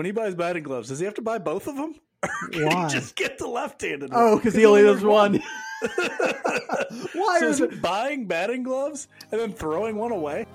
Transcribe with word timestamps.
when 0.00 0.06
he 0.06 0.12
buys 0.12 0.34
batting 0.34 0.62
gloves, 0.62 0.88
does 0.88 0.98
he 0.98 1.04
have 1.04 1.12
to 1.12 1.20
buy 1.20 1.36
both 1.36 1.68
of 1.68 1.76
them? 1.76 1.94
Why? 2.54 2.88
just 2.88 3.16
get 3.16 3.36
the 3.36 3.46
left-handed. 3.46 4.08
Oh, 4.14 4.36
because 4.36 4.54
he 4.54 4.64
only 4.64 4.82
has 4.86 5.04
one. 5.04 5.42
Why 7.12 7.36
so 7.38 7.48
is 7.48 7.60
it? 7.60 7.70
he 7.70 7.78
buying 7.80 8.24
batting 8.24 8.62
gloves 8.62 9.08
and 9.30 9.38
then 9.38 9.52
throwing 9.52 9.96
one 9.96 10.10
away? 10.10 10.46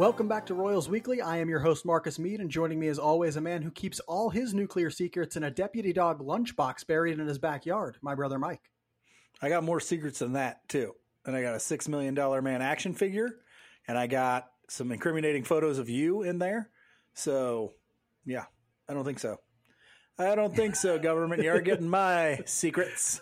Welcome 0.00 0.28
back 0.28 0.46
to 0.46 0.54
Royals 0.54 0.88
Weekly. 0.88 1.20
I 1.20 1.36
am 1.36 1.50
your 1.50 1.60
host, 1.60 1.84
Marcus 1.84 2.18
Mead, 2.18 2.40
and 2.40 2.50
joining 2.50 2.80
me 2.80 2.88
as 2.88 2.98
always, 2.98 3.36
a 3.36 3.40
man 3.42 3.60
who 3.60 3.70
keeps 3.70 4.00
all 4.00 4.30
his 4.30 4.54
nuclear 4.54 4.88
secrets 4.88 5.36
in 5.36 5.42
a 5.44 5.50
deputy 5.50 5.92
dog 5.92 6.20
lunchbox 6.22 6.86
buried 6.86 7.20
in 7.20 7.26
his 7.26 7.38
backyard, 7.38 7.98
my 8.00 8.14
brother 8.14 8.38
Mike. 8.38 8.62
I 9.42 9.50
got 9.50 9.62
more 9.62 9.78
secrets 9.78 10.20
than 10.20 10.32
that 10.32 10.66
too. 10.70 10.94
And 11.26 11.36
I 11.36 11.42
got 11.42 11.54
a 11.54 11.60
six 11.60 11.86
million 11.86 12.14
dollar 12.14 12.40
man 12.40 12.62
action 12.62 12.94
figure, 12.94 13.28
and 13.86 13.98
I 13.98 14.06
got 14.06 14.48
some 14.70 14.90
incriminating 14.90 15.44
photos 15.44 15.78
of 15.78 15.90
you 15.90 16.22
in 16.22 16.38
there. 16.38 16.70
So, 17.12 17.74
yeah, 18.24 18.46
I 18.88 18.94
don't 18.94 19.04
think 19.04 19.18
so. 19.18 19.36
I 20.18 20.34
don't 20.34 20.56
think 20.56 20.76
so, 20.76 20.98
government. 20.98 21.42
You're 21.42 21.60
getting 21.60 21.90
my 21.90 22.40
secrets. 22.46 23.20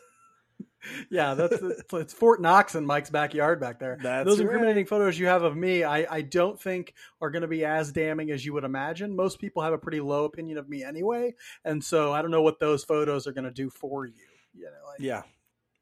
Yeah, 1.10 1.34
that's 1.34 1.56
it's 1.92 2.12
Fort 2.14 2.40
Knox 2.40 2.74
in 2.74 2.86
Mike's 2.86 3.10
backyard 3.10 3.60
back 3.60 3.78
there. 3.80 3.98
That's 4.00 4.24
Those 4.26 4.38
right. 4.38 4.44
incriminating 4.44 4.86
photos 4.86 5.18
you 5.18 5.26
have 5.26 5.42
of 5.42 5.56
me, 5.56 5.82
I, 5.84 6.06
I 6.16 6.22
don't 6.22 6.60
think 6.60 6.94
are 7.20 7.30
going 7.30 7.42
to 7.42 7.48
be 7.48 7.64
as 7.64 7.90
damning 7.92 8.30
as 8.30 8.44
you 8.46 8.52
would 8.54 8.64
imagine. 8.64 9.16
Most 9.16 9.40
people 9.40 9.62
have 9.62 9.72
a 9.72 9.78
pretty 9.78 10.00
low 10.00 10.24
opinion 10.24 10.56
of 10.58 10.68
me 10.68 10.84
anyway, 10.84 11.34
and 11.64 11.82
so 11.82 12.12
I 12.12 12.22
don't 12.22 12.30
know 12.30 12.42
what 12.42 12.60
those 12.60 12.84
photos 12.84 13.26
are 13.26 13.32
going 13.32 13.44
to 13.44 13.50
do 13.50 13.70
for 13.70 14.06
you. 14.06 14.12
You 14.54 14.64
know, 14.66 14.70
like, 14.86 15.00
Yeah, 15.00 15.22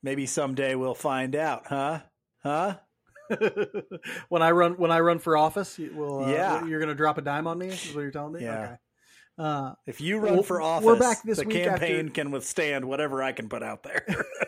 maybe 0.03 0.25
someday 0.27 0.75
we'll 0.75 0.95
find 0.95 1.37
out, 1.37 1.67
huh? 1.67 2.01
Huh? 2.43 2.77
when 4.29 4.41
I 4.43 4.53
run 4.53 4.75
when 4.79 4.91
I 4.93 5.01
run 5.01 5.19
for 5.19 5.37
office, 5.37 5.79
you 5.79 5.93
will 5.95 6.25
uh, 6.25 6.29
Yeah. 6.31 6.65
you're 6.67 6.79
going 6.81 6.89
to 6.89 6.95
drop 6.95 7.19
a 7.19 7.23
dime 7.23 7.47
on 7.47 7.59
me. 7.59 7.69
Is 7.69 7.95
what 7.95 8.03
you're 8.03 8.11
telling 8.11 8.35
me? 8.35 8.43
Yeah. 8.43 8.63
Okay. 8.65 8.77
Uh, 9.39 9.73
If 9.87 10.01
you 10.01 10.19
run 10.19 10.35
Well, 10.35 10.43
for 10.43 10.63
office, 10.63 10.87
we're 10.87 10.99
back 10.99 11.23
this 11.23 11.39
the 11.39 11.45
week 11.45 11.65
campaign 11.65 12.07
after- 12.07 12.13
can 12.13 12.31
withstand 12.31 12.85
whatever 12.87 13.23
I 13.23 13.33
can 13.33 13.49
put 13.49 13.63
out 13.63 13.83
there. 13.83 14.07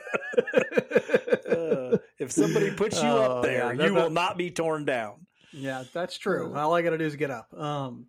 If 2.19 2.33
somebody 2.33 2.71
puts 2.71 3.03
you 3.03 3.09
Oh, 3.09 3.19
up 3.39 3.43
there, 3.43 3.71
yeah, 3.71 3.75
that- 3.75 3.87
you 3.87 3.95
will 3.95 4.11
not 4.11 4.37
be 4.37 4.51
torn 4.51 4.85
down. 4.85 5.27
yeah, 5.53 5.85
that's 5.93 6.19
true. 6.19 6.55
All 6.57 6.75
I 6.75 6.83
got 6.83 6.91
to 6.91 6.99
do 6.99 7.05
is 7.05 7.17
get 7.17 7.31
up. 7.31 7.53
Um, 7.59 8.07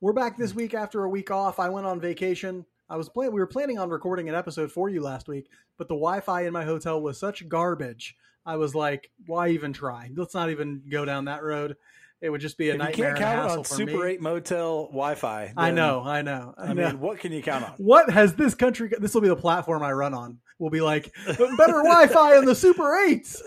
we're 0.00 0.12
back 0.12 0.36
this 0.36 0.54
week 0.54 0.74
after 0.74 1.04
a 1.04 1.08
week 1.08 1.30
off. 1.30 1.58
I 1.58 1.68
went 1.68 1.86
on 1.86 2.00
vacation. 2.00 2.64
I 2.88 2.96
was 2.96 3.08
plan- 3.08 3.32
we 3.32 3.40
were 3.40 3.46
planning 3.46 3.78
on 3.78 3.88
recording 3.90 4.28
an 4.28 4.34
episode 4.34 4.70
for 4.70 4.88
you 4.88 5.00
last 5.02 5.26
week, 5.28 5.48
but 5.78 5.88
the 5.88 5.94
Wi-Fi 5.94 6.42
in 6.46 6.52
my 6.52 6.64
hotel 6.64 7.00
was 7.00 7.18
such 7.18 7.48
garbage. 7.48 8.16
I 8.44 8.56
was 8.56 8.74
like, 8.76 9.10
why 9.26 9.48
even 9.48 9.72
try? 9.72 10.10
Let's 10.14 10.34
not 10.34 10.50
even 10.50 10.82
go 10.88 11.04
down 11.04 11.24
that 11.24 11.42
road. 11.42 11.76
It 12.22 12.30
would 12.30 12.40
just 12.40 12.56
be 12.56 12.70
a 12.70 12.74
If 12.74 12.74
you 12.74 12.78
nightmare 12.78 13.14
can't 13.14 13.18
and 13.18 13.24
count 13.24 13.42
hassle 13.42 13.58
on 13.58 13.64
Super 13.64 14.04
me. 14.04 14.12
8 14.12 14.20
motel 14.22 14.84
Wi-Fi. 14.86 15.52
I 15.56 15.70
know, 15.70 16.02
I 16.02 16.22
know, 16.22 16.54
I, 16.56 16.64
I 16.68 16.72
know. 16.72 16.86
mean, 16.88 17.00
what 17.00 17.18
can 17.18 17.30
you 17.32 17.42
count 17.42 17.64
on? 17.64 17.74
what 17.76 18.08
has 18.10 18.34
this 18.34 18.54
country? 18.54 18.90
This 18.98 19.12
will 19.14 19.20
be 19.20 19.28
the 19.28 19.36
platform 19.36 19.82
I 19.82 19.92
run 19.92 20.14
on. 20.14 20.38
We'll 20.58 20.70
be 20.70 20.80
like 20.80 21.12
better 21.26 21.82
Wi-Fi 21.82 22.38
in 22.38 22.46
the 22.46 22.54
Super 22.54 22.96
Eights. 23.04 23.42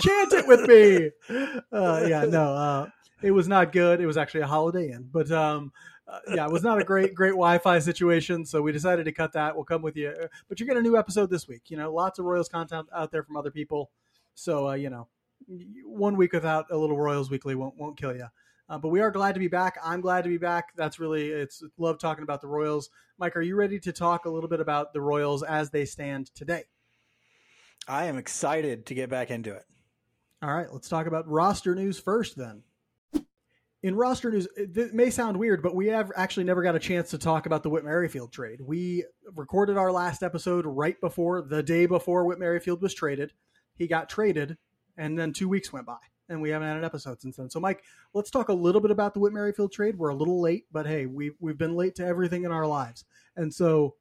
Chant 0.00 0.32
it 0.32 0.46
with 0.46 0.66
me. 0.66 1.10
Uh, 1.70 2.06
yeah, 2.08 2.24
no, 2.24 2.54
uh, 2.54 2.86
it 3.22 3.30
was 3.32 3.46
not 3.48 3.72
good. 3.72 4.00
It 4.00 4.06
was 4.06 4.16
actually 4.16 4.40
a 4.40 4.46
Holiday 4.46 4.92
Inn, 4.92 5.08
but 5.12 5.30
um, 5.30 5.72
uh, 6.08 6.18
yeah, 6.34 6.46
it 6.46 6.50
was 6.52 6.62
not 6.62 6.80
a 6.80 6.84
great 6.84 7.14
great 7.14 7.32
Wi-Fi 7.32 7.78
situation. 7.80 8.46
So 8.46 8.62
we 8.62 8.72
decided 8.72 9.04
to 9.04 9.12
cut 9.12 9.34
that. 9.34 9.54
We'll 9.54 9.64
come 9.66 9.82
with 9.82 9.96
you, 9.96 10.14
but 10.48 10.58
you 10.58 10.66
get 10.66 10.78
a 10.78 10.82
new 10.82 10.96
episode 10.96 11.28
this 11.28 11.46
week. 11.46 11.64
You 11.68 11.76
know, 11.76 11.92
lots 11.92 12.18
of 12.18 12.24
Royals 12.24 12.48
content 12.48 12.88
out 12.94 13.12
there 13.12 13.22
from 13.22 13.36
other 13.36 13.50
people. 13.50 13.90
So 14.34 14.70
uh, 14.70 14.72
you 14.74 14.88
know, 14.88 15.08
one 15.84 16.16
week 16.16 16.32
without 16.32 16.66
a 16.70 16.76
little 16.76 16.98
Royals 16.98 17.30
Weekly 17.30 17.54
won't 17.54 17.76
won't 17.76 17.96
kill 17.96 18.14
you. 18.14 18.26
Uh, 18.68 18.78
but 18.78 18.88
we 18.88 19.00
are 19.00 19.10
glad 19.10 19.34
to 19.34 19.40
be 19.40 19.48
back. 19.48 19.78
I'm 19.84 20.00
glad 20.00 20.24
to 20.24 20.30
be 20.30 20.38
back. 20.38 20.68
That's 20.76 20.98
really 20.98 21.28
it's 21.28 21.62
love 21.78 21.98
talking 21.98 22.22
about 22.22 22.40
the 22.40 22.48
Royals. 22.48 22.88
Mike, 23.18 23.36
are 23.36 23.42
you 23.42 23.56
ready 23.56 23.78
to 23.80 23.92
talk 23.92 24.24
a 24.24 24.30
little 24.30 24.48
bit 24.48 24.60
about 24.60 24.92
the 24.92 25.00
Royals 25.00 25.42
as 25.42 25.70
they 25.70 25.84
stand 25.84 26.34
today? 26.34 26.64
I 27.86 28.04
am 28.04 28.16
excited 28.16 28.86
to 28.86 28.94
get 28.94 29.10
back 29.10 29.30
into 29.30 29.52
it. 29.52 29.64
All 30.42 30.54
right, 30.54 30.72
let's 30.72 30.88
talk 30.88 31.06
about 31.06 31.28
roster 31.28 31.74
news 31.74 31.98
first 31.98 32.36
then. 32.36 32.62
In 33.82 33.96
roster 33.96 34.30
news, 34.30 34.46
it 34.56 34.76
it 34.76 34.94
may 34.94 35.10
sound 35.10 35.36
weird, 35.36 35.62
but 35.62 35.74
we 35.74 35.88
have 35.88 36.12
actually 36.16 36.44
never 36.44 36.62
got 36.62 36.76
a 36.76 36.80
chance 36.80 37.10
to 37.10 37.18
talk 37.18 37.46
about 37.46 37.64
the 37.64 37.70
Whit 37.70 37.84
Merrifield 37.84 38.32
trade. 38.32 38.60
We 38.60 39.04
recorded 39.34 39.76
our 39.76 39.90
last 39.90 40.22
episode 40.22 40.64
right 40.66 41.00
before 41.00 41.42
the 41.42 41.62
day 41.62 41.86
before 41.86 42.24
Whit 42.24 42.38
Merrifield 42.38 42.80
was 42.80 42.94
traded. 42.94 43.32
He 43.74 43.88
got 43.88 44.08
traded, 44.08 44.56
and 44.96 45.18
then 45.18 45.32
two 45.32 45.48
weeks 45.48 45.72
went 45.72 45.86
by, 45.86 45.98
and 46.28 46.40
we 46.40 46.50
haven't 46.50 46.68
had 46.68 46.76
an 46.76 46.84
episode 46.84 47.20
since 47.20 47.36
then. 47.36 47.50
So, 47.50 47.60
Mike, 47.60 47.82
let's 48.14 48.30
talk 48.30 48.48
a 48.48 48.54
little 48.54 48.80
bit 48.80 48.90
about 48.90 49.14
the 49.14 49.20
Whit 49.20 49.32
Merrifield 49.32 49.72
trade. 49.72 49.98
We're 49.98 50.10
a 50.10 50.14
little 50.14 50.40
late, 50.40 50.66
but 50.72 50.86
hey, 50.86 51.06
we've 51.06 51.36
we've 51.40 51.58
been 51.58 51.76
late 51.76 51.94
to 51.96 52.06
everything 52.06 52.44
in 52.44 52.52
our 52.52 52.66
lives, 52.66 53.04
and 53.36 53.52
so 53.52 53.94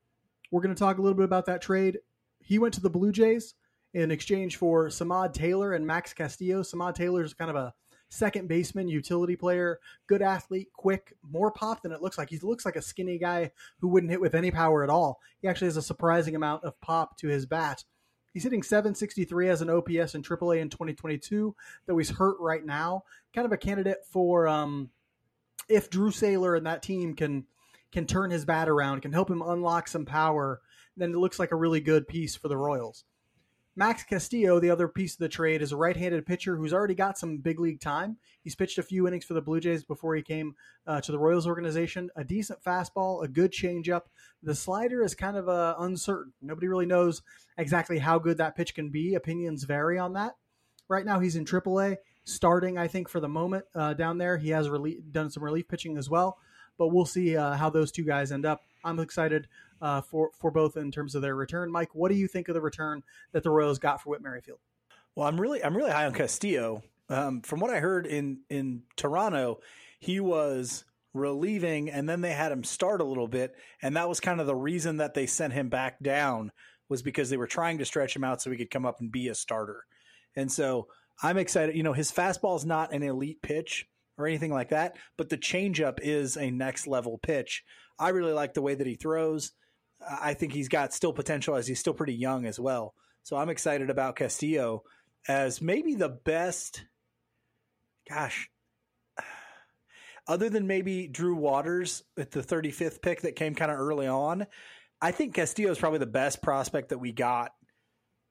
we're 0.52 0.62
going 0.62 0.76
to 0.76 0.80
talk 0.80 0.98
a 0.98 1.02
little 1.02 1.18
bit 1.18 1.26
about 1.26 1.46
that 1.46 1.62
trade. 1.62 2.00
He 2.44 2.60
went 2.60 2.74
to 2.76 2.82
the 2.82 2.90
Blue 2.90 3.12
Jays 3.12 3.56
in 3.94 4.12
exchange 4.12 4.58
for 4.58 4.88
Samad 4.88 5.34
Taylor 5.34 5.74
and 5.74 5.86
Max 5.86 6.14
Castillo. 6.14 6.62
Samad 6.62 6.96
Taylor 6.96 7.24
is 7.24 7.34
kind 7.34 7.50
of 7.50 7.56
a 7.56 7.74
second 8.10 8.48
baseman, 8.48 8.88
utility 8.90 9.36
player, 9.36 9.80
good 10.08 10.22
athlete, 10.22 10.68
quick, 10.74 11.14
more 11.30 11.52
pop 11.52 11.82
than 11.82 11.92
it 11.92 12.02
looks 12.02 12.18
like. 12.18 12.30
He 12.30 12.38
looks 12.40 12.66
like 12.66 12.76
a 12.76 12.82
skinny 12.82 13.18
guy 13.18 13.52
who 13.80 13.88
wouldn't 13.88 14.12
hit 14.12 14.22
with 14.22 14.36
any 14.36 14.52
power 14.52 14.84
at 14.84 14.90
all. 14.90 15.20
He 15.42 15.48
actually 15.48 15.68
has 15.68 15.78
a 15.78 15.82
surprising 15.82 16.36
amount 16.36 16.64
of 16.64 16.80
pop 16.82 17.18
to 17.20 17.28
his 17.28 17.46
bat. 17.46 17.84
He's 18.34 18.44
hitting 18.44 18.64
763 18.64 19.50
as 19.50 19.62
an 19.62 19.70
OPS 19.70 20.16
in 20.16 20.24
AAA 20.24 20.60
in 20.62 20.70
2022, 20.70 21.56
though 21.86 21.98
he's 21.98 22.10
hurt 22.10 22.38
right 22.40 22.66
now. 22.66 23.04
Kind 23.34 23.46
of 23.46 23.52
a 23.52 23.58
candidate 23.58 24.06
for 24.06 24.48
um, 24.48 24.90
if 25.68 25.90
Drew 25.90 26.12
Saylor 26.12 26.58
and 26.58 26.66
that 26.66 26.84
team 26.84 27.14
can 27.14 27.46
can 27.92 28.06
turn 28.06 28.32
his 28.32 28.46
bat 28.46 28.70
around, 28.70 29.02
can 29.02 29.12
help 29.12 29.30
him 29.30 29.42
unlock 29.42 29.88
some 29.88 30.06
power, 30.06 30.62
then 30.96 31.12
it 31.12 31.18
looks 31.18 31.40
like 31.40 31.52
a 31.52 31.58
really 31.58 31.82
good 31.82 32.08
piece 32.08 32.38
for 32.38 32.48
the 32.48 32.56
Royals. 32.56 33.04
Max 33.76 34.04
Castillo, 34.04 34.60
the 34.60 34.70
other 34.70 34.90
piece 34.90 35.14
of 35.14 35.20
the 35.20 35.30
trade, 35.30 35.62
is 35.62 35.72
a 35.72 35.78
right-handed 35.78 36.26
pitcher 36.26 36.58
who's 36.58 36.74
already 36.74 36.94
got 36.94 37.18
some 37.18 37.38
big 37.38 37.58
league 37.58 37.80
time. 37.80 38.18
He's 38.44 38.56
pitched 38.56 38.78
a 38.78 38.84
few 38.84 39.08
innings 39.08 39.24
for 39.24 39.34
the 39.34 39.42
Blue 39.42 39.62
Jays 39.62 39.86
before 39.86 40.14
he 40.14 40.22
came 40.22 40.56
uh, 40.86 41.00
to 41.00 41.12
the 41.12 41.20
Royals 41.20 41.48
organization. 41.48 42.10
A 42.18 42.24
decent 42.26 42.62
fastball, 42.62 43.24
a 43.24 43.30
good 43.30 43.54
changeup. 43.54 44.04
The 44.44 44.56
slider 44.56 45.04
is 45.04 45.16
kind 45.16 45.38
of 45.38 45.48
uh, 45.48 45.76
uncertain. 45.80 46.34
Nobody 46.42 46.68
really 46.68 46.86
knows 46.86 47.22
exactly 47.58 48.00
how 48.00 48.20
good 48.20 48.38
that 48.38 48.58
pitch 48.58 48.76
can 48.76 48.90
be. 48.90 49.16
Opinions 49.16 49.64
vary 49.64 49.98
on 49.98 50.14
that. 50.14 50.36
Right 50.90 51.06
now, 51.06 51.22
he's 51.22 51.38
in 51.38 51.46
AAA, 51.46 51.96
starting, 52.26 52.78
I 52.78 52.90
think, 52.90 53.08
for 53.08 53.22
the 53.22 53.30
moment 53.30 53.64
uh, 53.74 53.94
down 53.94 54.18
there. 54.18 54.38
He 54.38 54.50
has 54.50 54.70
relief, 54.70 54.98
done 55.12 55.30
some 55.30 55.46
relief 55.46 55.70
pitching 55.70 55.98
as 55.98 56.10
well, 56.10 56.38
but 56.78 56.90
we'll 56.90 57.06
see 57.06 57.38
uh, 57.38 57.54
how 57.54 57.70
those 57.70 57.94
two 57.94 58.04
guys 58.04 58.34
end 58.34 58.46
up. 58.46 58.64
I'm 58.84 59.00
excited 59.00 59.48
uh, 59.82 60.02
for 60.02 60.32
for 60.38 60.52
both 60.52 60.78
in 60.78 60.92
terms 60.92 61.16
of 61.16 61.22
their 61.22 61.36
return. 61.36 61.72
Mike, 61.72 61.94
what 61.94 62.10
do 62.10 62.16
you 62.16 62.28
think 62.28 62.48
of 62.48 62.54
the 62.54 62.62
return 62.62 63.04
that 63.32 63.44
the 63.44 63.50
Royals 63.50 63.80
got 63.80 64.02
for 64.02 64.12
Whit 64.12 64.22
Merrifield? 64.22 64.60
Well, 65.16 65.28
I'm 65.28 65.40
really 65.40 65.64
I'm 65.64 65.76
really 65.76 65.92
high 65.92 66.06
on 66.06 66.14
Castillo. 66.14 66.84
Um, 67.10 67.42
from 67.42 67.60
what 67.60 67.72
I 67.72 67.80
heard 67.80 68.06
in 68.06 68.40
in 68.50 68.84
Toronto, 68.96 69.60
he 70.00 70.20
was 70.20 70.86
relieving, 71.14 71.90
and 71.90 72.08
then 72.08 72.22
they 72.22 72.32
had 72.32 72.52
him 72.52 72.64
start 72.64 73.02
a 73.02 73.06
little 73.06 73.28
bit, 73.28 73.56
and 73.82 73.98
that 73.98 74.08
was 74.08 74.20
kind 74.20 74.40
of 74.40 74.48
the 74.48 74.56
reason 74.56 74.98
that 74.98 75.14
they 75.14 75.26
sent 75.26 75.54
him 75.54 75.70
back 75.70 76.00
down 76.02 76.52
was 76.88 77.02
because 77.02 77.30
they 77.30 77.38
were 77.38 77.48
trying 77.48 77.78
to 77.78 77.86
stretch 77.86 78.16
him 78.16 78.24
out 78.24 78.42
so 78.42 78.52
he 78.52 78.58
could 78.58 78.70
come 78.70 78.86
up 78.86 79.00
and 79.00 79.12
be 79.12 79.28
a 79.30 79.36
starter. 79.36 79.86
And 80.36 80.52
so 80.52 80.88
I'm 81.22 81.38
excited. 81.38 81.76
You 81.76 81.84
know, 81.84 81.94
his 81.94 82.12
fastball 82.12 82.58
is 82.58 82.66
not 82.66 82.94
an 82.94 83.04
elite 83.04 83.42
pitch 83.42 83.88
or 84.18 84.28
anything 84.28 84.52
like 84.52 84.70
that, 84.70 84.96
but 85.18 85.30
the 85.30 85.38
changeup 85.38 86.00
is 86.02 86.38
a 86.38 86.52
next 86.52 86.88
level 86.88 87.18
pitch. 87.18 87.64
I 87.98 88.10
really 88.10 88.34
like 88.34 88.54
the 88.54 88.62
way 88.62 88.76
that 88.76 88.88
he 88.88 88.96
throws. 88.96 89.52
I 90.10 90.34
think 90.34 90.54
he's 90.54 90.70
got 90.70 90.94
still 90.94 91.14
potential 91.14 91.56
as 91.56 91.68
he's 91.68 91.80
still 91.80 91.94
pretty 91.94 92.16
young 92.16 92.46
as 92.46 92.60
well. 92.60 92.94
So 93.24 93.38
I'm 93.38 93.50
excited 93.50 93.90
about 93.90 94.16
Castillo 94.16 94.84
as 95.28 95.62
maybe 95.62 95.96
the 95.96 96.10
best. 96.10 96.84
Gosh, 98.10 98.50
other 100.28 100.50
than 100.50 100.68
maybe 100.68 101.08
Drew 101.08 101.36
Waters 101.36 102.04
at 102.18 102.32
the 102.32 102.42
35th 102.42 103.02
pick 103.02 103.22
that 103.22 103.36
came 103.36 103.56
kind 103.56 103.72
of 103.72 103.78
early 103.80 104.08
on, 104.08 104.48
I 105.02 105.12
think 105.12 105.34
Castillo 105.34 105.72
is 105.72 105.80
probably 105.80 106.00
the 106.00 106.06
best 106.06 106.42
prospect 106.42 106.90
that 106.90 107.00
we 107.00 107.12
got 107.12 107.52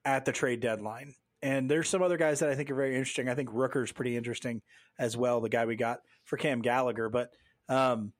at 0.05 0.25
the 0.25 0.31
trade 0.31 0.61
deadline. 0.61 1.13
And 1.41 1.69
there's 1.69 1.89
some 1.89 2.01
other 2.01 2.17
guys 2.17 2.39
that 2.39 2.49
I 2.49 2.55
think 2.55 2.69
are 2.69 2.75
very 2.75 2.95
interesting. 2.95 3.27
I 3.27 3.35
think 3.35 3.49
Rooker's 3.49 3.91
pretty 3.91 4.15
interesting 4.15 4.61
as 4.99 5.17
well, 5.17 5.41
the 5.41 5.49
guy 5.49 5.65
we 5.65 5.75
got 5.75 5.99
for 6.25 6.37
Cam 6.37 6.61
Gallagher. 6.61 7.09
But 7.09 7.29
um, 7.67 8.13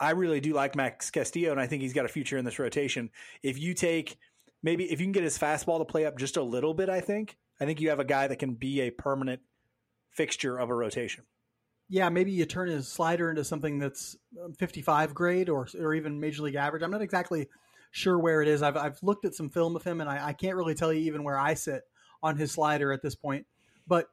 I 0.00 0.10
really 0.10 0.40
do 0.40 0.54
like 0.54 0.74
Max 0.74 1.10
Castillo, 1.10 1.52
and 1.52 1.60
I 1.60 1.66
think 1.66 1.82
he's 1.82 1.92
got 1.92 2.06
a 2.06 2.08
future 2.08 2.38
in 2.38 2.44
this 2.44 2.58
rotation. 2.58 3.10
If 3.42 3.58
you 3.58 3.74
take 3.74 4.16
maybe 4.62 4.90
if 4.90 5.00
you 5.00 5.06
can 5.06 5.12
get 5.12 5.22
his 5.22 5.38
fastball 5.38 5.78
to 5.78 5.84
play 5.84 6.06
up 6.06 6.18
just 6.18 6.36
a 6.36 6.42
little 6.42 6.74
bit, 6.74 6.88
I 6.88 7.00
think 7.00 7.36
I 7.60 7.66
think 7.66 7.80
you 7.80 7.90
have 7.90 8.00
a 8.00 8.04
guy 8.04 8.26
that 8.26 8.38
can 8.38 8.54
be 8.54 8.80
a 8.80 8.90
permanent 8.90 9.40
fixture 10.10 10.58
of 10.58 10.70
a 10.70 10.74
rotation. 10.74 11.24
Yeah, 11.88 12.08
maybe 12.08 12.30
you 12.30 12.46
turn 12.46 12.68
his 12.68 12.88
slider 12.88 13.30
into 13.30 13.44
something 13.44 13.78
that's 13.78 14.16
um, 14.42 14.54
55 14.54 15.12
grade 15.14 15.48
or 15.48 15.68
or 15.78 15.94
even 15.94 16.18
major 16.18 16.42
league 16.42 16.54
average. 16.54 16.82
I'm 16.82 16.90
not 16.90 17.02
exactly 17.02 17.48
sure 17.90 18.18
where 18.18 18.40
it 18.40 18.48
is. 18.48 18.62
I've 18.62 18.76
I've 18.76 19.02
looked 19.02 19.24
at 19.24 19.34
some 19.34 19.50
film 19.50 19.76
of 19.76 19.84
him, 19.84 20.00
and 20.00 20.08
I, 20.08 20.28
I 20.28 20.32
can't 20.32 20.56
really 20.56 20.74
tell 20.74 20.92
you 20.92 21.00
even 21.02 21.24
where 21.24 21.38
I 21.38 21.54
sit 21.54 21.82
on 22.22 22.36
his 22.36 22.52
slider 22.52 22.92
at 22.92 23.02
this 23.02 23.14
point. 23.14 23.46
But 23.86 24.08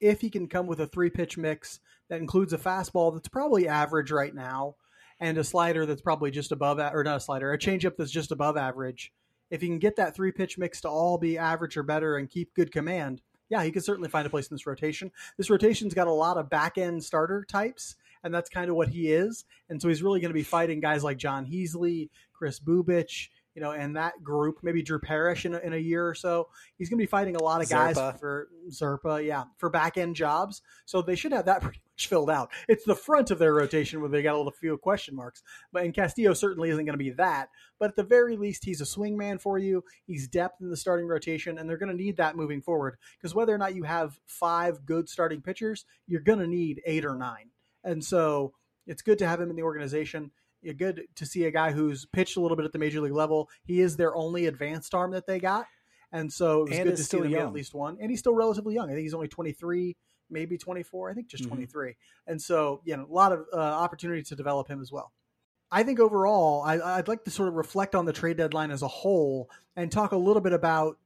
if 0.00 0.20
he 0.20 0.30
can 0.30 0.48
come 0.48 0.66
with 0.66 0.80
a 0.80 0.86
three 0.86 1.10
pitch 1.10 1.38
mix 1.38 1.80
that 2.08 2.20
includes 2.20 2.52
a 2.52 2.58
fastball 2.58 3.14
that's 3.14 3.28
probably 3.28 3.68
average 3.68 4.10
right 4.10 4.34
now, 4.34 4.74
and 5.22 5.38
a 5.38 5.44
slider 5.44 5.86
that's 5.86 6.02
probably 6.02 6.32
just 6.32 6.50
above, 6.50 6.80
or 6.80 7.04
not 7.04 7.18
a 7.18 7.20
slider, 7.20 7.52
a 7.52 7.58
changeup 7.58 7.96
that's 7.96 8.10
just 8.10 8.32
above 8.32 8.56
average. 8.56 9.12
If 9.50 9.60
he 9.60 9.68
can 9.68 9.78
get 9.78 9.94
that 9.96 10.16
three 10.16 10.32
pitch 10.32 10.58
mix 10.58 10.80
to 10.80 10.88
all 10.88 11.16
be 11.16 11.38
average 11.38 11.76
or 11.76 11.84
better 11.84 12.16
and 12.16 12.28
keep 12.28 12.52
good 12.54 12.72
command, 12.72 13.22
yeah, 13.48 13.62
he 13.62 13.70
could 13.70 13.84
certainly 13.84 14.08
find 14.08 14.26
a 14.26 14.30
place 14.30 14.48
in 14.48 14.54
this 14.54 14.66
rotation. 14.66 15.12
This 15.38 15.48
rotation's 15.48 15.94
got 15.94 16.08
a 16.08 16.12
lot 16.12 16.38
of 16.38 16.50
back 16.50 16.76
end 16.76 17.04
starter 17.04 17.44
types, 17.48 17.94
and 18.24 18.34
that's 18.34 18.50
kind 18.50 18.68
of 18.68 18.74
what 18.74 18.88
he 18.88 19.12
is. 19.12 19.44
And 19.68 19.80
so 19.80 19.86
he's 19.88 20.02
really 20.02 20.18
going 20.18 20.30
to 20.30 20.34
be 20.34 20.42
fighting 20.42 20.80
guys 20.80 21.04
like 21.04 21.18
Jon 21.18 21.46
Heasley, 21.46 22.10
Chris 22.32 22.58
Bubic, 22.58 23.28
you 23.54 23.60
know, 23.60 23.72
and 23.72 23.96
that 23.96 24.22
group, 24.22 24.58
maybe 24.62 24.82
Drew 24.82 24.98
Parrish 24.98 25.44
in 25.44 25.54
a, 25.54 25.58
in 25.58 25.74
a 25.74 25.78
year 25.78 26.06
or 26.06 26.14
so. 26.14 26.48
He's 26.78 26.88
going 26.88 26.98
to 26.98 27.02
be 27.02 27.06
fighting 27.06 27.36
a 27.36 27.42
lot 27.42 27.62
of 27.62 27.68
guys 27.68 27.96
Zerpa. 27.96 28.18
for 28.18 28.48
Zerpa, 28.70 29.24
yeah, 29.24 29.44
for 29.58 29.68
back 29.68 29.98
end 29.98 30.16
jobs. 30.16 30.62
So 30.86 31.02
they 31.02 31.16
should 31.16 31.32
have 31.32 31.44
that 31.44 31.60
pretty 31.62 31.80
much 31.94 32.08
filled 32.08 32.30
out. 32.30 32.50
It's 32.68 32.84
the 32.84 32.94
front 32.94 33.30
of 33.30 33.38
their 33.38 33.54
rotation 33.54 34.00
where 34.00 34.08
they 34.08 34.22
got 34.22 34.34
a 34.34 34.38
little 34.38 34.52
few 34.52 34.76
question 34.78 35.14
marks. 35.14 35.42
But 35.72 35.84
and 35.84 35.94
Castillo 35.94 36.32
certainly 36.32 36.70
isn't 36.70 36.84
going 36.84 36.98
to 36.98 37.04
be 37.04 37.10
that. 37.10 37.48
But 37.78 37.90
at 37.90 37.96
the 37.96 38.04
very 38.04 38.36
least, 38.36 38.64
he's 38.64 38.80
a 38.80 38.86
swing 38.86 39.16
man 39.16 39.38
for 39.38 39.58
you. 39.58 39.84
He's 40.06 40.28
depth 40.28 40.60
in 40.60 40.70
the 40.70 40.76
starting 40.76 41.06
rotation, 41.06 41.58
and 41.58 41.68
they're 41.68 41.78
going 41.78 41.96
to 41.96 42.02
need 42.02 42.16
that 42.16 42.36
moving 42.36 42.62
forward 42.62 42.96
because 43.18 43.34
whether 43.34 43.54
or 43.54 43.58
not 43.58 43.74
you 43.74 43.82
have 43.84 44.18
five 44.26 44.86
good 44.86 45.08
starting 45.08 45.42
pitchers, 45.42 45.84
you're 46.06 46.20
going 46.20 46.38
to 46.38 46.46
need 46.46 46.80
eight 46.86 47.04
or 47.04 47.16
nine. 47.16 47.50
And 47.84 48.02
so 48.04 48.54
it's 48.86 49.02
good 49.02 49.18
to 49.18 49.26
have 49.26 49.40
him 49.40 49.50
in 49.50 49.56
the 49.56 49.62
organization 49.62 50.30
good 50.76 51.02
to 51.16 51.26
see 51.26 51.44
a 51.44 51.50
guy 51.50 51.72
who's 51.72 52.06
pitched 52.06 52.36
a 52.36 52.40
little 52.40 52.56
bit 52.56 52.64
at 52.64 52.72
the 52.72 52.78
major 52.78 53.00
league 53.00 53.12
level. 53.12 53.48
He 53.64 53.80
is 53.80 53.96
their 53.96 54.14
only 54.14 54.46
advanced 54.46 54.94
arm 54.94 55.10
that 55.12 55.26
they 55.26 55.38
got, 55.38 55.66
and 56.12 56.32
so 56.32 56.62
it 56.62 56.70
was 56.70 56.78
and 56.78 56.88
good 56.88 56.96
to 56.96 57.04
see 57.04 57.16
them 57.18 57.30
young. 57.30 57.40
get 57.40 57.46
at 57.48 57.52
least 57.52 57.74
one. 57.74 57.98
And 58.00 58.10
he's 58.10 58.20
still 58.20 58.34
relatively 58.34 58.74
young. 58.74 58.90
I 58.90 58.94
think 58.94 59.02
he's 59.02 59.14
only 59.14 59.28
23, 59.28 59.96
maybe 60.30 60.58
24. 60.58 61.10
I 61.10 61.14
think 61.14 61.28
just 61.28 61.44
mm-hmm. 61.44 61.54
23. 61.54 61.96
And 62.26 62.40
so, 62.40 62.82
you 62.84 62.96
know, 62.96 63.06
a 63.08 63.12
lot 63.12 63.32
of 63.32 63.46
uh, 63.52 63.56
opportunity 63.56 64.22
to 64.22 64.36
develop 64.36 64.68
him 64.68 64.80
as 64.80 64.92
well. 64.92 65.12
I 65.70 65.82
think 65.84 66.00
overall, 66.00 66.62
I, 66.62 66.96
would 66.96 67.08
like 67.08 67.24
to 67.24 67.30
sort 67.30 67.48
of 67.48 67.54
reflect 67.54 67.94
on 67.94 68.04
the 68.04 68.12
trade 68.12 68.36
deadline 68.36 68.70
as 68.70 68.82
a 68.82 68.88
whole 68.88 69.48
and 69.74 69.90
talk 69.90 70.12
a 70.12 70.18
little 70.18 70.42
bit 70.42 70.52
about 70.52 70.98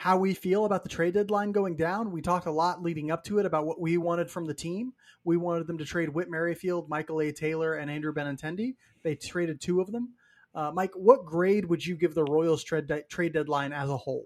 how 0.00 0.16
we 0.16 0.32
feel 0.32 0.64
about 0.64 0.82
the 0.82 0.88
trade 0.88 1.12
deadline 1.12 1.52
going 1.52 1.76
down. 1.76 2.10
We 2.10 2.22
talked 2.22 2.46
a 2.46 2.50
lot 2.50 2.82
leading 2.82 3.10
up 3.10 3.22
to 3.24 3.38
it 3.38 3.44
about 3.44 3.66
what 3.66 3.78
we 3.78 3.98
wanted 3.98 4.30
from 4.30 4.46
the 4.46 4.54
team. 4.54 4.94
We 5.24 5.36
wanted 5.36 5.66
them 5.66 5.76
to 5.76 5.84
trade 5.84 6.08
Whit 6.08 6.30
Merrifield, 6.30 6.88
Michael 6.88 7.20
A. 7.20 7.30
Taylor, 7.32 7.74
and 7.74 7.90
Andrew 7.90 8.14
Benintendi. 8.14 8.76
They 9.02 9.14
traded 9.14 9.60
two 9.60 9.82
of 9.82 9.92
them. 9.92 10.14
Uh, 10.54 10.70
Mike, 10.72 10.92
what 10.94 11.26
grade 11.26 11.66
would 11.66 11.84
you 11.84 11.96
give 11.96 12.14
the 12.14 12.24
Royals 12.24 12.64
trade 12.64 12.86
de- 12.86 13.02
trade 13.02 13.34
deadline 13.34 13.74
as 13.74 13.90
a 13.90 13.96
whole? 13.98 14.24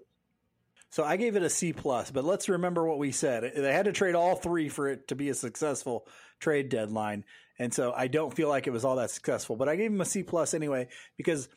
So 0.91 1.03
I 1.03 1.17
gave 1.17 1.35
it 1.35 1.43
a 1.43 1.49
C 1.49 1.73
plus, 1.73 2.09
but 2.09 2.23
let's 2.23 2.47
remember 2.47 2.87
what 2.87 2.97
we 2.97 3.11
said. 3.11 3.51
They 3.53 3.73
had 3.73 3.83
to 3.83 3.91
trade 3.91 4.15
all 4.15 4.37
three 4.37 4.69
for 4.69 4.87
it 4.87 5.09
to 5.09 5.15
be 5.15 5.27
a 5.27 5.33
successful 5.33 6.07
trade 6.39 6.69
deadline, 6.69 7.25
and 7.59 7.73
so 7.73 7.91
I 7.91 8.07
don't 8.07 8.33
feel 8.33 8.47
like 8.47 8.65
it 8.65 8.71
was 8.71 8.85
all 8.85 8.95
that 8.95 9.11
successful. 9.11 9.57
But 9.57 9.67
I 9.67 9.75
gave 9.75 9.91
them 9.91 9.99
a 9.99 10.05
C 10.05 10.23
plus 10.23 10.53
anyway 10.53 10.87
because 11.17 11.49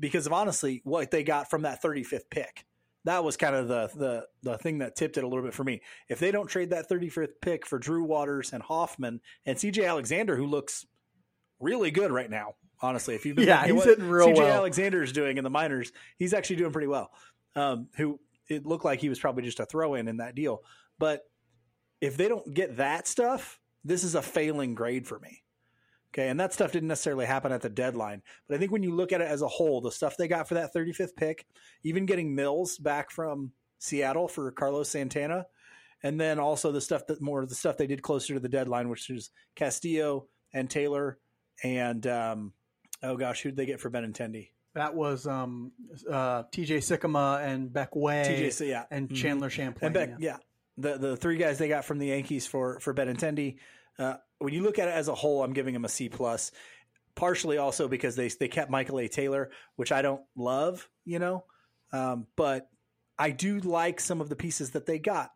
because 0.00 0.24
of 0.24 0.32
honestly 0.32 0.80
what 0.84 1.10
they 1.10 1.24
got 1.24 1.50
from 1.50 1.62
that 1.62 1.82
35th 1.82 2.30
pick 2.30 2.64
that 3.04 3.22
was 3.22 3.36
kind 3.36 3.54
of 3.54 3.68
the 3.68 3.90
the 3.94 4.26
the 4.42 4.58
thing 4.58 4.78
that 4.78 4.96
tipped 4.96 5.16
it 5.16 5.24
a 5.24 5.28
little 5.28 5.44
bit 5.44 5.54
for 5.54 5.64
me. 5.64 5.82
If 6.08 6.18
they 6.18 6.30
don't 6.30 6.46
trade 6.46 6.70
that 6.70 6.88
35th 6.88 7.40
pick 7.40 7.66
for 7.66 7.78
Drew 7.78 8.04
Waters 8.04 8.52
and 8.52 8.62
Hoffmann 8.62 9.20
and 9.46 9.56
CJ 9.58 9.86
Alexander, 9.86 10.36
who 10.36 10.46
looks 10.46 10.86
really 11.60 11.90
good 11.90 12.10
right 12.10 12.30
now, 12.30 12.54
honestly, 12.80 13.14
if 13.14 13.26
you've 13.26 13.36
been 13.36 13.46
yeah, 13.46 13.66
he's 13.66 13.84
hitting 13.84 14.08
real 14.08 14.28
CJ 14.28 14.38
well. 14.38 14.52
Alexander 14.52 15.02
is 15.02 15.12
doing 15.12 15.36
in 15.36 15.44
the 15.44 15.50
minors, 15.50 15.92
he's 16.18 16.34
actually 16.34 16.56
doing 16.56 16.72
pretty 16.72 16.88
well. 16.88 17.10
Um, 17.56 17.88
who 17.96 18.18
it 18.48 18.66
looked 18.66 18.84
like 18.84 19.00
he 19.00 19.08
was 19.08 19.20
probably 19.20 19.44
just 19.44 19.60
a 19.60 19.66
throw 19.66 19.94
in 19.94 20.08
in 20.08 20.16
that 20.16 20.34
deal, 20.34 20.62
but 20.98 21.22
if 22.00 22.16
they 22.16 22.28
don't 22.28 22.52
get 22.52 22.78
that 22.78 23.06
stuff, 23.06 23.60
this 23.84 24.02
is 24.02 24.14
a 24.14 24.22
failing 24.22 24.74
grade 24.74 25.06
for 25.06 25.18
me. 25.18 25.43
Okay. 26.14 26.28
And 26.28 26.38
that 26.38 26.52
stuff 26.52 26.70
didn't 26.70 26.88
necessarily 26.88 27.26
happen 27.26 27.50
at 27.50 27.60
the 27.60 27.68
deadline. 27.68 28.22
But 28.48 28.54
I 28.54 28.58
think 28.58 28.70
when 28.70 28.84
you 28.84 28.94
look 28.94 29.12
at 29.12 29.20
it 29.20 29.26
as 29.26 29.42
a 29.42 29.48
whole, 29.48 29.80
the 29.80 29.90
stuff 29.90 30.16
they 30.16 30.28
got 30.28 30.48
for 30.48 30.54
that 30.54 30.72
35th 30.72 31.16
pick, 31.16 31.44
even 31.82 32.06
getting 32.06 32.34
Mills 32.34 32.78
back 32.78 33.10
from 33.10 33.50
Seattle 33.80 34.28
for 34.28 34.50
Carlos 34.52 34.88
Santana, 34.88 35.46
and 36.04 36.20
then 36.20 36.38
also 36.38 36.70
the 36.70 36.80
stuff 36.80 37.06
that 37.08 37.20
more 37.20 37.44
the 37.46 37.54
stuff 37.54 37.76
they 37.76 37.86
did 37.86 38.02
closer 38.02 38.34
to 38.34 38.40
the 38.40 38.48
deadline, 38.48 38.88
which 38.88 39.10
is 39.10 39.30
Castillo 39.56 40.28
and 40.52 40.70
Taylor 40.70 41.18
and 41.62 42.06
um, 42.06 42.52
oh 43.02 43.16
gosh, 43.16 43.42
who 43.42 43.50
did 43.50 43.56
they 43.56 43.66
get 43.66 43.80
for 43.80 43.90
Benintendi? 43.90 44.50
That 44.74 44.94
was 44.94 45.26
um, 45.26 45.70
uh, 46.10 46.44
T.J. 46.50 46.78
Sikkema 46.78 47.44
and 47.44 47.72
Beck 47.72 47.94
Way, 47.94 48.24
TJ, 48.50 48.68
yeah. 48.68 48.84
and 48.90 49.08
mm-hmm. 49.08 49.14
Chandler 49.14 49.50
Champlain. 49.50 49.86
And 49.86 49.94
Beck, 49.94 50.08
yeah. 50.18 50.32
yeah. 50.32 50.36
the 50.78 50.98
the 50.98 51.16
three 51.16 51.36
guys 51.36 51.58
they 51.58 51.68
got 51.68 51.84
from 51.84 51.98
the 51.98 52.08
Yankees 52.08 52.46
for 52.46 52.80
for 52.80 52.92
Benintendi. 52.92 53.56
Uh, 53.98 54.16
when 54.38 54.52
you 54.52 54.62
look 54.62 54.78
at 54.78 54.88
it 54.88 54.94
as 54.94 55.08
a 55.08 55.14
whole, 55.14 55.42
I'm 55.42 55.52
giving 55.52 55.74
him 55.74 55.84
a 55.84 55.88
C 55.88 56.08
plus. 56.08 56.52
Partially 57.14 57.58
also 57.58 57.86
because 57.86 58.16
they 58.16 58.26
they 58.28 58.48
kept 58.48 58.72
Michael 58.72 58.98
A. 58.98 59.06
Taylor, 59.06 59.50
which 59.76 59.92
I 59.92 60.02
don't 60.02 60.22
love, 60.36 60.88
you 61.04 61.20
know, 61.20 61.44
um, 61.92 62.26
but 62.36 62.68
I 63.16 63.30
do 63.30 63.60
like 63.60 64.00
some 64.00 64.20
of 64.20 64.28
the 64.28 64.34
pieces 64.34 64.70
that 64.70 64.84
they 64.84 64.98
got. 64.98 65.30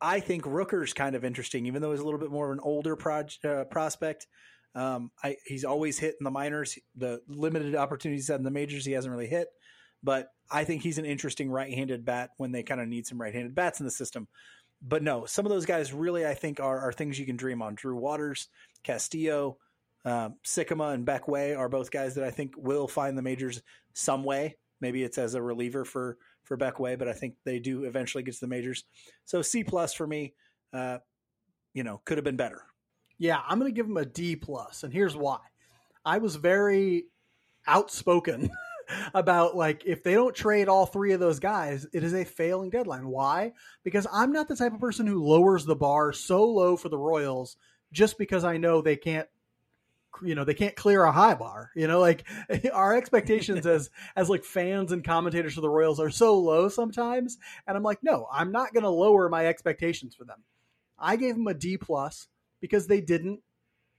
I 0.00 0.20
think 0.20 0.44
Rooker's 0.44 0.94
kind 0.94 1.14
of 1.14 1.24
interesting, 1.24 1.66
even 1.66 1.82
though 1.82 1.90
he's 1.90 2.00
a 2.00 2.04
little 2.04 2.20
bit 2.20 2.30
more 2.30 2.46
of 2.46 2.52
an 2.52 2.60
older 2.62 2.96
proj- 2.96 3.38
uh, 3.44 3.64
prospect. 3.64 4.26
Um, 4.74 5.10
I, 5.22 5.36
he's 5.44 5.64
always 5.64 5.98
hit 5.98 6.14
in 6.18 6.24
the 6.24 6.30
minors. 6.30 6.78
The 6.96 7.20
limited 7.28 7.74
opportunities 7.74 8.30
in 8.30 8.42
the 8.42 8.50
majors, 8.50 8.86
he 8.86 8.92
hasn't 8.92 9.12
really 9.12 9.26
hit. 9.26 9.48
But 10.02 10.28
I 10.50 10.64
think 10.64 10.82
he's 10.82 10.98
an 10.98 11.04
interesting 11.04 11.50
right-handed 11.50 12.04
bat 12.04 12.30
when 12.36 12.52
they 12.52 12.62
kind 12.62 12.80
of 12.80 12.88
need 12.88 13.06
some 13.06 13.20
right-handed 13.20 13.54
bats 13.54 13.80
in 13.80 13.84
the 13.84 13.90
system 13.90 14.28
but 14.80 15.02
no, 15.02 15.26
some 15.26 15.44
of 15.46 15.50
those 15.50 15.66
guys 15.66 15.92
really 15.92 16.26
I 16.26 16.34
think 16.34 16.60
are, 16.60 16.78
are 16.78 16.92
things 16.92 17.18
you 17.18 17.26
can 17.26 17.36
dream 17.36 17.62
on. 17.62 17.74
Drew 17.74 17.96
Waters, 17.96 18.48
Castillo, 18.84 19.58
um, 20.04 20.36
Sikkema, 20.46 20.94
and 20.94 21.04
Beck 21.04 21.28
Way 21.28 21.54
are 21.54 21.68
both 21.68 21.90
guys 21.90 22.14
that 22.14 22.24
I 22.24 22.30
think 22.30 22.54
will 22.56 22.88
find 22.88 23.16
the 23.16 23.22
majors 23.22 23.62
some 23.94 24.24
way. 24.24 24.56
Maybe 24.80 25.02
it's 25.02 25.18
as 25.18 25.34
a 25.34 25.42
reliever 25.42 25.84
for 25.84 26.16
for 26.44 26.56
Beck 26.56 26.78
Way, 26.78 26.96
but 26.96 27.08
I 27.08 27.12
think 27.12 27.34
they 27.44 27.58
do 27.58 27.84
eventually 27.84 28.22
get 28.22 28.34
to 28.34 28.40
the 28.40 28.46
majors. 28.46 28.84
So 29.24 29.42
C 29.42 29.64
plus 29.64 29.94
for 29.94 30.06
me. 30.06 30.34
Uh, 30.72 30.98
you 31.74 31.82
know, 31.82 32.00
could 32.04 32.18
have 32.18 32.24
been 32.24 32.36
better. 32.36 32.62
Yeah, 33.18 33.40
I'm 33.46 33.58
going 33.58 33.70
to 33.70 33.76
give 33.76 33.86
him 33.86 33.96
a 33.96 34.04
D 34.04 34.36
plus, 34.36 34.82
and 34.82 34.92
here's 34.92 35.16
why. 35.16 35.38
I 36.04 36.18
was 36.18 36.36
very 36.36 37.06
outspoken 37.66 38.50
about 39.14 39.56
like 39.56 39.84
if 39.84 40.02
they 40.02 40.14
don't 40.14 40.34
trade 40.34 40.68
all 40.68 40.86
three 40.86 41.12
of 41.12 41.20
those 41.20 41.40
guys, 41.40 41.86
it 41.92 42.02
is 42.02 42.14
a 42.14 42.24
failing 42.24 42.70
deadline. 42.70 43.08
Why? 43.08 43.52
Because 43.84 44.06
I'm 44.12 44.32
not 44.32 44.48
the 44.48 44.56
type 44.56 44.74
of 44.74 44.80
person 44.80 45.06
who 45.06 45.24
lowers 45.24 45.64
the 45.64 45.76
bar 45.76 46.12
so 46.12 46.44
low 46.44 46.76
for 46.76 46.88
the 46.88 46.98
Royals 46.98 47.56
just 47.92 48.18
because 48.18 48.44
I 48.44 48.56
know 48.56 48.80
they 48.80 48.96
can't 48.96 49.28
you 50.22 50.34
know 50.34 50.44
they 50.44 50.54
can't 50.54 50.74
clear 50.74 51.04
a 51.04 51.12
high 51.12 51.34
bar 51.34 51.70
you 51.76 51.86
know 51.86 52.00
like 52.00 52.24
our 52.72 52.96
expectations 52.96 53.66
as 53.66 53.90
as 54.16 54.28
like 54.28 54.44
fans 54.44 54.90
and 54.90 55.04
commentators 55.04 55.54
for 55.54 55.60
the 55.60 55.68
royals 55.68 56.00
are 56.00 56.10
so 56.10 56.38
low 56.38 56.68
sometimes 56.68 57.38
and 57.66 57.76
i'm 57.76 57.82
like 57.82 58.02
no 58.02 58.26
i'm 58.32 58.50
not 58.50 58.72
going 58.72 58.82
to 58.82 58.88
lower 58.88 59.28
my 59.28 59.46
expectations 59.46 60.14
for 60.14 60.24
them 60.24 60.42
i 60.98 61.14
gave 61.14 61.36
them 61.36 61.46
a 61.46 61.54
d 61.54 61.76
plus 61.76 62.28
because 62.60 62.86
they 62.86 63.00
didn't 63.00 63.40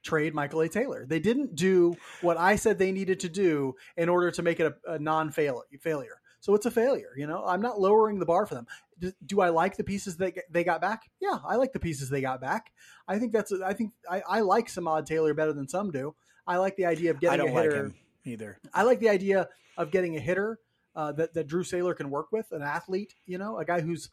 trade 0.03 0.34
Michael 0.34 0.62
A. 0.62 0.70
Taylor. 0.70 1.06
They 1.06 1.20
didn't 1.20 1.56
do 1.56 1.96
what 2.22 2.38
I 2.38 2.56
said 2.56 2.77
they 2.77 2.91
needed 2.91 3.20
to 3.22 3.29
do 3.29 3.75
in 3.98 4.10
order 4.10 4.32
to 4.32 4.41
make 4.41 4.60
it 4.60 4.74
a, 4.86 4.94
a 4.94 5.00
non 5.00 5.32
failure. 5.32 6.22
So 6.41 6.56
it's 6.56 6.65
a 6.65 6.72
failure. 6.72 7.12
You 7.18 7.27
know, 7.27 7.44
I'm 7.46 7.62
not 7.62 7.79
lowering 7.79 8.20
the 8.20 8.25
bar 8.25 8.46
for 8.46 8.56
them. 8.56 8.68
Do, 9.00 9.12
do, 9.25 9.41
I 9.41 9.50
like 9.50 9.77
the 9.77 9.84
pieces 9.84 10.18
that 10.18 10.34
they 10.50 10.63
got 10.63 10.82
back? 10.82 11.10
Yeah, 11.20 11.39
I 11.46 11.56
like 11.56 11.74
the 11.74 11.79
pieces 11.79 12.10
they 12.10 12.22
got 12.22 12.41
back. 12.41 12.72
I 13.08 13.20
think 13.20 13.34
that's. 13.34 13.51
I 13.51 13.74
think 13.74 13.91
I, 14.10 14.22
I 14.27 14.39
like 14.41 14.68
Samad 14.68 15.06
Taylor 15.06 15.34
better 15.34 15.53
than 15.53 15.68
some 15.68 15.91
do. 15.91 16.15
I 16.48 16.58
like 16.58 16.75
the 16.75 16.86
idea 16.86 17.12
of 17.12 17.20
getting 17.20 17.48
a 17.48 17.51
hitter. 17.51 17.84
Like 17.86 17.94
either. 18.25 18.58
I 18.74 18.84
like 18.84 19.00
the 19.00 19.10
idea 19.10 19.50
of 19.77 19.91
getting 19.91 20.15
a 20.15 20.20
hitter 20.20 20.60
uh, 20.96 21.12
that 21.13 21.34
that 21.34 21.48
Drew 21.48 21.63
Saylor 21.63 21.96
can 21.96 22.10
work 22.10 22.32
with, 22.32 22.51
an 22.51 22.62
athlete. 22.62 23.15
You 23.25 23.38
know, 23.38 23.58
a 23.58 23.65
guy 23.65 23.82
who's 23.82 24.10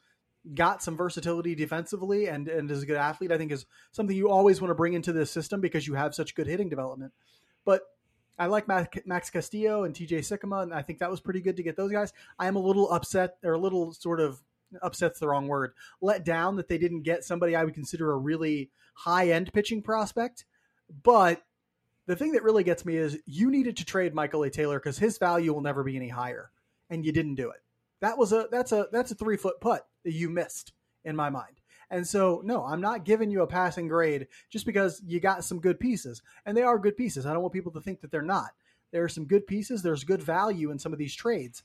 got 0.54 0.82
some 0.82 0.96
versatility 0.96 1.54
defensively 1.54 2.26
and, 2.26 2.48
and 2.48 2.70
is 2.70 2.82
a 2.82 2.86
good 2.86 2.96
athlete, 2.96 3.32
I 3.32 3.38
think 3.38 3.52
is 3.52 3.66
something 3.92 4.16
you 4.16 4.30
always 4.30 4.60
want 4.60 4.70
to 4.70 4.74
bring 4.74 4.94
into 4.94 5.12
this 5.12 5.30
system 5.30 5.60
because 5.60 5.86
you 5.86 5.94
have 5.94 6.14
such 6.14 6.34
good 6.34 6.46
hitting 6.46 6.68
development. 6.68 7.12
But 7.64 7.82
I 8.38 8.46
like 8.46 8.68
Max 8.68 9.30
Castillo 9.30 9.84
and 9.84 9.94
TJ 9.94 10.18
Sikkema, 10.18 10.62
and 10.62 10.74
I 10.74 10.82
think 10.82 10.98
that 10.98 11.10
was 11.10 11.20
pretty 11.20 11.40
good 11.40 11.56
to 11.56 11.62
get 11.62 11.76
those 11.76 11.90
guys. 11.90 12.12
I 12.38 12.46
am 12.46 12.56
a 12.56 12.60
little 12.60 12.90
upset, 12.92 13.36
or 13.42 13.54
a 13.54 13.58
little 13.58 13.92
sort 13.92 14.20
of 14.20 14.40
upset's 14.82 15.18
the 15.18 15.28
wrong 15.28 15.48
word, 15.48 15.72
let 16.00 16.24
down 16.24 16.56
that 16.56 16.68
they 16.68 16.78
didn't 16.78 17.02
get 17.02 17.24
somebody 17.24 17.56
I 17.56 17.64
would 17.64 17.74
consider 17.74 18.12
a 18.12 18.16
really 18.16 18.70
high 18.94 19.30
end 19.30 19.52
pitching 19.52 19.82
prospect. 19.82 20.44
But 21.02 21.42
the 22.06 22.14
thing 22.14 22.32
that 22.32 22.42
really 22.42 22.62
gets 22.62 22.84
me 22.84 22.96
is 22.96 23.18
you 23.26 23.50
needed 23.50 23.78
to 23.78 23.84
trade 23.84 24.14
Michael 24.14 24.42
A. 24.42 24.50
Taylor 24.50 24.78
because 24.78 24.98
his 24.98 25.18
value 25.18 25.52
will 25.52 25.62
never 25.62 25.82
be 25.82 25.96
any 25.96 26.08
higher, 26.08 26.50
and 26.90 27.04
you 27.04 27.12
didn't 27.12 27.36
do 27.36 27.50
it 27.50 27.62
that 28.00 28.18
was 28.18 28.32
a 28.32 28.46
that's 28.50 28.72
a 28.72 28.88
that's 28.92 29.10
a 29.10 29.14
three 29.14 29.36
foot 29.36 29.60
putt 29.60 29.86
that 30.06 30.14
you 30.14 30.30
missed 30.30 30.72
in 31.04 31.16
my 31.16 31.28
mind. 31.28 31.60
And 31.90 32.06
so, 32.06 32.40
no, 32.44 32.64
I'm 32.64 32.80
not 32.80 33.04
giving 33.04 33.30
you 33.30 33.42
a 33.42 33.46
passing 33.46 33.88
grade 33.88 34.28
just 34.50 34.66
because 34.66 35.02
you 35.04 35.20
got 35.20 35.44
some 35.44 35.60
good 35.60 35.78
pieces, 35.78 36.22
and 36.44 36.56
they 36.56 36.62
are 36.62 36.78
good 36.78 36.96
pieces. 36.96 37.26
I 37.26 37.32
don't 37.32 37.42
want 37.42 37.52
people 37.52 37.72
to 37.72 37.80
think 37.80 38.00
that 38.00 38.10
they're 38.10 38.22
not. 38.22 38.50
There 38.92 39.04
are 39.04 39.08
some 39.08 39.26
good 39.26 39.46
pieces. 39.46 39.82
There's 39.82 40.04
good 40.04 40.22
value 40.22 40.70
in 40.70 40.78
some 40.78 40.92
of 40.92 40.98
these 40.98 41.14
trades, 41.14 41.62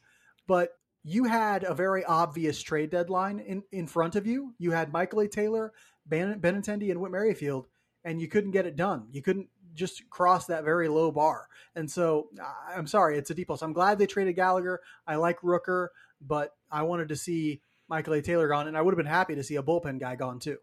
but 0.48 0.72
you 1.04 1.24
had 1.24 1.64
a 1.64 1.74
very 1.74 2.04
obvious 2.04 2.62
trade 2.62 2.90
deadline 2.90 3.40
in, 3.40 3.64
in 3.72 3.88
front 3.88 4.16
of 4.16 4.28
you. 4.28 4.54
You 4.58 4.72
had 4.72 4.92
Michael 4.92 5.22
A. 5.22 5.28
Taylor, 5.28 5.72
Ben, 6.06 6.40
Benintendi, 6.40 6.92
and 6.92 7.00
Whit 7.00 7.12
Merrifield, 7.12 7.68
and 8.04 8.20
you 8.20 8.28
couldn't 8.28 8.52
get 8.52 8.66
it 8.66 8.76
done. 8.76 9.08
You 9.12 9.22
couldn't 9.22 9.50
just 9.74 10.10
cross 10.10 10.48
that 10.48 10.64
very 10.64 10.88
low 10.88 11.12
bar. 11.12 11.48
And 11.76 11.90
so 11.90 12.30
I'm 12.76 12.88
sorry, 12.88 13.18
it's 13.18 13.30
a 13.30 13.36
deep 13.36 13.50
loss. 13.50 13.62
I'm 13.62 13.74
glad 13.74 13.98
they 13.98 14.06
traded 14.06 14.36
Gallagher. 14.36 14.82
I 15.08 15.16
like 15.16 15.42
Rooker, 15.42 15.88
but 16.20 16.56
I 16.70 16.84
wanted 16.84 17.10
to 17.10 17.16
see 17.16 17.62
Michael 17.92 18.14
A. 18.14 18.22
Taylor 18.22 18.48
gone, 18.48 18.70
and 18.70 18.78
I 18.78 18.82
would 18.82 18.94
have 18.94 18.98
been 18.98 19.06
happy 19.06 19.36
to 19.36 19.44
see 19.44 19.58
a 19.58 19.62
bullpen 19.62 20.00
guy 20.00 20.16
gone 20.16 20.40
too. 20.40 20.58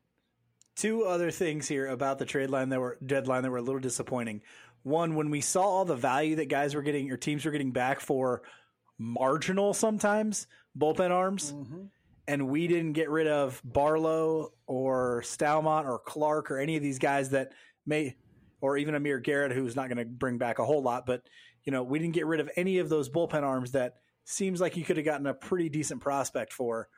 Two 0.77 1.05
other 1.05 1.31
things 1.31 1.69
here 1.69 1.87
about 1.87 2.19
the 2.19 2.25
trade 2.25 2.49
line 2.49 2.71
that 2.71 2.81
were 2.81 2.97
deadline 3.05 3.43
that 3.43 3.51
were 3.51 3.59
a 3.59 3.63
little 3.63 3.83
disappointing. 3.83 4.41
One, 4.83 5.15
when 5.15 5.29
we 5.29 5.43
saw 5.43 5.63
all 5.63 5.85
the 5.85 5.95
value 5.95 6.37
that 6.37 6.49
guys 6.49 6.75
were 6.75 6.81
getting 6.81 7.13
or 7.13 7.19
teams 7.19 7.45
were 7.45 7.51
getting 7.51 7.73
back 7.73 8.01
for 8.01 8.41
marginal 8.97 9.75
sometimes 9.75 10.47
bullpen 10.77 11.11
arms, 11.11 11.53
mm-hmm. 11.53 11.83
and 12.27 12.49
we 12.49 12.67
didn't 12.67 12.95
get 12.95 13.11
rid 13.11 13.27
of 13.27 13.61
Barlow 13.63 14.55
or 14.67 15.23
Staumont 15.23 15.85
or 15.85 15.99
Clarke 15.99 16.51
or 16.51 16.59
any 16.59 16.77
of 16.77 16.83
these 16.83 16.99
guys 16.99 17.29
that 17.31 17.53
may, 17.85 18.17
or 18.63 18.79
even 18.79 18.95
Amir 18.95 19.19
Garrett, 19.19 19.53
who's 19.53 19.77
not 19.77 19.89
going 19.89 19.99
to 19.99 20.07
bring 20.07 20.39
back 20.39 20.61
a 20.61 20.65
whole 20.65 20.83
lot, 20.83 21.05
but 21.05 21.21
you 21.65 21.73
know 21.73 21.83
we 21.83 21.99
didn't 21.99 22.15
get 22.15 22.25
rid 22.25 22.41
of 22.41 22.49
any 22.57 22.79
of 22.79 22.89
those 22.89 23.11
bullpen 23.11 23.43
arms 23.43 23.73
that 23.73 23.97
seems 24.25 24.63
like 24.63 24.79
you 24.79 24.85
could 24.85 24.97
have 24.97 25.05
gotten 25.05 25.27
a 25.27 25.35
pretty 25.35 25.69
decent 25.69 26.01
prospect 26.01 26.55
for. 26.55 26.89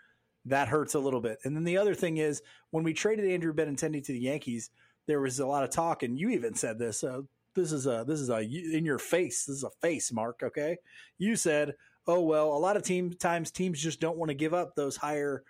That 0.47 0.69
hurts 0.69 0.95
a 0.95 0.99
little 0.99 1.21
bit. 1.21 1.39
And 1.45 1.55
then 1.55 1.65
the 1.65 1.77
other 1.77 1.95
thing 1.95 2.17
is 2.17 2.43
when 2.71 2.85
we 2.85 2.95
traded 2.95 3.31
Andrew 3.31 3.53
Benintendi 3.53 4.03
to 4.05 4.13
the 4.13 4.21
Yankees, 4.21 4.71
there 5.07 5.21
was 5.21 5.41
a 5.41 5.47
lot 5.47 5.65
of 5.65 5.71
talk, 5.71 6.03
and 6.03 6.19
you 6.19 6.31
even 6.31 6.55
said 6.55 6.79
this. 6.79 7.05
Uh, 7.05 7.23
this 7.55 7.73
is 7.73 7.87
a 7.87 8.05
this 8.07 8.21
is 8.21 8.31
a 8.31 8.41
in 8.41 8.85
your 8.85 8.99
face. 8.99 9.45
This 9.45 9.57
is 9.57 9.65
a 9.65 9.71
face, 9.83 10.13
Mark. 10.13 10.41
Okay, 10.43 10.79
you 11.19 11.37
said, 11.37 11.75
oh 12.07 12.21
well, 12.21 12.53
a 12.53 12.59
lot 12.59 12.77
of 12.77 12.83
team 12.83 13.13
times 13.13 13.51
teams 13.51 13.81
just 13.81 14.01
don't 14.01 14.17
want 14.17 14.31
to 14.31 14.35
give 14.35 14.55
up 14.55 14.75
those 14.75 14.97
higher 14.97 15.43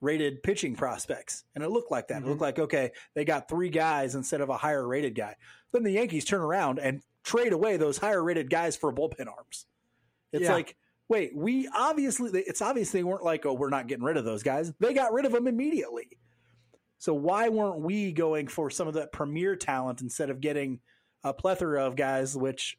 rated 0.00 0.42
pitching 0.42 0.74
prospects, 0.74 1.44
and 1.54 1.62
it 1.62 1.70
looked 1.70 1.90
like 1.90 2.08
that. 2.08 2.18
Mm-hmm. 2.18 2.26
It 2.26 2.28
looked 2.30 2.42
like 2.42 2.58
okay, 2.58 2.90
they 3.14 3.24
got 3.24 3.48
three 3.48 3.70
guys 3.70 4.14
instead 4.14 4.40
of 4.40 4.48
a 4.48 4.56
higher 4.56 4.86
rated 4.86 5.14
guy. 5.14 5.36
Then 5.72 5.84
the 5.84 5.92
Yankees 5.92 6.24
turn 6.24 6.40
around 6.40 6.78
and 6.78 7.02
trade 7.22 7.52
away 7.52 7.76
those 7.76 7.98
higher 7.98 8.22
rated 8.22 8.50
guys 8.50 8.76
for 8.76 8.92
bullpen 8.92 9.28
arms. 9.28 9.66
It's 10.32 10.44
yeah. 10.44 10.52
like 10.52 10.76
wait, 11.08 11.36
we 11.36 11.68
obviously 11.74 12.30
it's 12.40 12.62
obvious 12.62 12.90
they 12.90 13.04
weren't 13.04 13.24
like, 13.24 13.46
oh, 13.46 13.54
we're 13.54 13.70
not 13.70 13.86
getting 13.86 14.04
rid 14.04 14.16
of 14.16 14.24
those 14.24 14.42
guys. 14.42 14.72
They 14.80 14.94
got 14.94 15.12
rid 15.12 15.26
of 15.26 15.32
them 15.32 15.46
immediately. 15.46 16.18
So 16.98 17.12
why 17.12 17.48
weren't 17.48 17.80
we 17.80 18.12
going 18.12 18.48
for 18.48 18.70
some 18.70 18.88
of 18.88 18.94
that 18.94 19.12
premier 19.12 19.56
talent 19.56 20.00
instead 20.00 20.30
of 20.30 20.40
getting 20.40 20.80
a 21.22 21.34
plethora 21.34 21.86
of 21.86 21.96
guys, 21.96 22.36
which 22.36 22.78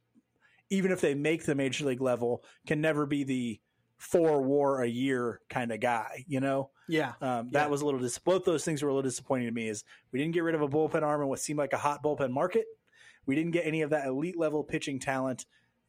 even 0.69 0.91
if 0.91 1.01
they 1.01 1.13
make 1.13 1.45
the 1.45 1.55
major 1.55 1.85
league 1.85 2.01
level, 2.01 2.43
can 2.65 2.81
never 2.81 3.05
be 3.05 3.23
the 3.23 3.59
four 3.97 4.41
war 4.41 4.81
a 4.81 4.87
year 4.87 5.41
kind 5.49 5.71
of 5.71 5.79
guy, 5.79 6.25
you 6.27 6.39
know? 6.39 6.71
Yeah. 6.87 7.13
Um, 7.21 7.49
that 7.51 7.65
yeah. 7.65 7.67
was 7.67 7.81
a 7.81 7.85
little 7.85 7.99
dis- 7.99 8.17
both 8.17 8.45
those 8.45 8.65
things 8.65 8.81
were 8.81 8.89
a 8.89 8.93
little 8.93 9.07
disappointing 9.07 9.47
to 9.47 9.53
me 9.53 9.69
is 9.69 9.83
we 10.11 10.19
didn't 10.19 10.33
get 10.33 10.43
rid 10.43 10.55
of 10.55 10.61
a 10.61 10.67
bullpen 10.67 11.03
arm 11.03 11.21
in 11.21 11.27
what 11.27 11.39
seemed 11.39 11.59
like 11.59 11.73
a 11.73 11.77
hot 11.77 12.03
bullpen 12.03 12.31
market. 12.31 12.65
We 13.25 13.35
didn't 13.35 13.51
get 13.51 13.65
any 13.65 13.81
of 13.81 13.91
that 13.91 14.07
elite 14.07 14.37
level 14.37 14.63
pitching 14.63 14.99
talent 14.99 15.45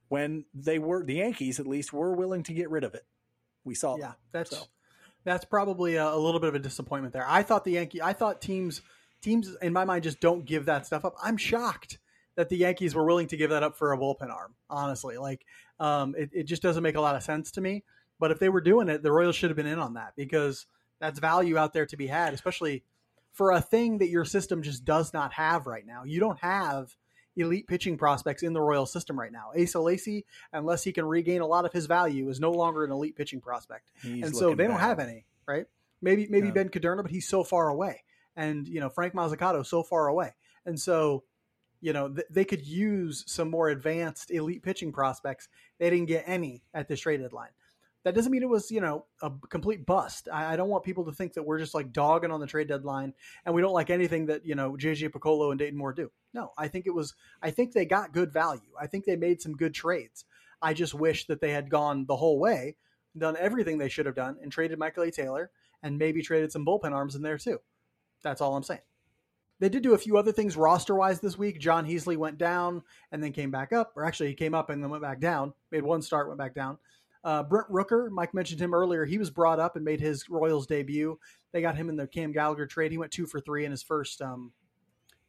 when 0.09 0.45
they 0.55 0.79
were 0.79 1.05
the 1.05 1.15
Yankees 1.15 1.61
at 1.61 1.67
least 1.67 1.93
were 1.93 2.15
willing 2.15 2.43
to 2.45 2.53
get 2.53 2.71
rid 2.71 2.85
of 2.85 2.95
it. 2.95 3.05
We 3.65 3.75
saw 3.75 3.97
Yeah, 3.97 4.13
that's 4.33 4.51
so. 4.51 4.65
that's 5.25 5.45
probably 5.45 5.97
a, 5.97 6.09
a 6.09 6.17
little 6.17 6.41
bit 6.41 6.49
of 6.49 6.55
a 6.55 6.61
disappointment 6.61 7.13
there. 7.13 7.27
I 7.27 7.43
thought 7.43 7.65
the 7.65 7.73
Yankee 7.73 8.03
I 8.03 8.13
thought 8.13 8.41
teams 8.41 8.83
teams 9.21 9.57
in 9.63 9.73
my 9.73 9.85
mind 9.85 10.05
just 10.05 10.21
don't 10.21 10.45
give 10.45 10.67
that 10.67 10.87
stuff 10.87 11.05
up. 11.05 11.15
I'm 11.23 11.37
shocked 11.37 11.99
that 12.37 12.49
the 12.49 12.57
Yankees 12.57 12.95
were 12.95 13.05
willing 13.05 13.27
to 13.29 13.37
give 13.37 13.51
that 13.51 13.63
up 13.63 13.77
for 13.77 13.93
a 13.93 13.99
bullpen 13.99 14.31
arm. 14.31 14.55
Honestly, 14.71 15.17
like 15.17 15.45
um, 15.81 16.15
it, 16.17 16.31
it 16.33 16.43
just 16.45 16.63
doesn't 16.63 16.83
make 16.83 16.97
a 16.97 17.01
lot 17.01 17.17
of 17.17 17.23
sense 17.23 17.51
to 17.53 17.61
me. 17.61 17.83
But 18.19 18.31
if 18.31 18.39
they 18.39 18.49
were 18.49 18.61
doing 18.61 18.89
it, 18.89 19.03
the 19.03 19.13
Royals 19.13 19.37
should 19.37 19.51
have 19.51 19.57
been 19.57 19.67
in 19.67 19.79
on 19.79 19.95
that 19.95 20.15
because 20.17 20.67
that's 21.01 21.19
value 21.19 21.59
out 21.59 21.73
there 21.73 21.87
to 21.87 21.97
be 21.97 22.07
had, 22.07 22.33
especially 22.33 22.83
for 23.33 23.53
a 23.53 23.61
thing 23.61 23.99
that 23.99 24.09
your 24.09 24.25
system 24.25 24.63
just 24.63 24.85
does 24.85 25.13
not 25.13 25.35
have 25.35 25.67
right 25.67 25.87
now. 25.87 26.05
You 26.05 26.21
don't 26.21 26.39
have 26.39 26.97
elite 27.37 27.67
pitching 27.67 27.97
prospects 27.99 28.43
in 28.43 28.53
the 28.53 28.61
Royal 28.61 28.87
system 28.87 29.19
right 29.19 29.33
now. 29.33 29.51
Asa 29.61 29.81
Lacy, 29.81 30.25
unless 30.53 30.83
he 30.85 30.93
can 30.93 31.05
regain 31.05 31.41
a 31.41 31.47
lot 31.47 31.65
of 31.65 31.73
his 31.73 31.87
value, 31.87 32.29
is 32.29 32.41
no 32.41 32.51
longer 32.51 32.85
an 32.85 32.91
elite 32.91 33.17
pitching 33.17 33.41
prospect, 33.41 33.93
he's 34.03 34.25
and 34.25 34.37
so 34.37 34.51
they 34.51 34.65
bad. 34.65 34.69
don't 34.69 34.81
have 34.81 34.99
any. 34.99 35.27
Right? 35.47 35.67
Maybe 36.03 36.27
maybe 36.29 36.49
no. 36.49 36.55
Ben 36.55 36.69
Kudrna, 36.69 37.03
but 37.03 37.11
he's 37.11 37.29
so 37.29 37.45
far 37.45 37.69
away, 37.69 38.03
and 38.35 38.67
you 38.67 38.81
know 38.81 38.89
Frank 38.89 39.15
Mozzicato 39.15 39.65
so 39.65 39.83
far 39.83 40.09
away, 40.09 40.35
and 40.65 40.81
so 40.81 41.25
you 41.81 41.93
know 41.93 42.09
th- 42.09 42.27
they 42.31 42.45
could 42.45 42.67
use 42.67 43.25
some 43.27 43.51
more 43.51 43.69
advanced 43.69 44.31
elite 44.31 44.63
pitching 44.63 44.93
prospects. 44.93 45.49
They 45.79 45.91
didn't 45.91 46.07
get 46.07 46.25
any 46.27 46.63
at 46.75 46.89
this 46.89 47.01
trade 47.01 47.21
deadline 47.21 47.51
that 48.07 48.15
doesn't 48.15 48.31
mean 48.31 48.45
it 48.45 48.49
was 48.49 48.71
you 48.71 48.81
know 48.81 49.05
a 49.21 49.33
complete 49.49 49.85
bust. 49.85 50.29
I, 50.33 50.53
I, 50.53 50.57
don't 50.57 50.69
want 50.69 50.85
people 50.85 51.05
to 51.07 51.13
think 51.13 51.33
that 51.33 51.43
we're 51.43 51.59
just 51.59 51.75
like 51.75 51.93
dogging 51.93 52.31
on 52.31 52.39
the 52.39 52.47
trade 52.47 52.69
deadline 52.69 53.13
and 53.45 53.53
we 53.53 53.61
don't 53.61 53.73
like 53.73 53.91
anything 53.91 54.27
that 54.27 54.47
you 54.47 54.55
know 54.55 54.77
JJ 54.79 55.11
Picollo 55.11 55.51
and 55.51 55.59
Dayton 55.59 55.77
Moore 55.77 55.93
do. 55.93 56.13
No, 56.33 56.53
I 56.57 56.69
think 56.69 56.87
it 56.87 56.95
was. 56.95 57.15
I 57.43 57.51
think 57.51 57.73
they 57.73 57.85
got 57.85 58.13
good 58.13 58.33
value. 58.33 58.71
I 58.81 58.87
think 58.87 59.07
they 59.07 59.17
made 59.17 59.43
some 59.43 59.57
good 59.57 59.75
trades. 59.75 60.25
I 60.63 60.73
just 60.73 60.95
wish 60.95 61.27
that 61.27 61.41
they 61.41 61.51
had 61.51 61.69
gone 61.69 62.07
the 62.07 62.15
whole 62.15 62.39
way, 62.39 62.77
done 63.19 63.37
everything 63.41 63.77
they 63.77 63.89
should 63.89 64.07
have 64.07 64.15
done, 64.15 64.37
and 64.41 64.53
traded 64.53 64.79
Michael 64.79 65.03
A. 65.03 65.11
Taylor 65.11 65.51
and 65.83 65.99
maybe 65.99 66.23
traded 66.23 66.53
some 66.53 66.65
bullpen 66.65 66.93
arms 66.93 67.17
in 67.17 67.23
there 67.23 67.39
too. 67.39 67.59
That's 68.23 68.41
all 68.41 68.55
I'm 68.55 68.63
saying. 68.63 68.83
They 69.59 69.69
did 69.69 69.83
do 69.83 69.95
a 69.95 69.99
few 69.99 70.17
other 70.17 70.31
things 70.31 70.57
roster 70.57 70.95
wise 70.95 71.19
this 71.19 71.37
week. 71.37 71.59
Jon 71.59 71.85
Heasley 71.85 72.17
went 72.17 72.39
down 72.39 72.85
and 73.11 73.21
then 73.21 73.33
came 73.33 73.51
back 73.51 73.73
up, 73.73 73.95
or 73.97 74.05
actually 74.05 74.29
he 74.29 74.35
came 74.35 74.55
up 74.55 74.71
and 74.71 74.81
then 74.81 74.91
went 74.91 75.03
back 75.03 75.19
down. 75.19 75.55
Made 75.73 75.83
one 75.83 76.03
start, 76.03 76.29
went 76.29 76.39
back 76.39 76.55
down. 76.55 76.79
Uh, 77.27 77.43
Brent 77.43 77.69
Rooker, 77.69 78.09
Mike 78.09 78.33
mentioned 78.35 78.61
him 78.61 78.73
earlier. 78.73 79.05
He 79.05 79.19
was 79.19 79.31
brought 79.31 79.59
up 79.59 79.75
and 79.75 79.85
made 79.85 80.01
his 80.01 80.31
Royals 80.31 80.65
debut. 80.65 81.19
They 81.51 81.61
got 81.61 81.75
him 81.75 81.89
in 81.89 81.97
the 81.97 82.07
Cam 82.07 82.31
Gallagher 82.31 82.67
trade. 82.67 82.93
He 82.93 82.99
went 82.99 83.11
two 83.11 83.27
for 83.27 83.41
three 83.41 83.65
in 83.65 83.73
his 83.73 83.83
first 83.83 84.23
um, 84.23 84.53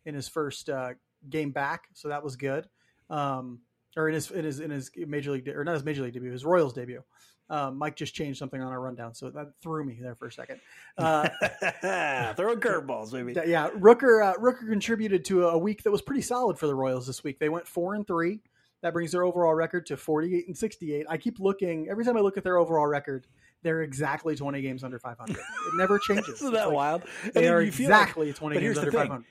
in 0.06 0.14
his 0.14 0.30
first 0.30 0.70
uh, 0.70 0.92
game 1.28 1.50
back, 1.50 1.86
so 1.96 2.10
that 2.10 2.24
was 2.24 2.36
good. 2.36 2.68
Um, 3.10 3.62
or 3.98 4.10
in 4.10 4.14
his 4.14 4.30
in 4.30 4.46
his 4.46 4.60
in 4.60 4.70
his 4.70 4.92
major 4.96 5.32
league 5.32 5.50
or 5.50 5.64
not 5.64 5.74
his 5.74 5.84
major 5.84 6.04
league 6.04 6.14
debut, 6.14 6.32
his 6.32 6.46
Royals 6.46 6.74
debut. 6.74 7.04
Um, 7.50 7.80
Mike 7.80 7.96
just 7.96 8.14
changed 8.14 8.38
something 8.38 8.62
on 8.62 8.72
our 8.72 8.80
rundown, 8.80 9.16
so 9.16 9.32
that 9.32 9.54
threw 9.64 9.84
me 9.84 9.98
there 10.00 10.14
for 10.14 10.28
a 10.28 10.32
second. 10.32 10.60
Uh, 11.00 11.30
Throwing 12.36 12.60
curveballs, 12.60 13.12
maybe. 13.12 13.34
Yeah, 13.50 13.72
Rooker 13.72 14.24
uh, 14.24 14.36
Rooker 14.36 14.70
contributed 14.70 15.26
to 15.26 15.48
a 15.48 15.58
week 15.58 15.82
that 15.82 15.90
was 15.90 16.04
pretty 16.04 16.22
solid 16.22 16.60
for 16.60 16.68
the 16.68 16.76
Royals 16.76 17.08
this 17.08 17.24
week. 17.24 17.40
They 17.40 17.50
went 17.50 17.68
four 17.68 17.96
and 17.96 18.06
three. 18.06 18.42
That 18.84 18.94
brings 18.94 19.12
their 19.12 19.24
overall 19.24 19.54
record 19.54 19.88
to 19.88 19.98
48 19.98 20.48
and 20.48 20.58
68. 20.58 21.06
I 21.10 21.18
keep 21.18 21.40
looking 21.40 21.88
every 21.90 22.06
time 22.06 22.18
I 22.18 22.22
look 22.22 22.38
at 22.38 22.44
their 22.44 22.58
overall 22.58 22.86
record, 22.86 23.26
they're 23.64 23.82
exactly 23.82 24.36
20 24.36 24.62
games 24.62 24.84
under 24.84 25.00
500. 25.00 25.36
It 25.36 25.42
never 25.76 26.00
changes. 26.08 26.36
Isn't 26.36 26.54
that 26.54 26.68
like, 26.68 26.76
wild? 26.76 27.04
They 27.34 27.48
are 27.48 27.62
exactly 27.62 28.28
like, 28.28 28.36
20 28.36 28.60
games 28.60 28.78
under 28.78 28.92
500. 28.92 29.26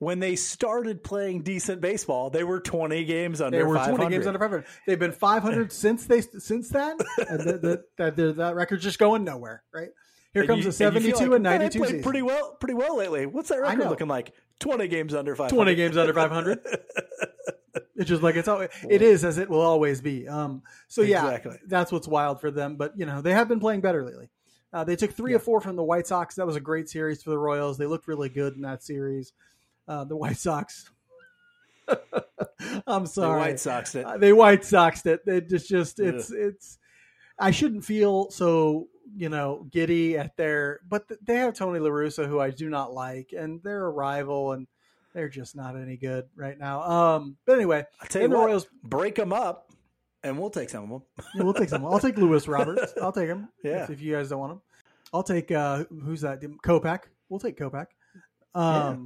When 0.00 0.18
they 0.18 0.34
started 0.34 1.04
playing 1.04 1.42
decent 1.42 1.82
baseball, 1.82 2.30
they 2.30 2.42
were 2.42 2.60
20 2.60 3.04
games 3.04 3.40
under. 3.40 3.58
They 3.58 3.64
were 3.64 3.76
500. 3.76 3.96
20 3.96 4.14
games 4.14 4.26
under 4.26 4.38
500. 4.38 4.64
They've 4.86 4.98
been 4.98 5.12
500 5.12 5.72
since 5.72 6.06
they 6.06 6.22
since 6.22 6.68
then, 6.70 6.96
and 7.28 7.40
the, 7.40 7.84
the, 7.98 8.10
the, 8.10 8.32
that 8.34 8.54
record's 8.54 8.82
just 8.82 8.98
going 8.98 9.24
nowhere. 9.24 9.62
Right 9.74 9.90
here 10.32 10.42
and 10.42 10.48
comes 10.48 10.64
you, 10.64 10.70
a 10.70 10.72
72 10.72 11.34
and, 11.34 11.44
like, 11.44 11.54
and 11.54 11.60
92 11.62 11.84
season. 11.84 12.02
Pretty 12.02 12.22
well, 12.22 12.56
pretty 12.60 12.74
well 12.74 12.96
lately. 12.96 13.26
What's 13.26 13.48
that 13.48 13.60
record 13.60 13.88
looking 13.88 14.08
like? 14.08 14.32
20 14.60 14.88
games 14.88 15.14
under 15.14 15.34
500. 15.34 15.54
20 15.54 15.74
games 15.74 15.96
under 15.96 16.14
500. 16.14 16.60
it's 17.96 18.08
just 18.08 18.22
like 18.22 18.36
it's 18.36 18.48
always 18.48 18.68
it 18.88 19.02
is 19.02 19.24
as 19.24 19.38
it 19.38 19.48
will 19.48 19.60
always 19.60 20.00
be. 20.00 20.26
Um, 20.28 20.62
so 20.88 21.02
yeah, 21.02 21.26
exactly. 21.26 21.58
that's 21.66 21.92
what's 21.92 22.08
wild 22.08 22.40
for 22.40 22.50
them. 22.50 22.76
But 22.76 22.98
you 22.98 23.06
know 23.06 23.20
they 23.20 23.32
have 23.32 23.48
been 23.48 23.60
playing 23.60 23.80
better 23.80 24.04
lately. 24.04 24.30
Uh, 24.72 24.84
they 24.84 24.96
took 24.96 25.12
three 25.12 25.32
yeah. 25.32 25.36
or 25.36 25.40
four 25.40 25.60
from 25.60 25.76
the 25.76 25.82
White 25.82 26.06
Sox. 26.06 26.36
That 26.36 26.46
was 26.46 26.56
a 26.56 26.60
great 26.60 26.88
series 26.88 27.22
for 27.22 27.30
the 27.30 27.38
Royals. 27.38 27.76
They 27.76 27.86
looked 27.86 28.06
really 28.06 28.28
good 28.28 28.54
in 28.54 28.62
that 28.62 28.82
series. 28.82 29.32
Uh, 29.88 30.04
the 30.04 30.16
White 30.16 30.36
Sox. 30.36 30.90
I'm 32.86 33.06
sorry, 33.06 33.40
the 33.40 33.50
White 33.50 33.60
Sox 33.60 33.94
it. 33.94 34.04
Uh, 34.04 34.16
they 34.16 34.32
White 34.32 34.62
Soxed 34.62 35.06
it. 35.06 35.22
It's 35.26 35.66
just 35.66 35.98
it's 35.98 36.30
Ugh. 36.30 36.36
it's. 36.38 36.78
I 37.38 37.50
shouldn't 37.52 37.84
feel 37.84 38.30
so 38.30 38.88
you 39.16 39.28
know 39.28 39.66
giddy 39.70 40.16
at 40.16 40.36
their, 40.36 40.80
but 40.88 41.04
they 41.22 41.36
have 41.36 41.54
Tony 41.54 41.80
La 41.80 41.90
Russa, 41.90 42.26
who 42.26 42.38
I 42.38 42.50
do 42.50 42.68
not 42.68 42.92
like, 42.92 43.32
and 43.36 43.60
they're 43.62 43.86
a 43.86 43.90
rival 43.90 44.52
and 44.52 44.66
they're 45.14 45.28
just 45.28 45.56
not 45.56 45.76
any 45.76 45.96
good 45.96 46.26
right 46.36 46.58
now. 46.58 46.82
Um, 46.82 47.36
but 47.46 47.54
anyway, 47.54 47.84
I 48.00 48.06
tell 48.06 48.22
you 48.22 48.28
what, 48.28 48.46
Royals 48.46 48.66
break 48.82 49.14
them 49.14 49.32
up, 49.32 49.70
and 50.22 50.38
we'll 50.38 50.50
take 50.50 50.70
some 50.70 50.84
of 50.84 50.88
them. 50.90 51.02
yeah, 51.34 51.42
we'll 51.42 51.54
take 51.54 51.68
some. 51.68 51.84
I'll 51.84 52.00
take 52.00 52.16
Luis 52.16 52.46
Roberts. 52.46 52.94
I'll 53.02 53.12
take 53.12 53.28
him. 53.28 53.48
Yeah, 53.64 53.84
if, 53.84 53.90
if 53.90 54.00
you 54.00 54.14
guys 54.14 54.28
don't 54.28 54.40
want 54.40 54.52
him, 54.52 54.60
I'll 55.12 55.22
take 55.22 55.50
uh, 55.50 55.84
who's 56.04 56.20
that? 56.22 56.40
Kopech. 56.40 57.02
We'll 57.28 57.40
take 57.40 57.58
Kopech. 57.58 57.86
Um, 58.54 58.64
yeah. 58.64 58.96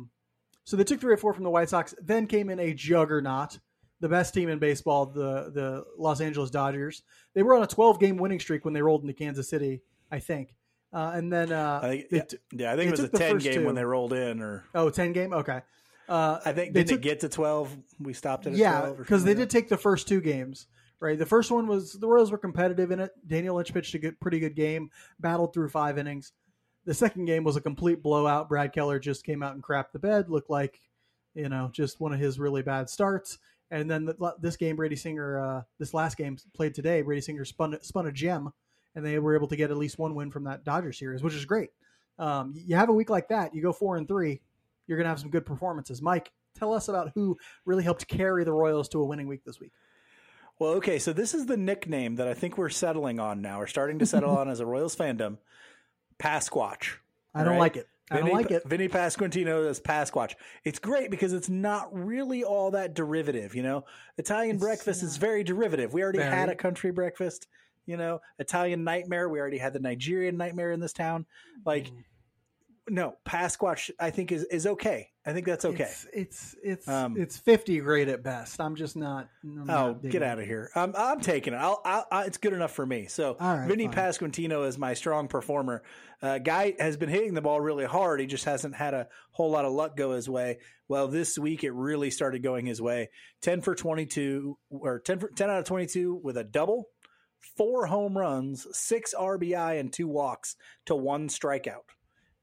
so 0.64 0.76
they 0.76 0.84
took 0.84 1.00
three 1.00 1.12
or 1.12 1.18
four 1.18 1.34
from 1.34 1.44
the 1.44 1.50
White 1.50 1.68
Sox. 1.68 1.94
Then 2.02 2.26
came 2.26 2.50
in 2.50 2.58
a 2.58 2.72
juggernaut, 2.72 3.58
the 4.00 4.08
best 4.08 4.34
team 4.34 4.48
in 4.48 4.58
baseball, 4.58 5.06
the 5.06 5.50
the 5.52 5.84
Los 5.98 6.20
Angeles 6.20 6.50
Dodgers. 6.50 7.02
They 7.34 7.42
were 7.42 7.54
on 7.54 7.62
a 7.62 7.66
12 7.66 8.00
game 8.00 8.16
winning 8.16 8.40
streak 8.40 8.64
when 8.64 8.74
they 8.74 8.82
rolled 8.82 9.02
into 9.02 9.14
Kansas 9.14 9.48
City, 9.48 9.82
I 10.10 10.18
think. 10.18 10.54
Uh, 10.94 11.10
and 11.12 11.32
then 11.32 11.50
uh, 11.50 11.80
I 11.82 12.04
think, 12.08 12.12
yeah, 12.12 12.38
yeah, 12.52 12.72
I 12.72 12.76
think 12.76 12.88
it 12.88 12.90
was 12.92 13.00
a 13.00 13.08
10 13.08 13.38
game 13.38 13.54
two. 13.54 13.66
when 13.66 13.74
they 13.74 13.84
rolled 13.84 14.12
in, 14.12 14.40
or 14.40 14.64
oh, 14.76 14.90
10 14.90 15.12
game. 15.12 15.32
Okay, 15.32 15.60
Uh, 16.08 16.38
I 16.44 16.52
think 16.52 16.74
they 16.74 16.80
didn't 16.80 16.88
took- 16.88 16.98
it 16.98 17.02
get 17.02 17.20
to 17.20 17.28
twelve? 17.28 17.76
We 17.98 18.12
stopped 18.12 18.46
it 18.46 18.50
at 18.50 18.56
yeah, 18.56 18.92
because 18.96 19.24
they 19.24 19.34
did 19.34 19.50
take 19.50 19.68
the 19.68 19.76
first 19.76 20.08
two 20.08 20.20
games. 20.20 20.66
Right, 21.00 21.18
the 21.18 21.26
first 21.26 21.50
one 21.50 21.66
was 21.66 21.92
the 21.92 22.06
Royals 22.06 22.30
were 22.30 22.38
competitive 22.38 22.90
in 22.90 23.00
it. 23.00 23.10
Daniel 23.26 23.56
Lynch 23.56 23.74
pitched 23.74 23.94
a 23.94 23.98
good, 23.98 24.18
pretty 24.20 24.38
good 24.38 24.54
game, 24.54 24.90
battled 25.20 25.52
through 25.52 25.68
five 25.68 25.98
innings. 25.98 26.32
The 26.86 26.94
second 26.94 27.26
game 27.26 27.44
was 27.44 27.56
a 27.56 27.60
complete 27.60 28.02
blowout. 28.02 28.48
Brad 28.48 28.72
Keller 28.72 28.98
just 28.98 29.24
came 29.24 29.42
out 29.42 29.54
and 29.54 29.62
crapped 29.62 29.92
the 29.92 29.98
bed. 29.98 30.30
Looked 30.30 30.48
like, 30.48 30.80
you 31.34 31.50
know, 31.50 31.68
just 31.72 32.00
one 32.00 32.14
of 32.14 32.20
his 32.20 32.38
really 32.38 32.62
bad 32.62 32.88
starts. 32.88 33.38
And 33.70 33.90
then 33.90 34.04
the, 34.04 34.34
this 34.40 34.56
game, 34.56 34.76
Brady 34.76 34.96
Singer, 34.96 35.38
uh, 35.38 35.62
this 35.78 35.92
last 35.92 36.16
game 36.16 36.38
played 36.54 36.74
today, 36.74 37.02
Brady 37.02 37.20
Singer 37.20 37.44
spun 37.44 37.76
spun 37.82 38.06
a 38.06 38.12
gem, 38.12 38.52
and 38.94 39.04
they 39.04 39.18
were 39.18 39.34
able 39.34 39.48
to 39.48 39.56
get 39.56 39.70
at 39.70 39.76
least 39.76 39.98
one 39.98 40.14
win 40.14 40.30
from 40.30 40.44
that 40.44 40.64
Dodger 40.64 40.92
series, 40.92 41.22
which 41.22 41.34
is 41.34 41.44
great. 41.44 41.70
Um, 42.18 42.54
you 42.56 42.76
have 42.76 42.88
a 42.88 42.94
week 42.94 43.10
like 43.10 43.28
that, 43.28 43.54
you 43.54 43.60
go 43.60 43.72
four 43.72 43.96
and 43.96 44.06
three, 44.06 44.40
you're 44.86 44.98
going 44.98 45.04
to 45.04 45.10
have 45.10 45.20
some 45.20 45.30
good 45.30 45.46
performances. 45.46 46.00
Mike, 46.02 46.30
tell 46.58 46.72
us 46.72 46.88
about 46.88 47.12
who 47.14 47.36
really 47.64 47.82
helped 47.84 48.06
carry 48.08 48.44
the 48.44 48.52
Royals 48.52 48.88
to 48.90 49.00
a 49.00 49.04
winning 49.04 49.26
week 49.26 49.44
this 49.44 49.58
week. 49.60 49.72
Well, 50.58 50.72
okay, 50.74 50.98
so 50.98 51.12
this 51.12 51.34
is 51.34 51.46
the 51.46 51.56
nickname 51.56 52.16
that 52.16 52.28
I 52.28 52.34
think 52.34 52.56
we're 52.56 52.68
settling 52.68 53.18
on 53.18 53.42
now. 53.42 53.58
We're 53.58 53.66
starting 53.66 53.98
to 53.98 54.06
settle 54.06 54.30
on 54.38 54.48
as 54.48 54.60
a 54.60 54.66
Royals 54.66 54.94
fandom. 54.94 55.38
Pasquatch. 56.18 56.96
I 57.34 57.40
don't 57.42 57.54
Right. 57.54 57.58
like 57.58 57.76
it. 57.76 57.88
I 58.10 58.18
don't 58.20 58.32
like 58.32 58.50
it. 58.50 58.62
Vinny 58.68 58.86
Pasquantino 58.88 59.66
as 59.68 59.80
Pasquatch. 59.80 60.34
It's 60.62 60.78
great 60.78 61.10
because 61.10 61.32
it's 61.32 61.48
not 61.48 61.88
really 61.92 62.44
all 62.44 62.70
that 62.72 62.94
derivative, 62.94 63.54
you 63.54 63.62
know. 63.62 63.84
Italian 64.18 64.56
It's 64.56 64.62
breakfast 64.64 65.02
is 65.02 65.16
very 65.16 65.42
derivative. 65.42 65.94
We 65.94 66.02
already 66.02 66.20
had 66.20 66.50
a 66.50 66.54
country 66.54 66.90
breakfast, 66.92 67.48
you 67.86 67.96
know. 67.96 68.20
Italian 68.38 68.84
nightmare. 68.84 69.28
We 69.30 69.40
already 69.40 69.56
had 69.58 69.72
the 69.72 69.80
Nigerian 69.80 70.36
nightmare 70.36 70.70
in 70.72 70.80
this 70.80 70.92
town. 70.92 71.24
Like, 71.64 71.86
Mm. 71.86 72.04
No, 72.88 73.14
Pasquatch. 73.26 73.90
I 73.98 74.10
think 74.10 74.30
is 74.32 74.44
is 74.44 74.66
okay. 74.66 75.08
I 75.26 75.32
think 75.32 75.46
that's 75.46 75.64
okay. 75.64 75.84
It's 75.84 76.06
it's 76.12 76.56
it's, 76.62 76.88
Um, 76.88 77.16
it's 77.16 77.38
fifty 77.38 77.80
grade 77.80 78.08
at 78.08 78.22
best. 78.22 78.60
I'm 78.60 78.76
just 78.76 78.94
not. 78.94 79.28
I'm 79.42 79.70
Oh, 79.70 79.92
not 79.92 80.02
get 80.02 80.22
out 80.22 80.38
of 80.38 80.44
here! 80.44 80.70
I'm 80.74 80.94
I'm 80.96 81.20
taking 81.20 81.54
it. 81.54 81.56
I'll, 81.56 81.80
I'll, 81.84 82.06
i 82.12 82.24
it's 82.24 82.36
good 82.36 82.52
enough 82.52 82.72
for 82.72 82.84
me. 82.84 83.06
So, 83.06 83.36
right, 83.40 83.66
Vinny 83.66 83.86
fine. 83.86 83.94
Pasquantino 83.96 84.66
is 84.66 84.76
my 84.76 84.92
strong 84.94 85.28
performer. 85.28 85.82
Uh, 86.20 86.38
guy 86.38 86.74
has 86.78 86.96
been 86.98 87.08
hitting 87.08 87.32
the 87.34 87.40
ball 87.42 87.60
really 87.60 87.86
hard. 87.86 88.20
He 88.20 88.26
just 88.26 88.44
hasn't 88.44 88.74
had 88.74 88.92
a 88.92 89.08
whole 89.30 89.50
lot 89.50 89.64
of 89.64 89.72
luck 89.72 89.96
go 89.96 90.12
his 90.12 90.28
way. 90.28 90.58
Well, 90.86 91.08
this 91.08 91.38
week 91.38 91.64
it 91.64 91.72
really 91.72 92.10
started 92.10 92.42
going 92.42 92.66
his 92.66 92.82
way. 92.82 93.08
Ten 93.40 93.62
for 93.62 93.74
twenty 93.74 94.04
two, 94.04 94.58
or 94.68 94.98
10, 95.00 95.20
for, 95.20 95.28
10 95.28 95.48
out 95.48 95.58
of 95.58 95.64
twenty 95.64 95.86
two 95.86 96.20
with 96.22 96.36
a 96.36 96.44
double, 96.44 96.88
four 97.56 97.86
home 97.86 98.16
runs, 98.18 98.66
six 98.72 99.14
RBI, 99.18 99.80
and 99.80 99.90
two 99.90 100.08
walks 100.08 100.56
to 100.84 100.94
one 100.94 101.28
strikeout. 101.28 101.84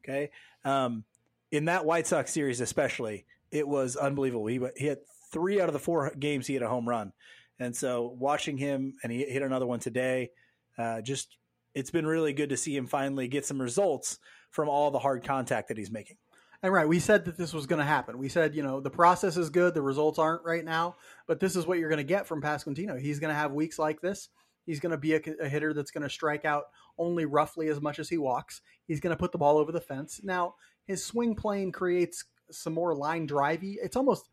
Okay, 0.03 0.31
um, 0.65 1.03
in 1.51 1.65
that 1.65 1.86
White 1.86 2.08
Sox 2.08 2.31
series 2.31 2.62
especially, 2.62 3.25
it 3.51 3.67
was 3.67 3.96
unbelievable. 3.96 4.48
He 4.48 4.60
he 4.75 4.88
had 4.88 5.00
three 5.31 5.62
out 5.62 5.70
of 5.70 5.74
the 5.74 5.79
four 5.79 6.12
games 6.17 6.48
he 6.48 6.53
had 6.53 6.63
a 6.63 6.70
home 6.70 6.88
run, 6.88 7.13
and 7.60 7.75
so 7.75 8.15
watching 8.20 8.58
him 8.58 8.96
and 9.03 9.12
he 9.12 9.24
hit 9.24 9.41
another 9.41 9.67
one 9.67 9.79
today, 9.79 10.31
uh, 10.77 11.01
just 11.01 11.38
it's 11.74 11.91
been 11.91 12.05
really 12.05 12.34
good 12.34 12.50
to 12.50 12.58
see 12.58 12.75
him 12.75 12.88
finally 12.88 13.27
get 13.27 13.46
some 13.46 13.62
results 13.62 14.20
from 14.50 14.67
all 14.67 14.91
the 14.91 15.00
hard 15.00 15.24
contact 15.24 15.70
that 15.70 15.77
he's 15.77 15.91
making. 15.91 16.17
And 16.63 16.72
right, 16.72 16.88
we 16.88 17.00
said 17.00 17.25
that 17.25 17.38
this 17.38 17.53
was 17.53 17.65
going 17.65 17.79
to 17.79 17.86
happen. 17.86 18.17
We 18.20 18.29
said, 18.29 18.53
you 18.55 18.62
know, 18.62 18.81
the 18.81 18.89
process 18.89 19.36
is 19.36 19.50
good, 19.50 19.74
the 19.74 19.81
results 19.81 20.20
aren't 20.20 20.43
right 20.43 20.63
now, 20.63 20.96
but 21.27 21.39
this 21.39 21.55
is 21.55 21.65
what 21.65 21.79
you're 21.79 21.89
going 21.89 21.98
to 21.98 22.03
get 22.03 22.27
from 22.27 22.41
Pasquantino. 22.41 23.00
He's 23.00 23.20
going 23.20 23.34
to 23.34 23.39
have 23.39 23.51
weeks 23.51 23.79
like 23.79 24.00
this. 24.00 24.29
He's 24.72 24.80
going 24.80 24.92
to 24.92 24.98
be 24.98 25.16
a, 25.16 25.22
a 25.42 25.50
hitter 25.50 25.74
that's 25.74 25.92
going 25.92 26.04
to 26.04 26.10
strike 26.10 26.46
out 26.46 26.68
only 26.98 27.25
roughly 27.25 27.68
as 27.68 27.82
much 27.82 28.00
as 28.00 28.08
he 28.08 28.18
walks. 28.18 28.62
He's 28.88 29.01
going 29.01 29.12
to 29.13 29.20
put 29.20 29.34
the 29.34 29.38
ball 29.38 29.58
over 29.58 29.74
the 29.74 29.82
fence. 29.82 30.22
Now, 30.24 30.56
his 30.86 31.04
swing 31.04 31.36
plane 31.36 31.74
creates 31.74 32.24
some 32.51 32.72
more 32.72 32.96
line 32.96 33.28
drivey. 33.28 33.75
It's 33.84 33.98
almost 33.98 34.30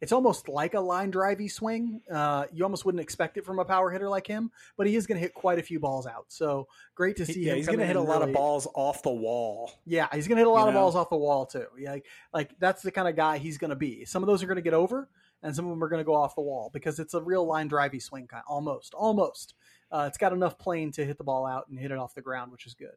it's 0.00 0.12
almost 0.12 0.48
like 0.48 0.74
a 0.74 0.80
line 0.80 1.10
drivey 1.12 1.50
swing. 1.50 2.00
Uh, 2.10 2.44
you 2.52 2.62
almost 2.64 2.84
wouldn't 2.84 3.02
expect 3.02 3.36
it 3.36 3.44
from 3.44 3.58
a 3.58 3.64
power 3.64 3.90
hitter 3.90 4.08
like 4.08 4.26
him, 4.28 4.52
but 4.76 4.86
he 4.86 4.94
is 4.96 5.06
going 5.08 5.16
to 5.16 5.20
hit 5.20 5.34
quite 5.34 5.58
a 5.58 5.62
few 5.62 5.78
balls 5.80 6.06
out. 6.06 6.26
So 6.28 6.68
great 6.94 7.16
to 7.16 7.26
see 7.26 7.40
yeah, 7.44 7.52
him. 7.52 7.56
he's 7.58 7.66
going 7.66 7.80
to 7.80 7.86
hit 7.86 7.96
a 7.96 8.00
and 8.00 8.08
lot 8.08 8.22
of 8.22 8.32
balls 8.32 8.68
off 8.74 9.02
the 9.02 9.10
wall. 9.10 9.72
yeah, 9.84 10.06
he's 10.14 10.26
gonna 10.28 10.40
hit 10.40 10.46
a 10.46 10.50
lot 10.50 10.62
You 10.62 10.68
of 10.68 10.74
know? 10.74 10.80
balls 10.80 10.96
off 10.96 11.10
the 11.10 11.16
wall 11.16 11.46
too. 11.46 11.66
Yeah, 11.78 11.90
like, 11.90 12.06
like 12.32 12.50
that's 12.60 12.82
the 12.82 12.92
kind 12.92 13.08
of 13.08 13.16
guy 13.16 13.38
he's 13.38 13.58
gonna 13.58 13.76
be. 13.76 14.04
Some 14.04 14.22
of 14.22 14.26
those 14.28 14.42
are 14.42 14.46
gonna 14.46 14.62
get 14.62 14.74
over, 14.74 15.08
and 15.42 15.54
some 15.54 15.66
of 15.66 15.70
them 15.70 15.84
are 15.84 15.88
gonna 15.88 16.04
go 16.04 16.14
off 16.14 16.34
the 16.34 16.40
wall 16.42 16.70
because 16.72 16.98
it's 16.98 17.14
a 17.14 17.20
real 17.20 17.46
line 17.46 17.68
drivey 17.68 18.00
swing 18.00 18.26
kind. 18.26 18.44
Almost, 18.48 18.94
almost. 18.94 19.54
Uh, 19.92 20.04
it's 20.06 20.18
got 20.18 20.32
enough 20.32 20.58
plane 20.58 20.92
to 20.92 21.04
hit 21.04 21.18
the 21.18 21.24
ball 21.24 21.46
out 21.46 21.68
and 21.68 21.78
hit 21.78 21.90
it 21.90 21.98
off 21.98 22.14
the 22.14 22.20
ground, 22.22 22.52
which 22.52 22.66
is 22.66 22.74
good. 22.74 22.94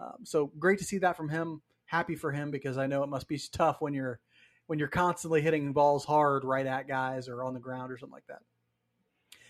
Um, 0.00 0.24
so 0.24 0.46
great 0.58 0.78
to 0.78 0.84
see 0.84 0.98
that 0.98 1.16
from 1.16 1.28
him. 1.28 1.62
Happy 1.86 2.16
for 2.16 2.32
him 2.32 2.50
because 2.50 2.78
I 2.78 2.86
know 2.86 3.02
it 3.02 3.08
must 3.08 3.28
be 3.28 3.38
tough 3.52 3.80
when 3.80 3.92
you're 3.94 4.18
when 4.66 4.78
you're 4.78 4.88
constantly 4.88 5.42
hitting 5.42 5.72
balls 5.72 6.04
hard 6.04 6.44
right 6.44 6.64
at 6.66 6.88
guys 6.88 7.28
or 7.28 7.44
on 7.44 7.52
the 7.54 7.60
ground 7.60 7.92
or 7.92 7.98
something 7.98 8.12
like 8.14 8.26
that. 8.28 8.40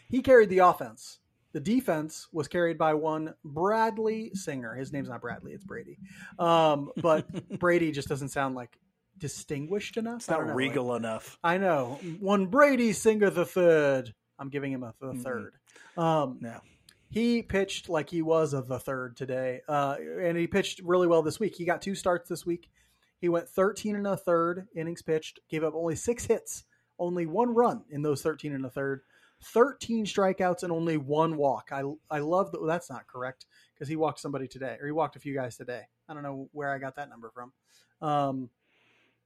He 0.09 0.21
carried 0.21 0.49
the 0.51 0.59
offense. 0.59 1.19
The 1.53 1.61
defense 1.61 2.29
was 2.33 2.49
carried 2.49 2.79
by 2.79 2.95
one 2.95 3.35
Bradley 3.45 4.31
Singer. 4.35 4.75
His 4.75 4.93
name's 4.93 5.09
not 5.09 5.21
Bradley; 5.21 5.53
it's 5.53 5.65
Brady. 5.65 5.99
Um, 6.39 6.91
but 6.97 7.27
Brady 7.59 7.93
just 7.93 8.09
doesn't 8.09 8.31
sound 8.31 8.55
like 8.55 8.79
distinguished 9.19 9.97
enough. 9.99 10.17
It's 10.17 10.27
don't 10.27 10.47
know, 10.49 10.55
regal 10.55 10.87
like- 10.87 11.01
enough. 11.01 11.39
I 11.45 11.59
know 11.59 11.99
one 12.21 12.47
Brady 12.47 12.93
Singer 12.93 13.31
the 13.31 13.45
third. 13.47 14.13
I'm 14.39 14.49
giving 14.49 14.73
him 14.73 14.83
a 14.83 14.95
the 15.01 15.13
Mhm. 15.13 15.23
third. 15.23 15.55
Um, 15.97 16.39
No. 16.41 16.61
He 17.13 17.43
pitched 17.43 17.91
like 17.91 18.09
he 18.09 18.23
was 18.23 18.55
of 18.55 18.69
the 18.69 18.79
third 18.79 19.19
today, 19.19 19.61
uh, 19.69 19.97
and 20.23 20.39
he 20.39 20.47
pitched 20.47 20.81
really 20.81 21.07
well 21.07 21.21
this 21.21 21.39
week. 21.39 21.55
He 21.55 21.67
got 21.67 21.83
two 21.83 21.95
starts 21.95 22.27
this 22.27 22.47
week. 22.47 22.71
He 23.21 23.29
went 23.29 23.51
13 23.51 23.97
and 23.97 24.07
a 24.07 24.17
third 24.17 24.67
innings 24.75 25.03
pitched, 25.03 25.39
gave 25.51 25.63
up 25.63 25.75
only 25.75 25.95
six 25.95 26.25
hits, 26.25 26.65
only 26.99 27.27
one 27.27 27.55
run 27.55 27.85
in 27.91 28.01
those 28.01 28.23
13 28.23 28.55
and 28.55 28.65
a 28.65 28.71
third, 28.71 29.03
13 29.45 30.07
strikeouts, 30.07 30.63
and 30.63 30.73
only 30.73 30.97
one 30.97 31.37
walk. 31.37 31.69
I 31.71 31.83
I 32.11 32.21
love 32.21 32.51
that. 32.51 32.63
Well, 32.63 32.69
that's 32.69 32.89
not 32.89 33.07
correct 33.07 33.45
because 33.75 33.89
he 33.89 33.97
walked 33.97 34.19
somebody 34.19 34.49
today, 34.49 34.79
or 34.81 34.87
he 34.87 34.93
walked 34.93 35.17
a 35.17 35.21
few 35.21 35.35
guys 35.35 35.59
today. 35.59 35.83
I 36.09 36.15
don't 36.15 36.23
know 36.23 36.49
where 36.53 36.73
I 36.73 36.79
got 36.79 36.97
that 36.97 37.11
number 37.11 37.31
from. 37.35 37.53
Um, 38.01 38.49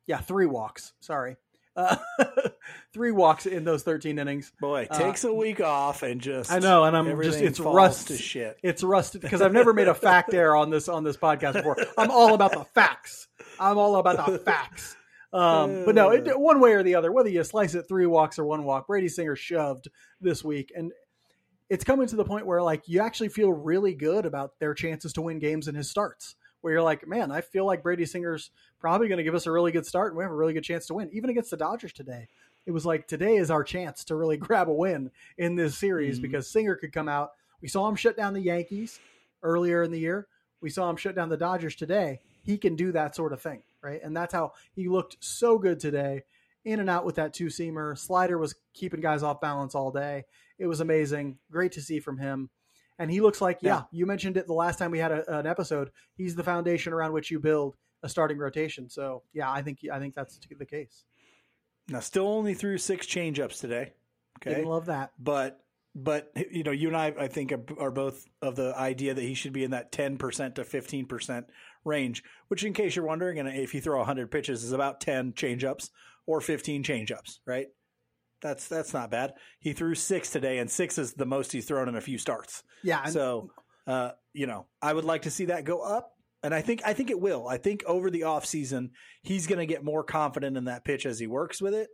yeah, 0.07 0.18
three 0.18 0.46
walks. 0.46 0.92
Sorry. 0.99 1.37
Uh, 1.76 1.96
three 2.94 3.10
walks 3.12 3.46
in 3.46 3.64
those 3.64 3.82
13 3.82 4.18
innings. 4.18 4.50
Boy, 4.60 4.86
Uh, 4.90 4.98
takes 4.98 5.24
a 5.24 5.32
week 5.32 5.60
off 5.60 6.02
and 6.02 6.20
just 6.20 6.50
I 6.50 6.58
know, 6.58 6.84
and 6.84 6.96
I'm 6.96 7.20
just 7.22 7.40
it's 7.40 7.60
rust 7.60 8.08
to 8.08 8.16
shit. 8.16 8.58
it's 8.62 8.82
rusted 8.82 9.20
because 9.20 9.42
I've 9.42 9.52
never 9.52 9.72
made 9.74 9.88
a 9.88 9.94
fact 9.94 10.32
error 10.34 10.56
on 10.56 10.70
this 10.70 10.88
on 10.88 11.04
this 11.04 11.16
podcast 11.16 11.54
before. 11.54 11.76
I'm 11.98 12.10
all 12.10 12.34
about 12.34 12.52
the 12.52 12.64
facts. 12.64 13.28
I'm 13.60 13.78
all 13.78 13.96
about 13.96 14.26
the 14.26 14.38
facts. 14.38 14.96
Um, 15.32 15.84
but 15.84 15.94
no, 15.94 16.10
it, 16.12 16.38
one 16.38 16.60
way 16.60 16.72
or 16.72 16.82
the 16.82 16.94
other, 16.94 17.12
whether 17.12 17.28
you 17.28 17.44
slice 17.44 17.74
it 17.74 17.86
three 17.88 18.06
walks 18.06 18.38
or 18.38 18.44
one 18.46 18.64
walk, 18.64 18.86
Brady 18.86 19.08
Singer 19.08 19.36
shoved 19.36 19.88
this 20.20 20.42
week, 20.42 20.72
and 20.74 20.92
it's 21.68 21.84
coming 21.84 22.06
to 22.06 22.16
the 22.16 22.24
point 22.24 22.46
where 22.46 22.62
like 22.62 22.88
you 22.88 23.00
actually 23.00 23.28
feel 23.28 23.52
really 23.52 23.92
good 23.92 24.24
about 24.24 24.52
their 24.60 24.72
chances 24.72 25.12
to 25.14 25.20
win 25.22 25.38
games 25.38 25.68
in 25.68 25.74
his 25.74 25.90
starts. 25.90 26.36
Where 26.62 26.72
you're 26.72 26.82
like, 26.82 27.06
man, 27.06 27.30
I 27.30 27.42
feel 27.42 27.66
like 27.66 27.82
Brady 27.82 28.06
Singer's 28.06 28.50
probably 28.87 29.09
going 29.09 29.18
to 29.18 29.25
give 29.25 29.35
us 29.35 29.46
a 29.46 29.51
really 29.51 29.72
good 29.72 29.85
start, 29.85 30.12
and 30.12 30.16
we 30.18 30.22
have 30.22 30.31
a 30.31 30.37
really 30.37 30.53
good 30.53 30.62
chance 30.62 30.87
to 30.87 30.94
win, 30.94 31.11
even 31.12 31.29
against 31.29 31.51
the 31.51 31.57
Dodgers 31.57 31.92
today. 31.92 32.29
It 32.66 32.70
was 32.70 32.87
like 32.87 33.09
today 33.09 33.35
is 33.35 33.51
our 33.51 33.64
chance 33.64 34.05
to 34.05 34.14
really 34.14 34.37
grab 34.49 34.68
a 34.68 34.72
win 34.72 35.11
in 35.37 35.57
this 35.57 35.77
series 35.77 36.18
Mhm. 36.20 36.22
because 36.22 36.49
Singer 36.49 36.77
could 36.77 36.92
come 36.92 37.09
out. 37.09 37.31
We 37.61 37.66
saw 37.66 37.88
him 37.88 37.96
shut 37.96 38.16
down 38.16 38.33
the 38.33 38.40
Yankees 38.40 39.01
earlier 39.42 39.83
in 39.83 39.90
the 39.90 39.99
year. 39.99 40.29
We 40.61 40.70
saw 40.70 40.88
him 40.88 40.94
shut 40.96 41.16
down 41.16 41.31
the 41.31 41.37
Dodgers 41.37 41.75
today. 41.75 42.20
He 42.44 42.59
can 42.59 42.77
do 42.77 42.92
that 42.92 43.16
sort 43.16 43.33
of 43.33 43.42
thing, 43.42 43.64
right? 43.83 44.01
And 44.05 44.16
that's 44.16 44.33
how 44.33 44.53
he 44.77 44.88
looked 44.88 45.16
so 45.18 45.59
good 45.59 45.81
today, 45.81 46.22
in 46.64 46.79
and 46.79 46.88
out 46.88 47.05
with 47.05 47.16
that 47.16 47.35
two 47.35 47.46
seamer. 47.46 47.99
Slider 47.99 48.38
was 48.38 48.55
keeping 48.72 49.01
guys 49.01 49.25
off 49.25 49.40
balance 49.40 49.75
all 49.75 49.90
day. 49.90 50.27
It 50.61 50.66
was 50.66 50.79
amazing. 50.81 51.38
Great 51.51 51.72
to 51.72 51.81
see 51.83 51.99
from 51.99 52.18
him. 52.18 52.51
And 53.01 53.11
he 53.11 53.20
looks 53.20 53.40
like, 53.40 53.59
yeah, 53.62 53.79
Yeah. 53.79 53.83
you 53.90 54.07
mentioned 54.07 54.37
it 54.37 54.46
the 54.46 54.55
last 54.55 54.79
time 54.79 54.92
we 54.92 55.01
had 55.01 55.11
a, 55.11 55.38
an 55.40 55.46
episode. 55.46 55.90
He's 56.14 56.37
the 56.37 56.44
foundation 56.44 56.92
around 56.92 57.12
which 57.14 57.33
you 57.33 57.40
build 57.40 57.75
a 58.02 58.09
starting 58.09 58.38
rotation. 58.38 58.88
So 58.88 59.22
yeah, 59.32 59.50
I 59.50 59.62
think 59.62 59.78
I 59.92 59.98
think 59.98 60.14
that's 60.14 60.38
the 60.59 60.64
case. 60.66 61.04
Now, 61.88 62.00
still 62.00 62.26
only 62.28 62.54
threw 62.54 62.78
six 62.78 63.06
changeups 63.06 63.61
today. 63.61 63.92
Okay, 64.38 64.56
Didn't 64.56 64.68
love 64.70 64.87
that. 64.87 65.12
but 65.18 65.61
but 65.94 66.30
you 66.50 66.62
know, 66.62 66.72
you 66.72 66.88
and 66.88 66.96
I, 66.96 67.14
I 67.18 67.28
think, 67.28 67.52
are, 67.52 67.62
are 67.78 67.90
both 67.90 68.26
of 68.42 68.54
the 68.54 68.76
idea 68.76 69.14
that 69.14 69.22
he 69.22 69.32
should 69.35 69.54
be 69.54 69.64
in 69.64 69.70
that 69.70 69.92
ten 69.92 70.18
percent 70.18 70.56
to 70.56 70.64
fifteen 70.64 71.06
percent 71.06 71.46
range. 71.85 72.22
Which, 72.48 72.64
in 72.64 72.74
case 72.74 72.96
you're 72.96 73.06
wondering, 73.06 73.38
and 73.38 73.48
if 73.48 73.74
you 73.74 73.80
throw 73.80 74.04
hundred 74.04 74.30
pitches, 74.30 74.62
is 74.62 74.72
about 74.72 75.00
ten 75.00 75.32
changeups 75.32 75.90
or 76.26 76.40
fifteen 76.40 76.82
changeups, 76.82 77.38
right? 77.46 77.68
That's 78.42 78.68
that's 78.68 78.92
not 78.92 79.11
bad. 79.11 79.35
He 79.59 79.72
threw 79.72 79.94
six 79.94 80.28
today, 80.30 80.59
and 80.59 80.70
six 80.70 80.98
is 80.98 81.14
the 81.14 81.24
most 81.24 81.52
he's 81.52 81.64
thrown 81.64 81.88
in 81.88 81.96
a 81.96 82.00
few 82.02 82.18
starts. 82.18 82.62
Yeah. 82.82 83.06
So, 83.06 83.50
uh, 83.87 84.11
you 84.35 84.46
know, 84.46 84.66
I 84.82 84.92
would 84.92 85.06
like 85.06 85.22
to 85.22 85.30
see 85.30 85.46
that 85.46 85.64
go 85.64 85.80
up. 85.80 86.15
And 86.46 86.54
I 86.54 86.62
think 86.62 86.80
I 86.85 86.92
think 86.92 87.11
it 87.11 87.20
will. 87.20 87.48
I 87.48 87.59
think 87.59 87.82
over 87.87 88.09
the 88.09 88.20
offseason, 88.20 88.90
he's 89.20 89.48
going 89.48 89.59
to 89.59 89.66
get 89.66 89.82
more 89.82 90.04
confident 90.04 90.56
in 90.56 90.66
that 90.66 90.85
pitch 90.85 91.04
as 91.04 91.18
he 91.18 91.26
works 91.26 91.61
with 91.61 91.74
it. 91.74 91.88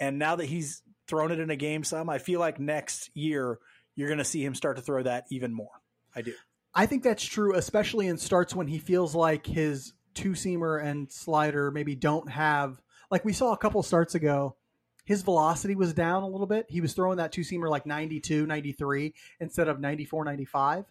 And 0.00 0.18
now 0.18 0.34
that 0.34 0.46
he's 0.46 0.82
thrown 1.06 1.30
it 1.30 1.38
in 1.38 1.48
a 1.48 1.54
game 1.54 1.84
some, 1.84 2.10
I 2.10 2.18
feel 2.18 2.40
like 2.40 2.58
next 2.58 3.08
year 3.14 3.60
you're 3.94 4.08
going 4.08 4.18
to 4.18 4.24
see 4.24 4.44
him 4.44 4.56
start 4.56 4.78
to 4.78 4.82
throw 4.82 5.04
that 5.04 5.26
even 5.30 5.54
more. 5.54 5.80
I 6.12 6.22
do. 6.22 6.32
I 6.74 6.86
think 6.86 7.04
that's 7.04 7.22
true, 7.22 7.54
especially 7.54 8.08
in 8.08 8.18
starts 8.18 8.52
when 8.52 8.66
he 8.66 8.78
feels 8.78 9.14
like 9.14 9.46
his 9.46 9.92
two 10.12 10.32
seamer 10.32 10.84
and 10.84 11.08
slider 11.12 11.70
maybe 11.70 11.94
don't 11.94 12.28
have 12.28 12.82
like 13.12 13.24
we 13.24 13.32
saw 13.32 13.52
a 13.52 13.58
couple 13.58 13.80
starts 13.84 14.16
ago, 14.16 14.56
his 15.04 15.22
velocity 15.22 15.76
was 15.76 15.94
down 15.94 16.24
a 16.24 16.28
little 16.28 16.48
bit. 16.48 16.66
He 16.68 16.80
was 16.80 16.94
throwing 16.94 17.18
that 17.18 17.30
two 17.30 17.42
seamer 17.42 17.70
like 17.70 17.86
92, 17.86 18.44
93 18.44 19.14
instead 19.38 19.68
of 19.68 19.78
94, 19.78 20.24
95. 20.24 20.84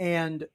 And 0.00 0.48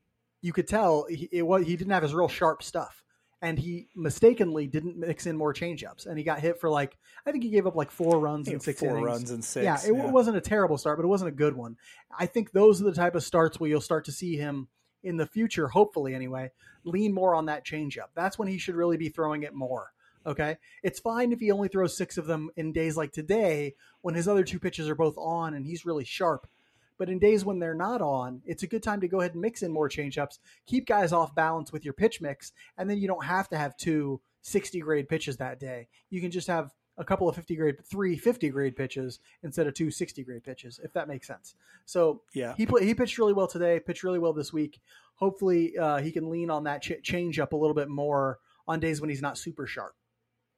you 0.43 0.53
could 0.53 0.67
tell 0.67 1.07
he, 1.09 1.27
it 1.31 1.41
was, 1.41 1.65
he 1.65 1.75
didn't 1.75 1.93
have 1.93 2.03
his 2.03 2.13
real 2.13 2.27
sharp 2.27 2.61
stuff. 2.61 3.03
And 3.41 3.59
he 3.59 3.87
mistakenly 3.93 4.67
didn't 4.67 4.97
mix 4.97 5.25
in 5.25 5.35
more 5.35 5.53
changeups. 5.53 6.05
And 6.05 6.17
he 6.17 6.23
got 6.23 6.39
hit 6.39 6.61
for 6.61 6.69
like, 6.69 6.97
I 7.25 7.31
think 7.31 7.43
he 7.43 7.49
gave 7.49 7.67
up 7.67 7.75
like 7.75 7.91
four 7.91 8.19
runs 8.19 8.47
in 8.47 8.59
six 8.61 8.79
four 8.79 8.91
innings. 8.91 9.05
runs 9.05 9.31
and 9.31 9.43
six. 9.43 9.65
Yeah, 9.65 9.79
it 9.85 9.91
wasn't 9.91 10.37
a 10.37 10.41
terrible 10.41 10.77
start, 10.77 10.97
but 10.97 11.03
it 11.03 11.09
wasn't 11.09 11.29
a 11.29 11.35
good 11.35 11.55
one. 11.55 11.75
I 12.17 12.25
think 12.25 12.51
those 12.51 12.79
are 12.79 12.85
the 12.85 12.93
type 12.93 13.15
of 13.15 13.23
starts 13.23 13.59
where 13.59 13.69
you'll 13.69 13.81
start 13.81 14.05
to 14.05 14.13
see 14.13 14.37
him 14.37 14.69
in 15.03 15.17
the 15.17 15.25
future, 15.25 15.67
hopefully 15.67 16.15
anyway, 16.15 16.51
lean 16.85 17.13
more 17.13 17.35
on 17.35 17.47
that 17.47 17.65
changeup. 17.65 18.07
That's 18.15 18.39
when 18.39 18.47
he 18.47 18.57
should 18.57 18.75
really 18.75 18.95
be 18.95 19.09
throwing 19.09 19.43
it 19.43 19.53
more. 19.53 19.91
Okay. 20.25 20.55
It's 20.81 20.99
fine 20.99 21.33
if 21.33 21.41
he 21.41 21.51
only 21.51 21.67
throws 21.67 21.97
six 21.97 22.17
of 22.17 22.27
them 22.27 22.49
in 22.55 22.71
days 22.71 22.95
like 22.95 23.11
today 23.11 23.75
when 24.01 24.15
his 24.15 24.29
other 24.29 24.45
two 24.45 24.59
pitches 24.59 24.87
are 24.87 24.95
both 24.95 25.17
on 25.17 25.53
and 25.53 25.65
he's 25.65 25.85
really 25.85 26.05
sharp. 26.05 26.47
But 26.97 27.09
in 27.09 27.19
days 27.19 27.43
when 27.43 27.59
they're 27.59 27.73
not 27.73 28.01
on, 28.01 28.41
it's 28.45 28.63
a 28.63 28.67
good 28.67 28.83
time 28.83 29.01
to 29.01 29.07
go 29.07 29.19
ahead 29.19 29.33
and 29.33 29.41
mix 29.41 29.63
in 29.63 29.71
more 29.71 29.89
changeups, 29.89 30.39
keep 30.65 30.85
guys 30.85 31.11
off 31.11 31.35
balance 31.35 31.71
with 31.71 31.83
your 31.83 31.93
pitch 31.93 32.21
mix, 32.21 32.51
and 32.77 32.89
then 32.89 32.97
you 32.97 33.07
don't 33.07 33.25
have 33.25 33.49
to 33.49 33.57
have 33.57 33.75
two 33.77 34.21
60 34.41 34.79
grade 34.81 35.09
pitches 35.09 35.37
that 35.37 35.59
day. 35.59 35.87
You 36.09 36.21
can 36.21 36.31
just 36.31 36.47
have 36.47 36.71
a 36.97 37.03
couple 37.03 37.27
of 37.27 37.35
50 37.35 37.55
grade, 37.55 37.75
three 37.85 38.15
50 38.15 38.49
grade 38.49 38.75
pitches 38.75 39.19
instead 39.41 39.67
of 39.67 39.73
two 39.73 39.89
60 39.89 40.23
grade 40.23 40.43
pitches, 40.43 40.79
if 40.83 40.93
that 40.93 41.07
makes 41.07 41.27
sense. 41.27 41.55
So 41.85 42.21
yeah, 42.33 42.53
he 42.55 42.65
play, 42.65 42.85
he 42.85 42.93
pitched 42.93 43.17
really 43.17 43.33
well 43.33 43.47
today, 43.47 43.79
pitched 43.79 44.03
really 44.03 44.19
well 44.19 44.33
this 44.33 44.53
week. 44.53 44.79
Hopefully, 45.15 45.77
uh, 45.77 45.97
he 45.97 46.11
can 46.11 46.29
lean 46.29 46.49
on 46.49 46.65
that 46.65 46.81
ch- 46.81 47.01
change 47.01 47.39
up 47.39 47.53
a 47.53 47.55
little 47.55 47.73
bit 47.73 47.89
more 47.89 48.39
on 48.67 48.79
days 48.79 49.01
when 49.01 49.09
he's 49.09 49.21
not 49.21 49.37
super 49.37 49.65
sharp. 49.65 49.95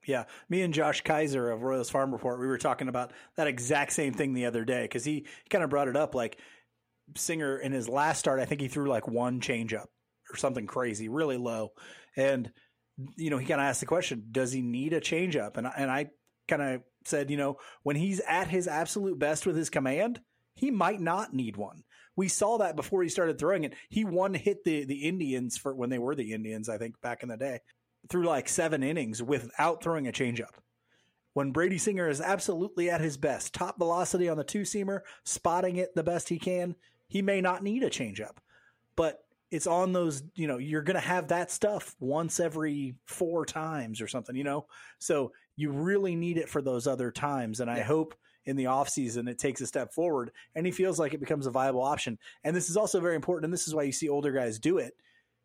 Yeah, 0.06 0.26
me 0.50 0.62
and 0.62 0.74
Josh 0.74 1.02
Kaiser 1.02 1.50
of 1.50 1.64
Royals 1.64 1.90
Farm 1.90 2.12
Report, 2.12 2.40
we 2.40 2.48
were 2.48 2.58
talking 2.58 2.88
about 2.88 3.12
that 3.38 3.48
exact 3.48 3.94
same 3.94 4.14
thing 4.14 4.34
the 4.34 4.46
other 4.46 4.66
day 4.66 4.84
because 4.84 5.04
he, 5.04 5.26
he 5.44 5.50
kind 5.50 5.64
of 5.64 5.70
brought 5.70 5.88
it 5.88 5.96
up. 5.96 6.16
Like 6.16 6.38
Singer 7.16 7.58
in 7.58 7.72
his 7.72 7.90
last 7.90 8.20
start, 8.20 8.40
I 8.40 8.46
think 8.46 8.62
he 8.62 8.68
threw 8.68 8.90
like 8.90 9.08
one 9.08 9.40
changeup 9.42 9.88
or 10.32 10.38
something 10.38 10.68
crazy, 10.68 11.10
really 11.10 11.38
low, 11.38 11.70
and 12.16 12.52
you 13.18 13.30
know 13.30 13.38
he 13.38 13.46
kind 13.46 13.62
of 13.62 13.66
asked 13.66 13.80
the 13.80 13.86
question, 13.86 14.28
does 14.32 14.52
he 14.52 14.62
need 14.62 14.94
a 14.94 15.02
changeup? 15.02 15.58
And 15.58 15.68
and 15.76 15.92
I 15.92 16.08
kind 16.48 16.62
of 16.62 16.82
said, 17.06 17.30
you 17.30 17.38
know, 17.38 17.58
when 17.84 17.96
he's 17.96 18.20
at 18.22 18.48
his 18.48 18.68
absolute 18.68 19.20
best 19.20 19.46
with 19.46 19.56
his 19.56 19.70
command, 19.70 20.20
he 20.56 20.72
might 20.72 21.02
not 21.02 21.34
need 21.34 21.58
one. 21.58 21.84
We 22.18 22.28
saw 22.30 22.58
that 22.60 22.76
before 22.76 23.04
he 23.04 23.10
started 23.10 23.38
throwing 23.38 23.66
it. 23.66 23.74
He 23.90 24.06
one 24.06 24.34
hit 24.34 24.64
the 24.64 24.86
the 24.86 25.04
Indians 25.04 25.58
for 25.58 25.76
when 25.76 25.90
they 25.90 26.00
were 26.00 26.16
the 26.16 26.32
Indians, 26.34 26.70
I 26.70 26.78
think, 26.78 27.00
back 27.02 27.24
in 27.24 27.30
the 27.30 27.38
day, 27.38 27.60
through 28.10 28.26
like 28.26 28.50
seven 28.50 28.84
innings 28.84 29.22
without 29.22 29.84
throwing 29.84 30.08
a 30.08 30.12
changeup. 30.12 30.56
When 31.34 31.52
Brady 31.52 31.78
Singer 31.78 32.08
is 32.08 32.22
absolutely 32.22 32.90
at 32.90 33.02
his 33.02 33.18
best, 33.18 33.54
top 33.54 33.78
velocity 33.78 34.30
on 34.30 34.38
the 34.38 34.44
two 34.44 34.62
seamer, 34.62 35.02
spotting 35.26 35.76
it 35.76 35.94
the 35.94 36.04
best 36.04 36.30
he 36.30 36.40
can, 36.40 36.76
he 37.08 37.22
may 37.22 37.42
not 37.42 37.64
need 37.64 37.84
a 37.84 37.90
changeup. 37.90 38.38
But 38.96 39.20
it's 39.52 39.68
on 39.68 39.94
those, 39.94 40.24
you 40.34 40.48
know, 40.48 40.58
you're 40.58 40.82
going 40.82 40.96
to 40.96 41.02
have 41.02 41.28
that 41.28 41.52
stuff 41.52 41.96
once 42.00 42.40
every 42.40 42.96
four 43.06 43.46
times 43.46 44.02
or 44.02 44.08
something, 44.08 44.36
you 44.36 44.44
know? 44.44 44.68
So 45.00 45.34
you 45.56 45.72
really 45.72 46.16
need 46.16 46.38
it 46.38 46.50
for 46.50 46.62
those 46.62 46.88
other 46.88 47.12
times. 47.12 47.60
And 47.60 47.70
I 47.70 47.82
hope 47.82 48.16
in 48.46 48.56
the 48.56 48.66
offseason 48.66 49.30
it 49.30 49.40
takes 49.40 49.62
a 49.62 49.68
step 49.68 49.94
forward 49.94 50.32
and 50.56 50.66
he 50.66 50.72
feels 50.72 51.00
like 51.00 51.14
it 51.14 51.20
becomes 51.20 51.48
a 51.48 51.52
viable 51.52 51.84
option. 51.84 52.18
And 52.44 52.56
this 52.56 52.70
is 52.70 52.78
also 52.78 53.00
very 53.00 53.16
important. 53.16 53.46
And 53.46 53.54
this 53.54 53.68
is 53.68 53.76
why 53.76 53.84
you 53.84 53.92
see 53.92 54.10
older 54.10 54.32
guys 54.32 54.60
do 54.60 54.78
it. 54.78 54.94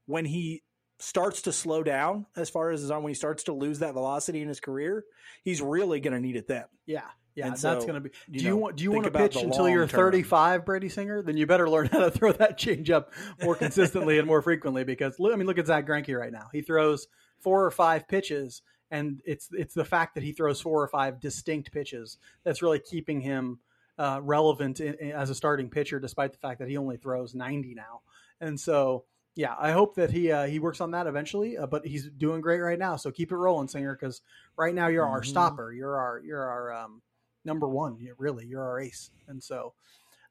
When 0.07 0.25
he 0.25 0.63
starts 1.01 1.43
to 1.43 1.53
slow 1.53 1.83
down 1.83 2.27
as 2.37 2.51
far 2.51 2.71
as 2.71 2.81
his 2.81 2.91
arm, 2.91 3.03
when 3.03 3.11
he 3.11 3.15
starts 3.15 3.45
to 3.45 3.53
lose 3.53 3.81
that 3.81 3.95
velocity 3.95 4.43
in 4.43 4.49
his 4.49 4.61
career, 4.61 5.05
he's 5.43 5.61
really 5.61 6.01
going 6.01 6.15
to 6.15 6.21
need 6.21 6.37
it 6.37 6.47
then. 6.47 6.65
Yeah. 6.87 7.03
Yeah, 7.37 7.45
And 7.47 7.53
that's 7.53 7.63
so, 7.63 7.81
going 7.81 7.95
to 7.95 8.01
be. 8.01 8.11
Do 8.31 8.45
you 8.45 8.51
know, 8.51 8.57
want? 8.57 8.77
Do 8.77 8.83
you 8.83 8.91
want 8.91 9.05
to 9.05 9.11
pitch 9.13 9.37
until 9.37 9.69
you're 9.69 9.81
long 9.83 9.89
term. 9.89 9.99
35, 9.99 10.65
Brady 10.65 10.89
Singer? 10.89 11.23
Then 11.23 11.37
you 11.37 11.47
better 11.47 11.71
learn 11.71 11.87
how 11.87 12.01
to 12.01 12.11
throw 12.11 12.33
that 12.33 12.59
changeup 12.59 13.07
more 13.43 13.55
consistently 13.55 14.19
and 14.19 14.27
more 14.27 14.43
frequently. 14.43 14.83
Because 14.83 15.15
I 15.21 15.37
mean, 15.37 15.47
look 15.47 15.57
at 15.59 15.69
Zack 15.69 15.87
Greinke 15.87 16.19
right 16.19 16.33
now. 16.33 16.49
He 16.53 16.61
throws 16.61 17.07
four 17.39 17.65
or 17.65 17.71
five 17.71 18.09
pitches, 18.09 18.63
and 18.91 19.23
it's 19.25 19.49
it's 19.53 19.75
the 19.75 19.85
fact 19.85 20.17
that 20.17 20.25
he 20.25 20.33
throws 20.33 20.61
four 20.61 20.83
or 20.83 20.89
five 20.89 21.21
distinct 21.21 21.71
pitches 21.71 22.19
that's 22.43 22.63
really 22.63 22.81
keeping 22.81 23.21
him 23.21 23.61
uh, 23.97 24.21
relevant 24.23 24.81
in, 24.81 24.95
in- 24.95 25.13
as 25.13 25.31
a 25.31 25.35
starting 25.35 25.71
pitcher, 25.71 26.01
despite 26.01 26.33
the 26.33 26.39
fact 26.39 26.59
that 26.59 26.69
he 26.69 26.77
only 26.77 26.97
throws 26.97 27.35
90 27.35 27.75
now. 27.75 28.01
And 28.41 28.59
so, 28.59 29.05
yeah, 29.37 29.55
I 29.59 29.71
hope 29.73 29.95
that 29.97 30.11
he 30.11 30.31
uh, 30.33 30.47
he 30.47 30.59
works 30.59 30.81
on 30.81 30.91
that 30.93 31.07
eventually. 31.07 31.57
Uh, 31.57 31.67
but 31.67 31.87
he's 31.87 32.09
doing 32.11 32.41
great 32.41 32.61
right 32.61 32.79
now, 32.79 32.97
so 32.97 33.11
keep 33.11 33.33
it 33.33 33.37
rolling, 33.37 33.69
Singer. 33.69 33.97
Because 33.99 34.23
right 34.57 34.75
now 34.75 34.89
you're 34.89 35.07
our 35.07 35.23
Mhm. 35.23 35.27
stopper. 35.27 35.73
You're 35.73 35.97
our 35.97 36.19
you're 36.21 36.43
our 36.45 36.73
um, 36.73 37.03
number 37.45 37.69
one. 37.69 37.97
You 37.99 38.15
really, 38.19 38.47
you're 38.47 38.63
our 38.63 38.81
ace. 38.81 39.11
And 39.29 39.43
so, 39.43 39.73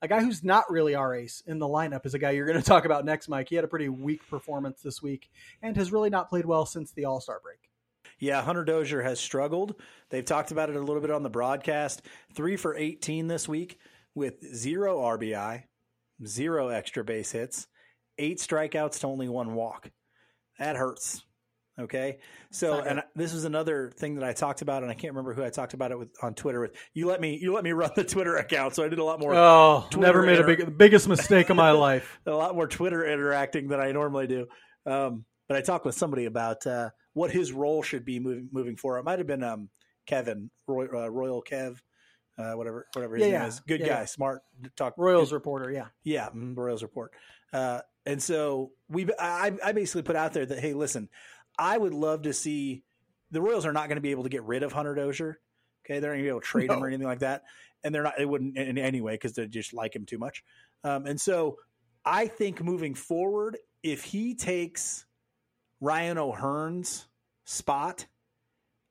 a 0.02 0.08
guy 0.08 0.22
who's 0.22 0.44
not 0.44 0.70
really 0.70 0.96
our 0.96 1.16
ace 1.16 1.42
in 1.48 1.60
the 1.60 1.68
lineup 1.68 2.06
is 2.06 2.14
a 2.14 2.20
guy 2.20 2.32
you're 2.32 2.46
going 2.46 2.60
to 2.62 2.66
talk 2.66 2.86
about 2.86 3.06
next, 3.06 3.30
Mike. 3.30 3.50
He 3.50 3.56
had 3.56 3.66
a 3.66 3.70
pretty 3.70 3.90
weak 3.90 4.28
performance 4.30 4.82
this 4.82 5.02
week 5.02 5.30
and 5.62 5.76
has 5.78 5.92
really 5.92 6.10
not 6.10 6.30
played 6.30 6.46
well 6.46 6.66
since 6.66 6.92
the 6.92 7.06
All 7.06 7.22
Star 7.22 7.40
break. 7.44 7.60
Yeah, 8.20 8.42
Hunter 8.42 8.66
Dozier 8.66 9.02
has 9.02 9.18
struggled. 9.20 9.76
They've 10.10 10.26
talked 10.26 10.52
about 10.52 10.70
it 10.70 10.76
a 10.76 10.82
little 10.82 11.02
bit 11.02 11.12
on 11.12 11.24
the 11.24 11.30
broadcast. 11.30 12.02
Three 12.34 12.58
for 12.58 12.76
18 12.76 13.28
this 13.28 13.48
week 13.48 13.80
with 14.14 14.44
zero 14.54 15.00
RBI, 15.00 15.64
zero 16.26 16.68
extra 16.68 17.04
base 17.06 17.32
hits, 17.32 17.68
eight 18.20 18.38
strikeouts 18.40 19.00
to 19.00 19.08
only 19.08 19.28
one 19.30 19.56
walk. 19.56 19.90
That 20.60 20.76
hurts. 20.76 21.24
Okay. 21.80 22.20
So, 22.52 22.82
and 22.82 23.02
this 23.16 23.34
is 23.34 23.46
another 23.46 23.90
thing 23.96 24.16
that 24.16 24.24
I 24.26 24.34
talked 24.34 24.62
about, 24.62 24.84
and 24.84 24.92
I 24.92 24.96
can't 24.96 25.14
remember 25.14 25.34
who 25.34 25.44
I 25.46 25.50
talked 25.50 25.74
about 25.74 25.92
it 25.92 25.98
with 25.98 26.10
on 26.22 26.34
Twitter 26.34 26.60
with. 26.60 26.76
You 26.94 27.08
let 27.08 27.22
me, 27.22 27.38
you 27.42 27.54
let 27.54 27.64
me 27.64 27.72
run 27.72 27.92
the 27.96 28.04
Twitter 28.04 28.36
account. 28.36 28.76
So 28.76 28.84
I 28.84 28.90
did 28.90 29.00
a 29.00 29.04
lot 29.04 29.20
more, 29.22 29.34
Oh, 29.34 29.88
Twitter 29.90 30.06
never 30.06 30.24
made 30.24 30.40
a 30.40 30.44
big, 30.46 30.60
the 30.66 30.72
biggest 30.72 31.08
mistake 31.08 31.50
of 31.50 31.56
my 31.56 31.72
life. 31.88 32.20
a 32.26 32.32
lot 32.32 32.54
more 32.54 32.68
Twitter 32.68 33.06
interacting 33.06 33.70
than 33.70 33.80
I 33.80 33.94
normally 33.94 34.28
do. 34.28 34.48
Um, 34.86 35.24
but 35.48 35.56
I 35.58 35.62
talked 35.62 35.86
with 35.86 35.96
somebody 35.96 36.26
about 36.26 36.68
uh, 36.68 36.90
what 37.14 37.32
his 37.32 37.54
role 37.54 37.82
should 37.82 38.04
be 38.04 38.20
moving 38.20 38.50
moving 38.52 38.76
forward. 38.76 39.00
It 39.00 39.06
might 39.06 39.20
have 39.20 39.28
been 39.28 39.44
um, 39.44 39.70
Kevin 40.06 40.52
Roy, 40.68 40.88
uh, 40.94 41.10
Royal 41.10 41.42
Kev, 41.42 41.78
uh, 42.38 42.54
whatever 42.54 42.88
whatever 42.94 43.16
his 43.16 43.26
Yeah, 43.28 43.32
name 43.32 43.42
yeah. 43.42 43.48
is. 43.48 43.60
Good 43.62 43.80
Yeah, 43.80 43.88
guy, 43.88 44.06
smart. 44.06 44.42
Talk 44.76 44.96
Royals 44.98 45.30
good- 45.30 45.36
reporter, 45.36 45.72
yeah. 45.72 45.86
yeah, 46.04 46.28
mm, 46.36 46.58
Royals 46.58 46.84
report. 46.84 47.14
And 48.10 48.24
so 48.24 48.72
we, 48.90 49.08
I, 49.20 49.52
I 49.64 49.72
basically 49.72 50.02
put 50.02 50.16
out 50.16 50.34
there 50.34 50.44
that 50.44 50.60
hey, 50.60 50.74
listen, 50.74 51.10
I 51.60 51.78
would 51.78 51.94
love 51.94 52.24
to 52.24 52.34
see 52.34 52.84
the 53.30 53.40
Royals 53.40 53.68
are 53.68 53.72
not 53.72 53.88
going 53.88 53.98
to 53.98 54.02
be 54.02 54.10
able 54.10 54.24
to 54.24 54.30
get 54.30 54.44
rid 54.44 54.64
of 54.64 54.74
Hunter 54.74 54.96
Dozier. 54.96 55.40
Okay, 55.86 56.00
they're 56.00 56.10
not 56.10 56.16
going 56.16 56.20
to 56.20 56.24
be 56.24 56.30
able 56.30 56.42
to 56.42 56.48
trade 56.48 56.72
him 56.72 56.84
or 56.84 56.88
anything 56.88 57.06
like 57.06 57.20
that, 57.20 57.44
and 57.84 57.94
they're 57.94 58.02
not. 58.02 58.16
They 58.18 58.26
wouldn't 58.26 58.58
in 58.58 58.80
any 58.80 59.00
way 59.00 59.14
because 59.14 59.34
they 59.34 59.46
just 59.46 59.76
like 59.76 59.96
him 59.96 60.08
too 60.08 60.18
much. 60.18 60.44
Um, 60.84 61.06
and 61.06 61.22
so 61.22 61.58
I 62.04 62.26
think 62.26 62.64
moving 62.64 62.96
forward, 62.96 63.58
if 63.84 64.04
he 64.04 64.34
takes 64.34 65.06
Ryan 65.80 66.18
O'Hearn's 66.18 67.08
spot, 67.46 68.08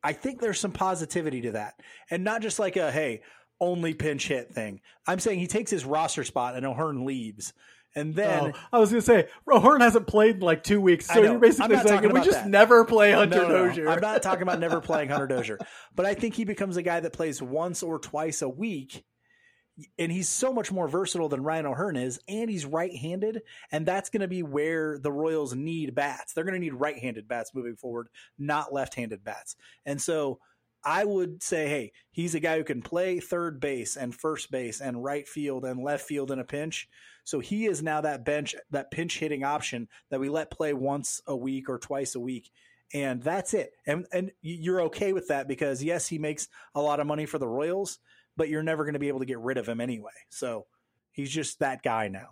I 0.01 0.13
think 0.13 0.41
there's 0.41 0.61
some 0.61 0.73
positivity 0.73 1.41
to 1.41 1.53
that, 1.53 1.75
and 2.09 2.23
not 2.23 2.41
just 2.41 2.61
like 2.61 2.77
a 2.77 2.93
hey 2.93 3.23
only 3.61 3.95
pinch 3.95 4.29
hit 4.29 4.55
thing. 4.55 4.81
I'm 5.09 5.19
saying 5.19 5.41
he 5.41 5.49
takes 5.49 5.73
his 5.73 5.85
roster 5.85 6.23
spot 6.23 6.55
and 6.55 6.65
O'Hearn 6.65 7.05
leaves, 7.05 7.53
and 7.99 8.15
then 8.15 8.53
oh, 8.55 8.59
I 8.73 8.79
was 8.79 8.91
going 8.91 9.03
to 9.03 9.07
say, 9.07 9.29
O'Hearn 9.51 9.81
hasn't 9.81 10.07
played 10.07 10.37
in 10.37 10.41
like 10.41 10.63
two 10.63 10.81
weeks, 10.81 11.07
so 11.07 11.21
you're 11.21 11.39
basically 11.39 11.77
saying 11.79 12.13
we 12.13 12.21
just 12.21 12.45
that. 12.45 12.49
never 12.49 12.85
play 12.85 13.13
Hunter 13.13 13.37
No, 13.37 13.43
no, 13.43 13.49
no. 13.49 13.69
Dozier. 13.69 13.89
I'm 13.89 14.01
not 14.01 14.23
talking 14.23 14.43
about 14.43 14.61
never 14.61 14.81
playing 14.83 15.09
Hunter 15.09 15.27
Dozier, 15.27 15.59
but 15.95 16.07
I 16.07 16.15
think 16.15 16.35
he 16.35 16.45
becomes 16.45 16.77
a 16.77 16.83
guy 16.83 17.01
that 17.01 17.13
plays 17.13 17.43
once 17.43 17.83
or 17.83 17.99
twice 17.99 18.43
a 18.43 18.49
week. 18.49 19.05
And 19.97 20.11
he's 20.11 20.29
so 20.29 20.53
much 20.53 20.73
more 20.73 20.89
versatile 20.89 21.29
than 21.29 21.45
Ryan 21.45 21.67
O'Hearn 21.67 21.95
is, 21.95 22.19
and 22.27 22.51
he's 22.51 22.67
right-handed, 22.67 23.43
and 23.71 23.87
that's 23.87 24.11
going 24.11 24.23
to 24.23 24.29
be 24.29 24.43
where 24.43 24.99
the 24.99 25.13
Royals 25.13 25.55
need 25.55 25.95
bats. 25.95 26.33
They're 26.33 26.43
going 26.43 26.55
to 26.55 26.61
need 26.61 26.75
right-handed 26.75 27.29
bats 27.29 27.55
moving 27.55 27.77
forward, 27.77 28.09
not 28.37 28.73
left-handed 28.73 29.23
bats. 29.23 29.55
And 29.87 30.03
so 30.03 30.41
I 30.85 31.05
would 31.05 31.43
say, 31.43 31.69
hey, 31.69 31.93
he's 32.11 32.35
a 32.35 32.41
guy 32.41 32.57
who 32.59 32.65
can 32.65 32.83
play 32.83 33.21
third 33.21 33.61
base 33.61 33.97
and 33.97 34.15
first 34.15 34.51
base 34.51 34.81
and 34.81 35.03
right 35.03 35.27
field 35.27 35.65
and 35.65 35.83
left 35.83 36.07
field 36.07 36.31
in 36.31 36.39
a 36.39 36.45
pinch. 36.45 36.89
So 37.29 37.41
he 37.41 37.67
is 37.67 37.83
now 37.83 38.01
that 38.01 38.25
bench, 38.25 38.55
that 38.71 38.91
pinch 38.91 39.19
hitting 39.19 39.45
option 39.45 39.89
that 40.09 40.19
we 40.19 40.31
let 40.31 40.51
play 40.51 40.73
once 40.73 41.21
a 41.27 41.37
week 41.37 41.69
or 41.69 41.79
twice 41.79 42.15
a 42.15 42.21
week 42.21 42.51
and 42.95 43.23
that's 43.23 43.53
it. 43.53 43.73
And 43.87 44.07
and 44.15 44.31
you're 44.41 44.81
okay 44.85 45.13
with 45.13 45.29
that 45.29 45.47
because 45.47 45.85
yes, 45.85 46.09
he 46.09 46.19
makes 46.19 46.49
a 46.75 46.81
lot 46.81 47.01
of 47.01 47.07
money 47.07 47.27
for 47.27 47.39
the 47.39 47.47
Royals, 47.47 47.99
but 48.35 48.49
you're 48.49 48.63
never 48.63 48.85
going 48.85 48.95
to 48.95 48.99
be 48.99 49.09
able 49.09 49.19
to 49.19 49.27
get 49.27 49.41
rid 49.41 49.59
of 49.59 49.69
him 49.69 49.79
anyway. 49.79 50.11
So 50.31 50.65
he's 51.13 51.31
just 51.31 51.59
that 51.59 51.83
guy 51.83 52.09
now. 52.09 52.29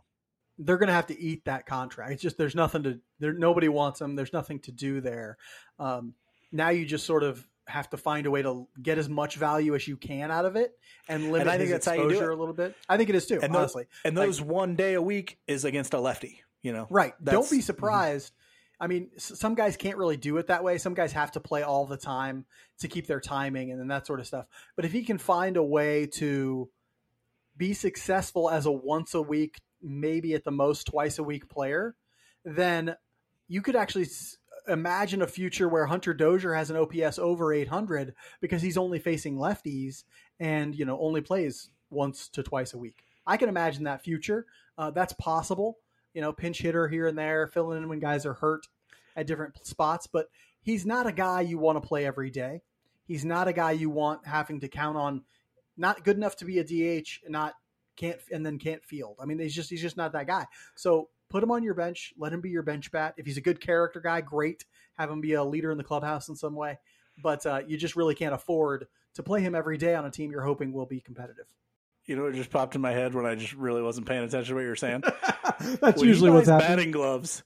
they're 0.59 0.78
going 0.78 0.88
to 0.88 0.94
have 0.94 1.09
to 1.09 1.20
eat 1.20 1.44
that 1.44 1.66
contract. 1.66 2.12
It's 2.12 2.22
just 2.22 2.38
there's 2.38 2.54
nothing 2.54 2.82
to 2.85 3.00
there. 3.18 3.35
Nobody 3.35 3.68
wants 3.68 4.00
him. 4.00 4.16
There's 4.16 4.32
nothing 4.32 4.61
to 4.61 4.72
do 4.72 5.00
there. 5.00 5.37
Um, 5.78 6.14
now 6.52 6.70
you 6.70 6.87
just 6.87 7.06
sort 7.06 7.22
of 7.22 7.46
have 7.66 7.90
to 7.90 7.96
find 7.96 8.26
a 8.26 8.31
way 8.31 8.42
to 8.42 8.68
get 8.81 8.98
as 8.98 9.09
much 9.09 9.37
value 9.37 9.74
as 9.74 9.88
you 9.88 9.96
can 9.96 10.31
out 10.31 10.44
of 10.44 10.57
it 10.57 10.72
and 11.09 11.33
limit 11.33 11.48
I 11.48 11.59
think 11.59 11.62
his 11.62 11.70
that's 11.70 11.87
how 11.87 11.94
you 11.94 12.02
do 12.02 12.09
exposure 12.11 12.31
it. 12.31 12.35
a 12.35 12.38
little 12.38 12.55
bit. 12.55 12.76
I 12.88 12.96
think 12.96 13.09
it 13.09 13.16
is 13.16 13.26
too. 13.26 13.40
And 13.42 13.52
those- 13.52 13.61
honestly, 13.61 13.87
And 14.05 14.16
those 14.16 14.40
one 14.40 14.76
day 14.76 14.94
a 14.94 15.02
week 15.02 15.38
is 15.46 15.64
against 15.64 15.92
a 15.94 16.00
lefty. 16.00 16.42
You 16.62 16.72
know, 16.72 16.87
right? 16.90 17.14
That's- 17.20 17.33
Don't 17.42 17.50
be 17.50 17.59
mm-hmm. 17.59 17.66
surprised 17.66 18.33
I 18.79 18.88
mean, 18.88 19.11
some 19.16 19.55
guys 19.55 19.76
can't 19.76 19.96
really 19.96 20.16
do 20.16 20.37
it 20.37 20.48
that 20.48 20.62
way. 20.62 20.76
Some 20.79 20.94
guys 20.94 21.12
have 21.12 21.33
to 21.33 21.40
play 21.40 21.62
all 21.62 21.87
the 21.87 21.96
time 21.96 22.44
to 22.81 22.88
keep 22.88 23.07
their 23.07 23.20
timing 23.20 23.70
and 23.70 23.81
then 23.81 23.88
that 23.88 24.07
sort 24.07 24.20
of 24.20 24.26
stuff. 24.26 24.46
But 24.74 24.85
if 24.85 24.92
he 24.92 25.02
can 25.02 25.18
find 25.18 25.57
a 25.57 25.62
way 25.62 26.07
to 26.14 26.68
be 27.57 27.72
successful 27.72 28.50
as 28.50 28.66
a 28.66 28.72
once 28.72 29.14
a 29.14 29.22
week, 29.22 29.57
maybe 29.81 30.35
at 30.35 30.44
the 30.44 30.50
most 30.50 30.88
twice 30.88 31.18
a 31.18 31.22
week 31.22 31.48
player, 31.48 31.94
then 32.44 32.96
you 33.48 33.62
could 33.62 33.76
actually 33.76 34.07
imagine 34.68 35.22
a 35.22 35.26
future 35.26 35.68
where 35.68 35.87
Hunter 35.87 36.14
Dozier 36.14 36.55
has 36.55 36.70
an 36.70 36.76
OPS 36.76 37.18
over 37.18 37.52
800 37.52 38.14
because 38.40 38.62
he's 38.62 38.76
only 38.76 38.98
facing 38.98 39.37
lefties 39.37 40.05
and 40.40 40.74
you 40.74 40.85
know 40.85 40.98
only 41.00 41.20
plays 41.20 41.70
once 41.90 42.29
to 42.31 42.42
twice 42.42 42.74
a 42.74 42.79
week. 42.79 43.05
I 43.26 43.37
can 43.37 43.48
imagine 43.48 43.85
that 43.85 44.02
future. 44.02 44.46
Uh, 44.79 44.90
that's 44.90 45.12
possible. 45.14 45.79
You 46.14 46.22
know, 46.22 46.33
pinch 46.33 46.59
hitter 46.59 46.88
here 46.88 47.07
and 47.07 47.18
there, 47.18 47.46
filling 47.46 47.83
in 47.83 47.88
when 47.88 47.98
guys 47.98 48.24
are 48.24 48.35
hurt 48.35 48.66
at 49.16 49.26
different 49.26 49.66
spots. 49.66 50.07
But 50.07 50.29
he's 50.62 50.87
not 50.87 51.07
a 51.07 51.12
guy 51.12 51.42
you 51.42 51.59
want 51.59 51.81
to 51.81 51.87
play 51.87 52.07
every 52.07 52.31
day. 52.31 52.62
He's 53.07 53.24
not 53.24 53.48
a 53.48 53.52
guy 53.52 53.72
you 53.72 53.90
want 53.90 54.26
having 54.26 54.61
to 54.61 54.68
count 54.68 54.96
on. 54.96 55.22
Not 55.76 56.05
good 56.05 56.16
enough 56.16 56.37
to 56.37 56.44
be 56.44 56.59
a 56.59 56.64
DH, 56.64 57.20
not 57.29 57.55
can't 57.96 58.18
and 58.31 58.44
then 58.44 58.59
can't 58.59 58.85
field. 58.85 59.16
I 59.20 59.26
mean, 59.26 59.38
he's 59.38 59.55
just 59.55 59.70
he's 59.70 59.83
just 59.83 59.96
not 59.96 60.12
that 60.12 60.26
guy. 60.26 60.46
So 60.74 61.09
put 61.28 61.42
him 61.42 61.50
on 61.50 61.62
your 61.62 61.74
bench. 61.74 62.12
Let 62.18 62.32
him 62.32 62.40
be 62.40 62.50
your 62.50 62.62
bench 62.62 62.90
bat. 62.90 63.14
If 63.16 63.26
he's 63.26 63.36
a 63.36 63.42
good 63.42 63.60
character 63.60 64.00
guy, 64.00 64.20
great. 64.20 64.64
Have 64.98 65.10
him 65.10 65.20
be 65.20 65.34
a 65.34 65.44
leader 65.44 65.70
in 65.70 65.78
the 65.78 65.84
clubhouse 65.84 66.28
in 66.28 66.36
some 66.36 66.54
way. 66.54 66.78
But 67.22 67.44
uh, 67.46 67.62
you 67.66 67.76
just 67.76 67.96
really 67.96 68.14
can't 68.14 68.34
afford 68.34 68.86
to 69.14 69.22
play 69.22 69.40
him 69.40 69.54
every 69.54 69.78
day 69.78 69.94
on 69.94 70.04
a 70.04 70.10
team 70.10 70.30
you're 70.30 70.42
hoping 70.42 70.72
will 70.72 70.86
be 70.86 71.00
competitive. 71.00 71.46
You 72.04 72.16
know, 72.16 72.26
it 72.26 72.34
just 72.34 72.50
popped 72.50 72.74
in 72.74 72.80
my 72.80 72.92
head 72.92 73.14
when 73.14 73.26
I 73.26 73.34
just 73.34 73.54
really 73.54 73.82
wasn't 73.82 74.06
paying 74.06 74.22
attention 74.22 74.50
to 74.50 74.54
what 74.54 74.62
you 74.62 74.68
were 74.68 74.76
saying. 74.76 75.02
That's 75.80 76.00
when 76.00 76.08
usually 76.08 76.30
what's 76.30 76.48
happening. 76.48 76.68
Batting 76.68 76.90
gloves. 76.92 77.42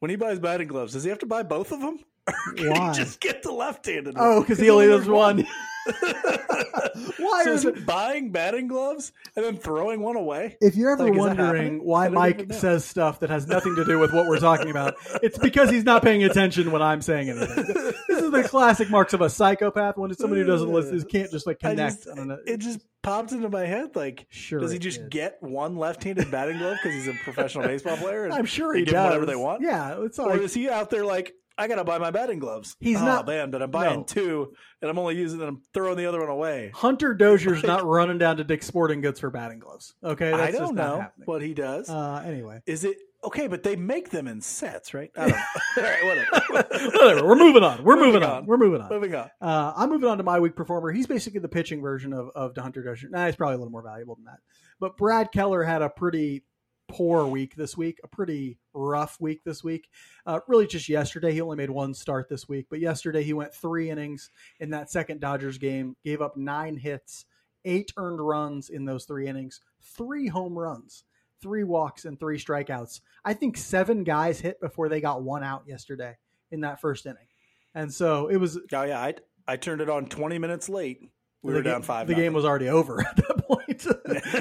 When 0.00 0.10
he 0.10 0.16
buys 0.16 0.38
batting 0.38 0.68
gloves, 0.68 0.92
does 0.92 1.04
he 1.04 1.10
have 1.10 1.20
to 1.20 1.26
buy 1.26 1.44
both 1.44 1.72
of 1.72 1.80
them? 1.80 2.00
Why? 2.58 2.92
just 2.92 3.20
get 3.20 3.42
the 3.42 3.52
left-handed. 3.52 4.14
Oh, 4.18 4.40
because 4.40 4.58
he 4.58 4.68
only 4.68 4.86
does 4.86 5.08
one. 5.08 5.46
why 7.18 7.44
so 7.44 7.52
is 7.52 7.64
it 7.64 7.84
buying 7.86 8.30
batting 8.30 8.68
gloves 8.68 9.12
and 9.36 9.44
then 9.44 9.56
throwing 9.56 10.00
one 10.00 10.16
away? 10.16 10.56
If 10.60 10.76
you're 10.76 10.92
ever 10.92 11.04
like, 11.04 11.14
wondering 11.14 11.84
why 11.84 12.08
Mike 12.08 12.52
says 12.52 12.84
stuff 12.84 13.20
that 13.20 13.30
has 13.30 13.46
nothing 13.46 13.74
to 13.76 13.84
do 13.84 13.98
with 13.98 14.12
what 14.12 14.26
we're 14.26 14.38
talking 14.38 14.70
about, 14.70 14.94
it's 15.22 15.38
because 15.38 15.70
he's 15.70 15.84
not 15.84 16.02
paying 16.02 16.24
attention 16.24 16.70
when 16.70 16.82
I'm 16.82 17.02
saying 17.02 17.30
anything. 17.30 17.64
This 18.08 18.22
is 18.22 18.30
the 18.30 18.44
classic 18.44 18.90
marks 18.90 19.12
of 19.12 19.20
a 19.20 19.30
psychopath 19.30 19.96
when 19.96 20.10
it's 20.10 20.20
somebody 20.20 20.42
who 20.42 20.46
doesn't 20.46 20.70
listen, 20.70 20.98
who 20.98 21.04
can't 21.04 21.30
just 21.30 21.46
like 21.46 21.58
connect. 21.60 22.04
Just, 22.04 22.18
it 22.46 22.58
just 22.58 22.80
popped 23.02 23.32
into 23.32 23.48
my 23.48 23.66
head. 23.66 23.94
Like, 23.96 24.26
sure, 24.30 24.60
does 24.60 24.70
he 24.70 24.78
just 24.78 25.00
did. 25.00 25.10
get 25.10 25.42
one 25.42 25.76
left-handed 25.76 26.30
batting 26.30 26.58
glove 26.58 26.78
because 26.82 26.94
he's 26.94 27.08
a 27.08 27.18
professional 27.24 27.64
baseball 27.64 27.96
player? 27.96 28.28
I'm 28.32 28.46
sure 28.46 28.74
he 28.74 28.84
does. 28.84 29.04
Whatever 29.04 29.26
they 29.26 29.36
want. 29.36 29.62
Yeah, 29.62 30.02
it's 30.02 30.18
like, 30.18 30.38
or 30.38 30.42
is 30.42 30.54
he 30.54 30.68
out 30.68 30.90
there 30.90 31.04
like 31.04 31.34
I 31.58 31.68
gotta 31.68 31.84
buy 31.84 31.98
my 31.98 32.10
batting 32.10 32.38
gloves. 32.38 32.76
He's 32.80 33.00
oh, 33.00 33.04
not 33.04 33.26
man, 33.26 33.50
but 33.50 33.62
I'm 33.62 33.70
buying 33.70 34.00
no. 34.00 34.04
two, 34.04 34.54
and 34.80 34.90
I'm 34.90 34.98
only 34.98 35.16
using 35.16 35.38
them. 35.38 35.48
I'm 35.48 35.62
throwing 35.74 35.96
the 35.96 36.06
other 36.06 36.20
one 36.20 36.28
away. 36.28 36.70
Hunter 36.74 37.14
Dozier's 37.14 37.62
not 37.64 37.84
running 37.84 38.18
down 38.18 38.38
to 38.38 38.44
Dick's 38.44 38.66
Sporting 38.66 39.00
Goods 39.00 39.20
for 39.20 39.30
batting 39.30 39.58
gloves. 39.58 39.94
Okay, 40.02 40.30
That's 40.30 40.56
I 40.56 40.58
don't 40.58 40.74
know 40.74 41.06
what 41.24 41.42
he 41.42 41.54
does. 41.54 41.88
Uh, 41.88 42.22
anyway, 42.24 42.62
is 42.66 42.84
it 42.84 42.96
okay? 43.24 43.46
But 43.46 43.62
they 43.62 43.76
make 43.76 44.10
them 44.10 44.26
in 44.26 44.40
sets, 44.40 44.94
right? 44.94 45.10
I 45.16 45.24
All 45.76 45.82
right, 45.82 46.04
whatever. 46.04 46.88
whatever. 46.98 47.26
We're 47.26 47.36
moving 47.36 47.62
on. 47.62 47.84
We're 47.84 47.96
moving, 47.96 48.14
moving 48.14 48.22
on. 48.24 48.36
on. 48.38 48.46
We're 48.46 48.56
moving 48.56 48.80
on. 48.80 48.88
Moving 48.88 49.14
on. 49.14 49.30
Uh, 49.40 49.72
I'm 49.76 49.90
moving 49.90 50.08
on 50.08 50.18
to 50.18 50.24
my 50.24 50.40
week 50.40 50.56
performer. 50.56 50.90
He's 50.92 51.06
basically 51.06 51.40
the 51.40 51.48
pitching 51.48 51.80
version 51.80 52.12
of 52.12 52.30
of 52.34 52.56
Hunter 52.56 52.82
Dozier. 52.82 53.10
Nah, 53.10 53.26
he's 53.26 53.36
probably 53.36 53.54
a 53.54 53.58
little 53.58 53.72
more 53.72 53.82
valuable 53.82 54.16
than 54.16 54.24
that. 54.24 54.38
But 54.80 54.96
Brad 54.96 55.32
Keller 55.32 55.62
had 55.62 55.82
a 55.82 55.88
pretty 55.88 56.44
poor 56.92 57.26
week 57.26 57.56
this 57.56 57.74
week, 57.74 57.98
a 58.04 58.08
pretty 58.08 58.58
rough 58.74 59.18
week 59.18 59.42
this 59.44 59.64
week. 59.64 59.88
Uh, 60.26 60.40
really, 60.46 60.66
just 60.66 60.90
yesterday, 60.90 61.32
he 61.32 61.40
only 61.40 61.56
made 61.56 61.70
one 61.70 61.94
start 61.94 62.28
this 62.28 62.46
week, 62.46 62.66
but 62.68 62.80
yesterday 62.80 63.22
he 63.22 63.32
went 63.32 63.54
three 63.54 63.88
innings 63.88 64.30
in 64.60 64.70
that 64.70 64.90
second 64.90 65.18
Dodgers 65.18 65.56
game, 65.56 65.96
gave 66.04 66.20
up 66.20 66.36
nine 66.36 66.76
hits, 66.76 67.24
eight 67.64 67.90
earned 67.96 68.20
runs 68.20 68.68
in 68.68 68.84
those 68.84 69.06
three 69.06 69.26
innings, 69.26 69.62
three 69.96 70.28
home 70.28 70.58
runs, 70.58 71.04
three 71.40 71.64
walks, 71.64 72.04
and 72.04 72.20
three 72.20 72.38
strikeouts. 72.38 73.00
I 73.24 73.32
think 73.32 73.56
seven 73.56 74.04
guys 74.04 74.38
hit 74.38 74.60
before 74.60 74.90
they 74.90 75.00
got 75.00 75.22
one 75.22 75.42
out 75.42 75.62
yesterday 75.66 76.18
in 76.50 76.60
that 76.60 76.82
first 76.82 77.06
inning. 77.06 77.26
And 77.74 77.92
so 77.92 78.28
it 78.28 78.36
was. 78.36 78.58
Oh, 78.70 78.82
yeah. 78.82 79.00
I, 79.00 79.14
I 79.48 79.56
turned 79.56 79.80
it 79.80 79.88
on 79.88 80.06
20 80.06 80.38
minutes 80.38 80.68
late. 80.68 81.00
We 81.42 81.52
were 81.52 81.62
game, 81.62 81.72
down 81.72 81.82
five. 81.82 82.06
The 82.06 82.12
nothing. 82.12 82.24
game 82.24 82.32
was 82.34 82.44
already 82.44 82.68
over 82.68 83.00
at 83.06 83.16
that 83.16 83.46
point. 83.46 83.86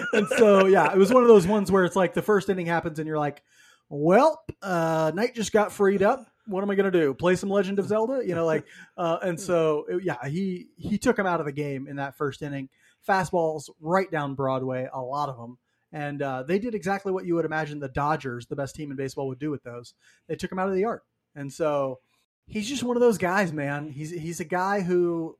and 0.13 0.27
so, 0.37 0.67
yeah, 0.67 0.91
it 0.91 0.97
was 0.97 1.11
one 1.11 1.23
of 1.23 1.29
those 1.29 1.47
ones 1.47 1.71
where 1.71 1.83
it's 1.85 1.95
like 1.95 2.13
the 2.13 2.21
first 2.21 2.49
inning 2.49 2.67
happens 2.67 2.99
and 2.99 3.07
you're 3.07 3.19
like, 3.19 3.41
well, 3.89 4.41
uh, 4.61 5.11
night 5.13 5.35
just 5.35 5.51
got 5.51 5.71
freed 5.71 6.03
up. 6.03 6.25
What 6.47 6.63
am 6.63 6.69
I 6.69 6.75
going 6.75 6.91
to 6.91 6.97
do? 6.97 7.13
Play 7.13 7.35
some 7.35 7.49
Legend 7.49 7.79
of 7.79 7.87
Zelda? 7.87 8.21
You 8.25 8.35
know, 8.35 8.45
like, 8.45 8.65
uh, 8.97 9.17
and 9.21 9.39
so, 9.39 9.85
yeah, 10.01 10.27
he, 10.27 10.67
he 10.75 10.97
took 10.97 11.17
him 11.17 11.27
out 11.27 11.39
of 11.39 11.45
the 11.45 11.51
game 11.51 11.87
in 11.87 11.97
that 11.97 12.17
first 12.17 12.41
inning. 12.41 12.69
Fastballs 13.07 13.69
right 13.79 14.09
down 14.09 14.35
Broadway, 14.35 14.87
a 14.91 15.01
lot 15.01 15.29
of 15.29 15.37
them. 15.37 15.57
And 15.91 16.21
uh, 16.21 16.43
they 16.43 16.57
did 16.57 16.73
exactly 16.73 17.11
what 17.11 17.25
you 17.25 17.35
would 17.35 17.45
imagine 17.45 17.79
the 17.79 17.89
Dodgers, 17.89 18.47
the 18.47 18.55
best 18.55 18.75
team 18.75 18.91
in 18.91 18.97
baseball, 18.97 19.27
would 19.27 19.39
do 19.39 19.51
with 19.51 19.63
those. 19.63 19.93
They 20.27 20.35
took 20.35 20.51
him 20.51 20.59
out 20.59 20.69
of 20.69 20.73
the 20.73 20.81
yard. 20.81 21.01
And 21.35 21.51
so 21.51 21.99
he's 22.47 22.69
just 22.69 22.83
one 22.83 22.95
of 22.95 23.01
those 23.01 23.17
guys, 23.17 23.51
man. 23.51 23.89
He's, 23.89 24.11
he's 24.11 24.39
a 24.39 24.45
guy 24.45 24.81
who 24.81 25.37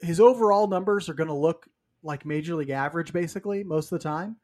his 0.00 0.20
overall 0.20 0.66
numbers 0.66 1.08
are 1.08 1.14
going 1.14 1.28
to 1.28 1.34
look 1.34 1.68
like 2.02 2.24
major 2.24 2.54
league 2.54 2.70
average 2.70 3.12
basically 3.12 3.64
most 3.64 3.92
of 3.92 3.98
the 3.98 4.02
time, 4.02 4.36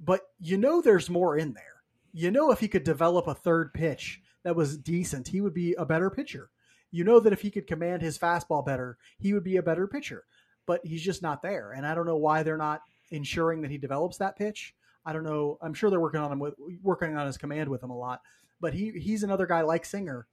but 0.00 0.22
you 0.40 0.56
know 0.56 0.80
there's 0.80 1.10
more 1.10 1.36
in 1.36 1.52
there. 1.52 1.82
You 2.12 2.30
know 2.30 2.50
if 2.50 2.60
he 2.60 2.68
could 2.68 2.84
develop 2.84 3.26
a 3.26 3.34
third 3.34 3.74
pitch 3.74 4.20
that 4.42 4.56
was 4.56 4.78
decent, 4.78 5.28
he 5.28 5.40
would 5.40 5.54
be 5.54 5.74
a 5.74 5.84
better 5.84 6.10
pitcher. 6.10 6.50
You 6.90 7.04
know 7.04 7.18
that 7.20 7.32
if 7.32 7.40
he 7.40 7.50
could 7.50 7.66
command 7.66 8.02
his 8.02 8.18
fastball 8.18 8.64
better, 8.64 8.98
he 9.18 9.32
would 9.32 9.44
be 9.44 9.56
a 9.56 9.62
better 9.62 9.86
pitcher. 9.86 10.24
But 10.66 10.80
he's 10.84 11.02
just 11.02 11.22
not 11.22 11.42
there, 11.42 11.72
and 11.72 11.86
I 11.86 11.94
don't 11.94 12.06
know 12.06 12.16
why 12.16 12.42
they're 12.42 12.56
not 12.56 12.82
ensuring 13.10 13.62
that 13.62 13.70
he 13.70 13.78
develops 13.78 14.16
that 14.18 14.36
pitch. 14.36 14.74
I 15.04 15.12
don't 15.12 15.24
know. 15.24 15.58
I'm 15.60 15.74
sure 15.74 15.90
they're 15.90 16.00
working 16.00 16.20
on 16.20 16.32
him 16.32 16.38
with 16.38 16.54
working 16.82 17.16
on 17.16 17.26
his 17.26 17.36
command 17.36 17.68
with 17.68 17.82
him 17.82 17.90
a 17.90 17.98
lot. 17.98 18.20
But 18.60 18.72
he 18.72 18.92
he's 18.92 19.22
another 19.22 19.46
guy 19.46 19.60
like 19.62 19.84
Singer. 19.84 20.26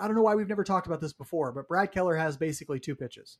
I 0.00 0.06
don't 0.06 0.16
know 0.16 0.22
why 0.22 0.34
we've 0.34 0.48
never 0.48 0.64
talked 0.64 0.86
about 0.86 1.00
this 1.00 1.12
before, 1.12 1.52
but 1.52 1.68
Brad 1.68 1.92
Keller 1.92 2.16
has 2.16 2.36
basically 2.36 2.80
two 2.80 2.96
pitches. 2.96 3.38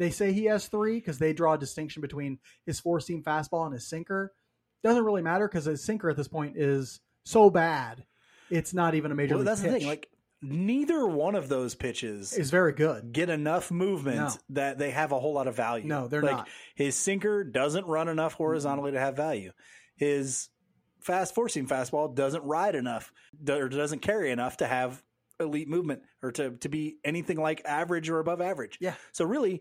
They 0.00 0.10
say 0.10 0.32
he 0.32 0.46
has 0.46 0.66
three 0.66 0.94
because 0.94 1.18
they 1.18 1.34
draw 1.34 1.52
a 1.52 1.58
distinction 1.58 2.00
between 2.00 2.38
his 2.64 2.80
four 2.80 3.00
seam 3.00 3.22
fastball 3.22 3.66
and 3.66 3.74
his 3.74 3.86
sinker. 3.86 4.32
Doesn't 4.82 5.04
really 5.04 5.20
matter 5.20 5.46
because 5.46 5.66
his 5.66 5.84
sinker 5.84 6.08
at 6.08 6.16
this 6.16 6.26
point 6.26 6.56
is 6.56 7.00
so 7.26 7.50
bad, 7.50 8.06
it's 8.48 8.72
not 8.72 8.94
even 8.94 9.12
a 9.12 9.14
major. 9.14 9.36
Well, 9.36 9.44
that's 9.44 9.60
pitch. 9.60 9.70
the 9.70 9.78
thing. 9.80 9.86
Like 9.86 10.08
neither 10.40 11.06
one 11.06 11.34
of 11.34 11.50
those 11.50 11.74
pitches 11.74 12.32
is 12.32 12.50
very 12.50 12.72
good. 12.72 13.12
Get 13.12 13.28
enough 13.28 13.70
movement 13.70 14.16
no. 14.16 14.32
that 14.48 14.78
they 14.78 14.90
have 14.90 15.12
a 15.12 15.20
whole 15.20 15.34
lot 15.34 15.46
of 15.46 15.54
value. 15.54 15.86
No, 15.86 16.08
they're 16.08 16.22
like, 16.22 16.36
not. 16.36 16.48
His 16.74 16.96
sinker 16.96 17.44
doesn't 17.44 17.86
run 17.86 18.08
enough 18.08 18.32
horizontally 18.32 18.92
mm-hmm. 18.92 18.96
to 18.96 19.00
have 19.04 19.16
value. 19.16 19.52
His 19.96 20.48
fast 21.00 21.34
four 21.34 21.50
seam 21.50 21.68
fastball 21.68 22.14
doesn't 22.14 22.44
ride 22.44 22.74
enough 22.74 23.12
or 23.46 23.68
doesn't 23.68 24.00
carry 24.00 24.30
enough 24.30 24.56
to 24.56 24.66
have 24.66 25.02
elite 25.38 25.68
movement 25.68 26.00
or 26.22 26.32
to, 26.32 26.52
to 26.52 26.70
be 26.70 26.96
anything 27.04 27.36
like 27.36 27.60
average 27.66 28.08
or 28.08 28.18
above 28.18 28.40
average. 28.40 28.78
Yeah. 28.80 28.94
So 29.12 29.26
really 29.26 29.60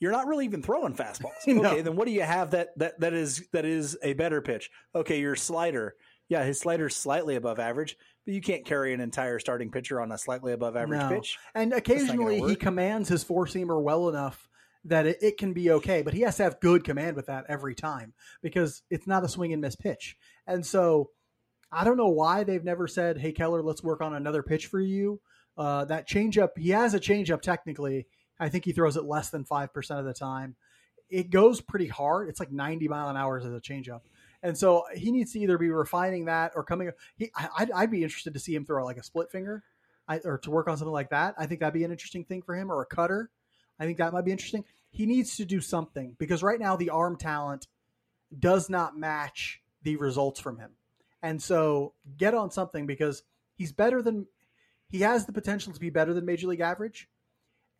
you're 0.00 0.12
not 0.12 0.26
really 0.26 0.44
even 0.44 0.62
throwing 0.62 0.94
fastballs. 0.94 1.32
no. 1.46 1.64
Okay, 1.64 1.82
then 1.82 1.96
what 1.96 2.06
do 2.06 2.12
you 2.12 2.22
have 2.22 2.50
that 2.52 2.78
that 2.78 3.00
that 3.00 3.14
is 3.14 3.46
that 3.52 3.64
is 3.64 3.96
a 4.02 4.12
better 4.14 4.40
pitch? 4.40 4.70
Okay, 4.94 5.20
your 5.20 5.36
slider. 5.36 5.94
Yeah, 6.28 6.44
his 6.44 6.58
slider's 6.58 6.96
slightly 6.96 7.36
above 7.36 7.60
average, 7.60 7.96
but 8.24 8.34
you 8.34 8.40
can't 8.40 8.64
carry 8.64 8.92
an 8.92 9.00
entire 9.00 9.38
starting 9.38 9.70
pitcher 9.70 10.00
on 10.00 10.10
a 10.10 10.18
slightly 10.18 10.52
above 10.52 10.76
average 10.76 11.00
no. 11.00 11.08
pitch. 11.08 11.38
And 11.54 11.72
occasionally 11.72 12.40
he 12.40 12.56
commands 12.56 13.08
his 13.08 13.22
four 13.22 13.46
seamer 13.46 13.80
well 13.80 14.08
enough 14.08 14.48
that 14.86 15.06
it, 15.06 15.18
it, 15.20 15.38
can 15.38 15.52
be 15.52 15.70
okay, 15.70 16.02
but 16.02 16.14
he 16.14 16.22
has 16.22 16.36
to 16.36 16.42
have 16.42 16.60
good 16.60 16.82
command 16.82 17.16
with 17.16 17.26
that 17.26 17.44
every 17.48 17.74
time 17.74 18.12
because 18.42 18.82
it's 18.90 19.06
not 19.06 19.24
a 19.24 19.28
swing 19.28 19.52
and 19.52 19.62
miss 19.62 19.76
pitch. 19.76 20.16
And 20.48 20.66
so 20.66 21.10
I 21.70 21.84
don't 21.84 21.96
know 21.96 22.08
why 22.08 22.44
they've 22.44 22.64
never 22.64 22.88
said, 22.88 23.18
"Hey 23.18 23.32
Keller, 23.32 23.62
let's 23.62 23.82
work 23.82 24.00
on 24.00 24.14
another 24.14 24.42
pitch 24.42 24.66
for 24.66 24.80
you." 24.80 25.20
Uh, 25.56 25.84
that 25.86 26.08
changeup, 26.08 26.50
he 26.56 26.70
has 26.70 26.92
a 26.92 27.00
changeup 27.00 27.40
technically 27.40 28.06
I 28.38 28.48
think 28.48 28.64
he 28.64 28.72
throws 28.72 28.96
it 28.96 29.04
less 29.04 29.30
than 29.30 29.44
5% 29.44 29.98
of 29.98 30.04
the 30.04 30.12
time. 30.12 30.56
It 31.08 31.30
goes 31.30 31.60
pretty 31.60 31.86
hard. 31.86 32.28
It's 32.28 32.40
like 32.40 32.52
90 32.52 32.88
mile 32.88 33.08
an 33.08 33.16
hour 33.16 33.38
as 33.38 33.44
a 33.44 33.60
changeup. 33.60 34.00
And 34.42 34.56
so 34.56 34.84
he 34.94 35.12
needs 35.12 35.32
to 35.32 35.40
either 35.40 35.58
be 35.58 35.70
refining 35.70 36.26
that 36.26 36.52
or 36.54 36.64
coming. 36.64 36.90
He, 37.16 37.30
I'd, 37.56 37.70
I'd 37.70 37.90
be 37.90 38.02
interested 38.02 38.34
to 38.34 38.40
see 38.40 38.54
him 38.54 38.64
throw 38.64 38.84
like 38.84 38.96
a 38.96 39.02
split 39.02 39.30
finger 39.30 39.62
I, 40.08 40.18
or 40.24 40.38
to 40.38 40.50
work 40.50 40.68
on 40.68 40.76
something 40.76 40.92
like 40.92 41.10
that. 41.10 41.34
I 41.38 41.46
think 41.46 41.60
that'd 41.60 41.74
be 41.74 41.84
an 41.84 41.90
interesting 41.90 42.24
thing 42.24 42.42
for 42.42 42.54
him 42.54 42.70
or 42.70 42.82
a 42.82 42.86
cutter. 42.86 43.30
I 43.78 43.84
think 43.84 43.98
that 43.98 44.12
might 44.12 44.24
be 44.24 44.32
interesting. 44.32 44.64
He 44.90 45.06
needs 45.06 45.36
to 45.36 45.44
do 45.44 45.60
something 45.60 46.16
because 46.18 46.42
right 46.42 46.60
now 46.60 46.76
the 46.76 46.90
arm 46.90 47.16
talent 47.16 47.66
does 48.36 48.68
not 48.68 48.96
match 48.96 49.60
the 49.82 49.96
results 49.96 50.40
from 50.40 50.58
him. 50.58 50.72
And 51.22 51.42
so 51.42 51.94
get 52.16 52.34
on 52.34 52.50
something 52.50 52.86
because 52.86 53.22
he's 53.56 53.72
better 53.72 54.02
than 54.02 54.26
he 54.88 55.00
has 55.00 55.26
the 55.26 55.32
potential 55.32 55.72
to 55.72 55.80
be 55.80 55.90
better 55.90 56.14
than 56.14 56.24
major 56.24 56.46
league 56.46 56.60
average. 56.60 57.08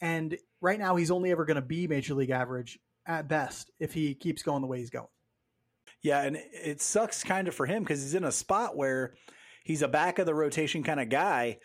And 0.01 0.37
right 0.61 0.79
now, 0.79 0.97
he's 0.97 1.11
only 1.11 1.31
ever 1.31 1.45
going 1.45 1.57
to 1.57 1.63
be 1.63 1.87
major 1.87 2.15
league 2.15 2.31
average 2.31 2.79
at 3.07 3.29
best 3.29 3.71
if 3.79 3.95
he 3.95 4.15
keeps 4.15 4.43
going 4.43 4.61
the 4.63 4.69
way 4.69 4.79
he's 4.79 4.91
going. 4.91 5.07
Yeah, 6.03 6.23
and 6.23 6.37
it 6.53 6.81
sucks 6.81 7.25
kind 7.25 7.49
of 7.49 7.55
for 7.55 7.67
him 7.67 7.83
because 7.83 8.03
he's 8.03 8.15
in 8.15 8.25
a 8.25 8.33
spot 8.33 8.77
where 8.77 9.15
he's 9.65 9.83
a 9.83 9.89
back 9.89 10.19
of 10.19 10.27
the 10.27 10.35
rotation 10.35 10.83
kind 10.83 11.01
of 11.01 11.09
guy, 11.09 11.59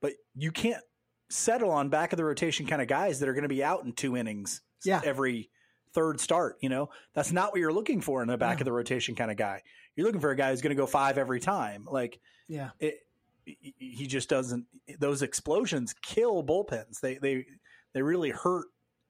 but 0.00 0.12
you 0.36 0.52
can't 0.52 0.82
settle 1.30 1.70
on 1.70 1.88
back 1.88 2.12
of 2.12 2.16
the 2.16 2.24
rotation 2.24 2.66
kind 2.66 2.80
of 2.82 2.88
guys 2.88 3.20
that 3.20 3.28
are 3.28 3.32
going 3.34 3.42
to 3.42 3.48
be 3.48 3.64
out 3.64 3.84
in 3.84 3.92
two 3.92 4.16
innings 4.16 4.60
Yeah. 4.84 5.00
every 5.04 5.50
third 5.94 6.20
start. 6.20 6.56
You 6.60 6.68
know, 6.68 6.90
that's 7.14 7.32
not 7.32 7.52
what 7.52 7.60
you're 7.60 7.72
looking 7.72 8.00
for 8.00 8.22
in 8.22 8.30
a 8.30 8.36
back 8.38 8.58
No. 8.58 8.60
of 8.62 8.64
the 8.66 8.72
rotation 8.72 9.14
kind 9.14 9.30
of 9.30 9.36
guy. 9.36 9.62
You're 9.96 10.06
looking 10.06 10.20
for 10.20 10.30
a 10.30 10.36
guy 10.36 10.50
who's 10.50 10.62
going 10.62 10.76
to 10.76 10.80
go 10.80 10.86
five 10.86 11.18
every 11.18 11.40
time. 11.40 11.86
Like 11.90 12.20
Yeah. 12.46 12.70
it, 12.78 13.00
he 13.44 14.06
just 14.06 14.28
doesn't. 14.28 14.66
Those 14.98 15.22
explosions 15.22 15.94
kill 16.02 16.44
bullpens. 16.44 17.00
They 17.00 17.16
they 17.18 17.46
they 17.94 18.02
really 18.02 18.30
hurt 18.30 18.66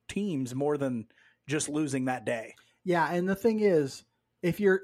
teams 0.09 0.55
more 0.55 0.77
than 0.77 1.07
just 1.47 1.69
losing 1.69 2.07
that 2.07 2.25
day. 2.25 2.55
Yeah, 2.85 3.11
and 3.12 3.29
the 3.29 3.35
thing 3.35 3.61
is, 3.61 4.05
if 4.43 4.61
you're 4.61 4.83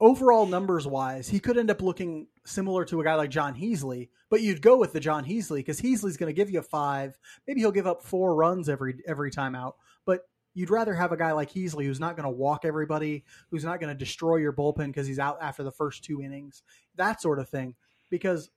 overall 0.00 0.46
numbers 0.46 0.86
wise, 0.86 1.28
he 1.28 1.40
could 1.40 1.58
end 1.58 1.70
up 1.70 1.82
looking 1.82 2.26
similar 2.44 2.84
to 2.86 3.00
a 3.00 3.04
guy 3.04 3.14
like 3.14 3.30
Jon 3.30 3.54
Heasley, 3.54 4.08
but 4.30 4.40
you'd 4.40 4.62
go 4.62 4.76
with 4.76 4.92
the 4.92 5.00
Jon 5.00 5.24
Heasley 5.24 5.58
because 5.58 5.80
Heasley's 5.80 6.16
going 6.16 6.28
to 6.28 6.36
give 6.36 6.50
you 6.50 6.62
five. 6.62 7.18
Maybe 7.46 7.60
he'll 7.60 7.72
give 7.72 7.86
up 7.86 8.02
four 8.02 8.34
runs 8.34 8.68
every 8.68 8.96
every 9.06 9.30
time 9.30 9.54
out, 9.54 9.76
but 10.04 10.22
you'd 10.54 10.70
rather 10.70 10.94
have 10.94 11.12
a 11.12 11.16
guy 11.16 11.32
like 11.32 11.50
Heasley 11.50 11.84
who's 11.84 12.00
not 12.00 12.16
going 12.16 12.24
to 12.24 12.30
walk 12.30 12.64
everybody, 12.64 13.24
who's 13.50 13.64
not 13.64 13.80
going 13.80 13.92
to 13.92 13.98
destroy 13.98 14.36
your 14.36 14.52
bullpen 14.52 14.86
because 14.86 15.06
he's 15.06 15.18
out 15.18 15.38
after 15.40 15.62
the 15.62 15.72
first 15.72 16.04
two 16.04 16.22
innings, 16.22 16.62
that 16.96 17.20
sort 17.20 17.38
of 17.38 17.48
thing. 17.48 17.74
Because 18.10 18.50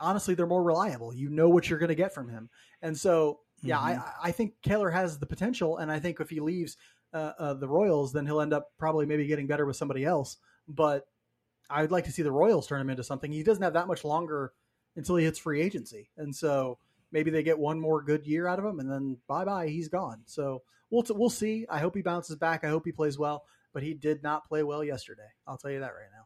honestly, 0.00 0.34
they're 0.34 0.46
more 0.46 0.62
reliable. 0.62 1.14
You 1.14 1.30
know 1.30 1.48
what 1.48 1.70
you're 1.70 1.78
going 1.78 1.88
to 1.88 1.94
get 1.94 2.14
from 2.14 2.28
him, 2.28 2.50
and 2.82 2.96
so 2.96 3.40
yeah, 3.62 3.78
Mhm. 3.78 3.82
I, 3.82 4.28
I 4.28 4.32
think 4.32 4.54
Keller 4.62 4.90
has 4.90 5.18
the 5.18 5.26
potential, 5.26 5.78
and 5.78 5.90
I 5.90 5.98
think 5.98 6.20
if 6.20 6.30
he 6.30 6.40
leaves 6.40 6.76
uh, 7.12 7.32
uh, 7.38 7.54
the 7.54 7.68
Royals, 7.68 8.12
then 8.12 8.26
he'll 8.26 8.40
end 8.40 8.52
up 8.52 8.70
probably 8.78 9.06
maybe 9.06 9.26
getting 9.26 9.46
better 9.46 9.64
with 9.64 9.76
somebody 9.76 10.04
else. 10.04 10.36
But 10.68 11.06
I 11.70 11.80
would 11.82 11.90
like 11.90 12.04
to 12.04 12.12
see 12.12 12.22
the 12.22 12.32
Royals 12.32 12.66
turn 12.66 12.80
him 12.80 12.90
into 12.90 13.02
something. 13.04 13.32
He 13.32 13.42
doesn't 13.42 13.62
have 13.62 13.72
that 13.74 13.86
much 13.86 14.04
longer 14.04 14.52
until 14.96 15.16
he 15.16 15.24
hits 15.24 15.38
free 15.38 15.60
agency, 15.62 16.10
and 16.16 16.34
so 16.34 16.78
maybe 17.10 17.30
they 17.30 17.42
get 17.42 17.58
one 17.58 17.80
more 17.80 18.02
good 18.02 18.26
year 18.26 18.46
out 18.46 18.58
of 18.58 18.64
him, 18.64 18.78
and 18.80 18.90
then 18.90 19.16
bye 19.26 19.44
bye, 19.44 19.68
he's 19.68 19.88
gone. 19.88 20.22
So 20.26 20.62
we'll 20.90 21.02
t- 21.02 21.14
we'll 21.16 21.30
see. 21.30 21.66
I 21.70 21.78
hope 21.78 21.94
he 21.96 22.02
bounces 22.02 22.36
back. 22.36 22.62
I 22.64 22.68
hope 22.68 22.84
he 22.84 22.92
plays 22.92 23.18
well, 23.18 23.44
but 23.72 23.82
he 23.82 23.94
did 23.94 24.22
not 24.22 24.46
play 24.46 24.62
well 24.62 24.84
yesterday. 24.84 25.28
I'll 25.46 25.56
tell 25.58 25.70
you 25.70 25.80
that 25.80 25.92
right 25.94 26.10
now. 26.12 26.24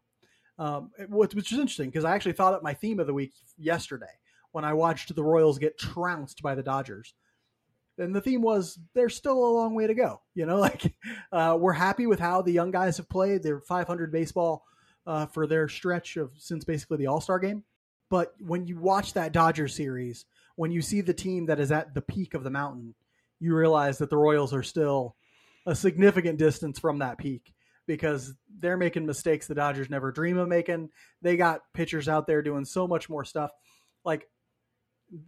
Um, 0.58 0.90
which 1.08 1.34
which 1.34 1.52
is 1.52 1.58
interesting 1.58 1.88
because 1.90 2.04
I 2.04 2.14
actually 2.14 2.32
thought 2.32 2.54
up 2.54 2.62
my 2.62 2.74
theme 2.74 2.98
of 3.00 3.06
the 3.06 3.14
week 3.14 3.32
yesterday 3.56 4.06
when 4.50 4.64
I 4.64 4.74
watched 4.74 5.14
the 5.14 5.22
Royals 5.24 5.58
get 5.58 5.78
trounced 5.78 6.42
by 6.42 6.54
the 6.54 6.62
Dodgers. 6.62 7.14
And 7.98 8.14
the 8.14 8.20
theme 8.20 8.42
was 8.42 8.78
there's 8.94 9.16
still 9.16 9.38
a 9.38 9.56
long 9.56 9.74
way 9.74 9.86
to 9.86 9.94
go. 9.94 10.20
You 10.34 10.46
know, 10.46 10.58
like 10.60 10.94
uh, 11.30 11.56
we're 11.58 11.72
happy 11.72 12.06
with 12.06 12.20
how 12.20 12.42
the 12.42 12.52
young 12.52 12.70
guys 12.70 12.96
have 12.96 13.08
played. 13.08 13.42
They're 13.42 13.60
500 13.60 14.12
baseball 14.12 14.64
uh, 15.06 15.26
for 15.26 15.46
their 15.46 15.68
stretch 15.68 16.16
of 16.16 16.30
since 16.36 16.64
basically 16.64 16.98
the 16.98 17.06
All 17.06 17.20
Star 17.20 17.38
game. 17.38 17.64
But 18.10 18.34
when 18.40 18.66
you 18.66 18.78
watch 18.78 19.14
that 19.14 19.32
Dodgers 19.32 19.74
series, 19.74 20.26
when 20.56 20.70
you 20.70 20.82
see 20.82 21.00
the 21.00 21.14
team 21.14 21.46
that 21.46 21.60
is 21.60 21.72
at 21.72 21.94
the 21.94 22.02
peak 22.02 22.34
of 22.34 22.44
the 22.44 22.50
mountain, 22.50 22.94
you 23.40 23.56
realize 23.56 23.98
that 23.98 24.10
the 24.10 24.18
Royals 24.18 24.52
are 24.52 24.62
still 24.62 25.16
a 25.66 25.74
significant 25.74 26.38
distance 26.38 26.78
from 26.78 26.98
that 26.98 27.18
peak 27.18 27.54
because 27.86 28.34
they're 28.58 28.76
making 28.76 29.06
mistakes 29.06 29.46
the 29.46 29.54
Dodgers 29.54 29.90
never 29.90 30.12
dream 30.12 30.36
of 30.36 30.48
making. 30.48 30.90
They 31.22 31.36
got 31.36 31.62
pitchers 31.74 32.08
out 32.08 32.26
there 32.26 32.42
doing 32.42 32.64
so 32.64 32.86
much 32.86 33.08
more 33.08 33.24
stuff. 33.24 33.50
Like 34.04 34.28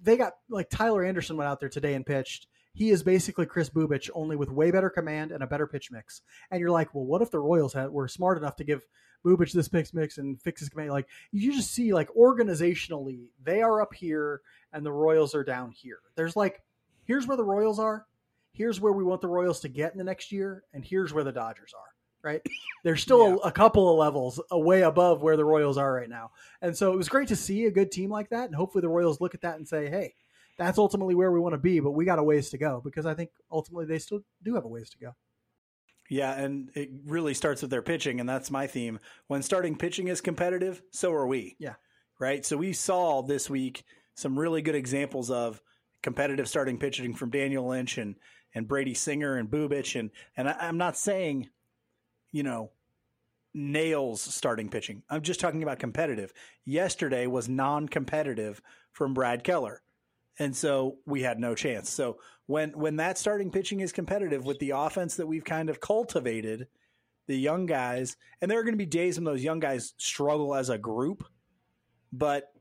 they 0.02 0.16
got 0.16 0.34
like 0.48 0.70
Tyler 0.70 1.04
Anderson 1.04 1.36
went 1.36 1.48
out 1.48 1.60
there 1.60 1.68
today 1.68 1.94
and 1.94 2.06
pitched. 2.06 2.46
He 2.74 2.90
is 2.90 3.02
basically 3.04 3.46
Chris 3.46 3.70
Bubic, 3.70 4.10
only 4.14 4.34
with 4.36 4.50
way 4.50 4.70
better 4.72 4.90
command 4.90 5.30
and 5.32 5.42
a 5.42 5.46
better 5.46 5.66
pitch 5.66 5.90
mix. 5.92 6.22
And 6.50 6.60
you're 6.60 6.70
like, 6.70 6.92
well, 6.94 7.04
what 7.04 7.22
if 7.22 7.30
the 7.30 7.38
Royals 7.38 7.72
had 7.72 7.90
were 7.90 8.08
smart 8.08 8.36
enough 8.36 8.56
to 8.56 8.64
give 8.64 8.84
Bubic 9.24 9.52
this 9.52 9.68
pitch 9.68 9.94
mix 9.94 10.18
and 10.18 10.40
fix 10.42 10.60
his 10.60 10.68
command? 10.68 10.90
Like 10.90 11.06
you 11.30 11.52
just 11.52 11.70
see, 11.70 11.94
like 11.94 12.08
organizationally, 12.10 13.28
they 13.42 13.62
are 13.62 13.80
up 13.80 13.94
here 13.94 14.40
and 14.72 14.84
the 14.84 14.92
Royals 14.92 15.34
are 15.34 15.44
down 15.44 15.70
here. 15.70 15.98
There's 16.16 16.36
like, 16.36 16.62
here's 17.04 17.26
where 17.26 17.36
the 17.36 17.44
Royals 17.44 17.78
are, 17.78 18.06
here's 18.52 18.80
where 18.80 18.92
we 18.92 19.04
want 19.04 19.20
the 19.20 19.28
Royals 19.28 19.60
to 19.60 19.68
get 19.68 19.92
in 19.92 19.98
the 19.98 20.04
next 20.04 20.32
year, 20.32 20.64
and 20.72 20.84
here's 20.84 21.12
where 21.12 21.24
the 21.24 21.32
Dodgers 21.32 21.72
are. 21.78 21.86
Right? 22.22 22.40
There's 22.84 23.02
still 23.02 23.28
Yeah. 23.28 23.34
a, 23.44 23.48
a 23.48 23.52
couple 23.52 23.90
of 23.90 23.98
levels 23.98 24.40
away 24.50 24.82
above 24.82 25.22
where 25.22 25.36
the 25.36 25.44
Royals 25.44 25.76
are 25.76 25.92
right 25.92 26.08
now. 26.08 26.30
And 26.62 26.74
so 26.76 26.92
it 26.92 26.96
was 26.96 27.08
great 27.08 27.28
to 27.28 27.36
see 27.36 27.66
a 27.66 27.70
good 27.70 27.92
team 27.92 28.10
like 28.10 28.30
that. 28.30 28.46
And 28.46 28.54
hopefully 28.54 28.80
the 28.82 28.88
Royals 28.88 29.20
look 29.20 29.34
at 29.34 29.42
that 29.42 29.56
and 29.56 29.68
say, 29.68 29.90
hey, 29.90 30.14
that's 30.56 30.78
ultimately 30.78 31.14
where 31.14 31.32
we 31.32 31.40
want 31.40 31.54
to 31.54 31.58
be, 31.58 31.80
but 31.80 31.92
we 31.92 32.04
got 32.04 32.18
a 32.18 32.22
ways 32.22 32.50
to 32.50 32.58
go 32.58 32.80
because 32.84 33.06
I 33.06 33.14
think 33.14 33.30
ultimately 33.50 33.86
they 33.86 33.98
still 33.98 34.20
do 34.42 34.54
have 34.54 34.64
a 34.64 34.68
ways 34.68 34.90
to 34.90 34.98
go. 34.98 35.14
Yeah, 36.10 36.32
and 36.34 36.70
it 36.74 36.90
really 37.06 37.34
starts 37.34 37.62
with 37.62 37.70
their 37.70 37.82
pitching, 37.82 38.20
and 38.20 38.28
that's 38.28 38.50
my 38.50 38.66
theme. 38.66 38.98
When 39.26 39.42
starting 39.42 39.76
pitching 39.76 40.08
is 40.08 40.20
competitive, 40.20 40.82
so 40.90 41.12
are 41.12 41.26
we. 41.26 41.56
Yeah. 41.58 41.74
Right? 42.20 42.44
So 42.44 42.56
we 42.56 42.72
saw 42.72 43.22
this 43.22 43.50
week 43.50 43.84
some 44.14 44.38
really 44.38 44.62
good 44.62 44.74
examples 44.74 45.30
of 45.30 45.60
competitive 46.02 46.48
starting 46.48 46.78
pitching 46.78 47.14
from 47.14 47.30
Daniel 47.30 47.66
Lynch 47.66 47.98
and, 47.98 48.16
and 48.54 48.68
Brady 48.68 48.94
Singer 48.94 49.36
and 49.36 49.50
Bubic. 49.50 49.98
And, 49.98 50.10
and 50.36 50.48
I, 50.48 50.56
I'm 50.60 50.76
not 50.76 50.96
saying, 50.96 51.48
you 52.30 52.42
know, 52.42 52.70
nails 53.54 54.20
starting 54.20 54.68
pitching. 54.68 55.02
I'm 55.08 55.22
just 55.22 55.40
talking 55.40 55.62
about 55.62 55.78
competitive. 55.78 56.32
Yesterday 56.64 57.26
was 57.26 57.48
non 57.48 57.88
competitive 57.88 58.60
from 58.92 59.14
Brad 59.14 59.42
Keller. 59.42 59.82
And 60.38 60.54
so 60.54 60.98
we 61.06 61.22
had 61.22 61.38
no 61.38 61.54
chance. 61.54 61.90
So 61.90 62.18
when 62.46 62.70
when 62.70 62.96
that 62.96 63.18
starting 63.18 63.50
pitching 63.50 63.80
is 63.80 63.92
competitive 63.92 64.44
with 64.44 64.58
the 64.58 64.70
offense 64.70 65.16
that 65.16 65.26
we've 65.26 65.44
kind 65.44 65.70
of 65.70 65.80
cultivated, 65.80 66.66
the 67.26 67.36
young 67.36 67.66
guys, 67.66 68.16
and 68.40 68.50
there 68.50 68.58
are 68.58 68.64
going 68.64 68.74
to 68.74 68.78
be 68.78 68.86
days 68.86 69.16
when 69.16 69.24
those 69.24 69.44
young 69.44 69.60
guys 69.60 69.94
struggle 69.96 70.54
as 70.54 70.68
a 70.68 70.78
group, 70.78 71.24
but 72.12 72.52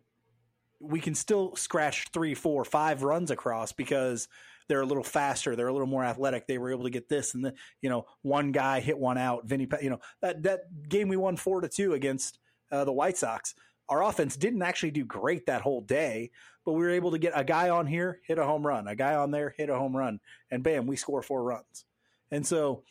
we 0.79 0.99
can 0.99 1.15
still 1.15 1.55
scratch 1.55 2.07
three, 2.13 2.35
four, 2.35 2.63
five 2.65 3.03
runs 3.03 3.31
across 3.31 3.71
because 3.71 4.27
they're 4.67 4.81
a 4.81 4.85
little 4.85 5.03
faster, 5.03 5.55
they're 5.55 5.67
a 5.67 5.73
little 5.73 5.87
more 5.87 6.03
athletic. 6.03 6.47
They 6.47 6.57
were 6.57 6.71
able 6.71 6.83
to 6.83 6.89
get 6.89 7.09
this, 7.09 7.33
and 7.33 7.43
the 7.43 7.53
you 7.81 7.89
know 7.89 8.05
one 8.21 8.51
guy 8.51 8.79
hit 8.79 8.97
one 8.97 9.17
out. 9.17 9.45
Vinny, 9.47 9.67
you 9.81 9.89
know 9.89 9.99
that 10.21 10.43
that 10.43 10.89
game 10.89 11.07
we 11.07 11.17
won 11.17 11.35
four 11.35 11.61
to 11.61 11.67
two 11.67 11.93
against 11.93 12.39
uh, 12.71 12.85
the 12.85 12.93
White 12.93 13.17
Sox. 13.17 13.55
Our 13.89 14.03
offense 14.03 14.37
didn't 14.37 14.61
actually 14.61 14.91
do 14.91 15.03
great 15.03 15.45
that 15.47 15.61
whole 15.61 15.81
day, 15.81 16.31
but 16.65 16.73
we 16.73 16.83
were 16.83 16.89
able 16.89 17.11
to 17.11 17.17
get 17.17 17.33
a 17.35 17.43
guy 17.43 17.69
on 17.69 17.87
here 17.87 18.19
hit 18.25 18.37
a 18.37 18.45
home 18.45 18.65
run, 18.65 18.87
a 18.87 18.95
guy 18.95 19.15
on 19.15 19.31
there 19.31 19.53
hit 19.57 19.69
a 19.69 19.75
home 19.75 19.95
run, 19.95 20.19
and 20.51 20.63
bam, 20.63 20.87
we 20.87 20.95
score 20.95 21.21
four 21.21 21.43
runs. 21.43 21.85
And 22.31 22.45
so, 22.45 22.83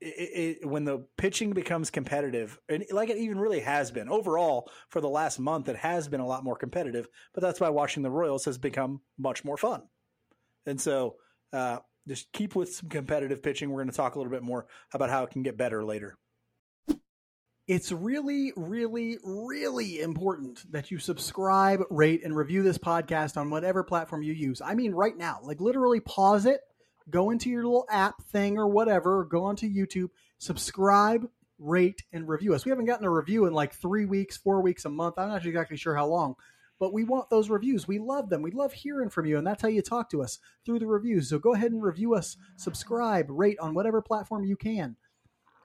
it, 0.00 0.58
it, 0.62 0.66
when 0.68 0.84
the 0.84 1.06
pitching 1.16 1.52
becomes 1.52 1.90
competitive, 1.90 2.58
and 2.68 2.84
like 2.90 3.08
it 3.08 3.16
even 3.16 3.38
really 3.38 3.60
has 3.60 3.90
been 3.90 4.08
overall 4.08 4.70
for 4.90 5.00
the 5.00 5.08
last 5.08 5.38
month, 5.38 5.68
it 5.68 5.76
has 5.76 6.06
been 6.06 6.20
a 6.20 6.26
lot 6.26 6.44
more 6.44 6.56
competitive. 6.56 7.08
But 7.32 7.42
that's 7.42 7.60
why 7.60 7.70
watching 7.70 8.02
the 8.02 8.10
Royals 8.10 8.44
has 8.44 8.58
become 8.58 9.00
much 9.18 9.44
more 9.44 9.56
fun. 9.56 9.82
And 10.66 10.80
so, 10.80 11.16
uh, 11.52 11.78
just 12.06 12.30
keep 12.32 12.54
with 12.54 12.74
some 12.74 12.88
competitive 12.88 13.42
pitching. 13.42 13.70
We're 13.70 13.82
going 13.82 13.90
to 13.90 13.96
talk 13.96 14.14
a 14.14 14.18
little 14.18 14.32
bit 14.32 14.42
more 14.42 14.66
about 14.92 15.10
how 15.10 15.24
it 15.24 15.30
can 15.30 15.42
get 15.42 15.56
better 15.56 15.84
later. 15.84 16.18
It's 17.68 17.90
really, 17.90 18.52
really, 18.54 19.18
really 19.24 20.00
important 20.00 20.70
that 20.70 20.92
you 20.92 21.00
subscribe, 21.00 21.80
rate, 21.90 22.22
and 22.22 22.36
review 22.36 22.62
this 22.62 22.78
podcast 22.78 23.36
on 23.36 23.50
whatever 23.50 23.82
platform 23.82 24.22
you 24.22 24.34
use. 24.34 24.60
I 24.60 24.74
mean, 24.74 24.92
right 24.92 25.16
now, 25.16 25.40
like 25.42 25.60
literally 25.60 25.98
pause 25.98 26.46
it, 26.46 26.60
go 27.10 27.30
into 27.30 27.50
your 27.50 27.64
little 27.64 27.86
app 27.90 28.22
thing 28.26 28.56
or 28.56 28.68
whatever, 28.68 29.24
go 29.24 29.42
onto 29.42 29.68
YouTube, 29.68 30.10
subscribe, 30.38 31.28
rate, 31.58 32.04
and 32.12 32.28
review 32.28 32.54
us. 32.54 32.64
We 32.64 32.70
haven't 32.70 32.84
gotten 32.84 33.04
a 33.04 33.10
review 33.10 33.46
in 33.46 33.52
like 33.52 33.74
three 33.74 34.04
weeks, 34.04 34.36
four 34.36 34.60
weeks, 34.60 34.84
a 34.84 34.88
month. 34.88 35.14
I'm 35.18 35.30
not 35.30 35.44
exactly 35.44 35.76
sure 35.76 35.96
how 35.96 36.06
long, 36.06 36.36
but 36.78 36.92
we 36.92 37.02
want 37.02 37.30
those 37.30 37.50
reviews. 37.50 37.88
We 37.88 37.98
love 37.98 38.28
them. 38.28 38.42
We 38.42 38.52
love 38.52 38.74
hearing 38.74 39.10
from 39.10 39.26
you, 39.26 39.38
and 39.38 39.46
that's 39.46 39.62
how 39.62 39.68
you 39.68 39.82
talk 39.82 40.08
to 40.10 40.22
us 40.22 40.38
through 40.64 40.78
the 40.78 40.86
reviews. 40.86 41.30
So 41.30 41.40
go 41.40 41.54
ahead 41.54 41.72
and 41.72 41.82
review 41.82 42.14
us, 42.14 42.36
subscribe, 42.54 43.26
rate 43.28 43.58
on 43.60 43.74
whatever 43.74 44.00
platform 44.02 44.44
you 44.44 44.56
can. 44.56 44.94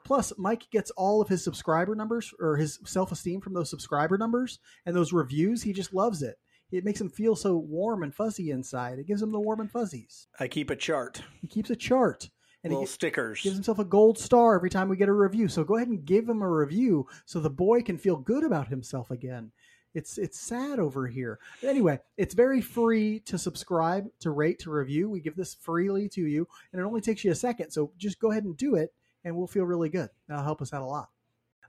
Plus, 0.03 0.33
Mike 0.37 0.69
gets 0.71 0.91
all 0.91 1.21
of 1.21 1.27
his 1.29 1.43
subscriber 1.43 1.95
numbers 1.95 2.33
or 2.39 2.57
his 2.57 2.79
self 2.85 3.11
esteem 3.11 3.41
from 3.41 3.53
those 3.53 3.69
subscriber 3.69 4.17
numbers 4.17 4.59
and 4.85 4.95
those 4.95 5.13
reviews. 5.13 5.61
He 5.63 5.73
just 5.73 5.93
loves 5.93 6.21
it. 6.21 6.37
It 6.71 6.85
makes 6.85 7.01
him 7.01 7.09
feel 7.09 7.35
so 7.35 7.57
warm 7.57 8.01
and 8.03 8.15
fuzzy 8.15 8.51
inside. 8.51 8.97
It 8.99 9.07
gives 9.07 9.21
him 9.21 9.31
the 9.31 9.39
warm 9.39 9.59
and 9.59 9.69
fuzzies. 9.71 10.27
I 10.39 10.47
keep 10.47 10.69
a 10.69 10.75
chart, 10.75 11.21
He 11.41 11.47
keeps 11.47 11.69
a 11.69 11.75
chart 11.75 12.29
and 12.63 12.71
he 12.71 12.75
little 12.75 12.85
gi- 12.85 12.91
stickers. 12.93 13.41
gives 13.41 13.55
himself 13.57 13.79
a 13.79 13.83
gold 13.85 14.17
star 14.17 14.55
every 14.55 14.69
time 14.69 14.87
we 14.87 14.95
get 14.95 15.09
a 15.09 15.13
review. 15.13 15.47
So 15.49 15.63
go 15.63 15.75
ahead 15.75 15.89
and 15.89 16.05
give 16.05 16.29
him 16.29 16.41
a 16.41 16.49
review 16.49 17.07
so 17.25 17.39
the 17.39 17.49
boy 17.49 17.81
can 17.81 17.97
feel 17.97 18.15
good 18.15 18.43
about 18.43 18.67
himself 18.69 19.11
again. 19.11 19.51
It's 19.93 20.17
it's 20.17 20.39
sad 20.39 20.79
over 20.79 21.05
here. 21.07 21.39
Anyway, 21.61 21.99
it's 22.15 22.33
very 22.33 22.61
free 22.61 23.19
to 23.25 23.37
subscribe, 23.37 24.07
to 24.21 24.31
rate, 24.31 24.59
to 24.59 24.71
review. 24.71 25.09
We 25.09 25.19
give 25.19 25.35
this 25.35 25.55
freely 25.55 26.07
to 26.09 26.21
you, 26.21 26.47
and 26.71 26.81
it 26.81 26.85
only 26.85 27.01
takes 27.01 27.25
you 27.25 27.31
a 27.31 27.35
second. 27.35 27.71
So 27.71 27.91
just 27.97 28.17
go 28.21 28.31
ahead 28.31 28.45
and 28.45 28.55
do 28.55 28.75
it, 28.75 28.93
and 29.23 29.35
we'll 29.35 29.47
feel 29.47 29.63
really 29.63 29.89
good. 29.89 30.09
That'll 30.27 30.43
help 30.43 30.61
us 30.61 30.73
out 30.73 30.81
a 30.81 30.85
lot. 30.85 31.09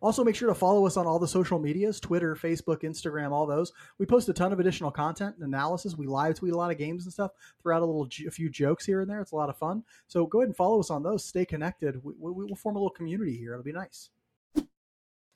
Also, 0.03 0.25
make 0.25 0.35
sure 0.35 0.49
to 0.49 0.55
follow 0.55 0.85
us 0.85 0.97
on 0.97 1.07
all 1.07 1.21
the 1.21 1.29
social 1.29 1.61
medias 1.61 2.01
Twitter, 2.01 2.35
Facebook, 2.35 2.83
Instagram, 2.83 3.31
all 3.31 3.47
those. 3.47 3.73
We 3.99 4.07
post 4.07 4.29
a 4.29 4.33
ton 4.33 4.53
of 4.53 4.59
additional 4.59 4.91
content 4.91 5.37
and 5.37 5.45
analysis. 5.45 5.97
We 5.97 6.09
live 6.09 6.35
tweet 6.35 6.53
a 6.53 6.57
lot 6.57 6.73
of 6.73 6.79
games 6.79 7.05
and 7.05 7.13
stuff, 7.13 7.31
throw 7.63 7.77
out 7.77 7.83
a 7.83 7.87
little 7.87 8.09
a 8.27 8.31
few 8.33 8.51
jokes 8.51 8.85
here 8.85 9.01
and 9.01 9.09
there. 9.09 9.21
It's 9.21 9.31
a 9.31 9.37
lot 9.37 9.49
of 9.49 9.57
fun. 9.57 9.85
So 10.09 10.27
go 10.27 10.41
ahead 10.41 10.49
and 10.49 10.57
follow 10.57 10.81
us 10.81 10.91
on 10.91 11.05
those. 11.05 11.25
Stay 11.25 11.45
connected. 11.45 12.03
We, 12.03 12.15
we, 12.19 12.33
we'll 12.33 12.57
form 12.57 12.75
a 12.75 12.81
little 12.81 12.91
community 12.91 13.37
here. 13.37 13.53
It'll 13.53 13.63
be 13.63 13.73
nice. 13.73 14.11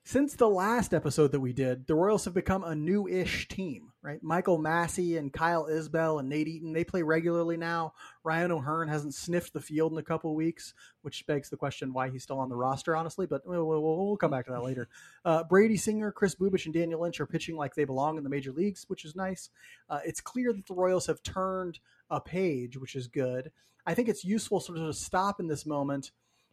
Since 0.04 0.34
the 0.34 0.48
last 0.48 0.94
episode 0.94 1.32
that 1.32 1.40
we 1.40 1.52
did, 1.52 1.86
the 1.86 1.94
Royals 1.94 2.24
have 2.26 2.34
become 2.34 2.62
a 2.62 2.76
new-ish 2.76 3.48
team, 3.48 3.92
right? 4.06 4.22
Michael 4.22 4.58
Massey 4.58 5.16
and 5.16 5.32
Kyle 5.32 5.66
Isbel 5.66 6.20
and 6.20 6.28
Nate 6.28 6.46
Eaton, 6.46 6.72
they 6.72 6.84
play 6.84 7.02
regularly 7.02 7.56
now. 7.56 7.92
Ryan 8.22 8.52
O'Hearn 8.52 8.86
hasn't 8.86 9.14
sniffed 9.14 9.52
the 9.52 9.60
field 9.60 9.90
in 9.90 9.98
a 9.98 10.02
couple 10.02 10.32
weeks, 10.36 10.74
which 11.02 11.26
begs 11.26 11.50
the 11.50 11.56
question 11.56 11.92
why 11.92 12.08
he's 12.08 12.22
still 12.22 12.38
on 12.38 12.48
the 12.48 12.54
roster, 12.54 12.94
honestly, 12.94 13.26
but 13.26 13.42
we'll, 13.44 13.66
we'll, 13.66 13.82
we'll 13.82 14.16
come 14.16 14.30
back 14.30 14.46
to 14.46 14.52
that 14.52 14.62
later. 14.62 14.88
Uh, 15.24 15.42
Brady 15.42 15.76
Singer, 15.76 16.12
Chris 16.12 16.36
Bubic, 16.36 16.66
and 16.66 16.72
Daniel 16.72 17.00
Lynch 17.00 17.20
are 17.20 17.26
pitching 17.26 17.56
like 17.56 17.74
they 17.74 17.84
belong 17.84 18.16
in 18.16 18.22
the 18.22 18.30
major 18.30 18.52
leagues, 18.52 18.84
which 18.86 19.04
is 19.04 19.16
nice. 19.16 19.50
Uh, 19.90 19.98
it's 20.04 20.20
clear 20.20 20.52
that 20.52 20.66
the 20.66 20.74
Royals 20.74 21.08
have 21.08 21.20
turned 21.24 21.80
a 22.08 22.20
page, 22.20 22.76
which 22.76 22.94
is 22.94 23.08
good. 23.08 23.50
I 23.84 23.94
think 23.94 24.08
it's 24.08 24.24
useful 24.24 24.60
sort 24.60 24.78
of 24.78 24.86
to 24.86 24.92
stop 24.92 25.40
in 25.40 25.48
this 25.48 25.66
moment 25.66 26.12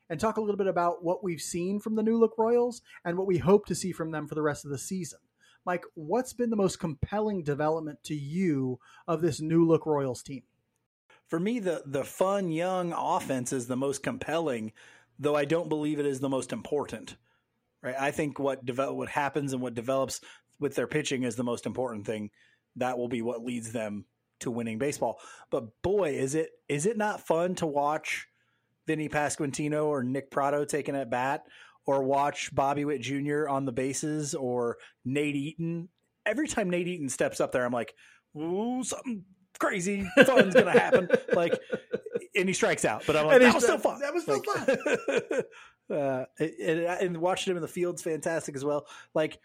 and 0.10 0.20
talk 0.20 0.38
a 0.38 0.42
little 0.42 0.58
bit 0.58 0.68
about 0.68 1.04
what 1.04 1.24
we've 1.24 1.42
seen 1.42 1.80
from 1.80 1.96
the 1.96 2.04
new 2.04 2.18
look 2.18 2.34
Royals 2.38 2.82
and 3.06 3.16
what 3.16 3.28
we 3.28 3.38
hope 3.38 3.68
to 3.68 3.76
see 3.76 3.92
from 3.92 4.10
them 4.10 4.28
for 4.28 4.34
the 4.34 4.42
rest 4.42 4.66
of 4.66 4.72
the 4.72 4.78
season. 4.80 5.20
Mike, 5.66 5.86
what's 5.94 6.34
been 6.34 6.50
the 6.50 6.56
most 6.56 6.80
compelling 6.80 7.44
development 7.44 8.04
to 8.04 8.16
you 8.16 8.80
of 9.08 9.22
this 9.22 9.40
new 9.40 9.66
look 9.66 9.86
Royals 9.86 10.22
team? 10.22 10.44
For 11.28 11.40
me, 11.40 11.60
the 11.60 11.84
the 11.86 12.04
fun 12.04 12.50
young 12.50 12.94
offense 12.94 13.54
is 13.54 13.68
the 13.68 13.78
most 13.78 14.04
compelling, 14.04 14.74
though 15.18 15.36
I 15.36 15.46
don't 15.46 15.70
believe 15.70 16.00
it 16.00 16.06
is 16.06 16.20
the 16.20 16.30
most 16.30 16.52
important. 16.52 17.16
Right? 17.82 17.96
I 18.00 18.12
think 18.12 18.40
what 18.40 18.66
develop 18.66 18.96
what 18.96 19.10
happens 19.10 19.54
and 19.54 19.62
what 19.62 19.74
develops 19.74 20.22
with 20.60 20.76
their 20.76 20.88
pitching 20.88 21.24
is 21.24 21.36
the 21.36 21.44
most 21.44 21.66
important 21.66 22.06
thing. 22.06 22.30
That 22.76 22.98
will 22.98 23.08
be 23.08 23.22
what 23.22 23.44
leads 23.44 23.72
them 23.72 24.06
to 24.40 24.52
winning 24.52 24.78
baseball. 24.78 25.20
But 25.50 25.82
boy, 25.82 26.12
is 26.12 26.36
it 26.36 26.52
is 26.68 26.86
it 26.86 26.98
not 26.98 27.26
fun 27.26 27.56
to 27.56 27.66
watch 27.66 28.28
Vinny 28.86 29.10
Pasquantino 29.10 29.86
or 29.86 30.04
Nick 30.04 30.30
Pratto 30.30 30.66
taking 30.66 30.96
at 30.96 31.10
bat 31.10 31.44
or 31.86 32.04
watch 32.04 32.54
Bobby 32.54 32.86
Witt 32.86 33.02
Jr. 33.02 33.48
on 33.48 33.66
the 33.66 33.72
bases 33.72 34.36
or 34.36 34.78
Nate 35.06 35.36
Eaton. 35.36 35.90
Every 36.26 36.48
time 36.48 36.70
Nate 36.70 36.88
Eaton 36.88 37.10
steps 37.10 37.42
up 37.42 37.52
there, 37.52 37.66
I'm 37.66 37.74
like, 37.74 37.94
ooh, 38.38 38.84
something 38.84 39.24
crazy 39.60 40.08
fun's 40.26 40.54
gonna 40.54 40.72
happen. 40.72 41.10
like, 41.34 41.60
and 42.36 42.48
he 42.48 42.54
strikes 42.54 42.86
out, 42.86 43.04
but 43.06 43.16
I'm 43.16 43.26
like, 43.28 43.36
And 43.36 43.44
that 43.44 43.56
was 43.56 43.66
so 43.66 43.78
stri- 43.78 43.82
fun. 43.82 44.00
that 44.00 44.14
was 44.14 44.26
so 44.26 44.42
fun. 44.42 45.44
uh, 45.98 46.26
and, 46.40 46.80
and 46.80 47.18
watching 47.18 47.52
him 47.52 47.58
in 47.58 47.62
the 47.62 47.68
field's 47.68 48.02
fantastic 48.02 48.56
as 48.56 48.64
well. 48.64 48.88
Like, 49.14 49.40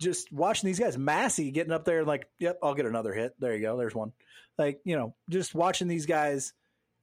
just 0.00 0.32
watching 0.32 0.66
these 0.66 0.80
guys, 0.80 0.98
Massey 0.98 1.50
getting 1.50 1.72
up 1.72 1.84
there 1.84 1.98
and 1.98 2.08
like, 2.08 2.26
yep, 2.38 2.58
I'll 2.62 2.74
get 2.74 2.86
another 2.86 3.14
hit. 3.14 3.34
There 3.38 3.54
you 3.54 3.62
go. 3.62 3.76
There's 3.76 3.94
one. 3.94 4.12
Like, 4.58 4.80
you 4.84 4.96
know, 4.96 5.14
just 5.30 5.54
watching 5.54 5.86
these 5.88 6.06
guys 6.06 6.52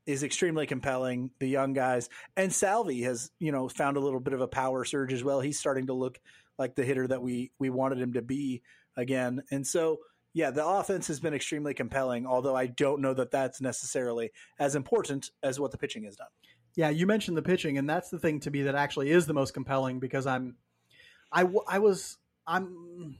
is 0.09 0.23
extremely 0.23 0.65
compelling. 0.65 1.29
The 1.39 1.47
young 1.47 1.73
guys 1.73 2.09
and 2.35 2.51
Salvi 2.51 3.03
has, 3.03 3.29
you 3.39 3.51
know, 3.51 3.69
found 3.69 3.95
a 3.95 3.99
little 3.99 4.19
bit 4.19 4.33
of 4.33 4.41
a 4.41 4.47
power 4.47 4.83
surge 4.83 5.13
as 5.13 5.23
well. 5.23 5.39
He's 5.39 5.59
starting 5.59 5.85
to 5.85 5.93
look 5.93 6.19
like 6.57 6.73
the 6.73 6.83
hitter 6.83 7.07
that 7.07 7.21
we 7.21 7.51
we 7.59 7.69
wanted 7.69 7.99
him 7.99 8.13
to 8.13 8.23
be 8.23 8.63
again. 8.97 9.43
And 9.51 9.65
so, 9.65 9.99
yeah, 10.33 10.49
the 10.49 10.65
offense 10.65 11.07
has 11.09 11.19
been 11.19 11.35
extremely 11.35 11.75
compelling. 11.75 12.25
Although 12.25 12.55
I 12.55 12.65
don't 12.65 13.01
know 13.01 13.13
that 13.13 13.29
that's 13.29 13.61
necessarily 13.61 14.31
as 14.57 14.75
important 14.75 15.29
as 15.43 15.59
what 15.59 15.69
the 15.69 15.77
pitching 15.77 16.05
has 16.05 16.15
done. 16.15 16.27
Yeah, 16.75 16.89
you 16.89 17.05
mentioned 17.05 17.37
the 17.37 17.43
pitching, 17.43 17.77
and 17.77 17.87
that's 17.87 18.09
the 18.09 18.19
thing 18.19 18.39
to 18.41 18.51
me 18.51 18.63
that 18.63 18.73
actually 18.73 19.11
is 19.11 19.27
the 19.27 19.33
most 19.33 19.53
compelling 19.53 19.99
because 19.99 20.25
I'm, 20.25 20.55
I, 21.31 21.45
I 21.67 21.77
was, 21.79 22.17
I'm, 22.47 23.17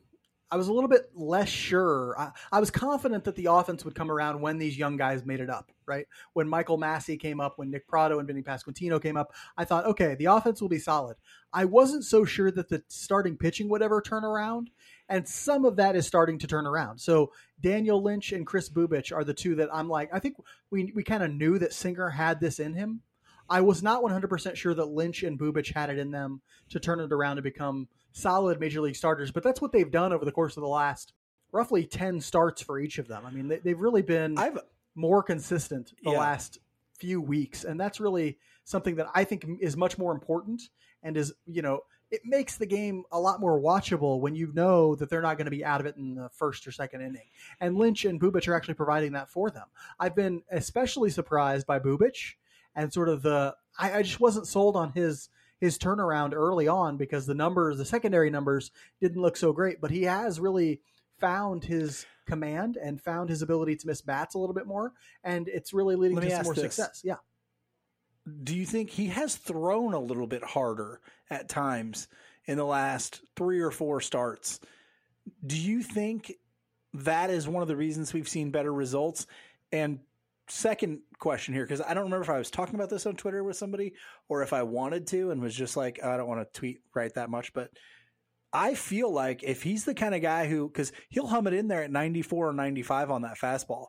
I 0.51 0.57
was 0.57 0.67
a 0.67 0.73
little 0.73 0.89
bit 0.89 1.11
less 1.13 1.47
sure. 1.47 2.15
I, 2.17 2.31
I 2.51 2.59
was 2.59 2.71
confident 2.71 3.23
that 3.25 3.35
the 3.35 3.47
offense 3.47 3.85
would 3.85 3.93
come 3.93 4.09
around 4.09 4.41
when 4.41 4.57
these 4.57 4.77
young 4.77 4.97
guys 4.97 5.23
made 5.23 5.41
it 5.41 5.49
up, 5.49 5.71
right? 5.85 6.07
When 6.33 6.49
Michael 6.49 6.77
Massey 6.77 7.17
came 7.17 7.39
up, 7.39 7.57
when 7.57 7.69
Nick 7.69 7.87
Pratto 7.87 8.17
and 8.17 8.27
Vinny 8.27 8.41
Pasquantino 8.41 9.01
came 9.01 9.15
up, 9.15 9.33
I 9.57 9.65
thought, 9.65 9.85
okay, 9.85 10.15
the 10.15 10.25
offense 10.25 10.59
will 10.59 10.69
be 10.69 10.79
solid. 10.79 11.17
I 11.53 11.65
wasn't 11.65 12.03
so 12.03 12.25
sure 12.25 12.49
that 12.51 12.69
the 12.69 12.83
starting 12.87 13.37
pitching 13.37 13.69
would 13.69 13.83
ever 13.83 14.01
turn 14.01 14.25
around, 14.25 14.71
and 15.07 15.27
some 15.27 15.65
of 15.65 15.75
that 15.75 15.95
is 15.95 16.07
starting 16.07 16.39
to 16.39 16.47
turn 16.47 16.65
around. 16.65 16.99
So 16.99 17.31
Daniel 17.61 18.01
Lynch 18.01 18.31
and 18.31 18.45
Chris 18.45 18.69
Bubic 18.69 19.15
are 19.15 19.23
the 19.23 19.33
two 19.35 19.55
that 19.55 19.69
I'm 19.71 19.87
like, 19.87 20.09
I 20.11 20.19
think 20.19 20.37
we 20.71 20.91
we 20.95 21.03
kind 21.03 21.23
of 21.23 21.31
knew 21.31 21.59
that 21.59 21.73
Singer 21.73 22.09
had 22.09 22.39
this 22.39 22.59
in 22.59 22.73
him. 22.73 23.01
I 23.49 23.61
was 23.61 23.81
not 23.81 24.03
100% 24.03 24.55
sure 24.55 24.75
that 24.75 24.85
Lynch 24.85 25.23
and 25.23 25.39
Bubic 25.39 25.73
had 25.73 25.89
it 25.89 25.97
in 25.97 26.11
them 26.11 26.41
to 26.69 26.79
turn 26.79 26.99
it 26.99 27.11
around 27.11 27.37
and 27.37 27.43
become 27.43 27.87
solid 28.19 28.59
major 28.59 28.81
league 28.81 28.95
starters, 28.95 29.31
but 29.31 29.43
that's 29.43 29.61
what 29.61 29.71
they've 29.71 29.89
done 29.91 30.13
over 30.13 30.25
the 30.25 30.31
course 30.31 30.57
of 30.57 30.61
the 30.61 30.67
last 30.69 31.13
roughly 31.51 31.85
10 31.85 32.21
starts 32.21 32.61
for 32.61 32.79
each 32.79 32.99
of 32.99 33.07
them. 33.07 33.23
I 33.25 33.31
mean, 33.31 33.47
they, 33.47 33.57
they've 33.57 33.79
really 33.79 34.01
been 34.03 34.37
I've 34.37 34.59
more 34.95 35.23
consistent 35.23 35.93
the 36.03 36.11
Yeah. 36.11 36.19
last 36.19 36.59
few 36.99 37.21
weeks, 37.21 37.63
and 37.63 37.79
that's 37.79 37.99
really 37.99 38.37
something 38.65 38.95
that 38.97 39.07
I 39.15 39.23
think 39.23 39.45
is 39.59 39.75
much 39.75 39.97
more 39.97 40.11
important 40.11 40.61
and 41.01 41.17
is, 41.17 41.33
you 41.45 41.61
know, 41.61 41.81
it 42.11 42.21
makes 42.25 42.57
the 42.57 42.65
game 42.65 43.03
a 43.11 43.19
lot 43.19 43.39
more 43.39 43.59
watchable 43.59 44.19
when 44.19 44.35
you 44.35 44.51
know 44.53 44.95
that 44.95 45.09
they're 45.09 45.21
not 45.21 45.37
going 45.37 45.45
to 45.45 45.51
be 45.51 45.63
out 45.63 45.79
of 45.79 45.85
it 45.85 45.95
in 45.95 46.15
the 46.15 46.29
first 46.29 46.67
or 46.67 46.71
second 46.71 47.01
inning. 47.01 47.27
And 47.59 47.77
Lynch 47.77 48.03
and 48.03 48.19
Bubic 48.19 48.47
are 48.47 48.55
actually 48.55 48.73
providing 48.73 49.11
that 49.13 49.29
for 49.29 49.49
them. 49.51 49.67
I've 49.99 50.15
been 50.15 50.41
especially 50.51 51.11
surprised 51.11 51.67
by 51.67 51.79
Bubic 51.79 52.33
and 52.75 52.91
sort 52.91 53.09
of 53.09 53.21
the 53.21 53.55
I, 53.77 53.99
I 53.99 54.01
just 54.01 54.19
wasn't 54.19 54.47
sold 54.47 54.75
on 54.75 54.91
his 54.93 55.29
his 55.59 55.77
turnaround 55.77 56.33
early 56.33 56.67
on 56.67 56.97
because 56.97 57.25
the 57.25 57.35
numbers, 57.35 57.77
the 57.77 57.85
secondary 57.85 58.29
numbers, 58.29 58.71
didn't 59.01 59.21
look 59.21 59.37
so 59.37 59.51
great. 59.53 59.81
But 59.81 59.91
he 59.91 60.03
has 60.03 60.39
really 60.39 60.81
found 61.19 61.65
his 61.65 62.05
command 62.25 62.77
and 62.81 63.01
found 63.01 63.29
his 63.29 63.41
ability 63.41 63.75
to 63.75 63.87
miss 63.87 64.01
bats 64.01 64.35
a 64.35 64.37
little 64.39 64.53
bit 64.53 64.67
more, 64.67 64.93
and 65.23 65.47
it's 65.47 65.73
really 65.73 65.95
leading 65.95 66.17
Let 66.17 66.29
to 66.29 66.35
some 66.35 66.43
more 66.43 66.53
this. 66.53 66.75
success. 66.75 67.01
Yeah. 67.03 67.15
do 68.43 68.55
you 68.55 68.65
think 68.65 68.89
he 68.89 69.07
has 69.07 69.35
thrown 69.35 69.93
a 69.93 69.99
little 69.99 70.27
bit 70.27 70.43
harder 70.43 71.01
at 71.29 71.49
times 71.49 72.07
in 72.45 72.57
the 72.57 72.65
last 72.65 73.21
three 73.35 73.59
or 73.59 73.71
four 73.71 73.99
starts? 74.01 74.59
Do 75.45 75.57
you 75.57 75.81
think 75.81 76.33
that 76.93 77.29
is 77.29 77.47
one 77.47 77.61
of 77.61 77.67
the 77.67 77.75
reasons 77.75 78.13
we've 78.13 78.29
seen 78.29 78.51
better 78.51 78.73
results? 78.73 79.27
And 79.71 79.99
second 80.51 80.99
question 81.19 81.53
here, 81.53 81.63
because 81.65 81.81
I 81.81 81.93
don't 81.93 82.05
remember 82.05 82.23
if 82.23 82.29
I 82.29 82.37
was 82.37 82.51
talking 82.51 82.75
about 82.75 82.89
this 82.89 83.05
on 83.05 83.15
Twitter 83.15 83.43
with 83.43 83.57
somebody 83.57 83.93
or 84.27 84.43
if 84.43 84.53
I 84.53 84.63
wanted 84.63 85.07
to 85.07 85.31
and 85.31 85.41
was 85.41 85.55
just 85.55 85.77
like, 85.77 86.03
I 86.03 86.17
don't 86.17 86.27
want 86.27 86.41
to 86.41 86.59
tweet 86.59 86.81
right 86.93 87.13
that 87.15 87.29
much, 87.29 87.53
but 87.53 87.71
I 88.51 88.73
feel 88.73 89.11
like 89.11 89.43
if 89.43 89.63
he's 89.63 89.85
the 89.85 89.93
kind 89.93 90.15
of 90.15 90.21
guy 90.21 90.47
who, 90.47 90.67
because 90.67 90.91
he'll 91.09 91.27
hum 91.27 91.47
it 91.47 91.53
in 91.53 91.67
there 91.67 91.83
at 91.83 91.91
94 91.91 92.49
or 92.49 92.53
95 92.53 93.11
on 93.11 93.21
that 93.21 93.37
fastball, 93.37 93.87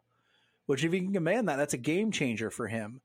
which 0.66 0.84
if 0.84 0.92
he 0.92 1.00
can 1.00 1.12
command 1.12 1.48
that, 1.48 1.56
that's 1.56 1.74
a 1.74 1.78
game 1.78 2.12
changer 2.12 2.50
for 2.50 2.68
him. 2.68 3.00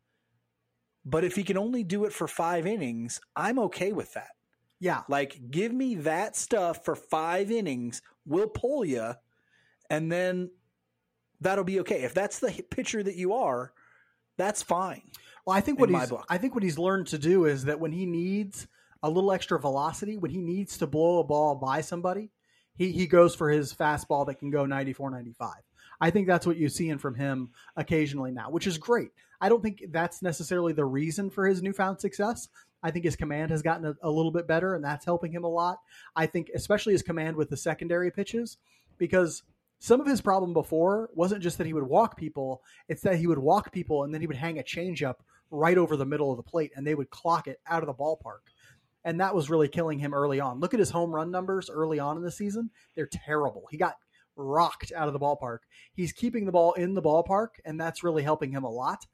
But 1.06 1.24
if 1.24 1.36
he 1.36 1.44
can 1.44 1.58
only 1.58 1.84
do 1.84 2.06
it 2.06 2.14
for 2.14 2.28
five 2.28 2.66
innings, 2.66 3.22
I'm 3.36 3.60
okay 3.60 3.94
with 3.94 4.14
that. 4.14 4.30
Yeah. 4.80 5.04
Like, 5.08 5.40
give 5.52 5.72
me 5.72 5.96
that 5.96 6.36
stuff 6.36 6.84
for 6.84 6.96
five 6.96 7.52
innings. 7.52 8.02
We'll 8.26 8.48
pull 8.48 8.84
you, 8.84 9.14
and 9.90 10.12
then 10.12 10.50
that'll 11.42 11.64
be 11.64 11.80
okay. 11.82 12.04
If 12.04 12.14
that's 12.14 12.40
the 12.40 12.64
pitcher 12.70 13.04
that 13.04 13.16
you 13.16 13.34
are, 13.34 13.74
that's 14.38 14.62
fine. 14.62 15.04
Well, 15.46 15.56
I 15.56 15.62
think 15.62 15.80
what 15.80 15.90
he's. 15.90 16.12
I 16.30 16.38
think 16.38 16.56
what 16.56 16.64
he's 16.64 16.78
learned 16.78 17.08
to 17.08 17.18
do 17.18 17.46
is 17.46 17.66
that 17.66 17.80
when 17.80 17.92
he 17.92 18.06
needs 18.06 18.68
a 19.04 19.10
little 19.10 19.32
extra 19.32 19.60
velocity, 19.60 20.18
when 20.18 20.32
he 20.32 20.42
needs 20.42 20.78
to 20.80 20.88
blow 20.88 21.20
a 21.20 21.24
ball 21.24 21.56
by 21.56 21.82
somebody, 21.82 22.32
he 22.76 22.92
he 22.92 23.06
goes 23.06 23.36
for 23.36 23.50
his 23.50 23.74
fastball 23.74 24.26
that 24.26 24.40
can 24.40 24.50
go 24.50 24.66
94 24.66 25.12
95. 25.12 25.54
I 26.02 26.10
think 26.10 26.28
that's 26.28 26.46
what 26.46 26.58
you're 26.58 26.70
seeing 26.70 26.98
from 26.98 27.16
him 27.16 27.52
occasionally 27.78 28.32
now, 28.32 28.50
which 28.50 28.68
is 28.68 28.78
great. 28.78 29.12
I 29.40 29.50
don't 29.50 29.62
think 29.62 29.86
that's 29.92 30.22
necessarily 30.22 30.74
the 30.74 30.86
reason 30.86 31.30
for 31.30 31.46
his 31.48 31.62
newfound 31.62 32.00
success. 32.02 32.50
I 32.84 32.92
think 32.92 33.06
his 33.06 33.16
command 33.16 33.52
has 33.52 33.62
gotten 33.62 33.86
a, 33.86 33.96
a 34.04 34.10
little 34.10 34.32
bit 34.32 34.48
better, 34.48 34.76
and 34.76 34.84
that's 34.84 35.06
helping 35.06 35.32
him 35.32 35.44
a 35.44 35.50
lot. 35.50 35.80
I 36.16 36.26
think, 36.26 36.52
especially 36.54 36.94
his 36.94 37.02
command 37.02 37.36
with 37.36 37.50
the 37.50 37.58
secondary 37.58 38.12
pitches, 38.12 38.58
because 38.98 39.44
some 39.80 40.02
of 40.02 40.08
his 40.08 40.22
problem 40.22 40.54
before 40.54 41.10
wasn't 41.14 41.44
just 41.44 41.58
that 41.58 41.68
he 41.68 41.74
would 41.74 41.84
walk 41.84 42.18
people, 42.18 42.64
it's 42.88 43.02
that 43.02 43.18
he 43.18 43.28
would 43.28 43.38
walk 43.38 43.72
people 43.72 44.04
and 44.04 44.14
then 44.14 44.22
he 44.22 44.28
would 44.28 44.36
hang 44.36 44.60
a 44.60 44.64
changeup 44.64 45.16
right 45.52 45.78
over 45.78 45.96
the 45.96 46.06
middle 46.06 46.32
of 46.32 46.38
the 46.38 46.44
plate 46.44 46.72
and 46.76 46.86
they 46.86 46.96
would 46.96 47.10
clock 47.10 47.48
it 47.48 47.60
out 47.68 47.84
of 47.84 47.88
the 47.88 47.94
ballpark. 47.94 48.52
And 49.04 49.20
that 49.20 49.36
was 49.36 49.50
really 49.50 49.68
killing 49.68 50.00
him 50.00 50.14
early 50.14 50.40
on. 50.40 50.60
Look 50.60 50.74
at 50.74 50.80
his 50.80 50.90
home 50.90 51.12
run 51.12 51.30
numbers 51.30 51.70
early 51.70 52.00
on 52.00 52.18
in 52.18 52.24
the 52.24 52.32
season. 52.32 52.72
They're 52.96 53.10
terrible. 53.12 53.68
He 53.70 53.78
got 53.78 53.96
rocked 54.36 54.92
out 54.96 55.08
of 55.08 55.14
the 55.14 55.20
ballpark. 55.20 55.60
He's 55.94 56.12
keeping 56.12 56.46
the 56.46 56.52
ball 56.52 56.74
in 56.74 56.94
the 56.94 57.02
ballpark, 57.02 57.50
and 57.64 57.80
that's 57.80 58.04
really 58.04 58.24
helping 58.24 58.52
him 58.52 58.64
a 58.64 58.70
lot. 58.70 59.06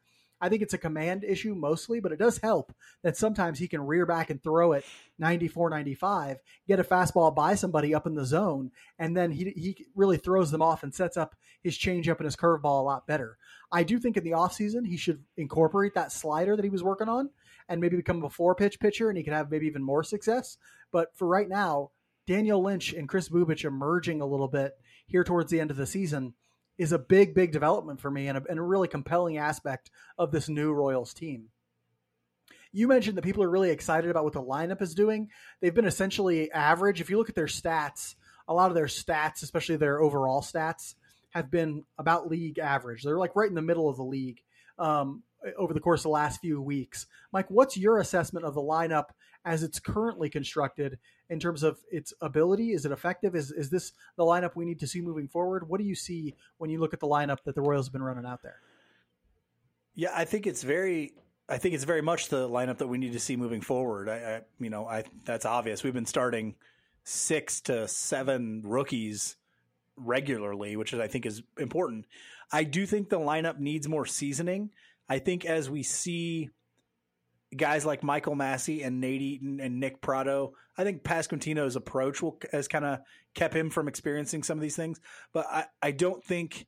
I 0.42 0.50
think 0.50 0.64
it's 0.64 0.74
a 0.74 0.80
command 0.80 1.24
issue 1.24 1.54
mostly, 1.54 2.00
but 2.00 2.12
it 2.12 2.20
does 2.20 2.40
help 2.40 2.74
that 3.04 3.16
sometimes 3.16 3.60
he 3.60 3.68
can 3.68 3.86
rear 3.86 4.08
back 4.08 4.32
and 4.32 4.42
throw 4.42 4.74
it 4.74 4.84
94 5.20 5.70
95, 5.70 6.38
get 6.68 6.80
a 6.80 6.84
fastball 6.84 7.34
by 7.34 7.54
somebody 7.54 7.94
up 7.94 8.08
in 8.08 8.16
the 8.16 8.26
zone, 8.26 8.72
and 8.98 9.16
then 9.16 9.32
he, 9.32 9.52
he 9.52 9.86
really 9.96 10.18
throws 10.18 10.50
them 10.50 10.62
off 10.62 10.82
and 10.82 10.94
sets 10.94 11.16
up 11.16 11.36
his 11.62 11.78
changeup 11.78 12.18
and 12.18 12.26
his 12.26 12.36
curveball 12.36 12.82
a 12.82 12.84
lot 12.84 13.06
better. 13.06 13.38
I 13.72 13.84
do 13.84 14.00
think 14.00 14.18
in 14.18 14.24
the 14.24 14.32
offseason 14.32 14.88
he 14.88 14.98
should 14.98 15.24
incorporate 15.38 15.94
that 15.94 16.12
slider 16.12 16.56
that 16.56 16.66
he 16.66 16.70
was 16.70 16.84
working 16.84 17.08
on 17.08 17.30
and 17.70 17.80
maybe 17.80 17.96
become 17.96 18.24
a 18.24 18.30
four 18.30 18.56
pitch 18.56 18.80
pitcher 18.80 19.10
and 19.10 19.18
he 19.18 19.24
could 19.24 19.34
have 19.34 19.52
maybe 19.52 19.68
even 19.68 19.84
more 19.84 20.04
success. 20.04 20.58
But 20.92 21.16
for 21.16 21.28
right 21.28 21.48
now, 21.48 21.92
Daniel 22.28 22.62
Lynch 22.62 22.94
and 22.94 23.08
Chris 23.08 23.30
Bubic 23.30 23.64
emerging 23.64 24.22
a 24.22 24.26
little 24.26 24.48
bit 24.48 24.74
here 25.06 25.24
towards 25.24 25.52
the 25.52 25.60
end 25.60 25.72
of 25.72 25.78
the 25.78 25.86
season 25.86 26.34
is 26.78 26.92
a 26.92 27.00
big, 27.00 27.34
big 27.34 27.52
development 27.52 28.00
for 28.00 28.10
me 28.10 28.28
and 28.28 28.38
a, 28.38 28.44
and 28.50 28.60
a 28.60 28.64
really 28.64 28.88
compelling 28.88 29.38
aspect 29.38 29.92
of 30.18 30.32
this 30.32 30.50
new 30.50 30.72
Royals 30.72 31.14
team. 31.14 31.50
You 32.72 32.88
mentioned 32.88 33.18
that 33.18 33.24
people 33.24 33.44
are 33.44 33.50
really 33.50 33.70
excited 33.70 34.10
about 34.10 34.24
what 34.24 34.34
the 34.34 34.42
lineup 34.42 34.82
is 34.82 34.96
doing. 34.96 35.30
They've 35.60 35.74
been 35.74 35.86
essentially 35.86 36.52
average. 36.52 37.02
If 37.02 37.10
you 37.10 37.18
look 37.18 37.30
at 37.30 37.36
their 37.36 37.46
stats, 37.46 38.16
a 38.48 38.54
lot 38.54 38.70
of 38.70 38.76
their 38.76 38.86
stats, 38.86 39.44
especially 39.44 39.76
their 39.76 40.02
overall 40.02 40.42
stats, 40.42 40.96
have 41.32 41.52
been 41.52 41.84
about 41.98 42.30
league 42.30 42.60
average. 42.60 43.04
They're 43.04 43.18
like 43.18 43.36
right 43.36 43.50
in 43.50 43.56
the 43.56 43.62
middle 43.62 43.90
of 43.90 43.98
the 43.98 44.04
league 44.04 44.42
um, 44.80 45.24
over 45.58 45.74
the 45.74 45.80
course 45.80 46.02
of 46.02 46.04
the 46.04 46.10
last 46.10 46.42
few 46.42 46.62
weeks. 46.62 47.08
Mike, 47.32 47.50
what's 47.50 47.78
your 47.78 48.00
assessment 48.00 48.46
of 48.46 48.54
the 48.54 48.62
lineup 48.62 49.10
as 49.46 49.64
it's 49.64 49.80
currently 49.80 50.30
constructed 50.30 51.00
in 51.30 51.40
terms 51.40 51.64
of 51.64 51.80
its 51.92 52.14
ability? 52.22 52.72
Is 52.74 52.86
it 52.86 52.92
effective? 52.92 53.36
Is 53.36 53.52
is 53.52 53.70
this 53.70 53.94
the 54.18 54.24
lineup 54.24 54.56
we 54.56 54.66
need 54.66 54.80
to 54.80 54.88
see 54.88 55.02
moving 55.02 55.28
forward? 55.28 55.68
What 55.68 55.80
do 55.80 55.86
you 55.86 55.96
see 55.96 56.36
when 56.58 56.70
you 56.70 56.80
look 56.80 56.94
at 56.94 57.00
the 57.00 57.08
lineup 57.08 57.38
that 57.46 57.56
the 57.56 57.62
Royals 57.62 57.88
have 57.88 57.94
been 57.94 58.04
running 58.04 58.26
out 58.26 58.42
there? 58.44 58.60
Yeah, 59.96 60.12
I 60.14 60.26
think 60.26 60.48
it's 60.48 60.64
very 60.64 61.14
I 61.50 61.58
think 61.58 61.76
it's 61.76 61.84
very 61.84 62.02
much 62.02 62.30
the 62.30 62.48
lineup 62.48 62.78
that 62.78 62.88
we 62.88 62.98
need 62.98 63.14
to 63.14 63.20
see 63.20 63.36
moving 63.36 63.62
forward. 63.62 64.10
I, 64.10 64.16
I 64.16 64.42
you 64.60 64.70
know, 64.70 64.86
I 64.86 65.04
that's 65.26 65.46
obvious. 65.46 65.84
We've 65.84 65.94
been 65.94 66.06
starting 66.06 66.56
six 67.04 67.62
to 67.62 67.88
seven 67.88 68.62
rookies 68.64 69.36
regularly, 69.98 70.76
which 70.76 70.94
I 70.94 71.08
think 71.08 71.26
is 71.26 71.44
important. 71.60 72.06
I 72.52 72.64
do 72.64 72.86
think 72.86 73.10
the 73.10 73.20
lineup 73.20 73.60
needs 73.60 73.88
more 73.88 74.06
seasoning. 74.06 74.72
I 75.10 75.20
think 75.20 75.46
as 75.46 75.70
we 75.70 75.84
see 75.84 76.50
guys 77.56 77.86
like 77.86 78.04
Michael 78.04 78.36
Massey 78.36 78.84
and 78.84 79.02
Nate 79.02 79.22
Eaton 79.22 79.60
and 79.60 79.80
Nick 79.80 80.02
Pratto, 80.02 80.54
I 80.78 80.84
think 80.84 81.04
Pasquantino's 81.04 81.76
approach 81.76 82.22
will, 82.22 82.40
has 82.52 82.68
kind 82.68 82.86
of 82.86 83.00
kept 83.36 83.56
him 83.56 83.70
from 83.70 83.88
experiencing 83.88 84.44
some 84.44 84.58
of 84.58 84.62
these 84.62 84.76
things. 84.76 85.00
But 85.34 85.48
I, 85.50 85.66
I 85.82 85.92
don't 85.92 86.24
think 86.24 86.68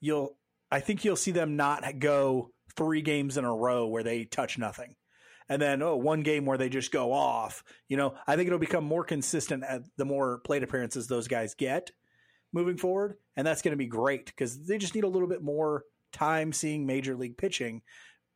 you'll. 0.00 0.36
I 0.68 0.80
think 0.80 1.04
you'll 1.04 1.14
see 1.14 1.30
them 1.30 1.54
not 1.54 2.00
go 2.00 2.50
three 2.76 3.00
games 3.00 3.36
in 3.36 3.44
a 3.44 3.54
row 3.54 3.86
where 3.86 4.02
they 4.02 4.24
touch 4.24 4.58
nothing. 4.58 4.96
And 5.48 5.62
then, 5.62 5.80
oh, 5.80 5.94
one 5.94 6.22
game 6.22 6.44
where 6.44 6.58
they 6.58 6.68
just 6.68 6.90
go 6.90 7.12
off. 7.12 7.62
You 7.88 7.96
know, 7.96 8.14
I 8.26 8.34
think 8.34 8.48
it'll 8.48 8.58
become 8.58 8.84
more 8.84 9.04
consistent 9.04 9.62
at 9.62 9.82
the 9.96 10.04
more 10.04 10.38
plate 10.40 10.64
appearances 10.64 11.06
those 11.06 11.28
guys 11.28 11.54
get 11.54 11.92
moving 12.52 12.76
forward. 12.76 13.14
And 13.36 13.46
that's 13.46 13.62
going 13.62 13.72
to 13.72 13.76
be 13.76 13.86
great 13.86 14.26
because 14.26 14.66
they 14.66 14.76
just 14.76 14.94
need 14.94 15.04
a 15.04 15.08
little 15.08 15.28
bit 15.28 15.42
more 15.42 15.84
time 16.12 16.52
seeing 16.52 16.86
major 16.86 17.14
league 17.14 17.36
pitching 17.36 17.82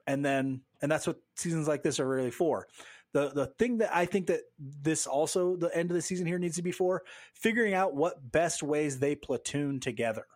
and 0.07 0.25
then 0.25 0.63
and 0.83 0.91
that's 0.91 1.07
what 1.07 1.21
seasons 1.37 1.69
like 1.69 1.83
this 1.83 2.01
are 2.01 2.09
really 2.09 2.31
for. 2.31 2.67
The 3.13 3.31
the 3.31 3.47
thing 3.47 3.79
that 3.79 3.95
I 3.95 4.07
think 4.07 4.29
that 4.29 4.41
this 4.59 5.07
also 5.07 5.57
the 5.57 5.75
end 5.77 5.91
of 5.91 5.95
the 5.95 6.03
season 6.03 6.27
here 6.27 6.39
needs 6.39 6.57
to 6.57 6.63
be 6.63 6.73
for 6.73 7.03
figuring 7.35 7.75
out 7.75 7.95
what 7.95 8.31
best 8.31 8.63
ways 8.63 8.99
they 8.99 9.15
platoon 9.17 9.81
together, 9.81 10.27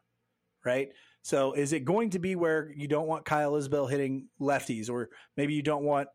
right? 0.65 0.89
So 1.23 1.53
is 1.53 1.73
it 1.73 1.85
going 1.85 2.11
to 2.11 2.19
be 2.19 2.37
where 2.37 2.71
you 2.77 2.87
don't 2.87 3.07
want 3.07 3.25
Kyle 3.25 3.53
Isbel 3.53 3.89
hitting 3.89 4.29
lefties, 4.41 4.91
or 4.91 5.09
maybe 5.37 5.55
you 5.55 5.63
don't 5.63 5.85
want 5.85 6.09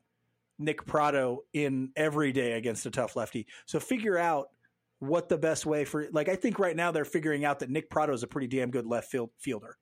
Nick 0.60 0.86
Pratto 0.86 1.40
in 1.54 1.92
every 1.96 2.32
day 2.32 2.52
against 2.54 2.86
a 2.86 2.92
tough 2.92 3.16
lefty? 3.16 3.48
So 3.66 3.80
figure 3.80 4.18
out 4.18 4.50
what 5.00 5.30
the 5.30 5.38
best 5.38 5.66
way 5.66 5.86
for 5.86 6.08
like 6.12 6.28
I 6.28 6.36
think 6.36 6.60
right 6.60 6.76
now 6.76 6.92
they're 6.92 7.06
figuring 7.06 7.46
out 7.46 7.60
that 7.60 7.70
Nick 7.70 7.90
Pratto 7.90 8.14
is 8.14 8.24
a 8.24 8.28
pretty 8.28 8.48
damn 8.48 8.70
good 8.70 8.86
left 8.86 9.10
field 9.10 9.32
fielder. 9.38 9.78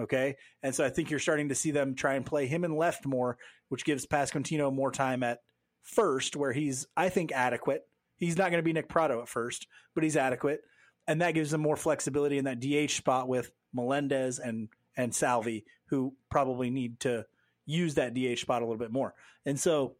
Okay. 0.00 0.36
And 0.62 0.74
so 0.74 0.84
I 0.84 0.88
think 0.88 1.10
you're 1.10 1.18
starting 1.18 1.50
to 1.50 1.54
see 1.54 1.70
them 1.70 1.94
try 1.94 2.14
and 2.14 2.24
play 2.24 2.46
him 2.46 2.64
in 2.64 2.76
left 2.76 3.06
more, 3.06 3.36
which 3.68 3.84
gives 3.84 4.06
Pasquantino 4.06 4.72
more 4.72 4.90
time 4.90 5.22
at 5.22 5.40
first, 5.82 6.36
where 6.36 6.52
he's, 6.52 6.86
I 6.96 7.10
think, 7.10 7.32
adequate. 7.32 7.86
He's 8.16 8.36
not 8.36 8.50
going 8.50 8.62
to 8.62 8.64
be 8.64 8.72
Nick 8.72 8.88
Pratto 8.88 9.20
at 9.20 9.28
first, 9.28 9.66
but 9.94 10.04
he's 10.04 10.16
adequate. 10.16 10.62
And 11.06 11.20
that 11.20 11.34
gives 11.34 11.50
them 11.50 11.60
more 11.60 11.76
flexibility 11.76 12.38
in 12.38 12.44
that 12.44 12.60
DH 12.60 12.92
spot 12.92 13.28
with 13.28 13.50
Melendez 13.72 14.38
and, 14.38 14.68
and 14.96 15.14
Salvi, 15.14 15.64
who 15.86 16.14
probably 16.30 16.70
need 16.70 17.00
to 17.00 17.26
use 17.66 17.94
that 17.94 18.14
DH 18.14 18.38
spot 18.38 18.62
a 18.62 18.64
little 18.64 18.78
bit 18.78 18.92
more. 18.92 19.14
And 19.44 19.58
so 19.58 19.96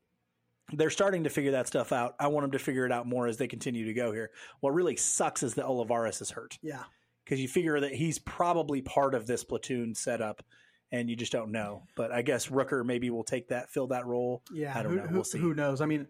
they're 0.73 0.91
starting 0.91 1.25
to 1.25 1.31
figure 1.31 1.53
that 1.53 1.67
stuff 1.67 1.93
out. 1.93 2.15
I 2.19 2.29
want 2.29 2.45
them 2.45 2.53
to 2.53 2.59
figure 2.59 2.87
it 2.87 2.93
out 2.93 3.07
more 3.07 3.27
as 3.27 3.39
they 3.39 3.49
continue 3.49 3.87
to 3.87 3.95
go 3.95 4.13
here. 4.13 4.31
What 4.61 4.75
really 4.75 4.97
sucks 4.97 5.43
is 5.43 5.55
that 5.55 5.67
Olivares 5.67 6.21
is 6.21 6.31
hurt. 6.31 6.59
Yeah 6.63 6.85
because 7.31 7.41
you 7.41 7.47
figure 7.47 7.79
that 7.79 7.95
he's 7.95 8.19
probably 8.19 8.83
part 8.83 9.15
of 9.15 9.25
this 9.25 9.45
platoon 9.45 9.95
setup 9.95 10.43
and 10.91 11.09
you 11.09 11.15
just 11.15 11.31
don't 11.31 11.53
know. 11.53 11.85
But 11.95 12.11
I 12.11 12.23
guess 12.23 12.49
Rooker 12.49 12.85
maybe 12.85 13.09
will 13.09 13.23
take 13.23 13.51
that, 13.51 13.71
fill 13.71 13.87
that 13.87 14.05
role. 14.05 14.43
Yeah, 14.53 14.77
I 14.77 14.83
don't 14.83 14.91
who, 14.91 14.99
know. 14.99 15.07
Who, 15.07 15.15
we'll 15.15 15.25
see. 15.25 15.39
Who 15.39 15.55
knows? 15.55 15.81
I 15.81 15.87
mean, 15.87 16.09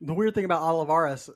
the 0.00 0.12
weird 0.12 0.34
thing 0.34 0.44
about 0.44 0.62
Olivares, 0.62 1.30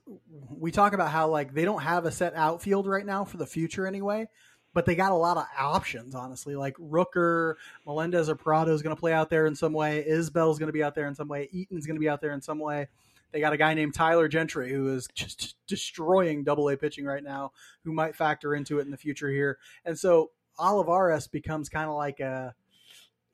we 0.50 0.72
talk 0.72 0.94
about 0.94 1.12
how 1.12 1.28
like 1.28 1.54
they 1.54 1.64
don't 1.64 1.82
have 1.82 2.06
a 2.06 2.10
set 2.10 2.34
outfield 2.34 2.88
right 2.88 3.06
now 3.06 3.24
for 3.24 3.36
the 3.36 3.46
future 3.46 3.86
anyway, 3.86 4.28
but 4.74 4.84
they 4.84 4.96
got 4.96 5.12
a 5.12 5.14
lot 5.14 5.36
of 5.36 5.46
options. 5.56 6.16
Honestly, 6.16 6.56
like 6.56 6.74
Rooker, 6.78 7.54
Melendez, 7.86 8.28
or 8.28 8.34
Pratto 8.34 8.74
is 8.74 8.82
going 8.82 8.96
to 8.96 9.00
play 9.00 9.12
out 9.12 9.30
there 9.30 9.46
in 9.46 9.54
some 9.54 9.72
way. 9.72 10.04
Isbel's 10.04 10.58
going 10.58 10.66
to 10.66 10.72
be 10.72 10.82
out 10.82 10.96
there 10.96 11.06
in 11.06 11.14
some 11.14 11.28
way. 11.28 11.48
Eaton's 11.52 11.86
going 11.86 11.94
to 11.96 12.00
be 12.00 12.08
out 12.08 12.20
there 12.20 12.32
in 12.32 12.42
some 12.42 12.58
way. 12.58 12.88
They 13.32 13.40
got 13.40 13.52
a 13.52 13.56
guy 13.56 13.74
named 13.74 13.94
Tyler 13.94 14.28
Gentry 14.28 14.72
who 14.72 14.94
is 14.94 15.08
just 15.14 15.56
destroying 15.66 16.44
double 16.44 16.68
A 16.68 16.76
pitching 16.76 17.04
right 17.04 17.22
now, 17.22 17.52
who 17.84 17.92
might 17.92 18.16
factor 18.16 18.54
into 18.54 18.78
it 18.78 18.82
in 18.82 18.90
the 18.90 18.96
future 18.96 19.30
here. 19.30 19.58
And 19.84 19.98
so 19.98 20.30
Olivares 20.58 21.28
becomes 21.28 21.68
kind 21.68 21.88
of 21.88 21.96
like 21.96 22.20
a 22.20 22.54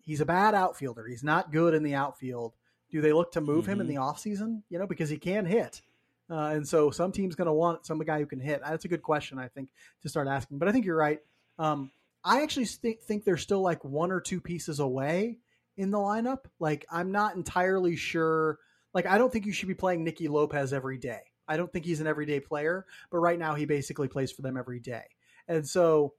he's 0.03 0.21
a 0.21 0.27
bad 0.27 0.55
outfielder. 0.55 1.07
He's 1.07 1.25
not 1.25 1.53
good 1.53 1.75
in 1.75 1.83
the 1.83 1.95
outfield. 1.95 2.55
Do 2.91 3.01
they 3.01 3.13
look 3.13 3.33
to 3.33 3.41
move 3.41 3.65
mm-hmm. 3.65 3.73
him 3.73 3.81
in 3.81 3.87
mm-hmm. 3.89 3.97
the 3.97 4.01
offseason? 4.01 4.63
You 4.71 4.79
know, 4.79 4.87
because 4.87 5.11
he 5.11 5.19
can 5.19 5.45
hit. 5.45 5.83
Uh, 6.31 6.51
and 6.55 6.67
so 6.67 6.91
some 6.91 7.13
team's 7.13 7.35
going 7.35 7.47
to 7.47 7.53
want 7.53 7.87
some 7.87 7.99
guy 8.01 8.19
who 8.19 8.27
can 8.27 8.41
hit. 8.41 8.61
That's 8.65 8.85
a 8.85 8.89
good 8.89 9.03
question, 9.03 9.39
I 9.39 9.49
think, 9.49 9.69
to 10.03 10.09
start 10.09 10.29
asking. 10.29 10.59
But 10.59 10.69
I 10.69 10.73
think 10.73 10.85
you're 10.85 10.97
right. 10.97 11.21
Um, 11.59 11.91
I 12.25 12.43
actually 12.43 12.67
th- 12.67 12.99
think 13.01 13.25
they're 13.25 13.37
still 13.37 13.61
like 13.61 13.85
one 13.85 14.11
or 14.11 14.21
two 14.21 14.41
pieces 14.41 14.81
away 14.81 15.39
in 15.77 15.91
the 15.91 15.99
lineup. 15.99 16.41
Like, 16.59 16.85
I'm 16.91 17.13
not 17.13 17.37
entirely 17.37 17.95
sure 17.95 18.59
like 18.97 19.05
I 19.05 19.19
don't 19.19 19.31
think 19.31 19.45
you 19.45 19.53
should 19.53 19.69
be 19.69 19.75
playing 19.75 20.05
Nicky 20.05 20.27
Lopez 20.27 20.73
every 20.73 20.97
day. 20.97 21.21
I 21.47 21.59
don't 21.59 21.71
think 21.71 21.85
he's 21.85 22.01
an 22.01 22.07
everyday 22.07 22.41
player, 22.41 22.87
but 23.11 23.19
right 23.19 23.39
now 23.39 23.55
he 23.55 23.67
basically 23.67 24.09
plays 24.09 24.33
for 24.33 24.41
them 24.41 24.57
every 24.57 24.81
day. 24.81 25.05
And 25.47 25.69
so 25.69 26.15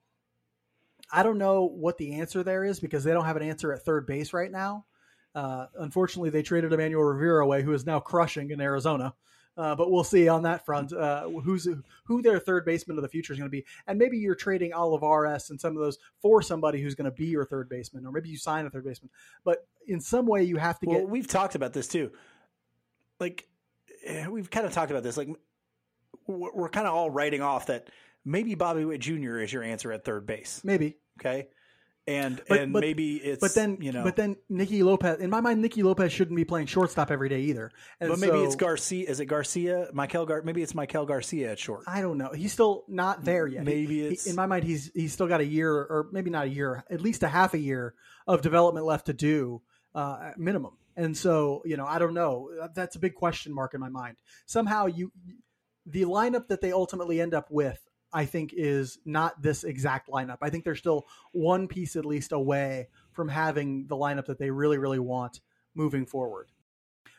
I 1.11 1.23
don't 1.23 1.39
know 1.39 1.63
what 1.63 1.97
the 1.97 2.13
answer 2.19 2.43
there 2.43 2.63
is 2.63 2.79
because 2.79 3.03
they 3.03 3.13
don't 3.13 3.25
have 3.25 3.35
an 3.35 3.41
answer 3.41 3.73
at 3.73 3.83
third 3.83 4.05
base 4.05 4.31
right 4.31 4.51
now. 4.51 4.85
Uh, 5.33 5.65
unfortunately, 5.79 6.29
they 6.29 6.43
traded 6.43 6.71
Emmanuel 6.71 7.01
Rivera 7.01 7.43
away, 7.43 7.63
who 7.63 7.73
is 7.73 7.83
now 7.83 7.99
crushing 7.99 8.51
in 8.51 8.61
Arizona. 8.61 9.15
Uh, 9.57 9.73
but 9.73 9.89
we'll 9.89 10.03
see 10.03 10.27
on 10.27 10.43
that 10.43 10.63
front 10.63 10.93
uh, 10.93 11.27
who's 11.27 11.67
who 12.05 12.21
their 12.21 12.39
third 12.39 12.63
baseman 12.63 12.95
of 12.95 13.01
the 13.01 13.09
future 13.09 13.33
is 13.33 13.39
going 13.39 13.49
to 13.49 13.51
be, 13.51 13.65
and 13.87 13.97
maybe 13.97 14.19
you're 14.19 14.35
trading 14.35 14.71
Olivares 14.71 15.49
and 15.49 15.59
some 15.59 15.75
of 15.75 15.81
those 15.81 15.97
for 16.21 16.43
somebody 16.43 16.79
who's 16.79 16.93
going 16.93 17.09
to 17.09 17.11
be 17.11 17.25
your 17.25 17.43
third 17.43 17.67
baseman, 17.67 18.05
or 18.05 18.11
maybe 18.11 18.29
you 18.29 18.37
sign 18.37 18.67
a 18.67 18.69
third 18.69 18.85
baseman. 18.85 19.09
But 19.43 19.65
in 19.87 19.99
some 19.99 20.27
way, 20.27 20.43
you 20.43 20.57
have 20.57 20.79
to 20.81 20.85
well, 20.85 20.99
get. 20.99 21.09
We've 21.09 21.27
talked 21.27 21.55
about 21.55 21.73
this 21.73 21.87
too 21.87 22.11
like 23.19 23.47
eh, 24.05 24.27
we've 24.27 24.49
kind 24.49 24.65
of 24.65 24.73
talked 24.73 24.91
about 24.91 25.03
this. 25.03 25.17
Like 25.17 25.29
we're 26.27 26.69
kind 26.69 26.87
of 26.87 26.93
all 26.93 27.09
writing 27.09 27.41
off 27.41 27.67
that 27.67 27.89
maybe 28.25 28.55
Bobby 28.55 28.85
Witt 28.85 29.01
Jr. 29.01 29.39
is 29.39 29.51
your 29.51 29.63
answer 29.63 29.91
at 29.91 30.05
third 30.05 30.25
base. 30.25 30.61
Maybe 30.63 30.97
okay. 31.19 31.47
And 32.09 32.41
but, 32.47 32.59
and 32.61 32.71
but, 32.71 32.79
maybe 32.79 33.17
it's 33.17 33.41
but 33.41 33.53
then 33.53 33.79
you 33.81 33.91
know 33.91 34.01
but 34.01 34.15
then 34.15 34.37
Nicky 34.47 34.81
Lopez 34.81 35.19
in 35.19 35.29
my 35.29 35.41
mind 35.41 35.61
Nicky 35.61 35.83
Lopez 35.83 36.13
shouldn't 36.13 36.37
be 36.37 36.45
playing 36.45 36.67
shortstop 36.67 37.11
every 37.11 37.27
day 37.27 37.41
either. 37.41 37.69
And 37.99 38.09
but 38.09 38.19
maybe 38.19 38.31
so, 38.31 38.43
it's 38.45 38.55
Garcia. 38.55 39.09
Is 39.09 39.19
it 39.19 39.25
Garcia? 39.25 39.89
Michael 39.91 40.25
Gar? 40.25 40.41
Maybe 40.41 40.61
it's 40.61 40.71
Maikel 40.71 41.05
Garcia 41.05 41.51
at 41.51 41.59
short. 41.59 41.83
I 41.85 41.99
don't 41.99 42.17
know. 42.17 42.31
He's 42.33 42.53
still 42.53 42.85
not 42.87 43.25
there 43.25 43.45
yet. 43.45 43.65
Maybe 43.65 43.95
he, 43.95 44.07
it's 44.07 44.23
he, 44.23 44.29
in 44.29 44.37
my 44.37 44.45
mind. 44.45 44.63
He's 44.63 44.89
he's 44.93 45.11
still 45.11 45.27
got 45.27 45.41
a 45.41 45.45
year 45.45 45.69
or 45.69 46.07
maybe 46.13 46.29
not 46.29 46.45
a 46.45 46.49
year, 46.49 46.85
at 46.89 47.01
least 47.01 47.23
a 47.23 47.27
half 47.27 47.53
a 47.53 47.59
year 47.59 47.93
of 48.25 48.41
development 48.41 48.85
left 48.85 49.07
to 49.07 49.13
do 49.13 49.61
uh, 49.93 50.31
minimum. 50.37 50.77
And 50.97 51.15
so, 51.15 51.61
you 51.63 51.77
know, 51.77 51.85
I 51.85 51.99
don't 51.99 52.15
know. 52.15 52.49
That's 52.73 52.95
a 52.95 52.99
big 52.99 53.13
question 53.13 53.53
mark 53.53 53.73
in 53.75 53.79
my 53.79 53.89
mind. 53.89 54.17
Somehow, 54.47 54.87
you 54.87 55.11
the 55.85 56.03
lineup 56.03 56.47
that 56.47 56.59
they 56.59 56.73
ultimately 56.73 57.21
end 57.21 57.33
up 57.33 57.49
with, 57.49 57.79
I 58.11 58.25
think, 58.25 58.51
is 58.53 58.97
not 59.05 59.41
this 59.41 59.63
exact 59.63 60.09
lineup. 60.09 60.39
I 60.41 60.49
think 60.49 60.65
they're 60.65 60.75
still 60.75 61.07
one 61.31 61.67
piece 61.67 61.95
at 61.95 62.05
least 62.05 62.33
away 62.33 62.89
from 63.13 63.29
having 63.29 63.87
the 63.87 63.95
lineup 63.95 64.25
that 64.25 64.39
they 64.39 64.51
really, 64.51 64.77
really 64.77 64.99
want 64.99 65.39
moving 65.75 66.05
forward. 66.05 66.51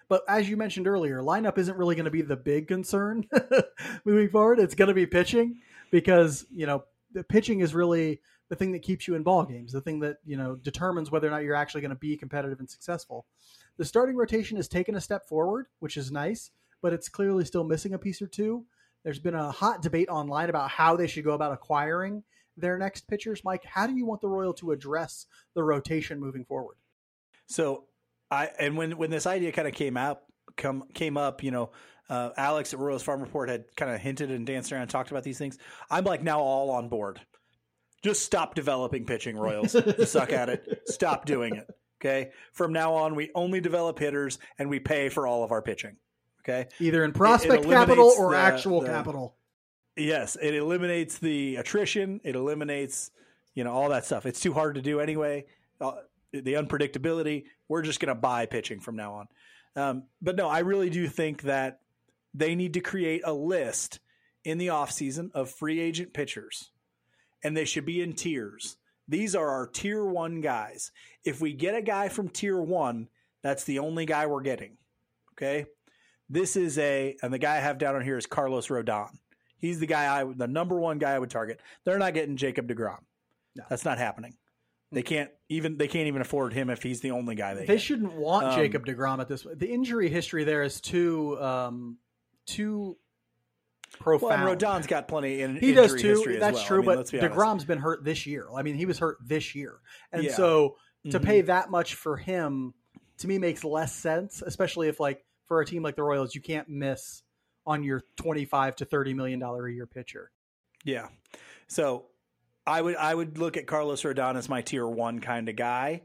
But 0.09 0.23
as 0.29 0.49
you 0.49 0.57
mentioned 0.57 0.89
earlier, 0.89 1.21
lineup 1.21 1.57
isn't 1.59 1.77
really 1.77 1.95
going 1.95 2.07
to 2.07 2.11
be 2.11 2.23
the 2.23 2.37
big 2.37 2.67
concern 2.67 3.25
moving 4.05 4.29
forward. 4.29 4.59
It's 4.59 4.75
going 4.75 4.89
to 4.89 4.95
be 4.95 5.07
pitching 5.07 5.61
because 5.91 6.47
you 6.51 6.67
know 6.67 6.85
the 7.13 7.25
pitching 7.25 7.61
is 7.61 7.75
really 7.75 8.21
the 8.49 8.57
thing 8.57 8.73
that 8.73 8.83
keeps 8.83 9.07
you 9.07 9.15
in 9.15 9.23
ball 9.23 9.45
games, 9.45 9.73
the 9.73 9.81
thing 9.81 10.01
that 10.01 10.17
you 10.25 10.37
know 10.37 10.57
determines 10.57 11.11
whether 11.11 11.29
or 11.29 11.31
not 11.31 11.43
you're 11.43 11.55
actually 11.55 11.83
going 11.83 11.91
to 11.91 11.97
be 11.97 12.17
competitive 12.17 12.59
and 12.59 12.71
successful. 12.71 13.27
The 13.79 13.85
starting 13.85 14.17
rotation 14.17 14.57
has 14.57 14.69
taken 14.69 14.97
a 14.97 15.01
step 15.01 15.29
forward, 15.29 15.67
which 15.79 15.97
is 15.97 16.11
nice, 16.11 16.51
but 16.83 16.93
it's 16.93 17.09
clearly 17.09 17.45
still 17.45 17.65
missing 17.65 17.95
a 17.95 17.99
piece 17.99 18.21
or 18.21 18.27
two. 18.27 18.67
There's 19.05 19.21
been 19.21 19.35
a 19.35 19.53
hot 19.53 19.83
debate 19.83 20.09
online 20.09 20.51
about 20.51 20.71
how 20.71 20.97
they 20.97 21.07
should 21.07 21.25
go 21.25 21.33
about 21.33 21.53
acquiring 21.53 22.25
their 22.57 22.77
next 22.77 23.07
pitchers. 23.07 23.45
Mike, 23.45 23.65
how 23.65 23.87
do 23.87 23.95
you 23.97 24.05
want 24.05 24.21
the 24.21 24.29
Royal 24.29 24.53
to 24.55 24.73
address 24.73 25.27
the 25.55 25.63
rotation 25.63 26.19
moving 26.19 26.45
forward? 26.45 26.77
So, 27.47 27.85
I 28.31 28.51
and 28.59 28.77
when 28.77 28.99
when 28.99 29.11
this 29.11 29.27
idea 29.27 29.53
kind 29.53 29.69
of 29.69 29.75
came 29.75 29.97
out, 29.97 30.23
come 30.57 30.85
came 30.93 31.17
up, 31.17 31.43
you 31.43 31.51
know, 31.51 31.71
uh, 32.11 32.31
Alex 32.37 32.75
at 32.75 32.81
Royals 32.81 33.03
Farm 33.03 33.21
Report 33.21 33.49
had 33.49 33.65
kind 33.77 33.93
of 33.93 34.01
hinted 34.01 34.31
and 34.31 34.45
danced 34.45 34.73
around 34.73 34.83
and 34.83 34.91
talked 34.91 35.11
about 35.11 35.23
these 35.23 35.39
things. 35.39 35.57
I'm 35.91 36.05
like 36.05 36.23
now 36.23 36.41
all 36.41 36.71
on 36.71 36.89
board. 36.89 37.21
Just 38.03 38.25
stop 38.25 38.55
developing 38.55 39.07
pitching, 39.07 39.37
Royals. 39.37 39.75
you 39.75 40.05
suck 40.05 40.33
at 40.33 40.49
it. 40.49 40.83
Stop 40.87 41.25
doing 41.25 41.57
it. 41.57 41.67
Okay. 42.01 42.31
From 42.53 42.73
now 42.73 42.95
on, 42.95 43.15
we 43.15 43.31
only 43.35 43.61
develop 43.61 43.99
hitters 43.99 44.39
and 44.59 44.71
we 44.71 44.79
pay 44.79 45.09
for 45.09 45.27
all 45.27 45.43
of 45.43 45.53
our 45.53 45.63
pitching. 45.63 45.97
Okay. 46.43 46.69
Either 46.79 47.05
in 47.05 47.13
prospect 47.13 47.65
it, 47.65 47.69
it 47.69 47.73
capital 47.73 48.13
or 48.17 48.33
the, 48.33 48.39
actual 48.39 48.81
the, 48.81 48.87
capital. 48.87 49.37
Yes. 49.97 50.37
It 50.41 50.55
eliminates 50.55 51.19
the 51.19 51.57
attrition. 51.57 52.21
It 52.25 52.37
eliminates, 52.37 53.11
you 53.55 53.65
know, 53.65 53.73
all 53.73 53.89
that 53.89 54.05
stuff. 54.05 54.27
It's 54.27 54.41
too 54.41 54.53
hard 54.53 54.77
to 54.77 54.83
do 54.83 55.01
anyway. 55.01 55.47
Uh, 55.81 55.93
the 56.33 56.55
unpredictability. 56.55 57.45
We're 57.69 57.83
just 57.83 58.01
going 58.01 58.15
to 58.15 58.21
buy 58.21 58.47
pitching 58.47 58.81
from 58.81 58.97
now 58.97 59.15
on. 59.15 59.29
Um, 59.77 60.03
but 60.23 60.37
no, 60.37 60.49
I 60.49 60.61
really 60.61 60.91
do 60.91 61.07
think 61.09 61.43
that 61.43 61.81
they 62.35 62.55
need 62.55 62.75
to 62.75 62.81
create 62.81 63.23
a 63.25 63.33
list 63.33 64.01
in 64.45 64.59
the 64.59 64.69
offseason 64.69 65.31
of 65.35 65.51
free 65.51 65.81
agent 65.81 66.13
pitchers, 66.13 66.71
and 67.43 67.57
they 67.57 67.65
should 67.65 67.85
be 67.85 68.01
in 68.01 68.15
tiers. 68.15 68.78
These 69.09 69.35
are 69.35 69.49
our 69.49 69.67
tier 69.67 70.05
one 70.05 70.41
guys. 70.41 70.91
If 71.25 71.41
we 71.41 71.53
get 71.53 71.75
a 71.75 71.83
guy 71.83 72.09
from 72.09 72.29
tier 72.29 72.61
one, 72.61 73.09
that's 73.43 73.65
the 73.65 73.79
only 73.79 74.05
guy 74.07 74.27
we're 74.27 74.43
getting. 74.43 74.77
Okay. 75.33 75.67
This 76.29 76.57
is 76.57 76.77
a, 76.79 77.17
and 77.23 77.33
the 77.33 77.39
guy 77.39 77.57
I 77.57 77.61
have 77.61 77.79
down 77.79 77.97
on 77.97 78.03
here 78.03 78.19
is 78.19 78.27
Carlos 78.27 78.69
Rodon. 78.69 79.09
He's 79.57 79.81
the 79.81 79.87
guy 79.87 80.21
I, 80.21 80.25
the 80.25 80.47
number 80.47 80.79
one 80.79 80.99
guy 80.99 81.13
I 81.13 81.19
would 81.19 81.31
target. 81.31 81.61
They're 81.85 81.99
not 81.99 82.15
getting 82.15 82.37
Jacob 82.37 82.69
DeGrom. 82.69 82.99
No. 83.57 83.65
That's 83.71 83.85
not 83.85 83.99
happening. 83.99 84.35
They 84.93 85.03
can't 85.03 85.31
even 85.51 85.77
they 85.77 85.89
can't 85.89 86.07
even 86.07 86.23
afford 86.23 86.55
him 86.55 86.71
if 86.71 86.83
he's 86.83 87.01
the 87.01 87.11
only 87.11 87.35
guy 87.35 87.53
they. 87.55 87.61
They 87.67 87.75
get. 87.75 87.83
shouldn't 87.83 88.15
want 88.15 88.47
Um, 88.47 88.55
Jacob 88.55 88.87
Degrom 88.87 89.21
at 89.21 89.29
this. 89.29 89.47
The 89.57 89.69
injury 89.69 90.09
history 90.09 90.45
there 90.45 90.63
is 90.63 90.81
too 90.81 91.39
um, 91.43 91.99
too 92.47 92.97
profound. 93.99 94.49
and 94.49 94.61
Rodon's 94.61 94.87
got 94.87 95.09
plenty 95.09 95.43
in 95.43 95.57
he 95.57 95.73
does 95.73 96.01
too. 96.01 96.09
history 96.09 96.37
That's 96.39 96.57
well. 96.59 96.67
true, 96.67 96.83
I 96.83 96.87
mean, 96.87 96.97
but 96.97 97.11
be 97.11 97.19
honest. 97.21 97.33
Degrom's 97.35 97.65
been 97.65 97.79
hurt 97.79 98.05
this 98.05 98.27
year. 98.27 98.47
I 98.55 98.63
mean, 98.63 98.75
he 98.77 98.87
was 98.87 98.99
hurt 98.99 99.19
this 99.25 99.55
year, 99.55 99.81
and 100.13 100.23
Yeah. 100.25 100.35
so 100.35 100.77
to 101.11 101.19
Mhm. 101.21 101.25
pay 101.25 101.41
that 101.43 101.71
much 101.71 101.95
for 101.95 102.17
him 102.17 102.75
to 103.19 103.27
me 103.29 103.39
makes 103.39 103.65
less 103.65 103.95
sense, 103.95 104.43
especially 104.43 104.89
if 104.89 105.01
like 105.01 105.25
for 105.47 105.61
a 105.61 105.67
team 105.67 105.83
like 105.83 105.97
the 105.97 106.03
Royals, 106.03 106.35
you 106.35 106.41
can't 106.41 106.69
miss 106.69 107.23
on 107.67 107.83
your 107.83 108.03
twenty-five 108.17 108.77
to 108.77 108.85
thirty 108.85 109.15
million 109.15 109.39
dollar 109.39 109.67
a 109.67 109.73
year 109.73 109.87
pitcher. 109.87 110.31
Yeah. 110.85 111.09
So 111.67 112.07
I 112.67 112.81
would 112.83 112.97
I 112.97 113.15
would 113.15 113.39
look 113.39 113.57
at 113.57 113.67
Carlos 113.67 114.03
Rodon 114.03 114.37
as 114.37 114.49
my 114.49 114.63
tier 114.63 114.87
one 114.87 115.21
kind 115.21 115.49
of 115.49 115.57
guy, 115.57 116.03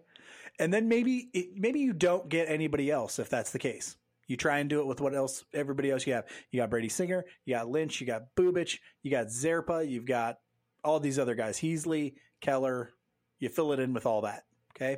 and 0.59 0.73
then 0.73 0.87
maybe 0.87 1.29
it, 1.33 1.55
maybe 1.55 1.79
you 1.81 1.93
don't 1.93 2.27
get 2.29 2.49
anybody 2.49 2.89
else 2.89 3.19
if 3.19 3.29
that's 3.29 3.51
the 3.51 3.59
case. 3.59 3.95
You 4.27 4.37
try 4.37 4.59
and 4.59 4.69
do 4.69 4.79
it 4.79 4.87
with 4.87 5.01
what 5.01 5.13
else 5.13 5.43
everybody 5.53 5.91
else 5.91 6.07
you 6.07 6.13
have. 6.13 6.25
You 6.51 6.61
got 6.61 6.69
Brady 6.69 6.89
Singer, 6.89 7.25
you 7.45 7.55
got 7.55 7.69
Lynch, 7.69 7.99
you 8.01 8.07
got 8.07 8.23
Bubic, 8.35 8.79
you 9.01 9.11
got 9.11 9.27
Zerpa, 9.27 9.87
you've 9.87 10.05
got 10.05 10.37
all 10.83 10.99
these 10.99 11.19
other 11.19 11.35
guys, 11.35 11.57
Heasley, 11.57 12.15
Keller. 12.41 12.91
You 13.39 13.49
fill 13.49 13.73
it 13.73 13.79
in 13.79 13.93
with 13.93 14.05
all 14.05 14.21
that. 14.21 14.43
Okay. 14.75 14.97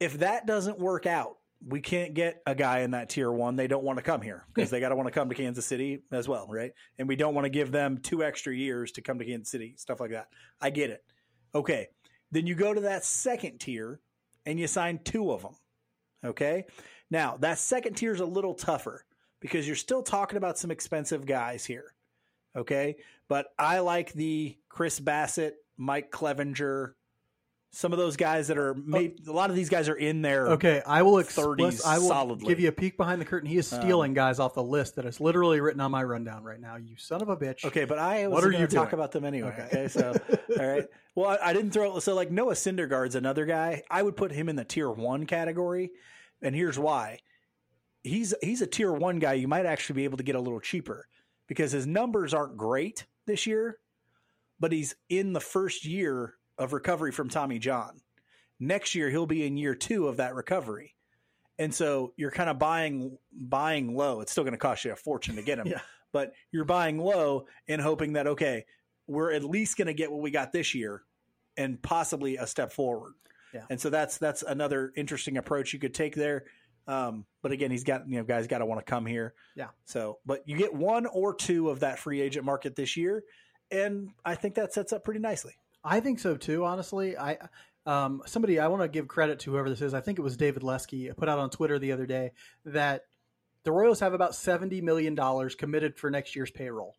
If 0.00 0.20
that 0.20 0.46
doesn't 0.46 0.78
work 0.78 1.06
out, 1.06 1.36
we 1.66 1.80
can't 1.80 2.14
get 2.14 2.42
a 2.46 2.54
guy 2.54 2.80
in 2.80 2.90
that 2.90 3.08
tier 3.08 3.30
one. 3.32 3.56
They 3.56 3.66
don't 3.66 3.84
want 3.84 3.98
to 3.98 4.02
come 4.02 4.20
here 4.20 4.44
because 4.52 4.70
they 4.70 4.80
got 4.80 4.90
to 4.90 4.96
want 4.96 5.06
to 5.06 5.12
come 5.12 5.28
to 5.28 5.34
Kansas 5.34 5.64
City 5.64 6.02
as 6.12 6.28
well, 6.28 6.46
right? 6.48 6.72
And 6.98 7.08
we 7.08 7.16
don't 7.16 7.34
want 7.34 7.46
to 7.46 7.50
give 7.50 7.72
them 7.72 7.98
two 7.98 8.22
extra 8.22 8.54
years 8.54 8.92
to 8.92 9.02
come 9.02 9.18
to 9.18 9.24
Kansas 9.24 9.50
City, 9.50 9.74
stuff 9.78 10.00
like 10.00 10.10
that. 10.10 10.28
I 10.60 10.70
get 10.70 10.90
it. 10.90 11.02
Okay. 11.54 11.88
Then 12.30 12.46
you 12.46 12.54
go 12.54 12.74
to 12.74 12.82
that 12.82 13.04
second 13.04 13.60
tier 13.60 14.00
and 14.44 14.58
you 14.58 14.66
sign 14.66 14.98
two 15.04 15.32
of 15.32 15.42
them. 15.42 15.56
Okay. 16.24 16.64
Now, 17.10 17.36
that 17.38 17.58
second 17.58 17.94
tier 17.94 18.12
is 18.12 18.20
a 18.20 18.26
little 18.26 18.54
tougher 18.54 19.04
because 19.40 19.66
you're 19.66 19.76
still 19.76 20.02
talking 20.02 20.36
about 20.36 20.58
some 20.58 20.70
expensive 20.70 21.26
guys 21.26 21.64
here. 21.64 21.94
Okay. 22.56 22.96
But 23.28 23.46
I 23.58 23.80
like 23.80 24.12
the 24.12 24.56
Chris 24.68 25.00
Bassitt, 25.00 25.52
Mike 25.76 26.10
Clevinger, 26.10 26.92
some 27.74 27.92
of 27.92 27.98
those 27.98 28.16
guys 28.16 28.48
that 28.48 28.56
are 28.56 28.74
maybe 28.74 29.16
a 29.26 29.32
lot 29.32 29.50
of 29.50 29.56
these 29.56 29.68
guys 29.68 29.88
are 29.88 29.96
in 29.96 30.22
there. 30.22 30.46
Okay, 30.50 30.80
I 30.86 31.02
will 31.02 31.14
30s 31.14 31.24
express. 31.24 31.84
I 31.84 31.98
will 31.98 32.08
solidly. 32.08 32.46
give 32.46 32.60
you 32.60 32.68
a 32.68 32.72
peek 32.72 32.96
behind 32.96 33.20
the 33.20 33.24
curtain. 33.24 33.48
He 33.48 33.58
is 33.58 33.72
Um, 33.72 33.80
stealing 33.80 34.14
guys 34.14 34.38
off 34.38 34.54
the 34.54 34.62
list 34.62 34.94
that 34.94 35.04
is 35.06 35.20
literally 35.20 35.60
written 35.60 35.80
on 35.80 35.90
my 35.90 36.04
rundown 36.04 36.44
right 36.44 36.60
now. 36.60 36.76
You 36.76 36.96
son 36.96 37.20
of 37.20 37.28
a 37.28 37.36
bitch. 37.36 37.64
Okay, 37.64 37.84
but 37.84 37.98
I 37.98 38.28
was 38.28 38.34
What 38.34 38.44
are 38.44 38.50
going 38.50 38.60
you 38.60 38.68
to 38.68 38.74
talk 38.74 38.92
about 38.92 39.10
them 39.10 39.24
anyway. 39.24 39.48
Okay. 39.48 39.66
Okay, 39.66 39.88
so 39.88 40.14
all 40.60 40.66
right. 40.66 40.84
Well, 41.16 41.30
I, 41.30 41.50
I 41.50 41.52
didn't 41.52 41.72
throw 41.72 41.98
so 41.98 42.14
like 42.14 42.30
Noah 42.30 42.54
Syndergaard's 42.54 43.16
another 43.16 43.44
guy. 43.44 43.82
I 43.90 44.02
would 44.02 44.16
put 44.16 44.30
him 44.30 44.48
in 44.48 44.54
the 44.54 44.64
tier 44.64 44.88
one 44.88 45.26
category, 45.26 45.90
and 46.42 46.54
here's 46.54 46.78
why. 46.78 47.18
He's 48.02 48.34
he's 48.42 48.60
a 48.60 48.66
tier 48.66 48.92
one 48.92 49.18
guy. 49.18 49.34
You 49.34 49.48
might 49.48 49.66
actually 49.66 49.96
be 49.96 50.04
able 50.04 50.18
to 50.18 50.24
get 50.24 50.34
a 50.36 50.40
little 50.40 50.60
cheaper 50.60 51.08
because 51.48 51.72
his 51.72 51.86
numbers 51.86 52.34
aren't 52.34 52.56
great 52.56 53.06
this 53.26 53.46
year, 53.46 53.78
but 54.60 54.72
he's 54.72 54.94
in 55.08 55.32
the 55.32 55.40
first 55.40 55.84
year 55.84 56.34
of 56.58 56.72
recovery 56.72 57.12
from 57.12 57.28
Tommy 57.28 57.58
John. 57.58 58.00
Next 58.60 58.94
year 58.94 59.10
he'll 59.10 59.26
be 59.26 59.46
in 59.46 59.56
year 59.56 59.74
two 59.74 60.06
of 60.08 60.18
that 60.18 60.34
recovery. 60.34 60.94
And 61.58 61.72
so 61.74 62.12
you're 62.16 62.30
kind 62.30 62.50
of 62.50 62.58
buying 62.58 63.16
buying 63.32 63.96
low. 63.96 64.20
It's 64.20 64.32
still 64.32 64.44
going 64.44 64.52
to 64.52 64.58
cost 64.58 64.84
you 64.84 64.92
a 64.92 64.96
fortune 64.96 65.36
to 65.36 65.42
get 65.42 65.58
him 65.58 65.66
Yeah. 65.70 65.80
but 66.12 66.32
you're 66.52 66.64
buying 66.64 66.98
low 66.98 67.46
and 67.68 67.80
hoping 67.80 68.12
that 68.14 68.26
okay, 68.26 68.64
we're 69.06 69.32
at 69.32 69.44
least 69.44 69.76
going 69.78 69.86
to 69.86 69.94
get 69.94 70.10
what 70.10 70.20
we 70.20 70.30
got 70.30 70.52
this 70.52 70.74
year, 70.74 71.02
and 71.56 71.80
possibly 71.82 72.36
a 72.36 72.46
step 72.46 72.72
forward. 72.72 73.12
Yeah. 73.54 73.62
And 73.70 73.80
so 73.80 73.88
that's 73.88 74.18
that's 74.18 74.42
another 74.42 74.92
interesting 74.96 75.36
approach 75.36 75.72
you 75.72 75.78
could 75.78 75.94
take 75.94 76.14
there. 76.14 76.44
Um, 76.86 77.24
but 77.40 77.52
again, 77.52 77.70
he's 77.70 77.84
got 77.84 78.08
you 78.08 78.18
know 78.18 78.24
guys 78.24 78.46
got 78.46 78.58
to 78.58 78.66
want 78.66 78.84
to 78.84 78.90
come 78.90 79.06
here. 79.06 79.34
Yeah. 79.54 79.68
So, 79.84 80.18
but 80.26 80.42
you 80.46 80.56
get 80.56 80.74
one 80.74 81.06
or 81.06 81.34
two 81.34 81.70
of 81.70 81.80
that 81.80 81.98
free 81.98 82.20
agent 82.20 82.44
market 82.44 82.76
this 82.76 82.96
year, 82.96 83.22
and 83.70 84.10
I 84.24 84.34
think 84.34 84.56
that 84.56 84.74
sets 84.74 84.92
up 84.92 85.04
pretty 85.04 85.20
nicely. 85.20 85.54
I 85.82 86.00
think 86.00 86.18
so 86.18 86.36
too. 86.36 86.64
Honestly, 86.64 87.16
I 87.16 87.38
um, 87.86 88.22
somebody 88.26 88.58
I 88.58 88.68
want 88.68 88.82
to 88.82 88.88
give 88.88 89.08
credit 89.08 89.40
to 89.40 89.52
whoever 89.52 89.70
this 89.70 89.80
is. 89.82 89.94
I 89.94 90.00
think 90.00 90.18
it 90.18 90.22
was 90.22 90.36
David 90.36 90.62
Lesky 90.62 91.10
put 91.16 91.28
out 91.28 91.38
on 91.38 91.50
Twitter 91.50 91.78
the 91.78 91.92
other 91.92 92.06
day 92.06 92.32
that 92.64 93.02
the 93.62 93.72
Royals 93.72 94.00
have 94.00 94.12
about 94.12 94.34
seventy 94.34 94.80
million 94.80 95.14
dollars 95.14 95.54
committed 95.54 95.96
for 95.96 96.10
next 96.10 96.34
year's 96.34 96.50
payroll. 96.50 96.96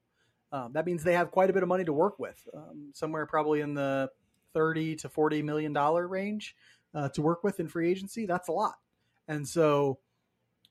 Um, 0.51 0.73
that 0.73 0.85
means 0.85 1.03
they 1.03 1.13
have 1.13 1.31
quite 1.31 1.49
a 1.49 1.53
bit 1.53 1.63
of 1.63 1.69
money 1.69 1.83
to 1.83 1.91
work 1.91 2.17
with, 2.17 2.39
um, 2.55 2.91
somewhere 2.93 3.25
probably 3.25 3.61
in 3.61 3.73
the 3.73 4.09
thirty 4.55 4.95
to 4.95 5.09
forty 5.09 5.43
million 5.43 5.71
dollar 5.73 6.07
range 6.07 6.55
uh, 6.95 7.09
to 7.09 7.21
work 7.21 7.43
with 7.43 7.59
in 7.59 7.67
free 7.67 7.91
agency. 7.91 8.25
That's 8.25 8.47
a 8.47 8.51
lot, 8.53 8.73
and 9.27 9.47
so 9.47 9.99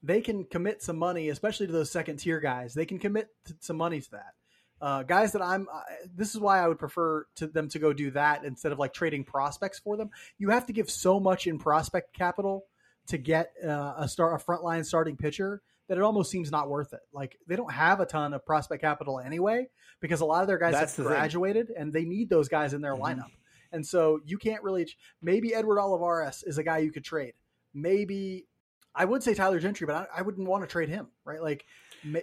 they 0.03 0.21
can 0.21 0.45
commit 0.45 0.83
some 0.83 0.99
money, 0.99 1.29
especially 1.29 1.67
to 1.69 1.73
those 1.73 1.91
second 1.91 2.17
tier 2.19 2.41
guys. 2.41 2.75
They 2.75 2.85
can 2.87 2.99
commit 2.99 3.29
some 3.61 3.77
money 3.77 4.01
to 4.01 4.11
that. 4.11 4.35
Uh, 4.81 5.03
guys 5.03 5.33
that 5.33 5.41
I'm, 5.41 5.67
uh, 5.73 5.81
this 6.15 6.35
is 6.35 6.41
why 6.41 6.59
I 6.63 6.69
would 6.69 6.79
prefer 6.79 7.25
to 7.37 7.47
them 7.47 7.69
to 7.71 7.79
go 7.79 7.95
do 7.95 8.11
that 8.11 8.45
instead 8.45 8.71
of 8.73 8.79
like 8.79 8.93
trading 8.93 9.25
prospects 9.25 9.79
for 9.79 9.97
them. 9.97 10.11
You 10.37 10.51
have 10.51 10.67
to 10.67 10.75
give 10.75 10.91
so 10.91 11.19
much 11.21 11.47
in 11.47 11.59
prospect 11.59 12.13
capital 12.13 12.67
to 13.07 13.17
get 13.17 13.53
uh, 13.67 13.95
a 13.97 14.09
start, 14.09 14.39
a 14.39 14.45
frontline 14.45 14.85
starting 14.85 15.17
pitcher 15.17 15.63
that 15.89 15.97
it 15.97 16.03
almost 16.03 16.31
seems 16.31 16.51
not 16.51 16.69
worth 16.69 16.93
it. 16.93 17.01
Like 17.15 17.39
they 17.47 17.57
don't 17.57 17.73
have 17.73 18.01
a 18.01 18.07
ton 18.07 18.35
of 18.35 18.45
prospect 18.45 18.83
capital 18.83 19.21
anyway 19.21 19.69
because 20.01 20.21
a 20.21 20.27
lot 20.27 20.43
of 20.43 20.49
their 20.49 20.59
guys 20.59 20.73
That's 20.73 20.97
have 20.97 21.05
the 21.05 21.11
thing. 21.11 21.19
graduated 21.19 21.71
and 21.71 21.91
they 21.93 22.05
need 22.05 22.29
those 22.29 22.49
guys 22.49 22.75
in 22.75 22.83
their 22.83 22.95
Mhm. 22.95 23.01
lineup. 23.01 23.31
And 23.75 23.87
so 23.87 24.21
you 24.25 24.39
can't 24.39 24.63
really. 24.63 24.89
Maybe 25.21 25.55
Edward 25.55 25.81
Olivares 25.81 26.43
is 26.47 26.59
a 26.59 26.63
guy 26.63 26.79
you 26.79 26.93
could 26.93 27.05
trade. 27.05 27.35
Maybe 27.75 28.47
I 28.95 29.05
would 29.05 29.23
say 29.23 29.35
Tyler 29.35 29.59
Gentry, 29.59 29.87
but 29.87 29.97
I, 29.97 30.21
I 30.21 30.23
wouldn't 30.23 30.49
want 30.49 30.63
to 30.63 30.69
trade 30.69 30.89
him. 30.89 31.09
Right? 31.25 31.43
Like 31.43 31.67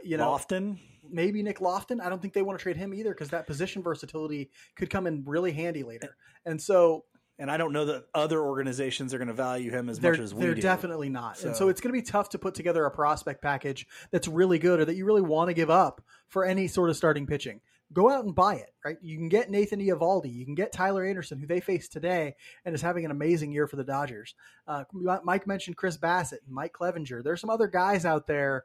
you 0.03 0.17
know, 0.17 0.31
Loftin, 0.31 0.79
maybe 1.09 1.43
Nick 1.43 1.59
Loftin. 1.61 1.99
I 1.99 2.09
don't 2.09 2.21
think 2.21 2.33
they 2.33 2.41
want 2.41 2.57
to 2.57 2.63
trade 2.63 2.77
him 2.77 2.93
either 2.93 3.11
because 3.11 3.29
that 3.29 3.47
position 3.47 3.83
versatility 3.83 4.49
could 4.75 4.89
come 4.89 5.07
in 5.07 5.23
really 5.25 5.51
handy 5.51 5.83
later. 5.83 6.15
And 6.45 6.61
so 6.61 7.05
and 7.39 7.49
I 7.49 7.57
don't 7.57 7.73
know 7.73 7.85
that 7.85 8.05
other 8.13 8.39
organizations 8.39 9.15
are 9.15 9.17
going 9.17 9.27
to 9.27 9.33
value 9.33 9.71
him 9.71 9.89
as 9.89 9.99
much 9.99 10.19
as 10.19 10.31
we 10.31 10.41
they're 10.41 10.53
do. 10.53 10.61
definitely 10.61 11.09
not. 11.09 11.43
And 11.43 11.55
so 11.55 11.65
So- 11.65 11.69
it's 11.69 11.81
going 11.81 11.93
to 11.93 11.99
be 11.99 12.05
tough 12.05 12.29
to 12.29 12.39
put 12.39 12.53
together 12.53 12.85
a 12.85 12.91
prospect 12.91 13.41
package 13.41 13.87
that's 14.11 14.27
really 14.27 14.59
good 14.59 14.79
or 14.79 14.85
that 14.85 14.95
you 14.95 15.05
really 15.05 15.23
want 15.23 15.49
to 15.49 15.55
give 15.55 15.71
up 15.71 16.01
for 16.27 16.45
any 16.45 16.67
sort 16.67 16.91
of 16.91 16.95
starting 16.97 17.25
pitching. 17.25 17.59
Go 17.93 18.09
out 18.09 18.25
and 18.25 18.33
buy 18.33 18.55
it, 18.55 18.73
right? 18.85 18.97
You 19.01 19.17
can 19.17 19.29
get 19.29 19.49
Nathan 19.49 19.79
Eovaldi. 19.79 20.33
You 20.33 20.45
can 20.45 20.55
get 20.55 20.71
Tyler 20.71 21.03
Anderson, 21.03 21.39
who 21.39 21.47
they 21.47 21.59
faced 21.59 21.91
today 21.91 22.35
and 22.65 22.73
is 22.73 22.81
having 22.81 23.05
an 23.05 23.11
amazing 23.11 23.51
year 23.51 23.67
for 23.67 23.75
the 23.75 23.83
Dodgers. 23.83 24.33
Uh, 24.67 24.83
Mike 25.23 25.45
mentioned 25.45 25.77
Chris 25.77 25.97
Bassitt 25.97 26.43
and 26.45 26.53
Mike 26.53 26.73
Clevinger. 26.73 27.23
There's 27.23 27.41
some 27.41 27.49
other 27.49 27.67
guys 27.67 28.05
out 28.05 28.27
there. 28.27 28.63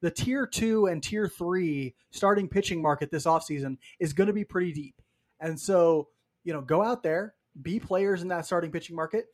The 0.00 0.10
tier 0.10 0.46
two 0.46 0.86
and 0.86 1.02
tier 1.02 1.28
three 1.28 1.94
starting 2.10 2.48
pitching 2.48 2.82
market 2.82 3.10
this 3.10 3.26
offseason 3.26 3.78
is 4.00 4.12
going 4.12 4.26
to 4.26 4.32
be 4.32 4.44
pretty 4.44 4.72
deep. 4.72 5.00
And 5.40 5.58
so, 5.58 6.08
you 6.42 6.52
know, 6.52 6.60
go 6.60 6.82
out 6.82 7.02
there, 7.02 7.34
be 7.62 7.78
players 7.78 8.22
in 8.22 8.28
that 8.28 8.44
starting 8.44 8.70
pitching 8.70 8.96
market 8.96 9.26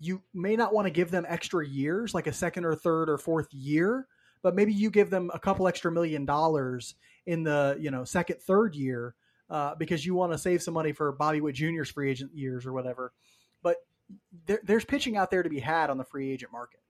you 0.00 0.22
may 0.32 0.56
not 0.56 0.72
want 0.72 0.86
to 0.86 0.90
give 0.90 1.10
them 1.10 1.26
extra 1.28 1.64
years, 1.64 2.14
like 2.14 2.26
a 2.26 2.32
second 2.32 2.64
or 2.64 2.74
third 2.74 3.10
or 3.10 3.18
fourth 3.18 3.52
year, 3.52 4.08
but 4.42 4.54
maybe 4.54 4.72
you 4.72 4.90
give 4.90 5.10
them 5.10 5.30
a 5.34 5.38
couple 5.38 5.68
extra 5.68 5.92
million 5.92 6.24
dollars 6.24 6.94
in 7.30 7.44
the 7.44 7.76
you 7.80 7.90
know 7.90 8.04
second, 8.04 8.42
third 8.42 8.74
year 8.74 9.14
uh, 9.48 9.74
because 9.76 10.04
you 10.04 10.14
want 10.14 10.32
to 10.32 10.38
save 10.38 10.62
some 10.62 10.74
money 10.74 10.92
for 10.92 11.12
Bobby 11.12 11.40
Witt 11.40 11.54
Jr.'s 11.54 11.90
free 11.90 12.10
agent 12.10 12.32
years 12.34 12.66
or 12.66 12.72
whatever. 12.72 13.12
But 13.62 13.76
there, 14.46 14.60
there's 14.64 14.84
pitching 14.84 15.16
out 15.16 15.30
there 15.30 15.42
to 15.42 15.48
be 15.48 15.60
had 15.60 15.90
on 15.90 15.98
the 15.98 16.04
free 16.04 16.32
agent 16.32 16.52
market. 16.52 16.80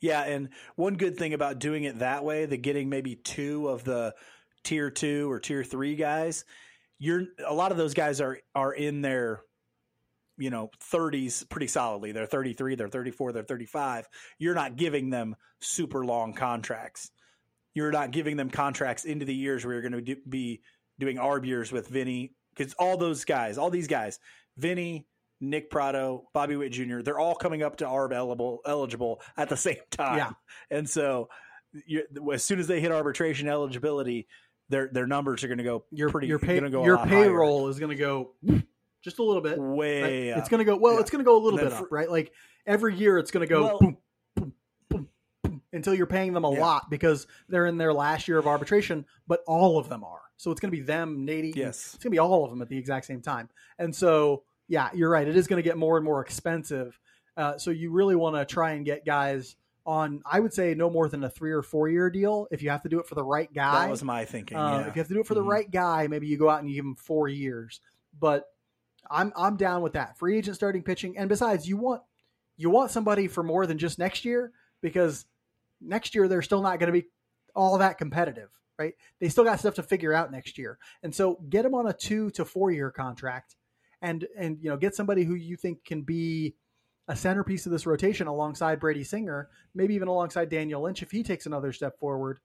Yeah, 0.00 0.22
and 0.22 0.50
one 0.76 0.94
good 0.94 1.16
thing 1.16 1.32
about 1.32 1.58
doing 1.58 1.84
it 1.84 2.00
that 2.00 2.24
way, 2.24 2.46
the 2.46 2.56
getting 2.56 2.88
maybe 2.88 3.16
two 3.16 3.68
of 3.68 3.84
the 3.84 4.14
tier 4.64 4.90
two 4.90 5.30
or 5.30 5.38
tier 5.38 5.64
three 5.64 5.96
guys, 5.96 6.44
you're 6.98 7.24
a 7.44 7.54
lot 7.54 7.70
of 7.70 7.78
those 7.78 7.94
guys 7.94 8.20
are 8.20 8.38
are 8.54 8.72
in 8.72 9.02
their 9.02 9.42
you 10.38 10.50
know 10.50 10.70
30s 10.92 11.48
pretty 11.48 11.68
solidly. 11.68 12.12
They're 12.12 12.26
33, 12.26 12.74
they're 12.74 12.88
34, 12.88 13.32
they're 13.32 13.42
35. 13.42 14.08
You're 14.38 14.54
not 14.54 14.76
giving 14.76 15.10
them 15.10 15.36
super 15.60 16.04
long 16.04 16.32
contracts. 16.34 17.10
You're 17.74 17.92
not 17.92 18.10
giving 18.10 18.36
them 18.36 18.50
contracts 18.50 19.04
into 19.04 19.24
the 19.24 19.34
years 19.34 19.64
where 19.64 19.72
you're 19.74 19.82
going 19.82 19.92
to 19.92 20.00
do, 20.02 20.16
be 20.28 20.62
doing 20.98 21.16
arb 21.16 21.46
years 21.46 21.72
with 21.72 21.88
Vinny 21.88 22.34
because 22.56 22.74
all 22.74 22.96
those 22.96 23.24
guys, 23.24 23.56
all 23.58 23.70
these 23.70 23.88
guys, 23.88 24.18
Vinny, 24.58 25.06
Nick 25.40 25.70
Pratto, 25.70 26.28
Bobby 26.34 26.54
Witt 26.56 26.72
Jr. 26.72 27.00
They're 27.00 27.18
all 27.18 27.34
coming 27.34 27.62
up 27.62 27.76
to 27.78 27.84
ARB 27.86 28.12
eligible 28.12 28.60
eligible 28.66 29.20
at 29.36 29.48
the 29.48 29.56
same 29.68 29.76
time. 29.90 30.18
Yeah. 30.18 30.30
And 30.70 30.88
so 30.88 31.28
as 32.32 32.44
soon 32.44 32.60
as 32.60 32.66
they 32.66 32.80
hit 32.80 32.92
arbitration 32.92 33.48
eligibility, 33.48 34.28
their 34.68 34.88
their 34.92 35.06
numbers 35.06 35.42
are 35.42 35.48
going 35.48 35.58
to 35.58 35.64
go 35.64 35.84
Your 35.90 36.10
pretty 36.10 36.26
your 36.28 36.38
pay, 36.38 36.60
go 36.60 36.84
your 36.84 36.96
lot 36.96 37.08
higher. 37.08 37.24
payroll 37.24 37.68
is 37.68 37.78
going 37.78 37.90
to 37.90 37.96
go 37.96 38.34
just 39.02 39.18
a 39.18 39.22
little 39.22 39.42
bit. 39.42 39.58
way. 39.58 40.28
It's 40.28 40.48
going 40.48 40.58
to 40.58 40.64
go 40.64 40.76
well. 40.76 40.94
Yeah. 40.94 41.00
It's 41.00 41.10
going 41.10 41.24
to 41.24 41.28
go 41.28 41.36
a 41.36 41.42
little 41.42 41.58
bit 41.58 41.70
then 41.70 41.78
up, 41.78 41.86
right? 41.90 42.10
Like 42.10 42.32
every 42.66 42.94
year, 42.94 43.18
it's 43.18 43.30
going 43.30 43.46
to 43.46 43.52
go 43.52 43.62
Well- 43.64 43.78
boom, 43.80 43.96
until 45.72 45.94
you're 45.94 46.06
paying 46.06 46.32
them 46.32 46.44
a 46.44 46.52
Yeah. 46.52 46.60
lot 46.60 46.90
because 46.90 47.26
they're 47.48 47.66
in 47.66 47.78
their 47.78 47.92
last 47.94 48.28
year 48.28 48.38
of 48.38 48.46
arbitration. 48.46 49.06
But 49.26 49.40
all 49.46 49.78
of 49.78 49.88
them 49.88 50.04
are, 50.04 50.20
so 50.36 50.50
it's 50.50 50.60
going 50.60 50.70
to 50.70 50.76
be 50.76 50.82
them, 50.82 51.26
Nady. 51.26 51.54
yes. 51.54 51.94
it's 51.94 52.04
going 52.04 52.10
to 52.10 52.14
be 52.14 52.18
all 52.18 52.44
of 52.44 52.50
them 52.50 52.60
at 52.62 52.68
the 52.68 52.76
exact 52.78 53.06
same 53.06 53.22
time. 53.22 53.48
And 53.78 53.94
so, 53.94 54.42
yeah, 54.68 54.90
you're 54.94 55.10
right. 55.10 55.26
It 55.26 55.36
is 55.36 55.46
going 55.46 55.62
to 55.62 55.68
get 55.68 55.76
more 55.78 55.96
and 55.96 56.04
more 56.04 56.20
expensive. 56.20 56.98
Uh, 57.36 57.56
so 57.58 57.70
you 57.70 57.90
really 57.90 58.16
want 58.16 58.36
to 58.36 58.44
try 58.44 58.72
and 58.72 58.84
get 58.84 59.04
guys 59.06 59.56
on. 59.86 60.22
I 60.24 60.38
would 60.40 60.52
say 60.52 60.74
no 60.74 60.90
more 60.90 61.08
than 61.08 61.24
a 61.24 61.30
three 61.30 61.52
or 61.52 61.62
four 61.62 61.88
year 61.88 62.10
deal 62.10 62.46
if 62.50 62.62
you 62.62 62.70
have 62.70 62.82
to 62.82 62.88
do 62.88 63.00
it 63.00 63.06
for 63.06 63.14
the 63.14 63.24
right 63.24 63.52
guy. 63.52 63.84
That 63.86 63.90
was 63.90 64.04
my 64.04 64.24
thinking. 64.26 64.56
Uh, 64.58 64.80
yeah. 64.80 64.88
If 64.88 64.94
you 64.96 65.00
have 65.00 65.08
to 65.08 65.14
do 65.14 65.20
it 65.20 65.26
for 65.26 65.34
the 65.34 65.42
Mhm. 65.42 65.48
right 65.50 65.70
guy, 65.70 66.06
maybe 66.08 66.26
you 66.26 66.36
go 66.36 66.48
out 66.50 66.60
and 66.60 66.68
you 66.68 66.74
give 66.76 66.84
him 66.84 66.94
four 66.94 67.28
years. 67.28 67.80
But 68.18 68.44
I'm 69.10 69.32
I'm 69.34 69.56
down 69.56 69.82
with 69.82 69.94
that. 69.94 70.18
Free 70.18 70.36
agent 70.38 70.56
starting 70.56 70.82
pitching, 70.82 71.16
and 71.18 71.28
besides, 71.28 71.66
you 71.68 71.76
want 71.78 72.02
you 72.56 72.70
want 72.70 72.90
somebody 72.90 73.26
for 73.28 73.42
more 73.42 73.66
than 73.66 73.78
just 73.78 73.98
next 73.98 74.24
year 74.24 74.52
because 74.82 75.24
next 75.84 76.14
year 76.14 76.28
they're 76.28 76.42
still 76.42 76.62
not 76.62 76.78
going 76.78 76.92
to 76.92 77.00
be 77.00 77.06
all 77.54 77.78
that 77.78 77.98
competitive, 77.98 78.48
right? 78.78 78.94
They 79.20 79.28
still 79.28 79.44
got 79.44 79.60
stuff 79.60 79.74
to 79.74 79.82
figure 79.82 80.12
out 80.12 80.32
next 80.32 80.58
year, 80.58 80.78
and 81.02 81.14
so 81.14 81.38
get 81.48 81.62
them 81.62 81.74
on 81.74 81.86
a 81.86 81.92
two 81.92 82.30
to 82.32 82.44
four 82.44 82.70
year 82.70 82.90
contract, 82.90 83.56
and 84.00 84.26
and 84.36 84.58
you 84.60 84.70
know 84.70 84.76
get 84.76 84.94
somebody 84.94 85.24
who 85.24 85.34
you 85.34 85.56
think 85.56 85.84
can 85.84 86.02
be 86.02 86.54
a 87.08 87.16
centerpiece 87.16 87.66
of 87.66 87.72
this 87.72 87.86
rotation 87.86 88.26
alongside 88.26 88.78
Brady 88.78 89.04
Singer, 89.04 89.48
maybe 89.74 89.94
even 89.94 90.08
alongside 90.08 90.48
Daniel 90.48 90.82
Lynch 90.82 91.02
if 91.02 91.10
he 91.10 91.22
takes 91.22 91.46
another 91.46 91.72
step 91.72 91.98
forward 91.98 92.38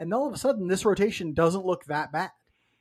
and 0.00 0.12
all 0.14 0.26
of 0.26 0.34
a 0.34 0.38
sudden 0.38 0.66
this 0.66 0.84
rotation 0.84 1.34
doesn't 1.34 1.64
look 1.64 1.84
that 1.84 2.10
bad, 2.10 2.30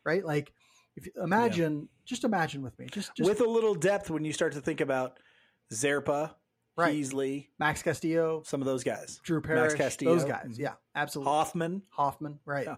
right? 0.04 0.26
Like 0.26 0.52
if 0.96 1.06
you 1.06 1.12
imagine, 1.22 1.90
just 2.06 2.24
imagine 2.24 2.64
with 2.64 2.80
me, 2.80 2.88
just, 2.92 3.14
just 3.16 3.30
with 3.30 3.42
a 3.42 3.50
little 3.50 3.76
depth 3.76 4.10
when 4.10 4.26
you 4.26 4.34
start 4.34 4.54
to 4.54 4.62
think 4.62 4.82
about 4.82 5.20
Zerpa, 5.72 6.34
Right. 6.80 6.96
Heasley, 6.96 7.48
Max 7.60 7.84
Castillo, 7.84 8.44
some 8.46 8.62
of 8.62 8.66
those 8.66 8.84
guys, 8.84 9.20
Drew 9.24 9.42
Parrish, 9.42 9.74
Castillo. 9.74 10.16
those 10.16 10.24
guys, 10.24 10.58
yeah, 10.58 10.74
absolutely. 10.96 11.32
Hoffmann. 11.32 11.82
Hoffmann, 11.90 12.40
right? 12.46 12.66
Yeah. 12.66 12.76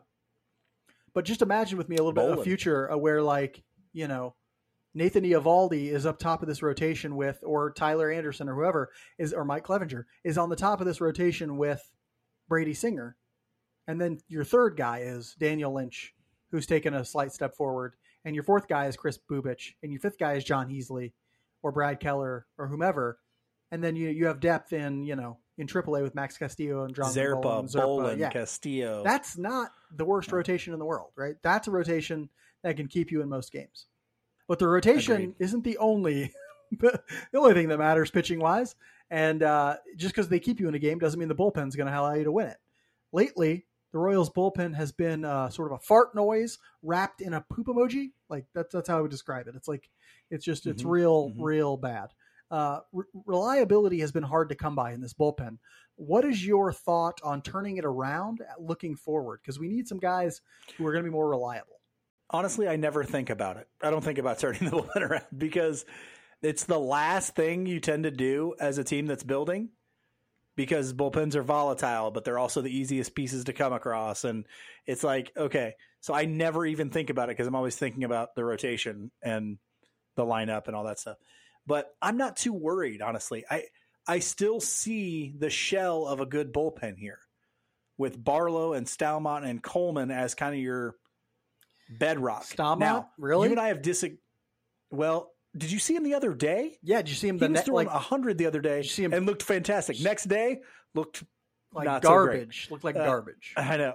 But 1.14 1.26
just 1.26 1.42
imagine 1.42 1.78
with 1.78 1.90
me 1.90 1.98
a 1.98 2.00
little 2.00 2.14
bit 2.14 2.30
of 2.30 2.40
a 2.40 2.44
future 2.44 2.92
uh, 2.92 2.98
where 2.98 3.22
like 3.22 3.64
you 3.94 4.08
know 4.08 4.36
Nathan 4.94 5.24
Eovaldi 5.24 5.90
is 5.90 6.06
up 6.06 6.20
top 6.20 6.42
of 6.42 6.48
this 6.48 6.62
rotation 6.62 7.16
with, 7.16 7.40
or 7.44 7.72
Tyler 7.72 8.12
Anderson 8.12 8.50
or 8.50 8.56
whoever 8.56 8.92
is, 9.18 9.34
or 9.34 9.46
Mike 9.46 9.66
Clevinger 9.66 10.06
is 10.24 10.38
on 10.38 10.50
the 10.50 10.56
top 10.56 10.82
of 10.82 10.88
this 10.88 11.00
rotation 11.02 11.58
with 11.58 11.92
Brady 12.50 12.74
Singer, 12.74 13.16
and 13.88 14.02
then 14.02 14.20
your 14.28 14.44
third 14.44 14.76
guy 14.78 15.00
is 15.00 15.36
Daniel 15.40 15.74
Lynch, 15.74 16.14
who's 16.52 16.66
taken 16.66 16.94
a 16.94 17.06
slight 17.06 17.34
step 17.34 17.56
forward, 17.56 17.94
and 18.26 18.36
your 18.36 18.44
fourth 18.44 18.68
guy 18.68 18.88
is 18.88 18.98
Chris 18.98 19.18
Bubic, 19.30 19.74
and 19.84 19.92
your 19.92 20.02
fifth 20.02 20.18
guy 20.18 20.34
is 20.34 20.44
Jon 20.44 20.70
Heasley, 20.70 21.14
or 21.62 21.72
Brad 21.72 22.00
Keller, 22.00 22.48
or 22.58 22.68
whomever, 22.68 23.20
and 23.72 23.84
then 23.84 23.96
you 23.96 24.10
you 24.10 24.28
have 24.28 24.40
depth 24.40 24.74
in 24.74 25.04
you 25.04 25.16
know 25.16 25.38
in 25.58 25.68
AAA 25.68 26.02
with 26.02 26.16
Max 26.16 26.38
Castillo 26.38 26.84
and 26.86 26.96
John 26.96 27.12
Zerpa, 27.14 27.72
Bowlan, 27.74 28.20
yeah. 28.20 28.30
Castillo. 28.30 29.04
That's 29.04 29.38
not 29.38 29.72
the 29.96 30.06
worst 30.06 30.32
rotation 30.32 30.74
in 30.74 30.80
the 30.80 30.86
world, 30.86 31.12
right? 31.16 31.36
That's 31.44 31.68
a 31.68 31.72
rotation 31.72 32.30
that 32.64 32.78
can 32.78 32.88
keep 32.88 33.12
you 33.12 33.22
in 33.22 33.30
most 33.30 33.52
games. 33.52 33.88
But 34.48 34.60
the 34.60 34.68
rotation 34.68 35.14
Agreed. 35.14 35.36
isn't 35.40 35.64
the 35.64 35.78
only 35.78 36.34
the 36.80 37.02
only 37.36 37.54
thing 37.54 37.68
that 37.70 37.78
matters 37.80 38.12
pitching 38.12 38.40
wise. 38.40 38.76
And 39.10 39.44
uh, 39.44 39.76
just 39.98 40.14
because 40.16 40.30
they 40.30 40.40
keep 40.40 40.60
you 40.60 40.70
in 40.70 40.76
a 40.76 40.80
game 40.80 40.98
doesn't 41.00 41.20
mean 41.20 41.28
the 41.30 41.36
bullpen's 41.36 41.76
going 41.76 41.92
to 41.92 42.00
allow 42.00 42.14
you 42.14 42.24
to 42.24 42.32
win 42.32 42.48
it. 42.48 42.58
Lately, 43.12 43.66
the 43.92 44.00
Royals 44.00 44.30
bullpen 44.30 44.74
has 44.76 44.94
been 44.94 45.26
uh, 45.26 45.50
sort 45.50 45.70
of 45.72 45.78
a 45.80 45.82
fart 45.82 46.16
noise 46.16 46.60
wrapped 46.82 47.20
in 47.20 47.34
a 47.34 47.42
poop 47.42 47.68
emoji. 47.68 48.12
Like 48.30 48.46
that's 48.56 48.74
that's 48.74 48.88
how 48.88 48.98
I 48.98 49.02
would 49.02 49.12
describe 49.12 49.48
it. 49.48 49.56
It's 49.56 49.68
like 49.68 49.90
it's 50.30 50.46
just 50.46 50.66
it's 50.66 50.84
Mhm, 50.84 50.90
real 50.90 51.30
mhm. 51.30 51.36
real 51.40 51.76
bad. 51.78 52.10
Uh, 52.52 52.82
re- 52.92 53.06
reliability 53.26 54.02
has 54.02 54.12
been 54.12 54.24
hard 54.24 54.50
to 54.50 54.56
come 54.56 54.76
by 54.76 54.92
in 54.92 55.02
this 55.02 55.14
bullpen. 55.14 55.58
What 55.96 56.26
is 56.26 56.46
your 56.46 56.74
thought 56.74 57.20
on 57.24 57.42
turning 57.42 57.78
it 57.78 57.86
around 57.86 58.42
uh, 58.42 58.46
looking 58.60 58.96
forward? 58.96 59.40
Because 59.42 59.58
we 59.58 59.70
need 59.70 59.88
some 59.88 60.00
guys 60.00 60.42
who 60.78 60.86
are 60.86 60.92
going 60.92 61.04
to 61.04 61.10
be 61.10 61.14
more 61.14 61.30
reliable. 61.30 61.80
Honestly, 62.30 62.68
I 62.68 62.76
never 62.76 63.04
think 63.04 63.30
about 63.30 63.58
it. 63.58 63.68
I 63.82 63.90
don't 63.90 64.04
think 64.04 64.18
about 64.18 64.40
turning 64.40 64.66
the 64.66 64.72
bullpen 64.72 65.10
around 65.10 65.26
because 65.36 65.86
it's 66.42 66.66
the 66.66 66.80
last 66.80 67.36
thing 67.36 67.66
you 67.66 67.80
tend 67.80 68.04
to 68.04 68.12
do 68.12 68.54
as 68.60 68.78
a 68.78 68.84
team 68.84 69.08
that's 69.08 69.24
building 69.24 69.70
because 70.56 70.94
bullpens 70.94 71.36
are 71.36 71.44
volatile, 71.44 72.12
but 72.12 72.26
they're 72.26 72.40
also 72.40 72.62
the 72.62 72.76
easiest 72.76 73.16
pieces 73.16 73.46
to 73.46 73.54
come 73.54 73.72
across. 73.74 74.26
And 74.26 74.46
it's 74.86 75.04
like, 75.04 75.32
okay, 75.38 75.76
so 76.02 76.14
I 76.14 76.26
never 76.26 76.66
even 76.66 76.90
think 76.90 77.10
about 77.10 77.30
it 77.30 77.38
because 77.38 77.48
I'm 77.48 77.56
always 77.56 77.76
thinking 77.76 78.04
about 78.04 78.36
the 78.36 78.44
rotation 78.44 79.12
and 79.22 79.58
the 80.16 80.26
lineup 80.26 80.68
and 80.68 80.76
all 80.76 80.84
that 80.86 81.00
stuff. 81.00 81.18
But 81.68 81.96
I'm 82.02 82.18
not 82.18 82.36
too 82.38 82.54
worried, 82.54 83.02
honestly. 83.02 83.46
I 83.50 83.64
I 84.08 84.20
still 84.20 84.60
see 84.60 85.34
the 85.38 85.50
shell 85.50 86.08
of 86.08 86.20
a 86.20 86.26
good 86.26 86.52
bullpen 86.54 86.98
here 86.98 87.20
with 87.98 88.22
Barlow 88.24 88.74
and 88.74 88.88
Staumont 88.88 89.48
and 89.48 89.62
Coleman 89.62 90.10
as 90.12 90.34
kind 90.34 90.56
of 90.56 90.60
your 90.62 90.96
bedrock. 91.90 92.44
Staumont? 92.46 92.80
now, 92.80 93.10
Really? 93.18 93.48
You 93.48 93.52
and 93.54 93.62
I 93.62 93.68
have 93.68 93.82
disag. 93.82 94.18
Well, 94.90 95.32
did 95.56 95.72
you 95.72 95.80
see 95.80 95.96
him 95.96 96.04
the 96.04 96.16
other 96.16 96.34
day? 96.34 96.78
Yeah, 96.82 96.98
did 96.98 97.10
you 97.10 97.16
see 97.16 97.28
him 97.28 97.36
He 97.36 97.40
the 97.42 97.48
was 97.50 97.54
net 97.56 97.66
throwing 97.66 97.88
like 97.88 97.96
hundred 97.96 98.38
the 98.38 98.46
other 98.48 98.62
day 98.62 98.78
Did 98.78 98.86
you 98.86 98.92
see 98.92 99.04
him- 99.04 99.14
and 99.14 99.26
looked 99.26 99.44
fantastic. 99.44 100.00
Next 100.02 100.26
day 100.26 100.62
looked 100.96 101.24
like 101.74 101.86
not 101.86 102.02
so 102.04 102.10
garbage? 102.10 102.68
Looked 102.72 102.84
like 102.84 102.96
Uh, 102.96 103.06
garbage. 103.06 103.54
I 103.58 103.78
know. 103.78 103.94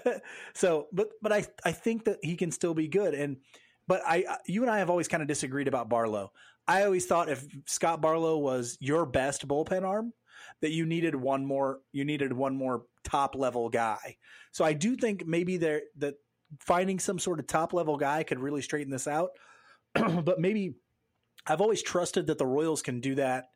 so, 0.54 0.88
but 0.92 1.10
but 1.22 1.32
I 1.32 1.46
I 1.64 1.72
think 1.72 2.04
that 2.04 2.18
he 2.22 2.36
can 2.36 2.50
still 2.50 2.74
be 2.74 2.88
good. 2.88 3.14
And 3.14 3.36
but 3.86 4.02
I 4.06 4.24
I- 4.28 4.38
you 4.46 4.62
and 4.62 4.70
I 4.70 4.78
have 4.78 4.90
always 4.90 5.08
kind 5.08 5.22
of 5.22 5.28
disagreed 5.28 5.68
about 5.68 5.88
Barlow. 5.88 6.32
I 6.66 6.84
always 6.84 7.06
thought 7.06 7.28
if 7.28 7.44
Scott 7.66 8.00
Barlow 8.00 8.38
was 8.38 8.76
your 8.80 9.06
best 9.06 9.46
bullpen 9.46 9.84
arm, 9.84 10.12
that 10.60 10.72
you 10.72 10.86
needed 10.86 11.14
one 11.14 11.44
more 11.44 11.80
you 11.92 12.04
needed 12.04 12.32
one 12.32 12.56
more 12.56 12.84
top 13.04 13.34
level 13.34 13.68
guy. 13.68 14.16
So 14.52 14.64
I 14.64 14.72
do 14.72 14.96
think 14.96 15.26
maybe 15.26 15.56
there 15.56 15.82
that 15.98 16.14
finding 16.60 16.98
some 16.98 17.18
sort 17.18 17.40
of 17.40 17.46
top 17.46 17.72
level 17.72 17.96
guy 17.96 18.22
could 18.22 18.38
really 18.38 18.62
straighten 18.62 18.92
this 18.92 19.08
out. 19.08 19.30
but 19.94 20.40
maybe 20.40 20.74
I've 21.46 21.60
always 21.60 21.82
trusted 21.82 22.26
that 22.28 22.38
the 22.38 22.46
Royals 22.46 22.82
can 22.82 23.00
do 23.00 23.16
that 23.16 23.46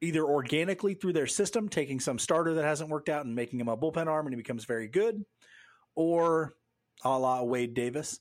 either 0.00 0.24
organically 0.24 0.94
through 0.94 1.12
their 1.12 1.26
system, 1.26 1.68
taking 1.68 2.00
some 2.00 2.18
starter 2.18 2.54
that 2.54 2.64
hasn't 2.64 2.90
worked 2.90 3.08
out 3.08 3.24
and 3.24 3.34
making 3.34 3.60
him 3.60 3.68
a 3.68 3.76
bullpen 3.76 4.06
arm 4.06 4.26
and 4.26 4.34
he 4.34 4.36
becomes 4.36 4.64
very 4.64 4.88
good, 4.88 5.24
or 5.94 6.54
a 7.04 7.18
la 7.18 7.42
Wade 7.42 7.74
Davis, 7.74 8.20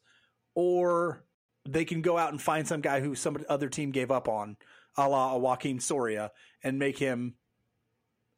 or 0.56 1.24
they 1.68 1.86
can 1.86 2.01
go 2.01 2.18
out 2.18 2.32
and 2.32 2.41
find 2.41 2.68
some 2.68 2.82
guy 2.82 2.99
who 3.01 3.16
some 3.16 3.38
other 3.49 3.70
team 3.70 3.91
gave 3.91 4.12
up 4.12 4.28
on, 4.28 4.57
a 4.97 5.07
la 5.07 5.36
a 5.36 5.39
Joakim 5.39 5.82
Soria, 5.82 6.32
and 6.64 6.80
make 6.80 6.97
him 6.97 7.36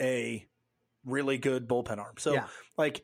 a 0.02 0.46
really 1.06 1.38
good 1.38 1.68
bullpen 1.68 1.98
arm. 1.98 2.16
So, 2.18 2.34
Yeah. 2.34 2.48
like, 2.78 3.02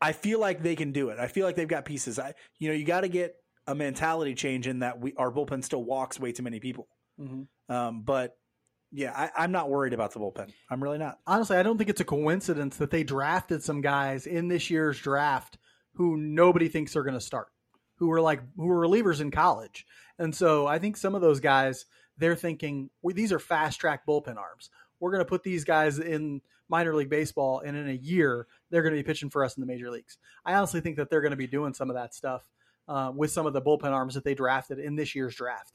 I 0.00 0.12
feel 0.12 0.38
like 0.40 0.62
they 0.62 0.76
can 0.76 0.92
do 0.92 1.08
it. 1.08 1.18
I 1.18 1.26
feel 1.28 1.46
like 1.46 1.56
they've 1.56 1.66
got 1.68 1.84
pieces. 1.84 2.18
I, 2.18 2.34
you 2.58 2.68
know, 2.68 2.74
you 2.74 2.84
got 2.84 3.00
to 3.02 3.08
get 3.08 3.34
a 3.66 3.74
mentality 3.74 4.34
change 4.34 4.66
in 4.66 4.80
that 4.80 5.00
we 5.00 5.14
our 5.16 5.32
bullpen 5.32 5.64
still 5.64 5.82
walks 5.82 6.20
way 6.20 6.32
too 6.32 6.42
many 6.42 6.60
people. 6.60 6.86
Mhm. 7.18 7.48
Um, 7.68 8.02
but 8.02 8.36
yeah, 8.92 9.12
I, 9.16 9.42
I'm 9.44 9.52
not 9.52 9.68
worried 9.70 9.92
about 9.94 10.12
the 10.12 10.20
bullpen. 10.20 10.52
I'm 10.70 10.82
really 10.82 10.98
not. 10.98 11.18
Honestly, 11.26 11.56
I 11.56 11.62
don't 11.62 11.76
think 11.78 11.90
it's 11.90 12.00
a 12.00 12.04
coincidence 12.04 12.76
that 12.76 12.90
they 12.90 13.02
drafted 13.04 13.62
some 13.62 13.80
guys 13.80 14.26
in 14.26 14.48
this 14.48 14.70
year's 14.70 14.98
draft 15.00 15.58
who 15.94 16.16
nobody 16.16 16.68
thinks 16.68 16.94
are 16.94 17.02
going 17.02 17.14
to 17.14 17.20
start, 17.20 17.48
who 17.96 18.08
were 18.08 18.20
like 18.20 18.40
who 18.56 18.66
were 18.66 18.86
relievers 18.86 19.20
in 19.20 19.30
college. 19.30 19.86
And 20.18 20.34
so 20.34 20.66
I 20.66 20.78
think 20.78 20.96
some 20.96 21.14
of 21.14 21.20
those 21.20 21.40
guys 21.40 21.86
they're 22.18 22.36
thinking 22.36 22.90
well, 23.02 23.14
these 23.14 23.32
are 23.32 23.38
fast 23.38 23.80
track 23.80 24.06
bullpen 24.06 24.36
arms. 24.36 24.70
We're 25.00 25.10
going 25.10 25.20
to 25.24 25.28
put 25.28 25.42
these 25.42 25.64
guys 25.64 25.98
in 25.98 26.40
minor 26.68 26.94
league 26.94 27.10
baseball, 27.10 27.60
and 27.60 27.76
in 27.76 27.88
a 27.88 27.92
year 27.92 28.46
they're 28.70 28.82
going 28.82 28.94
to 28.94 28.98
be 29.02 29.06
pitching 29.06 29.30
for 29.30 29.44
us 29.44 29.56
in 29.56 29.60
the 29.60 29.66
major 29.66 29.90
leagues. 29.90 30.16
I 30.44 30.54
honestly 30.54 30.80
think 30.80 30.96
that 30.96 31.10
they're 31.10 31.20
going 31.20 31.32
to 31.32 31.36
be 31.36 31.46
doing 31.46 31.74
some 31.74 31.90
of 31.90 31.96
that 31.96 32.14
stuff 32.14 32.42
uh, 32.88 33.12
with 33.14 33.30
some 33.30 33.46
of 33.46 33.52
the 33.52 33.60
bullpen 33.62 33.92
arms 33.92 34.14
that 34.14 34.24
they 34.24 34.34
drafted 34.34 34.78
in 34.78 34.96
this 34.96 35.14
year's 35.14 35.34
draft. 35.34 35.72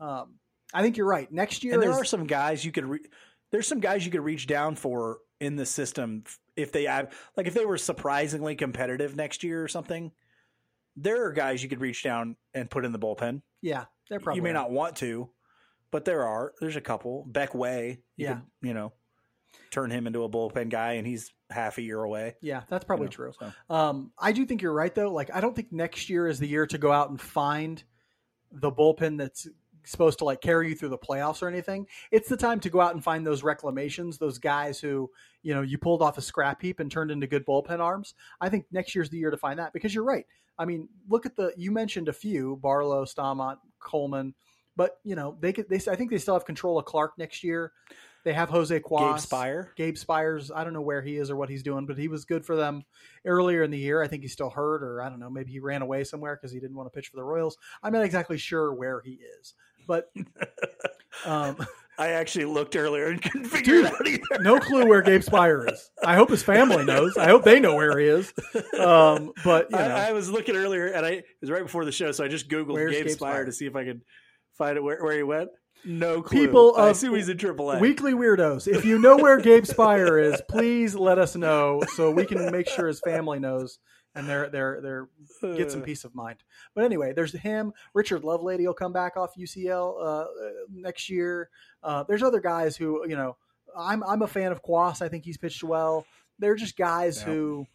Um, 0.00 0.34
I 0.74 0.82
think 0.82 0.96
you're 0.98 1.06
right. 1.08 1.30
Next 1.32 1.64
year, 1.64 1.74
And 1.74 1.82
there 1.82 1.90
is- 1.90 1.96
are 1.96 2.04
some 2.04 2.26
guys 2.26 2.64
you 2.64 2.72
could. 2.72 2.84
Re- 2.84 3.06
there's 3.50 3.66
some 3.66 3.80
guys 3.80 4.04
you 4.04 4.12
could 4.12 4.20
reach 4.20 4.46
down 4.46 4.76
for 4.76 5.20
in 5.40 5.56
the 5.56 5.64
system 5.64 6.24
if 6.54 6.70
they 6.70 6.84
have, 6.84 7.14
like, 7.36 7.46
if 7.46 7.54
they 7.54 7.64
were 7.64 7.78
surprisingly 7.78 8.54
competitive 8.54 9.16
next 9.16 9.42
year 9.42 9.64
or 9.64 9.68
something. 9.68 10.12
There 11.00 11.24
are 11.26 11.32
guys 11.32 11.62
you 11.62 11.68
could 11.68 11.80
reach 11.80 12.02
down 12.02 12.36
and 12.54 12.70
put 12.70 12.84
in 12.84 12.92
the 12.92 12.98
bullpen. 12.98 13.42
yeah, 13.62 13.84
they're 14.10 14.20
probably 14.20 14.38
you 14.38 14.42
may 14.42 14.50
are. 14.50 14.54
not 14.54 14.70
want 14.70 14.96
to, 14.96 15.30
but 15.90 16.04
there 16.04 16.26
are. 16.26 16.52
There's 16.60 16.76
a 16.76 16.80
couple. 16.80 17.24
Beck 17.28 17.54
Way, 17.54 18.00
you 18.16 18.26
Yeah. 18.26 18.34
could, 18.34 18.42
you 18.62 18.74
know, 18.74 18.92
turn 19.70 19.90
him 19.90 20.06
into 20.06 20.24
a 20.24 20.28
bullpen 20.28 20.70
guy, 20.70 20.92
and 20.94 21.06
he's 21.06 21.32
half 21.50 21.78
a 21.78 21.82
year 21.82 22.02
away. 22.02 22.36
Yeah, 22.42 22.62
that's 22.68 22.84
probably 22.84 23.04
you 23.06 23.08
know, 23.10 23.32
true. 23.32 23.32
so. 23.38 23.74
Um, 23.74 24.12
I 24.18 24.32
do 24.32 24.44
think 24.44 24.60
you're 24.62 24.72
right 24.72 24.94
though. 24.94 25.12
Like, 25.12 25.34
I 25.34 25.40
don't 25.40 25.54
think 25.56 25.72
next 25.72 26.08
year 26.10 26.26
is 26.26 26.38
the 26.38 26.48
year 26.48 26.66
to 26.66 26.78
go 26.78 26.92
out 26.92 27.10
and 27.10 27.20
find 27.20 27.82
the 28.50 28.70
bullpen 28.72 29.18
that's 29.18 29.46
supposed 29.84 30.18
to 30.18 30.24
like 30.24 30.40
carry 30.42 30.68
you 30.70 30.74
through 30.74 30.88
the 30.90 30.98
playoffs 30.98 31.40
or 31.42 31.48
anything. 31.48 31.86
It's 32.10 32.28
the 32.28 32.36
time 32.36 32.60
to 32.60 32.70
go 32.70 32.80
out 32.80 32.94
and 32.94 33.02
find 33.02 33.26
those 33.26 33.42
reclamations, 33.42 34.18
those 34.18 34.38
guys 34.38 34.80
who 34.80 35.10
you 35.42 35.54
know 35.54 35.62
you 35.62 35.78
pulled 35.78 36.02
off 36.02 36.18
a 36.18 36.22
scrap 36.22 36.60
heap 36.60 36.80
and 36.80 36.90
turned 36.90 37.10
into 37.10 37.26
good 37.26 37.46
bullpen 37.46 37.78
arms. 37.80 38.14
I 38.40 38.48
think 38.50 38.66
next 38.70 38.94
year's 38.94 39.08
the 39.10 39.16
year 39.18 39.30
to 39.30 39.36
find 39.38 39.58
that 39.58 39.72
because 39.72 39.94
you're 39.94 40.04
right. 40.04 40.26
I 40.58 40.64
mean, 40.64 40.88
look 41.08 41.26
at 41.26 41.36
the 41.36 41.52
you 41.56 41.70
mentioned 41.70 42.08
a 42.08 42.12
few 42.12 42.56
Barlow, 42.56 43.04
Staumont, 43.04 43.58
Coleman, 43.80 44.34
but 44.76 44.98
you 45.04 45.14
know 45.14 45.36
they 45.40 45.52
could. 45.52 45.68
They 45.68 45.80
I 45.90 45.96
think 45.96 46.10
they 46.10 46.18
still 46.18 46.34
have 46.34 46.44
control 46.44 46.78
of 46.78 46.84
Clarke 46.84 47.18
next 47.18 47.44
year. 47.44 47.72
They 48.24 48.32
have 48.32 48.50
Jose 48.50 48.78
Cuas, 48.80 49.30
Gabe 49.30 49.40
Speier. 49.40 49.74
Gabe 49.76 49.94
Speiers. 49.94 50.50
I 50.54 50.64
don't 50.64 50.72
know 50.72 50.82
where 50.82 51.00
he 51.00 51.16
is 51.16 51.30
or 51.30 51.36
what 51.36 51.48
he's 51.48 51.62
doing, 51.62 51.86
but 51.86 51.96
he 51.96 52.08
was 52.08 52.24
good 52.24 52.44
for 52.44 52.56
them 52.56 52.82
earlier 53.24 53.62
in 53.62 53.70
the 53.70 53.78
year. 53.78 54.02
I 54.02 54.08
think 54.08 54.22
he's 54.22 54.32
still 54.32 54.50
hurt, 54.50 54.82
or 54.82 55.00
I 55.00 55.08
don't 55.08 55.20
know. 55.20 55.30
Maybe 55.30 55.52
he 55.52 55.60
ran 55.60 55.82
away 55.82 56.04
somewhere 56.04 56.36
because 56.36 56.52
he 56.52 56.60
didn't 56.60 56.76
want 56.76 56.92
to 56.92 56.96
pitch 56.96 57.08
for 57.08 57.16
the 57.16 57.24
Royals. 57.24 57.56
I'm 57.82 57.92
not 57.92 58.04
exactly 58.04 58.36
sure 58.36 58.74
where 58.74 59.00
he 59.00 59.20
is, 59.40 59.54
but 59.86 60.12
um, 61.24 61.56
I 61.98 62.10
actually 62.10 62.44
looked 62.44 62.76
earlier 62.76 63.08
and 63.08 63.20
couldn't 63.22 63.48
figure 63.48 63.82
Dude, 63.82 63.86
it 63.86 63.92
out 63.92 64.06
either. 64.06 64.42
no 64.42 64.60
clue 64.60 64.86
where 64.86 65.02
Gabe 65.02 65.22
Speier 65.22 65.72
is. 65.72 65.90
I 66.04 66.14
hope 66.14 66.30
his 66.30 66.42
family 66.42 66.84
knows. 66.84 67.16
I 67.16 67.26
hope 67.26 67.44
they 67.44 67.58
know 67.58 67.74
where 67.74 67.98
he 67.98 68.06
is. 68.06 68.32
Um, 68.78 69.32
but 69.44 69.70
you 69.70 69.76
know, 69.76 69.82
I, 69.82 70.08
I 70.08 70.12
was 70.12 70.30
looking 70.30 70.56
earlier, 70.56 70.86
and 70.86 71.04
I 71.04 71.10
it 71.10 71.24
was 71.40 71.50
right 71.50 71.62
before 71.62 71.84
the 71.84 71.92
show, 71.92 72.12
so 72.12 72.24
I 72.24 72.28
just 72.28 72.48
googled 72.48 72.74
Where's 72.74 72.92
Gabe, 72.92 73.06
Gabe 73.06 73.16
Speier 73.16 73.42
Speier? 73.42 73.46
to 73.46 73.52
see 73.52 73.66
if 73.66 73.74
I 73.74 73.84
could 73.84 74.02
find 74.56 74.76
it 74.76 74.82
where, 74.82 75.02
where 75.02 75.16
he 75.16 75.22
went. 75.22 75.50
No 75.84 76.22
clue. 76.22 76.46
People 76.46 76.74
I 76.76 76.90
assume 76.90 77.14
he's 77.14 77.28
in 77.28 77.36
AAA. 77.36 77.80
Weekly 77.80 78.12
Weirdos, 78.12 78.66
if 78.68 78.84
you 78.84 78.98
know 78.98 79.16
where 79.16 79.38
Gabe 79.38 79.64
Speier 79.64 80.22
is, 80.22 80.40
please 80.48 80.94
let 80.94 81.18
us 81.18 81.36
know 81.36 81.82
so 81.94 82.10
we 82.10 82.26
can 82.26 82.50
make 82.50 82.68
sure 82.68 82.88
his 82.88 83.00
family 83.00 83.38
knows 83.38 83.78
and 84.18 84.28
they're 84.28 84.50
they're 84.50 84.80
they're 84.82 85.54
get 85.56 85.70
some 85.70 85.80
Uh, 85.82 85.84
peace 85.84 86.04
of 86.04 86.14
mind. 86.14 86.38
But 86.74 86.84
anyway, 86.84 87.12
there's 87.14 87.32
him. 87.32 87.72
Richard 87.94 88.22
Lovelady 88.22 88.66
will 88.66 88.74
come 88.74 88.92
back 88.92 89.16
off 89.16 89.36
UCL 89.38 89.94
uh, 89.96 90.02
uh, 90.02 90.26
next 90.70 91.08
year. 91.08 91.48
Uh, 91.82 92.02
there's 92.08 92.22
other 92.22 92.40
guys 92.40 92.76
who 92.76 93.08
you 93.08 93.16
know. 93.16 93.36
I'm 93.78 94.02
I'm 94.02 94.22
a 94.22 94.26
fan 94.26 94.50
of 94.50 94.62
Cuas. 94.62 95.02
I 95.02 95.08
think 95.08 95.24
he's 95.24 95.36
pitched 95.36 95.62
well. 95.62 96.04
They're 96.38 96.56
just 96.56 96.76
guys 96.76 97.18
Yeah. 97.20 97.26
who 97.26 97.66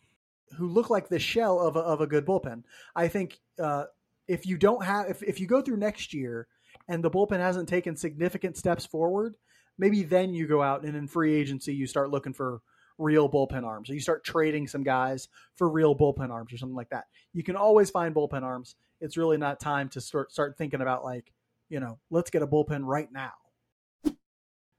who 0.58 0.68
look 0.68 0.90
like 0.90 1.08
the 1.08 1.20
shell 1.20 1.60
of 1.60 1.76
a, 1.76 1.80
of 1.80 2.02
a 2.02 2.08
good 2.08 2.26
bullpen. 2.26 2.64
I 2.96 3.08
think 3.08 3.40
uh, 3.60 3.86
if 4.28 4.46
you 4.46 4.58
don't 4.58 4.84
have 4.84 5.10
if 5.10 5.24
if 5.24 5.40
you 5.40 5.48
go 5.48 5.62
through 5.62 5.78
next 5.78 6.14
year 6.14 6.48
and 6.88 7.04
the 7.04 7.10
bullpen 7.12 7.40
hasn't 7.40 7.70
taken 7.70 7.96
significant 7.96 8.58
steps 8.58 8.86
forward, 8.86 9.36
maybe 9.78 10.04
then 10.04 10.34
you 10.34 10.48
go 10.48 10.62
out 10.62 10.84
and 10.84 10.96
in 10.96 11.08
free 11.08 11.34
agency 11.36 11.74
you 11.74 11.88
start 11.88 12.10
looking 12.10 12.34
for 12.34 12.62
real 13.04 13.30
bullpen 13.30 13.64
arms 13.64 13.90
or 13.90 13.94
you 13.94 14.00
start 14.00 14.24
trading 14.24 14.68
some 14.68 14.84
guys 14.84 15.28
for 15.56 15.70
real 15.70 15.96
bullpen 15.96 16.30
arms 16.30 16.54
or 16.54 16.58
something 16.58 16.76
like 16.76 16.90
that. 16.90 17.06
You 17.34 17.44
can 17.44 17.56
always 17.56 17.90
find 17.90 18.16
bullpen 18.16 18.44
arms. 18.44 18.76
It's 19.02 19.18
really 19.18 19.38
not 19.38 19.60
time 19.60 19.90
to 19.90 20.02
start 20.02 20.32
start 20.32 20.58
thinking 20.58 20.82
about 20.82 21.04
like, 21.04 21.32
you 21.70 21.80
know, 21.80 22.00
let's 22.10 22.30
get 22.30 22.42
a 22.42 22.48
bullpen 22.48 22.86
right 22.86 23.12
now. 23.12 23.34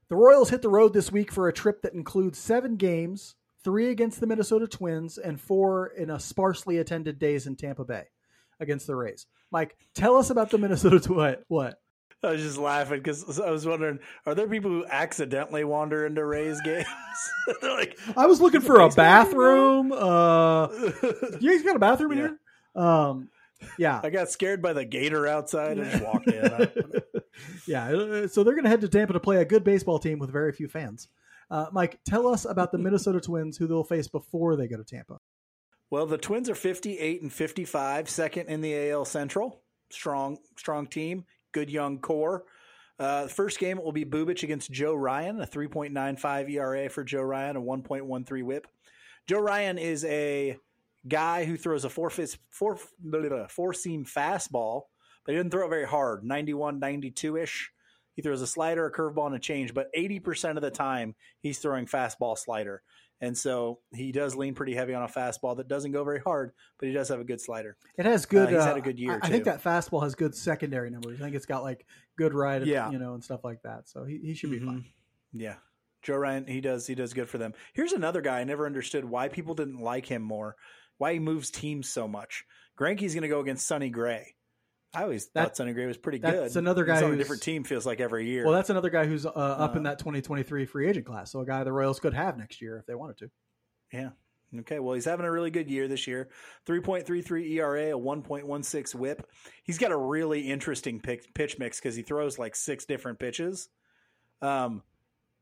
The 0.07 0.15
Royals 0.15 0.49
hit 0.49 0.61
the 0.61 0.69
road 0.69 0.93
this 0.93 1.11
week 1.11 1.31
for 1.31 1.47
a 1.47 1.53
trip 1.53 1.81
that 1.81 1.93
includes 1.93 2.37
7 2.37 2.75
games, 2.75 3.35
3 3.63 3.89
against 3.89 4.19
the 4.19 4.27
Minnesota 4.27 4.67
Twins 4.67 5.17
and 5.17 5.41
4 5.41 5.87
in 5.97 6.11
a 6.11 6.19
sparsely 6.19 6.77
attended 6.77 7.17
days 7.17 7.47
in 7.47 7.55
Tampa 7.55 7.83
Bay 7.83 8.03
against 8.59 8.85
the 8.85 8.95
Rays. 8.95 9.25
Mike, 9.51 9.75
tell 9.95 10.17
us 10.17 10.29
about 10.29 10.51
the 10.51 10.59
Minnesota 10.59 10.99
Twins. 11.01 11.37
What? 11.47 11.79
I 12.25 12.31
was 12.33 12.41
just 12.41 12.57
laughing 12.57 12.97
because 12.99 13.39
I 13.39 13.49
was 13.51 13.65
wondering: 13.65 13.99
Are 14.25 14.35
there 14.35 14.47
people 14.47 14.71
who 14.71 14.85
accidentally 14.85 15.63
wander 15.63 16.05
into 16.05 16.25
Rays 16.25 16.59
games? 16.61 16.85
They're 17.61 17.71
like, 17.77 17.97
I 18.17 18.25
was 18.25 18.41
looking 18.41 18.61
for 18.61 18.79
a 18.81 18.89
bathroom. 18.89 19.91
Uh, 19.91 20.67
you 21.39 21.51
guys 21.51 21.63
got 21.63 21.75
a 21.75 21.79
bathroom 21.79 22.11
in 22.13 22.17
Yeah. 22.17 22.27
here? 22.75 22.83
Um, 22.83 23.29
yeah, 23.77 24.01
I 24.03 24.09
got 24.09 24.29
scared 24.29 24.61
by 24.61 24.73
the 24.73 24.83
gator 24.85 25.25
outside 25.27 25.77
and 25.79 26.01
walked 26.03 26.27
in. 26.27 26.69
Yeah. 27.67 27.85
uh, 27.87 28.27
So 28.27 28.43
they're 28.43 28.53
going 28.53 28.63
to 28.63 28.69
head 28.69 28.81
to 28.81 28.89
Tampa 28.89 29.13
to 29.13 29.19
play 29.19 29.37
a 29.37 29.45
good 29.45 29.63
baseball 29.63 29.99
team 29.99 30.19
with 30.19 30.31
very 30.31 30.51
few 30.51 30.67
fans. 30.67 31.07
Uh, 31.51 31.65
Mike, 31.71 31.99
tell 32.05 32.27
us 32.27 32.45
about 32.45 32.71
the 32.71 32.77
Minnesota 32.77 33.19
Twins, 33.19 33.57
who 33.57 33.67
they'll 33.67 33.83
face 33.83 34.07
before 34.07 34.55
they 34.55 34.67
go 34.67 34.77
to 34.77 34.83
Tampa. 34.83 35.19
Well, 35.91 36.05
the 36.05 36.17
Twins 36.17 36.49
are 36.49 36.55
58 36.55 37.21
and 37.21 37.31
55, 37.31 38.09
second 38.09 38.47
in 38.47 38.61
the 38.61 38.89
AL 38.91 39.05
Central. 39.05 39.61
Strong, 39.91 40.39
strong 40.57 40.87
team, 40.87 41.25
good 41.55 41.71
young 41.71 41.97
core. 41.99 42.43
Uh, 42.99 43.27
first 43.27 43.59
game 43.59 43.77
it 43.77 43.83
will 43.83 43.93
be 43.93 44.03
Bubic 44.03 44.43
against 44.43 44.71
Joe 44.71 44.93
Ryan, 44.93 45.39
a 45.39 45.47
3.95 45.47 46.51
ERA 46.51 46.89
for 46.89 47.03
Joe 47.05 47.21
Ryan, 47.21 47.55
a 47.55 47.61
1.13 47.61 48.43
whip. 48.43 48.67
Joe 49.25 49.39
Ryan 49.39 49.77
is 49.77 50.03
a 50.03 50.57
guy 51.07 51.45
who 51.45 51.55
throws 51.55 51.85
a 51.85 51.89
four, 51.89 52.09
fist, 52.09 52.37
four, 52.49 52.77
four 53.49 53.73
seam 53.73 54.03
fastball, 54.03 54.83
but 55.25 55.31
he 55.31 55.37
doesn't 55.37 55.51
throw 55.51 55.65
it 55.65 55.69
very 55.69 55.87
hard, 55.87 56.25
91, 56.25 56.79
92 56.79 57.37
ish. 57.37 57.71
He 58.15 58.21
throws 58.21 58.41
a 58.41 58.47
slider, 58.47 58.85
a 58.85 58.91
curveball, 58.91 59.27
and 59.27 59.35
a 59.35 59.39
change, 59.39 59.73
but 59.73 59.87
80% 59.97 60.57
of 60.57 60.61
the 60.61 60.71
time 60.71 61.15
he's 61.39 61.59
throwing 61.59 61.85
fastball 61.85 62.37
slider. 62.37 62.81
And 63.21 63.37
so 63.37 63.79
he 63.93 64.11
does 64.11 64.35
lean 64.35 64.53
pretty 64.55 64.75
heavy 64.75 64.93
on 64.93 65.01
a 65.03 65.07
fastball 65.07 65.55
that 65.57 65.67
doesn't 65.67 65.91
go 65.93 66.03
very 66.03 66.19
hard, 66.19 66.51
but 66.77 66.87
he 66.87 66.93
does 66.93 67.07
have 67.09 67.19
a 67.19 67.23
good 67.23 67.39
slider. 67.39 67.77
It 67.97 68.05
has 68.05 68.25
good. 68.25 68.49
he's 68.49 68.57
uh, 68.57 68.65
had 68.65 68.77
a 68.77 68.81
good 68.81 68.99
year, 68.99 69.19
I, 69.23 69.27
I 69.27 69.29
think 69.29 69.45
that 69.45 69.63
fastball 69.63 70.03
has 70.03 70.15
good 70.15 70.35
secondary 70.35 70.89
numbers. 70.89 71.19
I 71.21 71.23
think 71.23 71.35
it's 71.35 71.45
got 71.45 71.63
like 71.63 71.85
good 72.17 72.33
ride, 72.33 72.67
Yeah. 72.67 72.91
you 72.91 72.99
know, 72.99 73.13
and 73.13 73.23
stuff 73.23 73.43
like 73.43 73.61
that. 73.63 73.87
So 73.87 74.03
he, 74.03 74.17
he 74.19 74.33
should 74.33 74.51
be 74.51 74.59
Mhm. 74.59 74.65
fine. 74.65 74.85
Yeah. 75.33 75.55
Joe 76.01 76.17
Ryan, 76.17 76.45
he 76.45 76.61
does 76.61 76.85
he 76.85 76.93
does 76.93 77.13
good 77.13 77.27
for 77.29 77.37
them. 77.39 77.53
Here's 77.73 77.93
another 77.93 78.21
guy 78.21 78.39
I 78.39 78.43
never 78.43 78.65
understood 78.67 79.05
why 79.05 79.27
people 79.27 79.55
didn't 79.55 79.79
like 79.79 80.05
him 80.05 80.21
more, 80.21 80.55
why 80.97 81.13
he 81.13 81.19
moves 81.19 81.49
teams 81.49 81.89
so 81.89 82.07
much. 82.07 82.43
Greinke's 82.77 83.13
going 83.15 83.23
to 83.23 83.27
go 83.27 83.39
against 83.39 83.65
Sonny 83.65 83.89
Gray. 83.89 84.34
I 84.95 85.03
always 85.03 85.27
That- 85.27 85.43
thought 85.43 85.57
Sonny 85.57 85.73
Gray 85.73 85.85
was 85.85 85.97
pretty 85.97 86.19
good. 86.19 86.33
that's 86.33 86.55
another 86.55 86.85
guy 86.85 86.95
He's 86.95 87.03
on 87.03 87.13
a 87.13 87.17
different 87.17 87.41
team. 87.43 87.63
Feels 87.63 87.85
like 87.85 87.99
every 87.99 88.25
year. 88.27 88.43
Well, 88.45 88.53
that's 88.53 88.69
another 88.69 88.89
guy 88.89 89.05
who's 89.05 89.25
uh, 89.25 89.29
up 89.29 89.75
in 89.75 89.85
Uh, 89.85 89.91
that 89.91 89.99
2023 89.99 90.65
free 90.65 90.87
agent 90.87 91.05
class. 91.05 91.31
So 91.31 91.39
a 91.41 91.45
guy 91.45 91.63
the 91.63 91.71
Royals 91.73 91.99
could 91.99 92.13
have 92.13 92.37
next 92.37 92.61
year 92.61 92.77
if 92.77 92.85
they 92.85 92.95
wanted 92.95 93.17
to. 93.17 93.31
Yeah. 93.93 94.09
Okay. 94.59 94.79
Well, 94.79 94.93
he's 94.93 95.05
having 95.05 95.25
a 95.25 95.31
really 95.31 95.51
good 95.51 95.69
year 95.69 95.87
this 95.87 96.07
year. 96.07 96.29
3.33 96.65 97.51
ERA, 97.55 97.91
a 97.91 97.99
1.16 97.99 98.95
whip. 98.95 99.29
He's 99.63 99.77
got 99.77 99.91
a 99.91 99.97
really 99.97 100.49
interesting 100.49 100.99
pick, 101.01 101.33
pitch 101.33 101.59
mix 101.59 101.79
because 101.79 101.95
he 101.95 102.03
throws 102.03 102.39
like 102.39 102.55
six 102.55 102.85
different 102.85 103.19
pitches. 103.19 103.67
Um, 104.41 104.83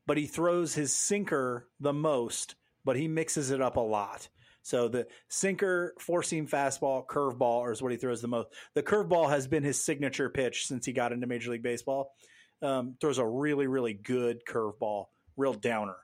but 0.06 0.16
he 0.16 0.26
throws 0.26 0.74
his 0.74 0.94
sinker 0.94 1.68
the 1.80 1.92
most, 1.92 2.56
but 2.84 2.96
he 2.96 3.06
mixes 3.08 3.50
it 3.50 3.60
up 3.60 3.76
a 3.76 3.80
lot. 3.80 4.28
So 4.64 4.88
the 4.88 5.06
sinker, 5.28 5.94
four 6.00 6.22
seam 6.22 6.48
fastball, 6.48 7.04
curveball 7.06 7.70
is 7.70 7.82
what 7.82 7.92
he 7.92 7.98
throws 7.98 8.22
the 8.22 8.28
most. 8.28 8.48
The 8.74 8.82
curveball 8.82 9.28
has 9.28 9.46
been 9.46 9.62
his 9.62 9.84
signature 9.84 10.30
pitch 10.30 10.66
since 10.66 10.86
he 10.86 10.94
got 10.94 11.12
into 11.12 11.26
Major 11.26 11.50
League 11.50 11.62
Baseball. 11.62 12.12
Um, 12.62 12.96
throws 12.98 13.18
a 13.18 13.26
really, 13.26 13.66
really 13.66 13.92
good 13.92 14.40
curveball, 14.46 15.06
real 15.36 15.52
downer. 15.52 15.96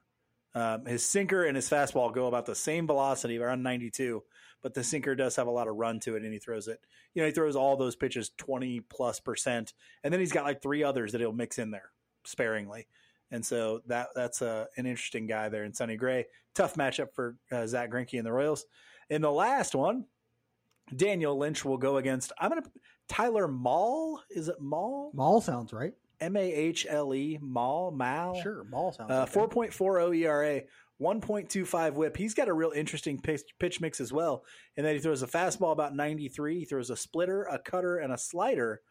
Um, 0.55 0.85
his 0.85 1.07
sinker 1.07 1.43
and 1.45 1.57
his 1.57 1.71
fastball 1.71 2.13
go 2.13 2.27
about 2.27 2.45
the 2.45 2.55
same 2.55 2.87
velocity, 2.87 3.39
around 3.39 3.63
92, 3.63 4.23
but 4.63 4.75
the 4.75 4.85
sinker 4.85 5.15
does 5.15 5.37
have 5.37 5.47
a 5.47 5.51
lot 5.51 5.67
of 5.67 5.77
run 5.77 5.99
to 6.01 6.17
it, 6.17 6.23
and 6.23 6.33
he 6.33 6.39
throws 6.39 6.69
it. 6.69 6.81
You 7.15 7.23
know, 7.23 7.27
he 7.27 7.33
throws 7.33 7.57
all 7.57 7.79
those 7.79 7.97
pitches 7.97 8.31
20 8.37 8.81
plus 8.81 9.21
percent, 9.21 9.73
and 10.05 10.13
then 10.13 10.21
he's 10.21 10.33
got 10.33 10.45
like 10.45 10.61
three 10.61 10.85
others 10.85 11.13
that 11.13 11.23
he'll 11.23 11.33
mix 11.33 11.59
in 11.59 11.71
there 11.71 11.91
sparingly. 12.25 12.89
And 13.31 13.45
so 13.45 13.81
that 13.87 14.09
that's 14.15 14.43
a, 14.43 14.67
an 14.77 14.87
interesting 14.87 15.27
guy 15.27 15.49
there 15.49 15.65
in 15.65 15.73
Sonny 15.73 15.97
Gray. 15.97 16.27
Tough 16.55 16.75
matchup 16.75 17.13
for 17.15 17.37
uh, 17.53 17.67
Zack 17.67 17.91
Greinke 17.91 18.19
and 18.19 18.27
the 18.27 18.33
Royals. 18.33 18.67
In 19.09 19.23
the 19.23 19.31
last 19.31 19.75
one, 19.75 20.05
Daniel 20.95 21.39
Lynch 21.39 21.65
will 21.65 21.79
go 21.79 21.99
against 21.99 22.33
I'm 22.39 22.51
gonna 22.51 22.63
Tyler 23.09 23.49
Mall. 23.49 24.21
Is 24.31 24.49
it 24.49 24.61
Mall? 24.61 25.11
Mall 25.15 25.41
sounds 25.41 25.73
right. 25.73 25.93
M 26.21 26.37
A 26.37 26.53
H 26.53 26.87
L 26.89 27.15
E 27.15 27.39
Mall 27.41 27.91
Mal. 27.93 28.41
Sure, 28.43 28.65
Mall 28.65 28.93
sounds. 28.93 29.11
Uh, 29.11 29.23
okay. 29.23 29.41
4.40 29.69 30.17
ERA, 30.19 30.63
1.25 31.01 31.95
whip. 31.95 32.17
He's 32.17 32.35
got 32.35 32.49
a 32.49 32.53
real 32.53 32.73
interesting 32.73 33.21
pitch, 33.21 33.43
pitch 33.59 33.81
mix 33.81 34.01
as 34.01 34.13
well. 34.13 34.45
And 34.77 34.85
then 34.85 34.95
he 34.95 35.01
throws 35.01 35.23
a 35.23 35.27
fastball 35.27 35.73
about 35.73 35.95
93. 35.97 36.59
He 36.59 36.65
throws 36.65 36.91
a 36.91 36.97
splitter, 36.97 37.45
a 37.45 37.59
cutter, 37.59 37.99
and 37.99 38.13
a 38.13 38.19
slider. 38.19 38.83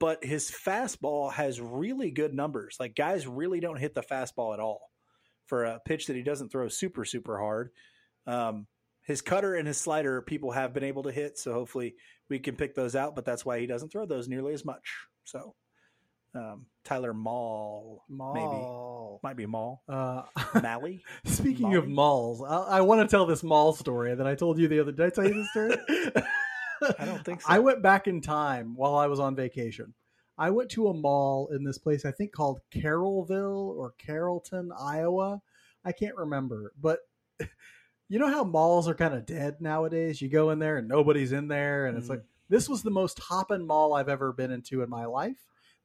But 0.00 0.24
his 0.24 0.50
fastball 0.50 1.32
has 1.32 1.60
really 1.60 2.10
good 2.10 2.34
numbers. 2.34 2.76
Like 2.80 2.96
guys 2.96 3.26
really 3.26 3.60
don't 3.60 3.78
hit 3.78 3.94
the 3.94 4.02
fastball 4.02 4.54
at 4.54 4.60
all 4.60 4.80
for 5.46 5.64
a 5.64 5.78
pitch 5.84 6.06
that 6.06 6.16
he 6.16 6.22
doesn't 6.22 6.50
throw 6.50 6.68
super, 6.68 7.04
super 7.04 7.38
hard. 7.38 7.70
Um, 8.26 8.66
his 9.02 9.20
cutter 9.20 9.54
and 9.54 9.68
his 9.68 9.78
slider, 9.78 10.22
people 10.22 10.52
have 10.52 10.72
been 10.72 10.84
able 10.84 11.02
to 11.04 11.12
hit. 11.12 11.38
So 11.38 11.52
hopefully 11.52 11.94
we 12.28 12.38
can 12.38 12.56
pick 12.56 12.74
those 12.74 12.96
out. 12.96 13.14
But 13.14 13.24
that's 13.24 13.44
why 13.44 13.60
he 13.60 13.66
doesn't 13.66 13.90
throw 13.90 14.06
those 14.06 14.26
nearly 14.26 14.54
as 14.54 14.64
much. 14.64 14.96
So 15.24 15.54
um, 16.34 16.66
Tyler 16.84 17.12
Mall, 17.12 18.04
maybe. 18.08 18.40
Mall. 18.40 19.20
Might 19.22 19.36
be 19.36 19.46
Mall. 19.46 19.82
Uh, 19.88 20.22
Mally? 20.62 21.02
speaking 21.24 21.74
of 21.74 21.88
malls, 21.88 22.42
I, 22.42 22.78
I 22.78 22.80
want 22.82 23.02
to 23.02 23.08
tell 23.08 23.26
this 23.26 23.42
mall 23.42 23.72
story 23.72 24.14
that 24.14 24.26
I 24.26 24.34
told 24.34 24.58
you 24.58 24.68
the 24.68 24.80
other. 24.80 24.92
Did 24.92 25.06
I 25.06 25.10
tell 25.10 25.26
you 25.26 25.34
this 25.34 25.50
story? 25.50 25.76
I 26.98 27.04
don't 27.04 27.24
think 27.24 27.40
so. 27.42 27.46
I 27.50 27.58
went 27.58 27.82
back 27.82 28.06
in 28.06 28.20
time 28.20 28.74
while 28.76 28.94
I 28.96 29.06
was 29.06 29.20
on 29.20 29.34
vacation. 29.36 29.94
I 30.38 30.50
went 30.50 30.70
to 30.70 30.88
a 30.88 30.94
mall 30.94 31.48
in 31.52 31.64
this 31.64 31.78
place 31.78 32.04
I 32.04 32.12
think 32.12 32.32
called 32.32 32.60
Carrollville 32.72 33.76
or 33.76 33.92
Carrollton, 33.98 34.70
Iowa. 34.78 35.42
I 35.84 35.92
can't 35.92 36.16
remember, 36.16 36.72
but 36.80 37.00
you 38.08 38.18
know 38.18 38.28
how 38.30 38.44
malls 38.44 38.88
are 38.88 38.94
kind 38.94 39.14
of 39.14 39.26
dead 39.26 39.60
nowadays. 39.60 40.20
You 40.22 40.28
go 40.28 40.50
in 40.50 40.58
there 40.58 40.76
and 40.78 40.88
nobody's 40.88 41.32
in 41.32 41.48
there, 41.48 41.86
and 41.86 41.96
it's 41.98 42.06
Mhm. 42.06 42.10
like 42.10 42.24
this 42.48 42.68
was 42.68 42.82
the 42.82 42.90
most 42.90 43.18
hopping 43.18 43.66
mall 43.66 43.94
I've 43.94 44.08
ever 44.08 44.32
been 44.32 44.50
into 44.50 44.82
in 44.82 44.90
my 44.90 45.04
life. 45.06 45.36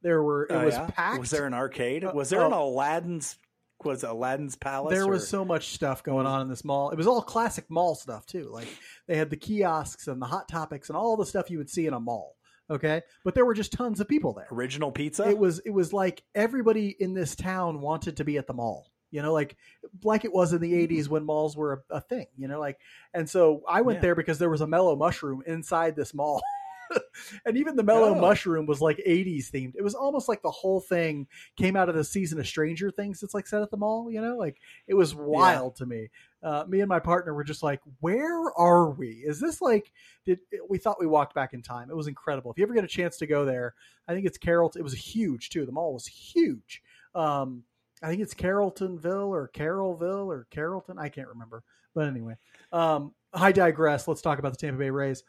There 0.02 0.22
were 0.22 0.44
it 0.44 0.52
Oh, 0.52 0.64
was 0.64 0.74
yeah? 0.74 0.86
packed. 0.90 1.20
Was 1.20 1.30
there 1.30 1.46
an 1.46 1.54
arcade? 1.54 2.04
Uh, 2.04 2.12
Was 2.14 2.30
there 2.30 2.44
an 2.44 2.52
oh. 2.52 2.64
Aladdin's? 2.68 3.38
Was 3.84 4.04
it 4.04 4.10
Aladdin's 4.10 4.56
Palace? 4.56 4.94
there 4.94 5.04
or- 5.04 5.10
was 5.10 5.28
so 5.28 5.44
much 5.44 5.74
stuff 5.74 6.02
going 6.02 6.26
on 6.26 6.40
in 6.40 6.48
this 6.48 6.64
mall. 6.64 6.90
It 6.90 6.96
was 6.96 7.06
all 7.06 7.22
classic 7.22 7.66
mall 7.68 7.94
stuff 7.94 8.26
too. 8.26 8.48
Like 8.50 8.68
they 9.06 9.16
had 9.16 9.30
the 9.30 9.36
kiosks 9.36 10.08
and 10.08 10.20
the 10.20 10.26
hot 10.26 10.48
topics 10.48 10.88
and 10.88 10.96
all 10.96 11.16
the 11.16 11.26
stuff 11.26 11.50
you 11.50 11.58
would 11.58 11.70
see 11.70 11.86
in 11.86 11.94
a 11.94 12.00
mall. 12.00 12.36
Okay, 12.68 13.02
but 13.24 13.34
there 13.34 13.44
were 13.44 13.54
just 13.54 13.72
tons 13.72 14.00
of 14.00 14.08
people 14.08 14.32
there. 14.32 14.48
original 14.50 14.90
pizza. 14.90 15.28
It 15.28 15.38
was 15.38 15.60
it 15.60 15.70
was 15.70 15.92
like 15.92 16.24
everybody 16.34 16.96
in 16.98 17.14
this 17.14 17.36
town 17.36 17.80
wanted 17.80 18.16
to 18.16 18.24
be 18.24 18.38
at 18.38 18.48
the 18.48 18.54
mall. 18.54 18.90
You 19.12 19.22
know, 19.22 19.32
like 19.32 19.56
like 20.02 20.24
it 20.24 20.32
was 20.32 20.52
in 20.52 20.60
the 20.60 20.70
hmm. 20.70 20.94
'80s 20.94 21.08
when 21.08 21.24
malls 21.24 21.56
were 21.56 21.84
a, 21.90 21.96
a 21.96 22.00
thing. 22.00 22.26
You 22.36 22.48
know, 22.48 22.58
like 22.58 22.80
and 23.14 23.30
so 23.30 23.62
I 23.68 23.82
went 23.82 23.98
Yeah. 23.98 24.02
there 24.02 24.14
because 24.16 24.38
there 24.40 24.50
was 24.50 24.62
a 24.62 24.66
mellow 24.66 24.96
mushroom 24.96 25.42
inside 25.46 25.94
this 25.94 26.12
mall. 26.12 26.42
and 27.46 27.56
even 27.56 27.76
the 27.76 27.82
mellow 27.82 28.14
Oh. 28.14 28.20
mushroom 28.20 28.66
was 28.66 28.80
like 28.80 28.98
80s 29.06 29.50
themed. 29.50 29.74
It 29.76 29.82
was 29.82 29.94
almost 29.94 30.28
like 30.28 30.42
the 30.42 30.50
whole 30.50 30.80
thing 30.80 31.26
came 31.56 31.76
out 31.76 31.88
of 31.88 31.94
the 31.94 32.04
season 32.04 32.38
of 32.38 32.46
Stranger 32.46 32.90
Things 32.90 33.20
that's 33.20 33.34
like 33.34 33.46
set 33.46 33.62
at 33.62 33.70
the 33.70 33.76
mall, 33.76 34.10
you 34.10 34.20
know? 34.20 34.36
Like 34.36 34.58
it 34.86 34.94
was 34.94 35.14
wild 35.14 35.76
to 35.76 35.86
me. 35.86 36.08
Uh, 36.42 36.64
me 36.68 36.80
and 36.80 36.88
my 36.88 37.00
partner 37.00 37.34
were 37.34 37.42
just 37.42 37.62
like, 37.62 37.80
"Where 38.00 38.52
are 38.56 38.90
we? 38.90 39.08
Is 39.26 39.40
this 39.40 39.60
like 39.60 39.90
did 40.24 40.38
we 40.68 40.78
thought 40.78 41.00
we 41.00 41.06
walked 41.06 41.34
back 41.34 41.54
in 41.54 41.62
time? 41.62 41.90
It 41.90 41.96
was 41.96 42.06
incredible. 42.06 42.50
If 42.52 42.58
you 42.58 42.64
ever 42.64 42.74
get 42.74 42.84
a 42.84 42.88
chance 42.88 43.16
to 43.18 43.26
go 43.26 43.44
there, 43.44 43.74
I 44.06 44.14
think 44.14 44.26
it's 44.26 44.38
Carrollton. 44.38 44.80
It 44.80 44.84
was 44.84 44.92
huge 44.94 45.48
too. 45.50 45.66
The 45.66 45.72
mall 45.72 45.92
was 45.94 46.06
huge. 46.06 46.82
Um, 47.14 47.64
I 48.02 48.08
think 48.08 48.20
it's 48.20 48.34
Carrolltonville 48.34 49.28
or 49.28 49.50
Carrollville 49.54 50.26
or 50.26 50.46
Carrollton. 50.50 50.98
I 50.98 51.08
can't 51.08 51.28
remember. 51.28 51.62
But 51.94 52.06
anyway, 52.08 52.34
um, 52.72 53.12
I 53.32 53.52
digress. 53.52 54.06
Let's 54.06 54.20
talk 54.20 54.38
about 54.38 54.52
the 54.52 54.58
Tampa 54.58 54.78
Bay 54.78 54.90
Rays. 54.90 55.24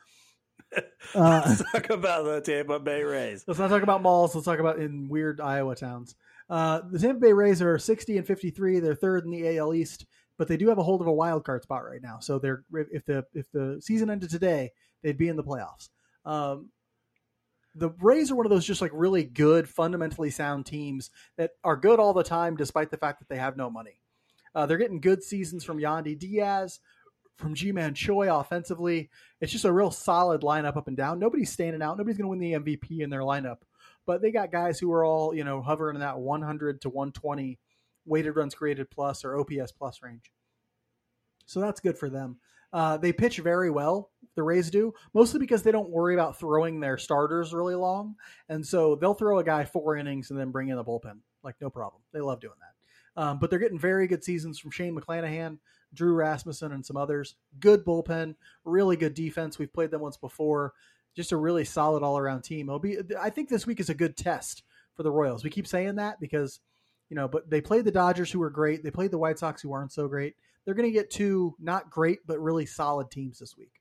Uh, 1.16 1.42
Let's 1.48 1.72
talk 1.72 1.90
about 1.90 2.26
the 2.26 2.42
Tampa 2.42 2.80
Bay 2.80 3.02
Rays. 3.02 3.46
let's 3.48 3.60
not 3.60 3.70
talk 3.70 3.82
about 3.82 4.02
malls. 4.02 4.36
Let's 4.36 4.44
talk 4.46 4.60
about 4.60 4.78
in 4.80 5.08
weird 5.08 5.40
Iowa 5.40 5.74
towns. 5.74 6.16
Uh, 6.50 6.82
the 6.92 7.00
Tampa 7.00 7.22
Bay 7.22 7.32
Rays 7.32 7.62
are 7.62 7.80
60 7.80 8.18
and 8.18 8.28
53. 8.28 8.80
They're 8.80 8.94
third 8.94 9.24
in 9.24 9.32
the 9.32 9.58
AL 9.58 9.74
East, 9.74 10.06
but 10.38 10.50
they 10.50 10.58
do 10.58 10.68
have 10.68 10.78
a 10.78 10.84
hold 10.84 11.00
of 11.00 11.08
a 11.08 11.14
wild 11.14 11.46
card 11.46 11.64
spot 11.64 11.86
right 11.86 12.02
now. 12.02 12.20
So 12.20 12.40
they're 12.40 12.66
if 12.92 13.06
the 13.06 13.26
if 13.34 13.50
the 13.54 13.80
season 13.82 14.10
ended 14.10 14.30
today, 14.30 14.72
they'd 15.02 15.18
be 15.18 15.30
in 15.30 15.38
the 15.38 15.44
playoffs. 15.44 15.88
Um, 16.26 16.72
the 17.74 17.90
Rays 18.02 18.30
are 18.30 18.36
one 18.36 18.46
of 18.46 18.50
those 18.50 18.66
just 18.66 18.82
like 18.82 18.92
really 18.94 19.24
good, 19.24 19.70
fundamentally 19.70 20.30
sound 20.30 20.66
teams 20.66 21.10
that 21.38 21.52
are 21.64 21.78
good 21.78 22.00
all 22.00 22.14
the 22.14 22.24
time, 22.24 22.58
despite 22.58 22.92
the 22.92 22.98
fact 22.98 23.20
that 23.20 23.30
they 23.30 23.38
have 23.38 23.56
no 23.56 23.70
money. 23.70 24.02
Uh, 24.54 24.66
they're 24.66 24.78
getting 24.78 25.00
good 25.00 25.24
seasons 25.24 25.64
from 25.64 25.78
Yandy 25.78 26.18
Diaz, 26.20 26.80
from 27.38 27.56
Ji-Man 27.56 27.94
Choi 27.94 28.34
offensively. 28.34 29.10
It's 29.40 29.52
just 29.52 29.66
a 29.66 29.72
real 29.72 29.92
solid 29.92 30.42
lineup 30.42 30.78
up 30.78 30.88
and 30.88 30.98
down. 30.98 31.20
Nobody's 31.20 31.52
standing 31.52 31.82
out. 31.82 31.98
Nobody's 31.98 32.18
going 32.18 32.26
to 32.26 32.30
win 32.30 32.40
the 32.40 32.76
MVP 32.76 33.02
in 33.02 33.10
their 33.10 33.22
lineup, 33.22 33.58
but 34.06 34.22
they 34.22 34.32
got 34.32 34.52
guys 34.52 34.80
who 34.80 34.92
are 34.92 35.06
all 35.06 35.34
you 35.34 35.44
know 35.44 35.62
hovering 35.62 35.96
in 35.96 36.02
that 36.02 36.20
100 36.20 36.82
to 36.82 36.90
120 36.90 37.60
weighted 38.06 38.36
runs 38.36 38.56
created 38.56 38.90
plus 38.90 39.24
or 39.24 39.40
OPS 39.40 39.72
plus 39.72 40.02
range. 40.02 40.32
So 41.46 41.60
that's 41.60 41.80
good 41.80 41.98
for 41.98 42.10
them. 42.10 42.38
Uh, 42.74 42.98
they 42.98 43.14
pitch 43.14 43.38
very 43.38 43.70
well. 43.70 44.12
The 44.36 44.44
Rays 44.44 44.70
do 44.70 44.94
mostly 45.14 45.40
because 45.40 45.64
they 45.64 45.72
don't 45.72 45.90
worry 45.90 46.14
about 46.14 46.38
throwing 46.38 46.80
their 46.80 46.98
starters 46.98 47.54
really 47.54 47.76
long, 47.76 48.16
and 48.50 48.66
so 48.66 48.96
they'll 48.96 49.14
throw 49.14 49.40
a 49.40 49.44
guy 49.44 49.64
four 49.64 49.96
innings 49.96 50.30
and 50.30 50.40
then 50.40 50.52
bring 50.52 50.68
in 50.68 50.76
the 50.76 50.84
bullpen 50.84 51.20
like 51.44 51.56
no 51.62 51.70
problem. 51.70 52.02
They 52.14 52.20
love 52.20 52.40
doing 52.40 52.54
that. 52.60 53.22
Um, 53.22 53.40
but 53.40 53.50
they're 53.50 53.58
getting 53.58 53.80
very 53.80 54.08
good 54.08 54.24
seasons 54.24 54.60
from 54.60 54.72
Shane 54.72 54.96
McClanahan, 54.96 55.58
Drew 55.94 56.14
Rasmussen, 56.14 56.72
and 56.72 56.86
some 56.86 56.98
others. 56.98 57.36
Good 57.60 57.86
bullpen, 57.86 58.36
really 58.66 58.98
good 58.98 59.14
defense. 59.14 59.58
We've 59.58 59.72
played 59.72 59.92
them 59.92 60.02
once 60.02 60.18
before. 60.18 60.74
Just 61.16 61.32
a 61.32 61.38
really 61.38 61.66
solid 61.66 62.04
all 62.04 62.18
around 62.18 62.44
team. 62.44 62.70
It'll 62.70 62.80
be. 62.80 62.98
I 63.20 63.30
think 63.30 63.50
this 63.50 63.66
week 63.66 63.80
is 63.80 63.90
a 63.90 63.96
good 63.96 64.16
test 64.16 64.64
for 64.96 65.04
the 65.04 65.12
Royals. 65.12 65.44
We 65.44 65.50
keep 65.50 65.68
saying 65.68 65.96
that 65.96 66.20
because 66.20 66.60
you 67.10 67.16
know, 67.16 67.28
but 67.28 67.50
they 67.50 67.62
played 67.62 67.86
the 67.86 67.92
Dodgers, 67.92 68.32
who 68.32 68.40
were 68.40 68.50
great. 68.50 68.84
They 68.84 68.92
played 68.92 69.12
the 69.12 69.18
White 69.18 69.40
Sox, 69.40 69.62
who 69.62 69.72
aren't 69.72 69.94
so 69.94 70.08
great. 70.08 70.36
They're 70.66 70.74
going 70.74 70.90
to 70.90 70.94
get 70.94 71.10
two 71.10 71.56
not 71.60 71.90
great 71.90 72.20
but 72.28 72.40
really 72.40 72.66
solid 72.66 73.10
teams 73.10 73.40
this 73.40 73.56
week. 73.58 73.77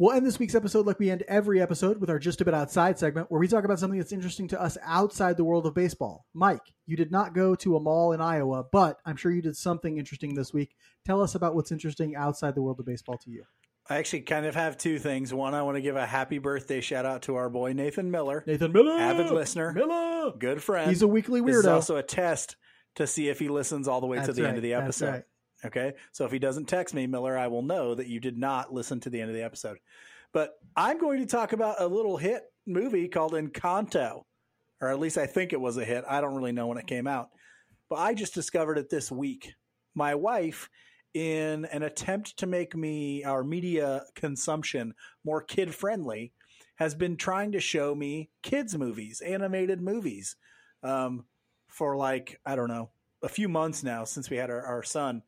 We'll 0.00 0.12
end 0.12 0.24
this 0.24 0.38
week's 0.38 0.54
episode 0.54 0.86
like 0.86 1.00
we 1.00 1.10
end 1.10 1.24
every 1.26 1.60
episode 1.60 2.00
with 2.00 2.08
our 2.08 2.20
Just 2.20 2.40
a 2.40 2.44
Bit 2.44 2.54
Outside 2.54 3.00
segment, 3.00 3.32
where 3.32 3.40
we 3.40 3.48
talk 3.48 3.64
about 3.64 3.80
something 3.80 3.98
that's 3.98 4.12
interesting 4.12 4.46
to 4.48 4.60
us 4.62 4.78
outside 4.84 5.36
the 5.36 5.42
world 5.42 5.66
of 5.66 5.74
baseball. 5.74 6.24
Mike, 6.32 6.62
you 6.86 6.96
did 6.96 7.10
not 7.10 7.34
go 7.34 7.56
to 7.56 7.74
a 7.76 7.80
mall 7.80 8.12
in 8.12 8.20
Iowa, 8.20 8.64
but 8.70 9.00
I'm 9.04 9.16
sure 9.16 9.32
you 9.32 9.42
did 9.42 9.56
something 9.56 9.98
interesting 9.98 10.36
this 10.36 10.52
week. 10.52 10.76
Tell 11.04 11.20
us 11.20 11.34
about 11.34 11.56
what's 11.56 11.72
interesting 11.72 12.14
outside 12.14 12.54
the 12.54 12.62
world 12.62 12.78
of 12.78 12.86
baseball 12.86 13.18
to 13.18 13.30
you. 13.30 13.42
I 13.90 13.96
actually 13.96 14.20
kind 14.20 14.46
of 14.46 14.54
have 14.54 14.78
two 14.78 15.00
things. 15.00 15.34
One, 15.34 15.52
I 15.54 15.62
want 15.62 15.78
to 15.78 15.82
give 15.82 15.96
a 15.96 16.06
happy 16.06 16.38
birthday 16.38 16.80
shout 16.80 17.04
out 17.04 17.22
to 17.22 17.34
our 17.34 17.50
boy 17.50 17.72
Nathan 17.72 18.12
Miller, 18.12 18.44
Nathan 18.46 18.70
Miller, 18.70 18.92
avid 19.00 19.32
listener, 19.32 19.72
Miller. 19.72 20.30
good 20.38 20.62
friend. 20.62 20.90
He's 20.90 21.02
a 21.02 21.08
weekly 21.08 21.40
This 21.40 21.56
is 21.56 21.64
weirdo. 21.66 21.72
also 21.72 21.96
a 21.96 22.04
test 22.04 22.54
to 22.94 23.06
see 23.08 23.28
if 23.30 23.40
he 23.40 23.48
listens 23.48 23.88
all 23.88 24.00
the 24.00 24.06
way 24.06 24.24
to 24.24 24.32
the 24.32 24.42
right. 24.42 24.48
end 24.48 24.58
of 24.58 24.62
the 24.62 24.70
That's 24.72 24.84
episode. 25.02 25.10
right. 25.10 25.24
Okay. 25.64 25.94
So 26.12 26.24
if 26.24 26.32
he 26.32 26.38
doesn't 26.38 26.66
text 26.66 26.94
me, 26.94 27.06
Miller, 27.06 27.36
I 27.36 27.48
will 27.48 27.62
know 27.62 27.94
that 27.94 28.06
you 28.06 28.20
did 28.20 28.38
not 28.38 28.72
listen 28.72 29.00
to 29.00 29.10
the 29.10 29.20
end 29.20 29.30
of 29.30 29.36
the 29.36 29.42
episode. 29.42 29.78
But 30.32 30.52
I'm 30.76 30.98
going 30.98 31.20
to 31.20 31.26
talk 31.26 31.52
about 31.52 31.80
a 31.80 31.86
little 31.86 32.16
hit 32.16 32.42
movie 32.66 33.08
called 33.08 33.32
Encanto, 33.32 34.22
or 34.80 34.88
at 34.88 35.00
least 35.00 35.18
I 35.18 35.26
think 35.26 35.52
it 35.52 35.60
was 35.60 35.76
a 35.76 35.84
hit. 35.84 36.04
I 36.08 36.20
don't 36.20 36.34
really 36.34 36.52
know 36.52 36.66
when 36.66 36.78
it 36.78 36.86
came 36.86 37.06
out, 37.06 37.30
but 37.88 37.96
I 37.96 38.14
just 38.14 38.34
discovered 38.34 38.78
it 38.78 38.90
this 38.90 39.10
week. 39.10 39.54
My 39.94 40.14
wife, 40.14 40.68
in 41.14 41.64
an 41.66 41.82
attempt 41.82 42.36
to 42.38 42.46
make 42.46 42.76
me 42.76 43.24
our 43.24 43.42
media 43.42 44.04
consumption 44.14 44.94
more 45.24 45.42
kid 45.42 45.74
friendly, 45.74 46.32
has 46.76 46.94
been 46.94 47.16
trying 47.16 47.52
to 47.52 47.60
show 47.60 47.94
me 47.94 48.30
kids 48.42 48.76
movies, 48.76 49.20
animated 49.20 49.80
movies, 49.80 50.36
um, 50.82 51.24
for 51.68 51.96
like 51.96 52.38
I 52.46 52.54
don't 52.54 52.68
know 52.68 52.90
a 53.22 53.28
few 53.28 53.48
months 53.48 53.82
now 53.82 54.04
since 54.04 54.30
we 54.30 54.36
had 54.36 54.50
our, 54.50 54.64
our 54.64 54.82
son, 54.82 55.22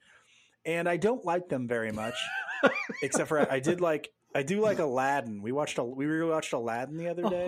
and 0.64 0.88
I 0.88 0.96
don't 0.96 1.24
like 1.24 1.48
them 1.48 1.68
very 1.68 1.92
much. 1.92 2.14
except 3.02 3.28
for 3.28 3.50
I 3.50 3.60
did 3.60 3.80
like 3.80 4.10
I 4.34 4.42
do 4.42 4.60
like 4.60 4.78
Aladdin. 4.78 5.42
We 5.42 5.52
watched 5.52 5.78
a 5.78 5.84
we 5.84 6.04
rewatched 6.04 6.52
Aladdin 6.52 6.96
the 6.96 7.08
other 7.08 7.22
day. 7.22 7.44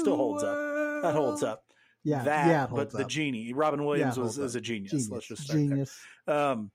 Still 0.00 0.16
holds 0.16 0.42
up. 0.42 0.56
That 1.02 1.14
holds 1.14 1.42
up. 1.42 1.64
Yeah, 2.04 2.24
that, 2.24 2.46
yeah, 2.48 2.66
but 2.66 2.90
holds 2.90 2.94
the 2.94 3.04
genie, 3.04 3.52
Robin 3.52 3.84
Williams 3.84 4.16
Yeah, 4.16 4.24
was, 4.24 4.36
was 4.38 4.56
a 4.56 4.60
genius. 4.60 4.90
Genius. 4.90 5.10
Let's 5.10 5.26
just 5.28 5.42
start 5.44 5.58
there. 5.58 5.68
Genius. 5.68 6.00
Um, 6.26 6.70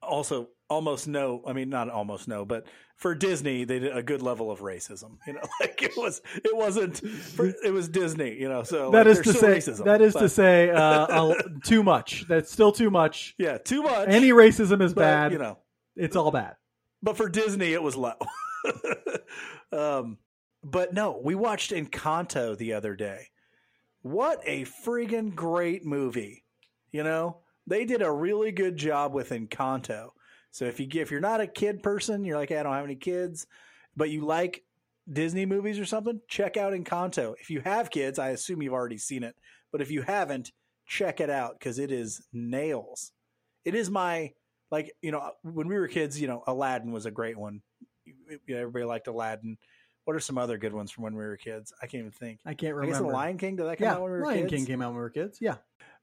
also, 0.00 0.48
almost 0.68 1.08
no. 1.08 1.42
I 1.46 1.52
mean, 1.52 1.68
not 1.68 1.90
almost 1.90 2.28
no, 2.28 2.44
but 2.44 2.66
for 2.96 3.14
Disney, 3.14 3.64
they 3.64 3.78
did 3.78 3.96
a 3.96 4.02
good 4.02 4.22
level 4.22 4.50
of 4.50 4.60
racism. 4.60 5.18
You 5.26 5.34
know, 5.34 5.42
like 5.60 5.82
it 5.82 5.96
was, 5.96 6.20
it 6.34 6.56
wasn't. 6.56 6.98
For, 6.98 7.46
it 7.46 7.72
was 7.72 7.88
Disney. 7.88 8.38
You 8.38 8.48
know, 8.48 8.62
so 8.62 8.90
That 8.90 9.06
like, 9.06 9.18
is 9.18 9.20
to 9.24 9.32
say, 9.32 9.58
racism, 9.58 9.84
that 9.84 10.02
is 10.02 10.14
to 10.14 10.28
say, 10.28 10.70
uh, 10.70 11.34
too 11.64 11.82
much. 11.82 12.26
That's 12.28 12.52
still 12.52 12.72
too 12.72 12.90
much. 12.90 13.34
yeah, 13.38 13.58
too 13.58 13.82
much. 13.82 14.08
Any 14.08 14.30
racism 14.30 14.82
is 14.82 14.94
but, 14.94 15.02
bad. 15.02 15.32
You 15.32 15.38
know, 15.38 15.58
it's 15.96 16.16
all 16.16 16.30
bad. 16.30 16.56
but 17.02 17.16
for 17.16 17.28
Disney, 17.28 17.72
it 17.72 17.82
was 17.82 17.96
low. 17.96 18.14
um, 19.72 20.18
but 20.62 20.92
no, 20.92 21.20
we 21.22 21.34
watched 21.34 21.70
Encanto 21.70 22.56
the 22.56 22.72
other 22.74 22.96
day. 22.96 23.28
What 24.02 24.40
a 24.44 24.64
friggin' 24.64 25.34
great 25.34 25.84
movie! 25.84 26.44
You 26.92 27.02
know, 27.02 27.38
they 27.66 27.84
did 27.84 28.02
a 28.02 28.10
really 28.10 28.52
good 28.52 28.76
job 28.76 29.12
with 29.12 29.30
Encanto. 29.30 30.10
So 30.50 30.64
if 30.64 30.80
you 30.80 30.88
if 30.94 31.10
you're 31.10 31.20
not 31.20 31.40
a 31.40 31.46
kid 31.46 31.82
person, 31.82 32.24
you're 32.24 32.38
like, 32.38 32.48
hey, 32.48 32.58
I 32.58 32.62
don't 32.62 32.74
have 32.74 32.84
any 32.84 32.96
kids, 32.96 33.46
but 33.96 34.10
you 34.10 34.24
like 34.24 34.64
Disney 35.10 35.46
movies 35.46 35.78
or 35.78 35.84
something, 35.84 36.20
check 36.28 36.56
out 36.56 36.72
Encanto. 36.72 37.34
If 37.40 37.50
you 37.50 37.60
have 37.60 37.90
kids, 37.90 38.18
I 38.18 38.30
assume 38.30 38.62
you've 38.62 38.72
already 38.72 38.98
seen 38.98 39.22
it, 39.22 39.36
but 39.72 39.80
if 39.80 39.90
you 39.90 40.02
haven't, 40.02 40.52
check 40.86 41.20
it 41.20 41.30
out 41.30 41.58
because 41.58 41.78
it 41.78 41.92
is 41.92 42.22
nails. 42.32 43.12
It 43.64 43.74
is 43.74 43.90
my 43.90 44.32
like 44.70 44.92
you 45.02 45.12
know 45.12 45.32
when 45.42 45.68
we 45.68 45.76
were 45.76 45.88
kids, 45.88 46.20
you 46.20 46.26
know 46.28 46.42
Aladdin 46.46 46.92
was 46.92 47.06
a 47.06 47.10
great 47.10 47.38
one. 47.38 47.62
Everybody 48.48 48.84
liked 48.84 49.06
Aladdin. 49.06 49.58
What 50.04 50.16
are 50.16 50.20
some 50.20 50.38
other 50.38 50.56
good 50.56 50.72
ones 50.72 50.90
from 50.90 51.04
when 51.04 51.14
we 51.14 51.24
were 51.24 51.36
kids? 51.36 51.72
I 51.82 51.86
can't 51.86 52.00
even 52.00 52.12
think. 52.12 52.40
I 52.46 52.54
can't 52.54 52.74
remember. 52.74 52.96
I 52.96 52.98
guess 52.98 53.06
the 53.06 53.12
Lion 53.12 53.36
King 53.36 53.56
did 53.56 53.66
that 53.66 53.76
come 53.76 53.84
yeah, 53.84 53.94
out 53.94 54.00
when 54.00 54.10
we 54.10 54.18
were 54.18 54.24
Lion 54.24 54.40
kids? 54.40 54.52
King 54.52 54.66
came 54.66 54.80
out 54.80 54.88
when 54.88 54.96
we 54.96 55.02
were 55.02 55.10
kids. 55.10 55.38
Yeah. 55.38 55.56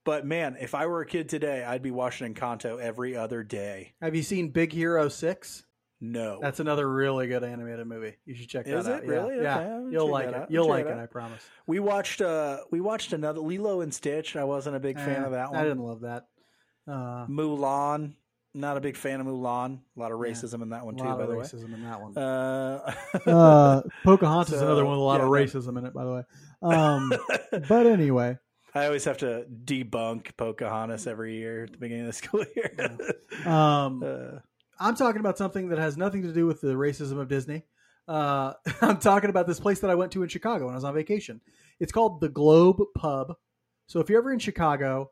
But 0.06 0.26
man, 0.26 0.56
if 0.60 0.74
I 0.76 0.86
were 0.86 1.02
a 1.02 1.06
kid 1.06 1.28
today, 1.30 1.64
I'd 1.64 1.82
be 1.82 1.92
watching 1.92 2.34
Encanto 2.34 2.80
every 2.80 3.16
other 3.18 3.44
day. 3.44 3.94
Have 4.02 4.16
you 4.16 4.24
seen 4.24 4.50
Big 4.50 4.72
Hero 4.72 5.10
Six? 5.10 5.64
No, 6.02 6.40
That's 6.42 6.60
another 6.60 6.88
really 6.92 7.26
good 7.28 7.44
animated 7.44 7.88
movie. 7.88 8.16
You 8.26 8.36
should 8.36 8.50
check 8.50 8.66
that 8.66 8.78
Is 8.78 8.88
out. 8.88 9.04
it? 9.04 9.08
Yeah. 9.08 9.12
Really? 9.14 9.34
Okay, 9.36 9.44
Yeah, 9.44 9.58
I'll 9.76 9.92
you'll 9.92 10.10
like 10.12 10.28
it. 10.28 10.34
out. 10.36 10.52
You'll 10.52 10.66
Check 10.66 10.70
like 10.72 10.86
it 10.88 10.92
it. 10.92 11.02
I 11.02 11.06
promise. 11.08 11.42
we 11.68 11.80
watched. 11.80 12.22
uh 12.22 12.60
We 12.70 12.82
watched 12.82 13.14
another 13.14 13.40
Lilo 13.40 13.82
and 13.82 13.92
Stitch. 13.94 14.36
I 14.36 14.44
wasn't 14.44 14.76
a 14.76 14.80
big 14.80 14.98
fan 14.98 15.24
of 15.24 15.32
that 15.32 15.52
one. 15.52 15.60
I 15.60 15.64
didn't 15.64 15.80
love 15.84 16.02
that. 16.02 16.26
Uh, 16.88 17.26
Mulan. 17.28 18.14
Not 18.54 18.78
a 18.78 18.82
big 18.82 18.96
fan 18.98 19.20
of 19.22 19.26
Mulan. 19.28 19.80
A 19.96 20.00
lot 20.00 20.12
of 20.12 20.20
Yeah. 20.24 20.32
racism 20.32 20.62
in 20.62 20.70
that 20.70 20.86
one 20.86 20.96
too. 20.98 21.04
By 21.06 21.12
of 21.12 21.30
the 21.30 21.36
way. 21.36 21.46
racism 21.46 21.74
in 21.74 21.84
that 21.84 22.00
one. 22.02 22.16
Uh, 22.18 22.94
Uh, 23.26 23.82
Pocahontas 24.04 24.54
is 24.54 24.60
So, 24.60 24.66
another 24.68 24.84
one 24.86 24.92
with 24.92 25.00
a 25.00 25.04
lot 25.04 25.22
of 25.22 25.28
yeah, 25.28 25.40
no. 25.40 25.46
racism 25.46 25.78
in 25.80 25.86
it, 25.86 25.94
by 25.94 26.04
the 26.04 26.12
way. 26.12 26.24
Um, 26.62 27.14
but 27.70 27.86
anyway, 27.88 28.38
I 28.76 28.86
always 28.88 29.06
have 29.06 29.18
to 29.20 29.46
debunk 29.64 30.36
Pocahontas 30.36 31.08
every 31.08 31.38
year 31.38 31.64
at 31.64 31.72
the 31.72 31.78
beginning 31.78 32.08
of 32.08 32.08
the 32.08 32.14
school 32.28 32.46
year. 32.56 32.98
um, 33.46 34.04
Uh, 34.04 34.40
I'm 34.78 34.96
talking 34.96 35.22
about 35.22 35.38
something 35.38 35.70
that 35.70 35.80
has 35.80 35.96
nothing 35.96 36.24
to 36.24 36.34
do 36.34 36.46
with 36.46 36.60
the 36.60 36.74
racism 36.74 37.18
of 37.18 37.30
Disney. 37.30 37.64
Uh, 38.10 38.54
I'm 38.82 38.98
talking 38.98 39.30
about 39.30 39.48
this 39.48 39.60
place 39.60 39.80
that 39.80 39.90
I 39.90 39.96
went 39.96 40.12
to 40.12 40.24
in 40.24 40.28
Chicago 40.28 40.66
when 40.66 40.74
I 40.74 40.78
was 40.78 40.84
on 40.84 40.94
vacation. 40.94 41.40
It's 41.80 41.94
called 41.94 42.20
the 42.20 42.28
Globe 42.28 42.82
Pub. 42.94 43.36
So 43.88 44.02
if 44.02 44.10
you're 44.10 44.20
ever 44.20 44.34
in 44.34 44.40
Chicago, 44.40 45.12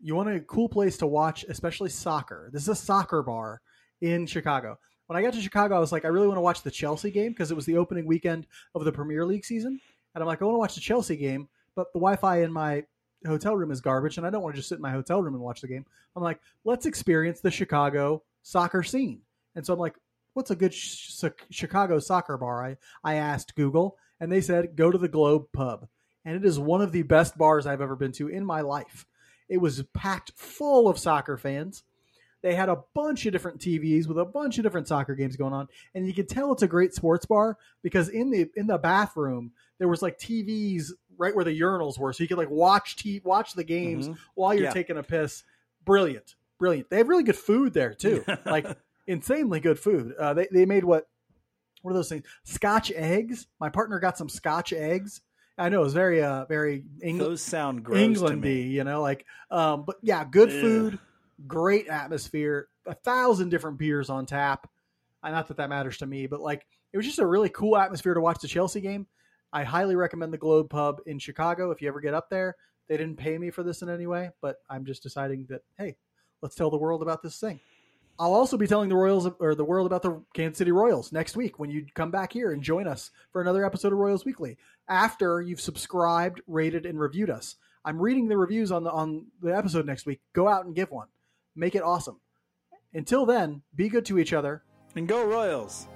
you 0.00 0.14
want 0.14 0.30
a 0.30 0.40
cool 0.40 0.68
place 0.68 0.96
to 0.98 1.06
watch, 1.06 1.44
especially 1.44 1.90
soccer. 1.90 2.48
This 2.52 2.62
is 2.62 2.68
a 2.68 2.74
soccer 2.74 3.22
bar 3.22 3.60
in 4.00 4.26
Chicago. 4.26 4.78
When 5.06 5.18
I 5.18 5.22
got 5.22 5.34
to 5.34 5.42
Chicago, 5.42 5.76
I 5.76 5.80
was 5.80 5.92
like, 5.92 6.06
I 6.06 6.08
really 6.08 6.26
want 6.26 6.38
to 6.38 6.42
watch 6.42 6.62
the 6.62 6.70
Chelsea 6.70 7.10
game 7.10 7.32
because 7.32 7.50
it 7.50 7.54
was 7.54 7.66
the 7.66 7.76
opening 7.76 8.06
weekend 8.06 8.46
of 8.74 8.84
the 8.84 8.92
Premier 8.92 9.26
League 9.26 9.44
season. 9.44 9.78
And 10.14 10.22
I'm 10.22 10.26
like, 10.26 10.40
I 10.40 10.46
want 10.46 10.54
to 10.54 10.60
watch 10.60 10.74
the 10.74 10.80
Chelsea 10.80 11.16
game, 11.16 11.48
but 11.76 11.92
the 11.92 11.98
Wi 11.98 12.16
Fi 12.16 12.42
in 12.42 12.52
my 12.52 12.84
hotel 13.26 13.56
room 13.56 13.70
is 13.70 13.80
garbage 13.80 14.18
and 14.18 14.26
I 14.26 14.30
don't 14.30 14.42
want 14.42 14.54
to 14.54 14.58
just 14.58 14.68
sit 14.68 14.76
in 14.76 14.82
my 14.82 14.90
hotel 14.90 15.22
room 15.22 15.34
and 15.34 15.42
watch 15.42 15.60
the 15.60 15.68
game. 15.68 15.86
I'm 16.16 16.22
like, 16.22 16.40
let's 16.64 16.86
experience 16.86 17.40
the 17.40 17.50
Chicago 17.50 18.22
soccer 18.42 18.82
scene. 18.82 19.20
And 19.54 19.64
so 19.64 19.72
I'm 19.72 19.78
like, 19.78 19.94
what's 20.34 20.50
a 20.50 20.56
good 20.56 20.74
sh- 20.74 21.24
Chicago 21.50 21.98
soccer 21.98 22.36
bar? 22.36 22.64
I, 22.64 22.76
I 23.04 23.14
asked 23.14 23.54
Google 23.54 23.96
and 24.20 24.30
they 24.30 24.40
said, 24.40 24.76
go 24.76 24.90
to 24.90 24.98
the 24.98 25.08
Globe 25.08 25.46
Pub. 25.52 25.88
And 26.24 26.36
it 26.36 26.44
is 26.44 26.58
one 26.58 26.82
of 26.82 26.92
the 26.92 27.02
best 27.02 27.36
bars 27.36 27.66
I've 27.66 27.80
ever 27.80 27.96
been 27.96 28.12
to 28.12 28.28
in 28.28 28.44
my 28.44 28.60
life. 28.60 29.06
It 29.48 29.58
was 29.58 29.82
packed 29.94 30.32
full 30.36 30.88
of 30.88 30.98
soccer 30.98 31.36
fans. 31.36 31.82
They 32.42 32.54
had 32.54 32.68
a 32.68 32.82
bunch 32.94 33.24
of 33.24 33.32
different 33.32 33.60
TVs 33.60 34.06
with 34.06 34.18
a 34.18 34.24
bunch 34.24 34.58
of 34.58 34.64
different 34.64 34.88
soccer 34.88 35.14
games 35.14 35.36
going 35.36 35.52
on, 35.52 35.68
and 35.94 36.06
you 36.06 36.12
could 36.12 36.28
tell 36.28 36.52
it's 36.52 36.62
a 36.62 36.68
great 36.68 36.92
sports 36.92 37.24
bar 37.24 37.56
because 37.82 38.08
in 38.08 38.30
the 38.30 38.50
in 38.56 38.66
the 38.66 38.78
bathroom 38.78 39.52
there 39.78 39.86
was 39.86 40.02
like 40.02 40.18
TVs 40.18 40.90
right 41.18 41.34
where 41.34 41.44
the 41.44 41.58
urinals 41.58 41.98
were, 41.98 42.12
so 42.12 42.22
you 42.22 42.28
could 42.28 42.38
like 42.38 42.50
watch 42.50 42.96
t- 42.96 43.22
watch 43.24 43.54
the 43.54 43.64
games 43.64 44.08
mm-hmm. 44.08 44.20
while 44.34 44.54
you're 44.54 44.64
yeah. 44.64 44.72
taking 44.72 44.98
a 44.98 45.02
piss. 45.02 45.44
Brilliant, 45.84 46.34
brilliant. 46.58 46.90
They 46.90 46.98
have 46.98 47.08
really 47.08 47.24
good 47.24 47.36
food 47.36 47.72
there 47.72 47.94
too, 47.94 48.24
like 48.46 48.66
insanely 49.06 49.60
good 49.60 49.78
food. 49.78 50.14
Uh, 50.18 50.34
they 50.34 50.48
they 50.50 50.66
made 50.66 50.84
what 50.84 51.08
what 51.82 51.90
are 51.90 51.94
those 51.94 52.08
things? 52.08 52.24
Scotch 52.44 52.92
eggs. 52.94 53.46
My 53.60 53.68
partner 53.68 53.98
got 53.98 54.18
some 54.18 54.28
Scotch 54.28 54.72
eggs. 54.72 55.20
I 55.58 55.68
know 55.68 55.80
it 55.80 55.84
was 55.84 55.94
very 55.94 56.22
uh 56.22 56.46
very 56.46 56.84
Eng- 57.02 57.18
those 57.18 57.42
sound 57.42 57.84
gross 57.84 58.00
Englandy, 58.00 58.70
you 58.70 58.84
know, 58.84 59.02
like 59.02 59.26
um 59.50 59.84
but 59.86 59.96
yeah, 60.02 60.24
good 60.24 60.50
food 60.50 60.98
great 61.46 61.88
atmosphere, 61.88 62.68
a 62.86 62.94
thousand 62.94 63.50
different 63.50 63.78
beers 63.78 64.10
on 64.10 64.26
tap. 64.26 64.68
I 65.22 65.30
not 65.30 65.48
that 65.48 65.58
that 65.58 65.68
matters 65.68 65.98
to 65.98 66.06
me, 66.06 66.26
but 66.26 66.40
like 66.40 66.66
it 66.92 66.96
was 66.96 67.06
just 67.06 67.18
a 67.18 67.26
really 67.26 67.48
cool 67.48 67.76
atmosphere 67.76 68.14
to 68.14 68.20
watch 68.20 68.40
the 68.40 68.48
Chelsea 68.48 68.80
game. 68.80 69.06
I 69.52 69.64
highly 69.64 69.96
recommend 69.96 70.32
the 70.32 70.38
Globe 70.38 70.70
Pub 70.70 71.00
in 71.06 71.18
Chicago 71.18 71.70
if 71.70 71.82
you 71.82 71.88
ever 71.88 72.00
get 72.00 72.14
up 72.14 72.30
there. 72.30 72.56
They 72.88 72.96
didn't 72.96 73.16
pay 73.16 73.38
me 73.38 73.50
for 73.50 73.62
this 73.62 73.82
in 73.82 73.88
any 73.88 74.06
way, 74.06 74.30
but 74.40 74.56
I'm 74.68 74.84
just 74.84 75.02
deciding 75.02 75.46
that 75.50 75.62
hey, 75.78 75.96
let's 76.40 76.54
tell 76.54 76.70
the 76.70 76.76
world 76.76 77.02
about 77.02 77.22
this 77.22 77.38
thing. 77.38 77.60
I'll 78.18 78.34
also 78.34 78.56
be 78.56 78.66
telling 78.66 78.88
the 78.88 78.96
Royals 78.96 79.28
or 79.40 79.54
the 79.54 79.64
world 79.64 79.86
about 79.86 80.02
the 80.02 80.22
Kansas 80.34 80.58
City 80.58 80.70
Royals 80.70 81.12
next 81.12 81.36
week 81.36 81.58
when 81.58 81.70
you 81.70 81.86
come 81.94 82.10
back 82.10 82.32
here 82.32 82.52
and 82.52 82.62
join 82.62 82.86
us 82.86 83.10
for 83.32 83.40
another 83.40 83.64
episode 83.64 83.92
of 83.92 83.98
Royals 83.98 84.24
Weekly. 84.24 84.58
After 84.88 85.40
you've 85.40 85.60
subscribed, 85.60 86.42
rated, 86.46 86.84
and 86.84 87.00
reviewed 87.00 87.30
us, 87.30 87.56
I'm 87.84 88.00
reading 88.00 88.28
the 88.28 88.36
reviews 88.36 88.70
on 88.70 88.84
the 88.84 88.90
on 88.90 89.26
the 89.40 89.56
episode 89.56 89.86
next 89.86 90.06
week. 90.06 90.20
Go 90.34 90.46
out 90.46 90.66
and 90.66 90.74
give 90.74 90.90
one. 90.90 91.08
Make 91.56 91.74
it 91.74 91.82
awesome. 91.82 92.20
Until 92.94 93.26
then, 93.26 93.62
be 93.74 93.88
good 93.88 94.04
to 94.06 94.18
each 94.18 94.32
other. 94.32 94.62
And 94.94 95.08
go 95.08 95.24
Royals. 95.24 95.86